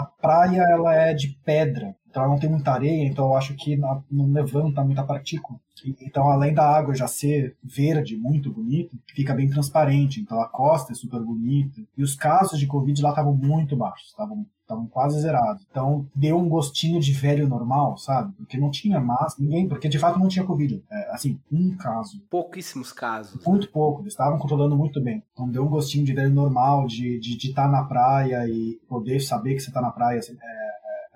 a 0.00 0.04
praia 0.04 0.62
ela 0.62 0.94
é 0.94 1.14
de 1.14 1.28
pedra, 1.44 1.94
então 2.08 2.22
ela 2.22 2.32
não 2.32 2.40
tem 2.40 2.50
muita 2.50 2.72
areia, 2.72 3.06
então 3.06 3.26
eu 3.26 3.36
acho 3.36 3.54
que 3.54 3.76
não 3.76 4.32
levanta 4.32 4.84
muita 4.84 5.04
partícula. 5.04 5.58
Então, 6.02 6.28
além 6.28 6.52
da 6.52 6.64
água 6.64 6.94
já 6.94 7.06
ser 7.06 7.56
verde, 7.62 8.16
muito 8.16 8.52
bonita, 8.52 8.96
fica 9.14 9.34
bem 9.34 9.48
transparente. 9.48 10.20
Então, 10.20 10.40
a 10.40 10.48
costa 10.48 10.92
é 10.92 10.94
super 10.94 11.20
bonita. 11.20 11.80
E 11.96 12.02
os 12.02 12.14
casos 12.14 12.58
de 12.58 12.66
Covid 12.66 13.00
lá 13.00 13.10
estavam 13.10 13.34
muito 13.34 13.76
baixos, 13.76 14.08
estavam 14.08 14.44
estavam 14.70 14.86
quase 14.86 15.20
zerados. 15.20 15.66
Então, 15.70 16.06
deu 16.14 16.38
um 16.38 16.48
gostinho 16.48 17.00
de 17.00 17.12
velho 17.12 17.48
normal, 17.48 17.98
sabe? 17.98 18.32
Porque 18.36 18.56
não 18.56 18.70
tinha 18.70 19.00
mais 19.00 19.36
ninguém, 19.38 19.68
porque 19.68 19.88
de 19.88 19.98
fato 19.98 20.18
não 20.18 20.28
tinha 20.28 20.44
Covid. 20.44 20.82
É, 20.90 21.10
assim, 21.12 21.38
um 21.50 21.76
caso. 21.76 22.22
Pouquíssimos 22.30 22.92
casos. 22.92 23.44
Muito 23.44 23.70
pouco, 23.70 24.02
eles 24.02 24.12
estavam 24.12 24.38
controlando 24.38 24.76
muito 24.76 25.02
bem. 25.02 25.22
Então, 25.32 25.48
deu 25.48 25.64
um 25.64 25.68
gostinho 25.68 26.04
de 26.04 26.14
velho 26.14 26.32
normal, 26.32 26.86
de 26.86 27.16
estar 27.16 27.20
de, 27.20 27.36
de 27.36 27.54
tá 27.54 27.68
na 27.68 27.84
praia 27.84 28.48
e 28.48 28.80
poder 28.88 29.20
saber 29.20 29.54
que 29.54 29.60
você 29.60 29.70
está 29.70 29.80
na 29.80 29.90
praia. 29.90 30.18
Assim, 30.18 30.36
é, 30.40 30.70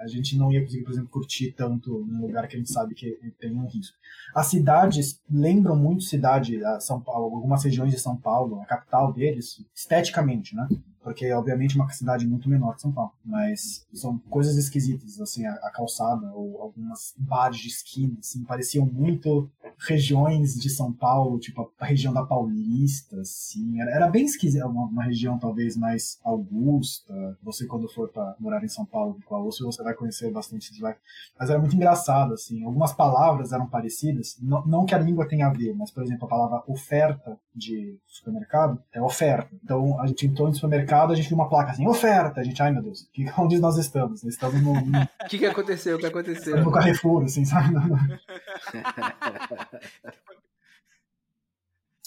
a 0.04 0.06
gente 0.06 0.36
não 0.36 0.52
ia 0.52 0.62
conseguir, 0.62 0.84
por 0.84 0.92
exemplo, 0.92 1.10
curtir 1.10 1.52
tanto 1.52 2.04
num 2.06 2.22
lugar 2.26 2.46
que 2.46 2.56
a 2.56 2.58
gente 2.58 2.70
sabe 2.70 2.94
que 2.94 3.16
tem 3.38 3.54
um 3.54 3.66
risco. 3.66 3.96
As 4.34 4.46
cidades 4.48 5.20
lembram 5.30 5.76
muito 5.76 6.04
cidade, 6.04 6.60
São 6.80 7.00
Paulo, 7.00 7.36
algumas 7.36 7.64
regiões 7.64 7.92
de 7.92 7.98
São 7.98 8.16
Paulo, 8.16 8.60
a 8.60 8.66
capital 8.66 9.12
deles, 9.12 9.64
esteticamente, 9.74 10.54
né? 10.54 10.68
Porque, 11.04 11.30
obviamente, 11.32 11.78
é 11.78 11.82
uma 11.82 11.90
cidade 11.90 12.26
muito 12.26 12.48
menor 12.48 12.74
que 12.74 12.80
São 12.80 12.90
Paulo. 12.90 13.12
Mas 13.22 13.86
são 13.92 14.18
coisas 14.30 14.56
esquisitas, 14.56 15.20
assim, 15.20 15.44
a, 15.44 15.52
a 15.52 15.70
calçada 15.70 16.32
ou 16.32 16.62
algumas 16.62 17.12
bares 17.18 17.58
de 17.58 17.68
esquina, 17.68 18.16
assim, 18.18 18.42
pareciam 18.42 18.86
muito 18.86 19.50
regiões 19.78 20.54
de 20.54 20.70
São 20.70 20.92
Paulo, 20.92 21.38
tipo 21.38 21.70
a 21.78 21.84
região 21.84 22.12
da 22.12 22.24
Paulista, 22.24 23.20
assim. 23.20 23.80
Era, 23.80 23.90
era 23.90 24.08
bem 24.08 24.24
esquisita, 24.24 24.66
uma, 24.66 24.86
uma, 24.86 25.04
região 25.04 25.38
talvez 25.38 25.76
mais 25.76 26.18
augusta. 26.24 27.12
Você, 27.42 27.66
quando 27.66 27.88
for 27.88 28.08
para 28.08 28.34
morar 28.40 28.64
em 28.64 28.68
São 28.68 28.86
Paulo 28.86 29.18
a 29.30 29.42
USP, 29.42 29.64
você 29.64 29.82
vai 29.82 29.94
conhecer 29.94 30.30
bastante 30.32 30.72
de 30.72 30.80
lá. 30.80 30.96
Mas 31.38 31.50
era 31.50 31.58
muito 31.58 31.76
engraçado, 31.76 32.32
assim. 32.32 32.64
Algumas 32.64 32.94
palavras 32.94 33.52
eram 33.52 33.66
parecidas, 33.66 34.36
não, 34.40 34.64
não 34.66 34.86
que 34.86 34.94
a 34.94 34.98
língua 34.98 35.28
tenha 35.28 35.48
a 35.48 35.52
ver, 35.52 35.74
mas, 35.74 35.90
por 35.90 36.02
exemplo, 36.02 36.24
a 36.24 36.28
palavra 36.30 36.62
oferta 36.66 37.38
de 37.54 37.98
supermercado 38.06 38.82
é 38.92 39.00
oferta. 39.02 39.54
Então, 39.62 40.00
a 40.00 40.06
gente 40.06 40.26
entrou 40.26 40.48
no 40.48 40.54
supermercado, 40.54 40.93
a 41.02 41.14
gente 41.14 41.28
viu 41.28 41.36
uma 41.36 41.48
placa 41.48 41.72
assim, 41.72 41.86
oferta. 41.86 42.40
A 42.40 42.44
gente, 42.44 42.62
ai 42.62 42.72
meu 42.72 42.82
Deus, 42.82 43.08
que, 43.12 43.26
onde 43.38 43.58
nós 43.58 43.76
estamos? 43.76 44.22
Nós 44.22 44.34
estamos 44.34 44.62
no. 44.62 44.72
O 44.72 44.82
que, 45.28 45.38
que 45.38 45.46
aconteceu? 45.46 45.96
O 45.96 45.98
que 45.98 46.06
aconteceu? 46.06 46.62
No 46.62 46.70
Carrefour, 46.70 47.24
assim, 47.24 47.44
sabe? 47.44 47.74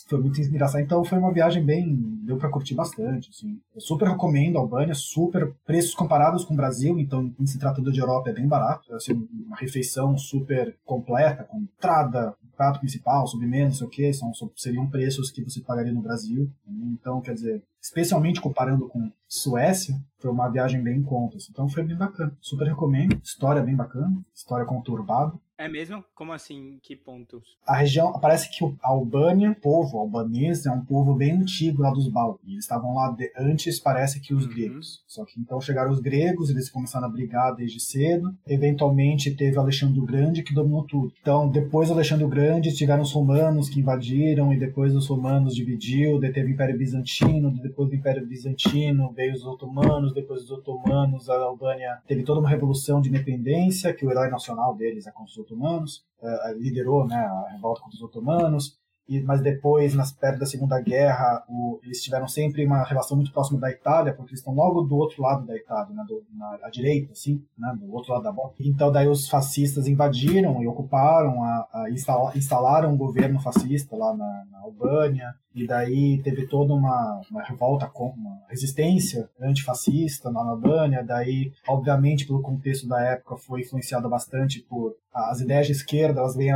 foi 0.08 0.20
muito 0.22 0.40
engraçado. 0.42 0.82
Então 0.82 1.04
foi 1.04 1.18
uma 1.18 1.34
viagem 1.34 1.64
bem. 1.64 1.96
deu 2.24 2.38
para 2.38 2.50
curtir 2.50 2.74
bastante. 2.74 3.30
Assim. 3.30 3.60
Eu 3.76 3.82
super 3.82 4.08
recomendo 4.08 4.58
a 4.58 4.62
Albânia, 4.62 4.96
super. 4.96 5.54
preços 5.66 5.94
comparados 5.94 6.46
com 6.46 6.54
o 6.54 6.58
Brasil, 6.58 6.98
então, 6.98 7.34
se 7.46 7.60
tratando 7.60 7.92
de 7.92 8.00
Europa, 8.00 8.30
é 8.30 8.34
bem 8.34 8.48
barato. 8.48 8.94
Assim, 8.96 9.28
uma 9.46 9.58
refeição 9.58 10.18
super 10.18 10.76
completa, 10.86 11.44
com 11.44 11.60
entrada, 11.60 12.34
prato 12.56 12.80
principal, 12.80 13.28
sobremesa, 13.28 13.68
não 13.68 13.74
sei 13.74 13.88
o 13.88 13.90
que, 13.90 14.14
são, 14.14 14.32
seriam 14.56 14.90
preços 14.90 15.30
que 15.30 15.44
você 15.44 15.62
pagaria 15.62 15.94
no 15.94 16.02
Brasil. 16.02 16.50
Então, 16.68 17.22
quer 17.22 17.34
dizer, 17.34 17.62
especialmente 17.82 18.42
comparando 18.42 18.88
com 18.88 19.12
Suécia, 19.28 19.96
foi 20.20 20.32
uma 20.32 20.50
viagem 20.50 20.82
bem 20.82 20.98
em 20.98 21.04
conta. 21.04 21.38
Assim. 21.38 21.50
Então 21.52 21.70
foi 21.70 21.84
bem 21.84 21.96
bacana. 21.96 22.36
Super 22.42 22.68
recomendo. 22.68 23.20
História 23.24 23.62
bem 23.62 23.76
bacana, 23.76 24.24
história 24.34 24.66
conturbada. 24.66 25.34
É 25.60 25.68
mesmo? 25.68 26.04
Como 26.14 26.32
assim? 26.34 26.78
Que 26.84 26.96
pontos? 26.96 27.58
A 27.66 27.78
região, 27.78 28.14
parece 28.20 28.48
que 28.52 28.64
a 28.64 28.90
Albânia, 28.90 29.50
o 29.50 29.56
povo 29.56 29.98
albanês, 29.98 30.68
é 30.68 30.72
um 30.72 30.86
povo 30.86 31.16
bem 31.16 31.32
antigo 31.32 31.82
lá 31.82 31.90
dos 31.90 32.08
Balcãs. 32.08 32.48
Eles 32.48 32.64
estavam 32.64 32.94
lá 32.94 33.10
de, 33.10 33.32
antes, 33.36 33.80
parece 33.80 34.20
que 34.20 34.36
os 34.36 34.46
uhum. 34.46 34.52
gregos. 34.52 35.04
Só 35.08 35.26
que 35.26 35.40
então 35.40 35.60
chegaram 35.60 35.92
os 35.92 36.00
gregos, 36.00 36.52
eles 36.52 36.70
começaram 36.70 37.08
a 37.08 37.10
brigar 37.10 37.56
desde 37.56 37.80
cedo. 37.80 38.38
Eventualmente 38.46 39.36
teve 39.36 39.58
Alexandre 39.58 40.00
o 40.00 40.06
Grande 40.06 40.44
que 40.44 40.54
dominou 40.54 40.86
tudo. 40.86 41.12
Então, 41.20 41.50
depois 41.50 41.88
do 41.88 41.96
Alexandre 41.96 42.26
o 42.26 42.30
Grande, 42.30 42.76
tiveram 42.76 43.02
os 43.02 43.12
romanos 43.12 43.68
que 43.68 43.80
invadiram, 43.80 44.54
e 44.54 44.60
depois 44.60 44.96
os 44.96 45.08
romanos 45.08 45.56
dividiu, 45.56 46.20
daí 46.20 46.32
teve 46.32 46.52
o 46.52 46.54
Império 46.54 46.78
Bizantino, 46.78 47.52
depois 47.78 47.90
do 47.90 47.96
Império 47.96 48.28
Bizantino 48.28 49.14
veio 49.14 49.34
os 49.34 49.46
otomanos, 49.46 50.12
depois 50.12 50.42
dos 50.42 50.52
otomanos 50.52 51.30
a 51.30 51.36
Albânia 51.36 52.02
teve 52.08 52.24
toda 52.24 52.40
uma 52.40 52.50
revolução 52.50 53.00
de 53.00 53.10
independência, 53.10 53.94
que 53.94 54.04
o 54.04 54.10
herói 54.10 54.30
nacional 54.30 54.76
deles 54.76 55.06
é 55.06 55.12
a 55.12 55.14
Consul 55.14 55.44
otomanos, 55.44 56.04
uh, 56.20 56.58
liderou 56.58 57.06
né, 57.06 57.16
a 57.16 57.52
revolta 57.52 57.82
contra 57.82 57.96
os 57.96 58.02
otomanos, 58.02 58.80
e, 59.08 59.22
mas 59.22 59.42
depois, 59.42 59.94
nas 59.94 60.12
perto 60.12 60.40
da 60.40 60.46
Segunda 60.46 60.82
Guerra, 60.82 61.46
o, 61.48 61.80
eles 61.82 62.02
tiveram 62.02 62.28
sempre 62.28 62.66
uma 62.66 62.84
relação 62.84 63.16
muito 63.16 63.32
próxima 63.32 63.60
da 63.60 63.72
Itália, 63.72 64.14
porque 64.14 64.32
eles 64.32 64.40
estão 64.40 64.54
logo 64.54 64.82
do 64.82 64.98
outro 64.98 65.22
lado 65.22 65.46
da 65.46 65.56
Itália, 65.56 65.96
né, 65.96 66.04
do, 66.06 66.24
na 66.34 66.60
à 66.64 66.70
direita, 66.70 67.14
assim, 67.14 67.42
né, 67.58 67.74
do 67.80 67.94
outro 67.94 68.12
lado 68.12 68.24
da 68.24 68.32
bola. 68.32 68.52
Então, 68.60 68.92
daí 68.92 69.08
os 69.08 69.30
fascistas 69.30 69.88
invadiram 69.88 70.62
e 70.62 70.68
ocuparam, 70.68 71.42
a, 71.44 71.68
a 71.74 71.90
instalaram 72.36 72.92
um 72.92 72.98
governo 72.98 73.40
fascista 73.40 73.96
lá 73.96 74.14
na, 74.14 74.46
na 74.52 74.60
Albânia, 74.60 75.34
e 75.64 75.68
daí 75.68 76.22
teve 76.24 76.48
toda 76.48 76.74
uma, 76.74 77.22
uma 77.30 77.44
revolta, 77.44 77.90
uma 77.96 78.42
resistência 78.50 79.30
antifascista 79.42 80.32
na 80.32 80.42
Albânia, 80.42 81.04
daí, 81.04 81.52
obviamente, 81.68 82.26
pelo 82.26 82.42
contexto 82.42 82.88
da 82.88 83.02
época, 83.02 83.38
foi 83.38 83.62
influenciada 83.62 84.08
bastante 84.08 84.60
por 84.62 84.96
as 85.14 85.42
ideias 85.42 85.66
de 85.66 85.72
esquerda, 85.72 86.20
elas 86.20 86.36
vêm 86.36 86.52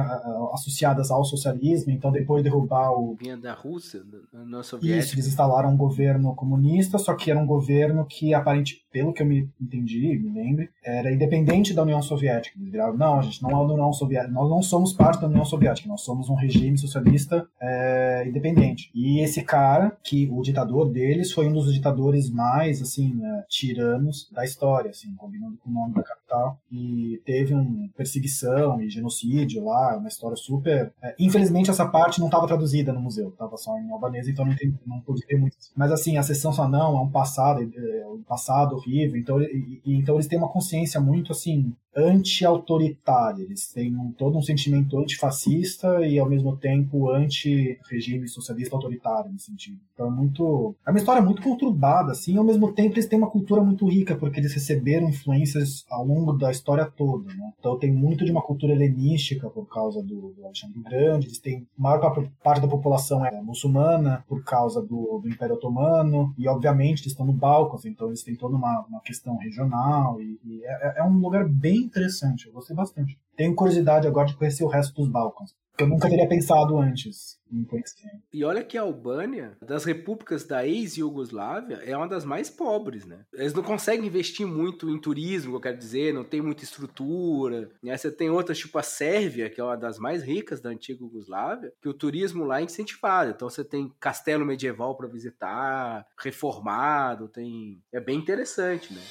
associadas 0.54 1.10
ao 1.10 1.26
socialismo, 1.26 1.92
então 1.92 2.12
depois 2.12 2.44
de 2.44 2.50
derrubar 2.50 2.92
o... 2.92 3.16
Vinha 3.16 3.36
da 3.36 3.54
Rússia, 3.54 4.02
da 4.32 4.40
União 4.40 4.62
Soviética. 4.62 5.00
Isso, 5.00 5.16
eles 5.16 5.28
instalaram 5.28 5.72
um 5.72 5.78
governo 5.78 6.36
comunista, 6.36 7.00
só 7.00 7.16
que 7.16 7.32
era 7.32 7.40
um 7.40 7.46
governo 7.46 8.06
que, 8.06 8.36
aparente, 8.36 8.81
pelo 8.92 9.14
que 9.14 9.22
eu 9.22 9.26
me 9.26 9.50
entendi, 9.60 10.20
me 10.20 10.30
lembro, 10.30 10.68
era 10.84 11.12
independente 11.12 11.74
da 11.74 11.84
União 11.84 12.02
Soviética. 12.02 12.60
Não, 12.98 13.20
a 13.20 13.22
gente 13.22 13.42
não 13.42 13.50
é 13.50 13.68
da 13.68 13.74
União 13.74 13.94
Soviética, 13.94 14.32
nós 14.32 14.50
não 14.50 14.62
somos 14.62 14.94
parte 14.94 15.22
da 15.22 15.28
União 15.28 15.46
Soviética, 15.46 15.88
nós 15.88 16.02
somos 16.02 16.30
um 16.30 16.36
regime 16.36 16.78
socialista 16.78 17.48
é, 17.60 18.26
independente. 18.28 18.92
E 18.94 19.20
esse 19.20 19.44
cara, 19.44 19.98
que 20.04 20.30
o 20.32 20.42
ditador 20.42 20.90
deles 20.90 21.32
foi 21.32 21.48
um 21.48 21.54
dos 21.54 21.74
ditadores 21.74 22.30
mais, 22.30 22.82
assim, 22.82 23.14
né, 23.16 23.44
tiranos 23.48 24.30
da 24.32 24.44
história, 24.44 24.92
assim, 24.92 25.14
combinando 25.16 25.58
com 25.58 25.70
o 25.70 25.74
nome 25.74 25.94
da 25.94 26.04
capital. 26.04 26.60
E 26.72 27.22
teve 27.26 27.54
uma 27.54 27.90
perseguição 27.96 28.82
e 28.82 28.90
genocídio 28.90 29.64
lá, 29.64 29.98
uma 29.98 30.08
história 30.08 30.36
super... 30.36 30.94
É, 31.02 31.16
infelizmente 31.20 31.70
essa 31.70 31.88
parte 31.88 32.20
não 32.20 32.28
estava 32.28 32.48
traduzida 32.48 32.92
no 32.92 33.02
museu, 33.02 33.30
estava 33.30 33.56
só 33.58 33.78
em 33.78 33.90
albanês, 33.92 34.28
então 34.28 34.46
não, 34.46 34.54
entendi, 34.54 34.76
não 34.86 35.00
pude 35.02 35.26
ver 35.26 35.38
muito. 35.38 35.56
Mas 35.76 35.92
assim, 35.92 36.18
a 36.18 36.24
sessão 36.24 36.52
só 36.52 36.68
não, 36.68 36.98
é 36.98 37.02
um 37.02 37.10
passado, 37.10 37.62
é 37.62 38.08
um 38.08 38.24
passado 38.24 38.81
horrível, 38.82 39.18
então, 39.20 39.42
e, 39.42 39.82
então 39.86 40.16
eles 40.16 40.28
têm 40.28 40.38
uma 40.38 40.52
consciência 40.52 41.00
muito, 41.00 41.32
assim, 41.32 41.74
anti-autoritária. 41.96 43.44
Eles 43.44 43.68
têm 43.68 43.96
um, 43.96 44.12
todo 44.12 44.38
um 44.38 44.42
sentimento 44.42 44.98
antifascista 44.98 46.06
e, 46.06 46.20
ao 46.20 46.30
mesmo 46.30 46.56
tempo, 46.58 47.12
anti-regime 47.12 48.28
socialista 48.28 48.76
autoritário, 48.76 49.32
nesse 49.32 49.46
sentido. 49.46 49.80
Então 49.94 50.08
é 50.08 50.10
muito. 50.10 50.76
É 50.86 50.90
uma 50.90 51.00
história 51.00 51.22
muito 51.22 51.42
conturbada, 51.42 52.12
assim, 52.12 52.34
e 52.34 52.38
ao 52.38 52.44
mesmo 52.44 52.72
tempo 52.74 52.96
eles 52.96 53.06
têm 53.06 53.20
uma 53.20 53.30
cultura 53.30 53.62
muito 53.62 53.88
rica, 53.88 54.16
porque 54.16 54.40
eles 54.40 54.54
receberam 54.54 55.10
influências 55.10 55.86
ao 55.90 56.06
longo 56.06 56.34
da 56.34 56.50
história 56.50 56.86
toda, 56.86 57.34
né? 57.34 57.52
Então 57.60 57.78
tem 57.78 57.92
muito 57.92 58.26
de 58.26 58.32
uma 58.32 58.42
cultura 58.42 58.74
helenística 58.74 59.50
por 59.50 59.68
causa 59.68 60.02
do, 60.02 60.34
do 60.36 60.46
Alexandre 60.46 60.82
Grande, 60.82 61.28
eles 61.28 61.40
têm. 61.40 61.68
A 61.78 61.82
maior 61.82 62.30
parte 62.44 62.62
da 62.62 62.68
população 62.68 63.26
é 63.26 63.42
muçulmana 63.42 64.24
por 64.28 64.44
causa 64.44 64.82
do, 64.82 65.20
do 65.22 65.30
Império 65.30 65.56
Otomano, 65.56 66.34
e 66.38 66.48
obviamente 66.48 67.02
eles 67.02 67.12
estão 67.12 67.26
no 67.26 67.34
Balcãs, 67.34 67.86
então 67.86 68.08
eles 68.08 68.24
têm 68.24 68.36
toda 68.36 68.56
uma, 68.56 68.86
uma 68.88 69.02
questão 69.02 69.38
regional, 69.38 70.22
e, 70.22 70.40
e 70.44 70.64
é, 70.64 70.96
é 70.98 71.04
um 71.04 71.18
lugar 71.18 71.48
bem 71.48 71.81
interessante, 71.84 72.48
eu 72.48 72.54
gostei 72.54 72.76
bastante. 72.76 73.20
Tenho 73.36 73.56
curiosidade 73.56 74.08
agora 74.08 74.28
de 74.28 74.36
conhecer 74.36 74.64
o 74.64 74.68
resto 74.68 74.94
dos 74.94 75.10
Balcãs. 75.10 75.56
Eu 75.82 75.88
nunca 75.88 76.08
teria 76.08 76.28
pensado 76.28 76.78
antes 76.78 77.40
em 77.52 77.64
conhecer. 77.64 78.08
E 78.32 78.44
olha 78.44 78.64
que 78.64 78.78
a 78.78 78.82
Albânia, 78.82 79.58
das 79.66 79.84
repúblicas 79.84 80.44
da 80.44 80.66
ex-Yugoslávia, 80.66 81.78
é 81.84 81.98
uma 81.98 82.08
das 82.08 82.24
mais 82.24 82.52
pobres, 82.52 83.06
né? 83.06 83.26
Eles 83.34 83.54
não 83.54 83.64
conseguem 83.64 84.06
investir 84.06 84.46
muito 84.46 84.90
em 84.90 85.00
turismo, 85.00 85.56
eu 85.56 85.60
quero 85.60 85.78
dizer, 85.78 86.14
não 86.14 86.24
tem 86.24 86.40
muita 86.40 86.64
estrutura. 86.64 87.72
Né? 87.82 87.98
Você 87.98 88.12
tem 88.12 88.30
outras, 88.30 88.60
tipo 88.60 88.78
a 88.78 88.84
Sérvia, 88.84 89.50
que 89.50 89.60
é 89.60 89.64
uma 89.64 89.76
das 89.76 89.98
mais 89.98 90.22
ricas 90.22 90.62
da 90.62 90.70
antiga 90.70 91.04
Yugoslávia, 91.04 91.74
que 91.82 91.90
o 91.90 91.94
turismo 91.94 92.46
lá 92.46 92.60
é 92.60 92.64
incentivado. 92.64 93.32
Então 93.32 93.50
você 93.50 93.64
tem 93.64 93.92
castelo 94.00 94.46
medieval 94.46 94.96
para 94.96 95.08
visitar, 95.08 96.06
reformado, 96.20 97.28
tem... 97.28 97.82
É 97.92 98.00
bem 98.00 98.20
interessante, 98.20 98.94
né? 98.94 99.02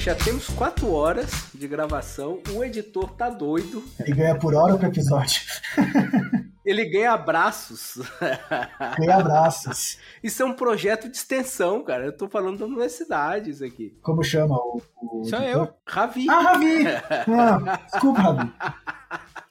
Já 0.00 0.14
temos 0.14 0.46
quatro 0.48 0.92
horas 0.92 1.30
de 1.54 1.68
gravação. 1.68 2.40
O 2.54 2.64
editor 2.64 3.10
tá 3.12 3.28
doido. 3.28 3.82
Ele 4.00 4.12
ganha 4.12 4.34
por 4.38 4.54
hora 4.54 4.76
pro 4.76 4.86
episódio. 4.88 5.40
Ele 6.64 6.84
ganha 6.84 7.10
abraços. 7.12 7.98
Ganha 8.96 9.16
abraços. 9.16 9.98
Isso 10.22 10.44
é 10.44 10.46
um 10.46 10.52
projeto 10.52 11.08
de 11.10 11.16
extensão, 11.16 11.82
cara. 11.82 12.04
Eu 12.04 12.16
tô 12.16 12.28
falando 12.28 12.58
da 12.60 12.66
universidade, 12.66 13.50
isso 13.50 13.64
aqui. 13.64 13.98
Como 14.00 14.22
chama 14.22 14.54
o. 14.54 14.80
o 15.02 15.24
Sou 15.24 15.40
editor? 15.40 15.66
eu. 15.66 15.74
Ravi. 15.84 16.30
Ah, 16.30 16.40
Ravi! 16.40 16.84
Ah, 17.28 17.80
desculpa, 17.90 18.20
Ravi. 18.20 18.52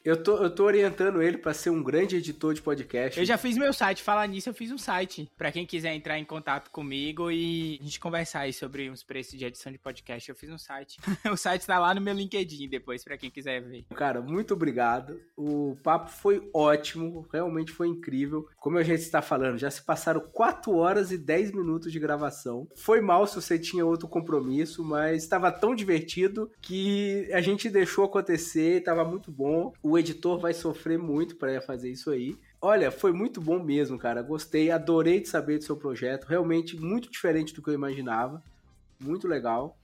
Eu 0.03 0.21
tô, 0.21 0.37
eu 0.37 0.49
tô 0.49 0.63
orientando 0.65 1.21
ele 1.21 1.37
para 1.37 1.53
ser 1.53 1.69
um 1.69 1.81
grande 1.81 2.15
editor 2.15 2.53
de 2.53 2.61
podcast. 2.61 3.19
Eu 3.19 3.25
já 3.25 3.37
fiz 3.37 3.55
meu 3.55 3.71
site. 3.71 4.01
Falar 4.01 4.27
nisso, 4.27 4.49
eu 4.49 4.53
fiz 4.53 4.71
um 4.71 4.77
site. 4.77 5.29
para 5.37 5.51
quem 5.51 5.65
quiser 5.65 5.93
entrar 5.93 6.17
em 6.17 6.25
contato 6.25 6.71
comigo 6.71 7.29
e 7.29 7.77
a 7.79 7.83
gente 7.83 7.99
conversar 7.99 8.41
aí 8.41 8.53
sobre 8.53 8.89
os 8.89 9.03
preços 9.03 9.37
de 9.37 9.45
edição 9.45 9.71
de 9.71 9.77
podcast. 9.77 10.27
Eu 10.27 10.35
fiz 10.35 10.49
um 10.49 10.57
site. 10.57 10.97
o 11.31 11.37
site 11.37 11.67
tá 11.67 11.77
lá 11.77 11.93
no 11.93 12.01
meu 12.01 12.13
LinkedIn 12.13 12.67
depois, 12.67 13.03
para 13.03 13.17
quem 13.17 13.29
quiser 13.29 13.61
ver. 13.61 13.85
Cara, 13.93 14.21
muito 14.21 14.55
obrigado. 14.55 15.19
O 15.37 15.77
papo 15.83 16.09
foi 16.09 16.49
ótimo. 16.53 17.27
Realmente 17.31 17.71
foi 17.71 17.87
incrível. 17.87 18.47
Como 18.57 18.77
a 18.77 18.83
gente 18.83 19.01
está 19.01 19.21
falando, 19.21 19.59
já 19.59 19.69
se 19.69 19.83
passaram 19.83 20.21
4 20.21 20.75
horas 20.75 21.11
e 21.11 21.17
10 21.17 21.51
minutos 21.51 21.91
de 21.91 21.99
gravação. 21.99 22.67
Foi 22.75 23.01
mal 23.01 23.27
se 23.27 23.35
você 23.35 23.59
tinha 23.59 23.85
outro 23.85 24.07
compromisso, 24.07 24.83
mas 24.83 25.21
estava 25.23 25.51
tão 25.51 25.75
divertido 25.75 26.51
que 26.59 27.29
a 27.31 27.41
gente 27.41 27.69
deixou 27.69 28.05
acontecer. 28.05 28.81
Tava 28.83 29.05
muito 29.05 29.31
bom. 29.31 29.71
O 29.83 29.90
o 29.91 29.97
editor 29.97 30.39
vai 30.39 30.53
sofrer 30.53 30.97
muito 30.97 31.35
para 31.35 31.61
fazer 31.61 31.91
isso 31.91 32.11
aí. 32.11 32.37
Olha, 32.61 32.89
foi 32.89 33.11
muito 33.11 33.41
bom 33.41 33.61
mesmo, 33.61 33.97
cara. 33.97 34.21
Gostei, 34.21 34.71
adorei 34.71 35.19
de 35.19 35.27
saber 35.27 35.57
do 35.57 35.65
seu 35.65 35.75
projeto. 35.75 36.25
Realmente 36.25 36.79
muito 36.79 37.11
diferente 37.11 37.53
do 37.53 37.61
que 37.61 37.69
eu 37.69 37.73
imaginava. 37.73 38.41
Muito 38.97 39.27
legal. 39.27 39.77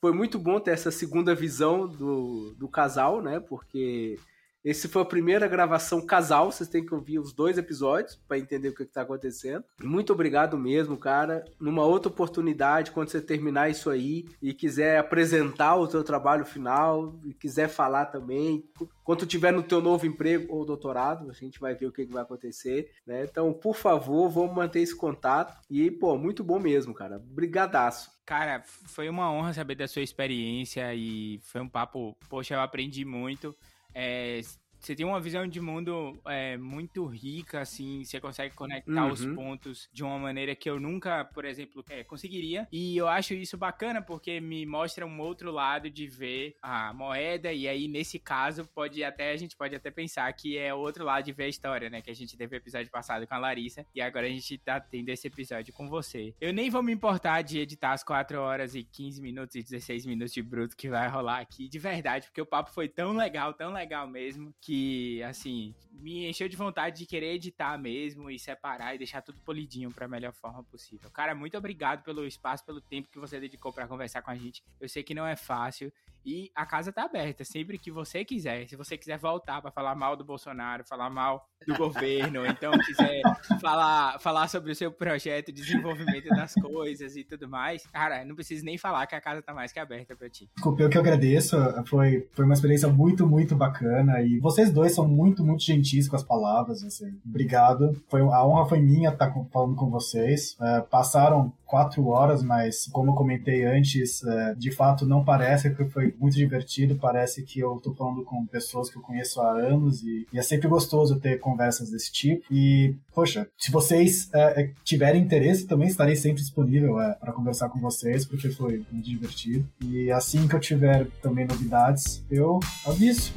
Foi 0.00 0.12
muito 0.12 0.36
bom 0.36 0.58
ter 0.58 0.72
essa 0.72 0.90
segunda 0.90 1.32
visão 1.32 1.86
do, 1.86 2.54
do 2.58 2.68
casal, 2.68 3.22
né? 3.22 3.38
Porque 3.38 4.18
Esse 4.66 4.88
foi 4.88 5.02
a 5.02 5.04
primeira 5.04 5.46
gravação 5.46 6.04
casal, 6.04 6.50
vocês 6.50 6.68
têm 6.68 6.84
que 6.84 6.92
ouvir 6.92 7.20
os 7.20 7.32
dois 7.32 7.56
episódios 7.56 8.16
para 8.26 8.36
entender 8.36 8.70
o 8.70 8.74
que 8.74 8.82
está 8.82 9.02
acontecendo. 9.02 9.62
Muito 9.80 10.12
obrigado 10.12 10.58
mesmo, 10.58 10.96
cara. 10.96 11.44
Numa 11.60 11.84
outra 11.84 12.10
oportunidade, 12.10 12.90
quando 12.90 13.08
você 13.08 13.20
terminar 13.20 13.70
isso 13.70 13.88
aí 13.88 14.26
e 14.42 14.52
quiser 14.52 14.98
apresentar 14.98 15.76
o 15.76 15.88
seu 15.88 16.02
trabalho 16.02 16.44
final 16.44 17.14
e 17.24 17.32
quiser 17.32 17.68
falar 17.68 18.06
também, 18.06 18.68
quando 19.04 19.24
tiver 19.24 19.52
no 19.52 19.62
teu 19.62 19.80
novo 19.80 20.04
emprego 20.04 20.52
ou 20.52 20.66
doutorado, 20.66 21.30
a 21.30 21.32
gente 21.32 21.60
vai 21.60 21.72
ver 21.72 21.86
o 21.86 21.92
que, 21.92 22.04
vai 22.06 22.24
acontecer, 22.24 22.90
né? 23.06 23.22
Então, 23.22 23.52
por 23.52 23.76
favor, 23.76 24.28
vamos 24.28 24.52
manter 24.52 24.80
esse 24.80 24.96
contato 24.96 25.56
e, 25.70 25.92
pô, 25.92 26.18
muito 26.18 26.42
bom 26.42 26.58
mesmo, 26.58 26.92
cara. 26.92 27.20
Brigadaço. 27.20 28.10
Cara, 28.26 28.64
foi 28.64 29.08
uma 29.08 29.30
honra 29.30 29.54
saber 29.54 29.76
da 29.76 29.86
sua 29.86 30.02
experiência 30.02 30.92
e 30.92 31.38
foi 31.44 31.60
um 31.60 31.68
papo, 31.68 32.16
poxa, 32.28 32.54
eu 32.54 32.60
aprendi 32.60 33.04
muito. 33.04 33.54
É, 33.98 34.42
você 34.86 34.94
tem 34.94 35.04
uma 35.04 35.20
visão 35.20 35.48
de 35.48 35.60
mundo 35.60 36.16
é, 36.26 36.56
muito 36.56 37.04
rica, 37.06 37.60
assim, 37.60 38.04
você 38.04 38.20
consegue 38.20 38.54
conectar 38.54 39.04
uhum. 39.04 39.10
os 39.10 39.26
pontos 39.26 39.88
de 39.92 40.04
uma 40.04 40.16
maneira 40.16 40.54
que 40.54 40.70
eu 40.70 40.78
nunca, 40.78 41.24
por 41.24 41.44
exemplo, 41.44 41.84
é, 41.90 42.04
conseguiria. 42.04 42.68
E 42.70 42.96
eu 42.96 43.08
acho 43.08 43.34
isso 43.34 43.58
bacana 43.58 44.00
porque 44.00 44.40
me 44.40 44.64
mostra 44.64 45.04
um 45.04 45.20
outro 45.20 45.50
lado 45.50 45.90
de 45.90 46.06
ver 46.06 46.54
a 46.62 46.92
moeda, 46.92 47.52
e 47.52 47.66
aí, 47.66 47.88
nesse 47.88 48.20
caso, 48.20 48.64
pode 48.72 49.02
até, 49.02 49.32
a 49.32 49.36
gente 49.36 49.56
pode 49.56 49.74
até 49.74 49.90
pensar 49.90 50.32
que 50.34 50.56
é 50.56 50.72
outro 50.72 51.04
lado 51.04 51.24
de 51.24 51.32
ver 51.32 51.44
a 51.44 51.48
história, 51.48 51.90
né? 51.90 52.00
Que 52.00 52.12
a 52.12 52.14
gente 52.14 52.36
teve 52.36 52.54
o 52.54 52.58
episódio 52.58 52.88
passado 52.88 53.26
com 53.26 53.34
a 53.34 53.38
Larissa, 53.38 53.84
e 53.92 54.00
agora 54.00 54.26
a 54.26 54.30
gente 54.30 54.56
tá 54.58 54.78
tendo 54.78 55.08
esse 55.08 55.26
episódio 55.26 55.74
com 55.74 55.88
você. 55.88 56.32
Eu 56.40 56.52
nem 56.52 56.70
vou 56.70 56.82
me 56.82 56.92
importar 56.92 57.42
de 57.42 57.58
editar 57.58 57.92
as 57.92 58.04
4 58.04 58.38
horas 58.38 58.76
e 58.76 58.84
15 58.84 59.20
minutos 59.20 59.56
e 59.56 59.64
16 59.64 60.06
minutos 60.06 60.32
de 60.32 60.42
bruto 60.42 60.76
que 60.76 60.88
vai 60.88 61.08
rolar 61.08 61.40
aqui, 61.40 61.68
de 61.68 61.78
verdade, 61.80 62.28
porque 62.28 62.40
o 62.40 62.46
papo 62.46 62.70
foi 62.70 62.88
tão 62.88 63.16
legal, 63.16 63.52
tão 63.52 63.72
legal 63.72 64.06
mesmo, 64.06 64.54
que 64.60 64.75
que, 64.76 65.22
assim, 65.22 65.74
me 65.90 66.28
encheu 66.28 66.48
de 66.48 66.56
vontade 66.56 66.98
de 66.98 67.06
querer 67.06 67.34
editar 67.34 67.78
mesmo 67.78 68.30
e 68.30 68.38
separar 68.38 68.94
e 68.94 68.98
deixar 68.98 69.22
tudo 69.22 69.38
polidinho 69.40 69.90
para 69.90 70.04
a 70.04 70.08
melhor 70.08 70.32
forma 70.32 70.62
possível. 70.64 71.10
Cara, 71.10 71.34
muito 71.34 71.56
obrigado 71.56 72.02
pelo 72.02 72.26
espaço, 72.26 72.64
pelo 72.64 72.80
tempo 72.80 73.08
que 73.10 73.18
você 73.18 73.40
dedicou 73.40 73.72
para 73.72 73.88
conversar 73.88 74.20
com 74.20 74.30
a 74.30 74.36
gente. 74.36 74.62
Eu 74.78 74.88
sei 74.88 75.02
que 75.02 75.14
não 75.14 75.26
é 75.26 75.34
fácil 75.34 75.90
e 76.26 76.50
a 76.56 76.66
casa 76.66 76.92
tá 76.92 77.04
aberta, 77.04 77.44
sempre 77.44 77.78
que 77.78 77.92
você 77.92 78.24
quiser. 78.24 78.68
Se 78.68 78.74
você 78.74 78.98
quiser 78.98 79.16
voltar 79.16 79.62
para 79.62 79.70
falar 79.70 79.94
mal 79.94 80.16
do 80.16 80.24
Bolsonaro, 80.24 80.84
falar 80.84 81.08
mal 81.08 81.46
do 81.64 81.74
governo, 81.78 82.44
então 82.44 82.72
quiser 82.72 83.22
falar, 83.60 84.18
falar 84.18 84.48
sobre 84.48 84.72
o 84.72 84.74
seu 84.74 84.90
projeto 84.90 85.52
de 85.52 85.62
desenvolvimento 85.62 86.28
das 86.30 86.52
coisas 86.54 87.14
e 87.14 87.22
tudo 87.22 87.48
mais, 87.48 87.86
cara, 87.86 88.24
não 88.24 88.34
precisa 88.34 88.64
nem 88.64 88.76
falar 88.76 89.06
que 89.06 89.14
a 89.14 89.20
casa 89.20 89.40
tá 89.40 89.54
mais 89.54 89.70
que 89.70 89.78
aberta 89.78 90.16
para 90.16 90.28
ti. 90.28 90.50
Desculpa, 90.56 90.82
eu 90.82 90.90
que 90.90 90.98
agradeço. 90.98 91.56
Foi, 91.86 92.28
foi 92.32 92.44
uma 92.44 92.54
experiência 92.54 92.88
muito, 92.88 93.24
muito 93.24 93.54
bacana. 93.54 94.20
E 94.20 94.40
vocês 94.40 94.72
dois 94.72 94.92
são 94.92 95.06
muito, 95.06 95.44
muito 95.44 95.62
gentis 95.62 96.08
com 96.08 96.16
as 96.16 96.24
palavras. 96.24 96.82
Assim. 96.82 97.20
Obrigado. 97.24 97.92
Foi, 98.08 98.20
a 98.20 98.44
honra 98.44 98.66
foi 98.66 98.80
minha 98.80 99.10
estar 99.10 99.32
falando 99.52 99.76
com 99.76 99.88
vocês. 99.90 100.56
É, 100.60 100.80
passaram 100.80 101.52
quatro 101.66 102.06
horas, 102.06 102.42
mas 102.42 102.86
como 102.92 103.10
eu 103.10 103.14
comentei 103.14 103.64
antes, 103.64 104.22
é, 104.24 104.54
de 104.54 104.70
fato 104.70 105.04
não 105.04 105.24
parece 105.24 105.74
que 105.74 105.84
foi 105.86 106.14
muito 106.18 106.36
divertido, 106.36 106.96
parece 106.96 107.42
que 107.42 107.60
eu 107.60 107.80
tô 107.82 107.92
falando 107.94 108.24
com 108.24 108.46
pessoas 108.46 108.88
que 108.88 108.96
eu 108.96 109.02
conheço 109.02 109.40
há 109.40 109.50
anos 109.50 110.02
e, 110.02 110.26
e 110.32 110.38
é 110.38 110.42
sempre 110.42 110.68
gostoso 110.68 111.18
ter 111.18 111.38
conversas 111.40 111.90
desse 111.90 112.12
tipo. 112.12 112.44
E, 112.50 112.94
poxa, 113.14 113.48
se 113.58 113.70
vocês 113.70 114.30
é, 114.32 114.62
é 114.62 114.70
tiverem 114.84 115.22
interesse, 115.22 115.66
também 115.66 115.88
estarei 115.88 116.16
sempre 116.16 116.42
disponível 116.42 117.00
é, 117.00 117.14
para 117.14 117.32
conversar 117.32 117.68
com 117.68 117.80
vocês, 117.80 118.24
porque 118.24 118.48
foi 118.50 118.84
muito 118.90 119.04
divertido. 119.04 119.68
E 119.82 120.10
assim 120.10 120.46
que 120.46 120.54
eu 120.54 120.60
tiver 120.60 121.06
também 121.20 121.46
novidades, 121.46 122.24
eu 122.30 122.60
aviso. 122.86 123.32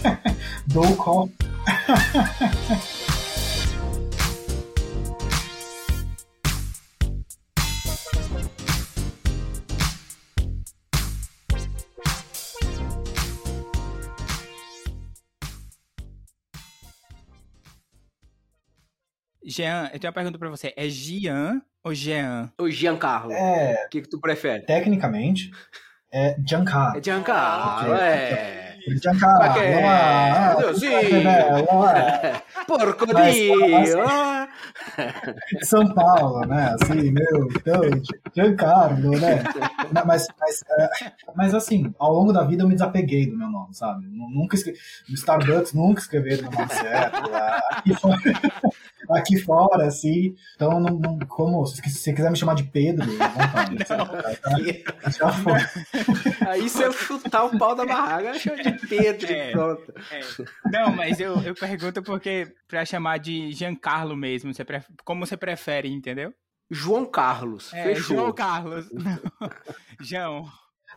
Dou 0.66 0.86
o 0.86 0.96
call. 0.96 1.30
Jean, 19.54 19.88
eu 19.92 20.00
tenho 20.00 20.10
uma 20.10 20.14
pergunta 20.14 20.36
pra 20.36 20.48
você. 20.50 20.74
É 20.76 20.88
Gian 20.88 21.62
ou 21.84 21.94
Jean? 21.94 22.50
Ou 22.58 22.68
Giancarlo? 22.68 23.30
É. 23.30 23.84
O 23.86 23.88
que, 23.88 24.02
que 24.02 24.08
tu 24.08 24.18
prefere? 24.20 24.64
Tecnicamente, 24.64 25.52
é 26.12 26.36
Giancarlo. 26.44 26.98
É 26.98 27.02
Giancarlo, 27.02 27.94
é. 27.94 28.76
Giancarlo, 29.00 29.60
é. 29.60 30.74
Sim. 30.74 30.88
Porco 32.66 33.06
Dio. 33.06 33.54
São 35.62 35.94
Paulo, 35.94 36.40
né? 36.46 36.74
Assim, 36.80 37.12
meu, 37.12 37.48
então, 37.56 37.80
Giancarlo, 38.34 39.12
né? 39.18 39.42
Mas, 40.04 40.26
mas, 40.38 40.64
é, 40.78 41.12
mas 41.34 41.54
assim, 41.54 41.94
ao 41.98 42.12
longo 42.12 42.32
da 42.32 42.42
vida 42.42 42.64
eu 42.64 42.68
me 42.68 42.74
desapeguei 42.74 43.30
do 43.30 43.38
meu 43.38 43.48
nome, 43.48 43.74
sabe? 43.74 44.04
Nunca 44.08 44.56
escrevi, 44.56 44.78
no 45.08 45.14
Starbucks 45.14 45.72
nunca 45.72 46.00
escreveram 46.00 46.50
meu 46.50 46.58
nome 46.58 46.74
certo. 46.74 47.30
Aqui 47.70 47.94
fora, 47.94 48.18
aqui 49.10 49.38
fora, 49.38 49.86
assim. 49.86 50.34
Então, 50.54 50.80
não, 50.80 50.98
não, 50.98 51.18
como, 51.20 51.64
se 51.66 51.80
você 51.82 52.12
quiser 52.12 52.30
me 52.30 52.36
chamar 52.36 52.54
de 52.54 52.64
Pedro, 52.64 53.06
vontade, 53.06 53.76
não, 53.90 54.06
tá, 54.06 55.10
já 55.10 55.32
foi. 55.32 55.58
Aí 56.48 56.68
se 56.68 56.82
eu 56.82 56.92
chutar 56.92 57.44
o 57.44 57.58
pau 57.58 57.74
da 57.74 57.84
barraga, 57.84 58.34
chama 58.38 58.62
de 58.62 58.86
Pedro 58.86 59.32
é, 59.32 59.52
pronto. 59.52 59.94
É. 60.10 60.20
Não, 60.70 60.92
mas 60.94 61.20
eu, 61.20 61.40
eu 61.42 61.54
pergunto 61.54 62.02
porque 62.02 62.52
pra 62.68 62.84
chamar 62.84 63.18
de 63.18 63.52
Giancarlo 63.52 64.16
mesmo, 64.16 64.52
você 64.52 64.64
pref... 64.64 64.86
como 65.04 65.26
você 65.26 65.36
prefere, 65.36 65.92
entendeu? 65.92 66.32
João 66.70 67.04
Carlos. 67.04 67.72
É, 67.72 67.82
Fechou. 67.84 68.16
João 68.16 68.32
Carlos. 68.32 68.86
João. 70.00 70.46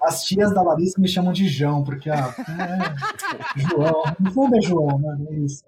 As 0.01 0.23
tias 0.23 0.53
da 0.53 0.61
Larissa 0.61 1.01
me 1.01 1.07
chamam 1.07 1.33
de 1.33 1.47
João, 1.47 1.83
porque, 1.83 2.09
ah, 2.09 2.33
é, 2.37 3.59
João. 3.59 4.03
No 4.19 4.31
fundo 4.31 4.55
é 4.55 4.61
João, 4.61 4.99
né? 4.99 5.17
É 5.31 5.33
isso. 5.39 5.63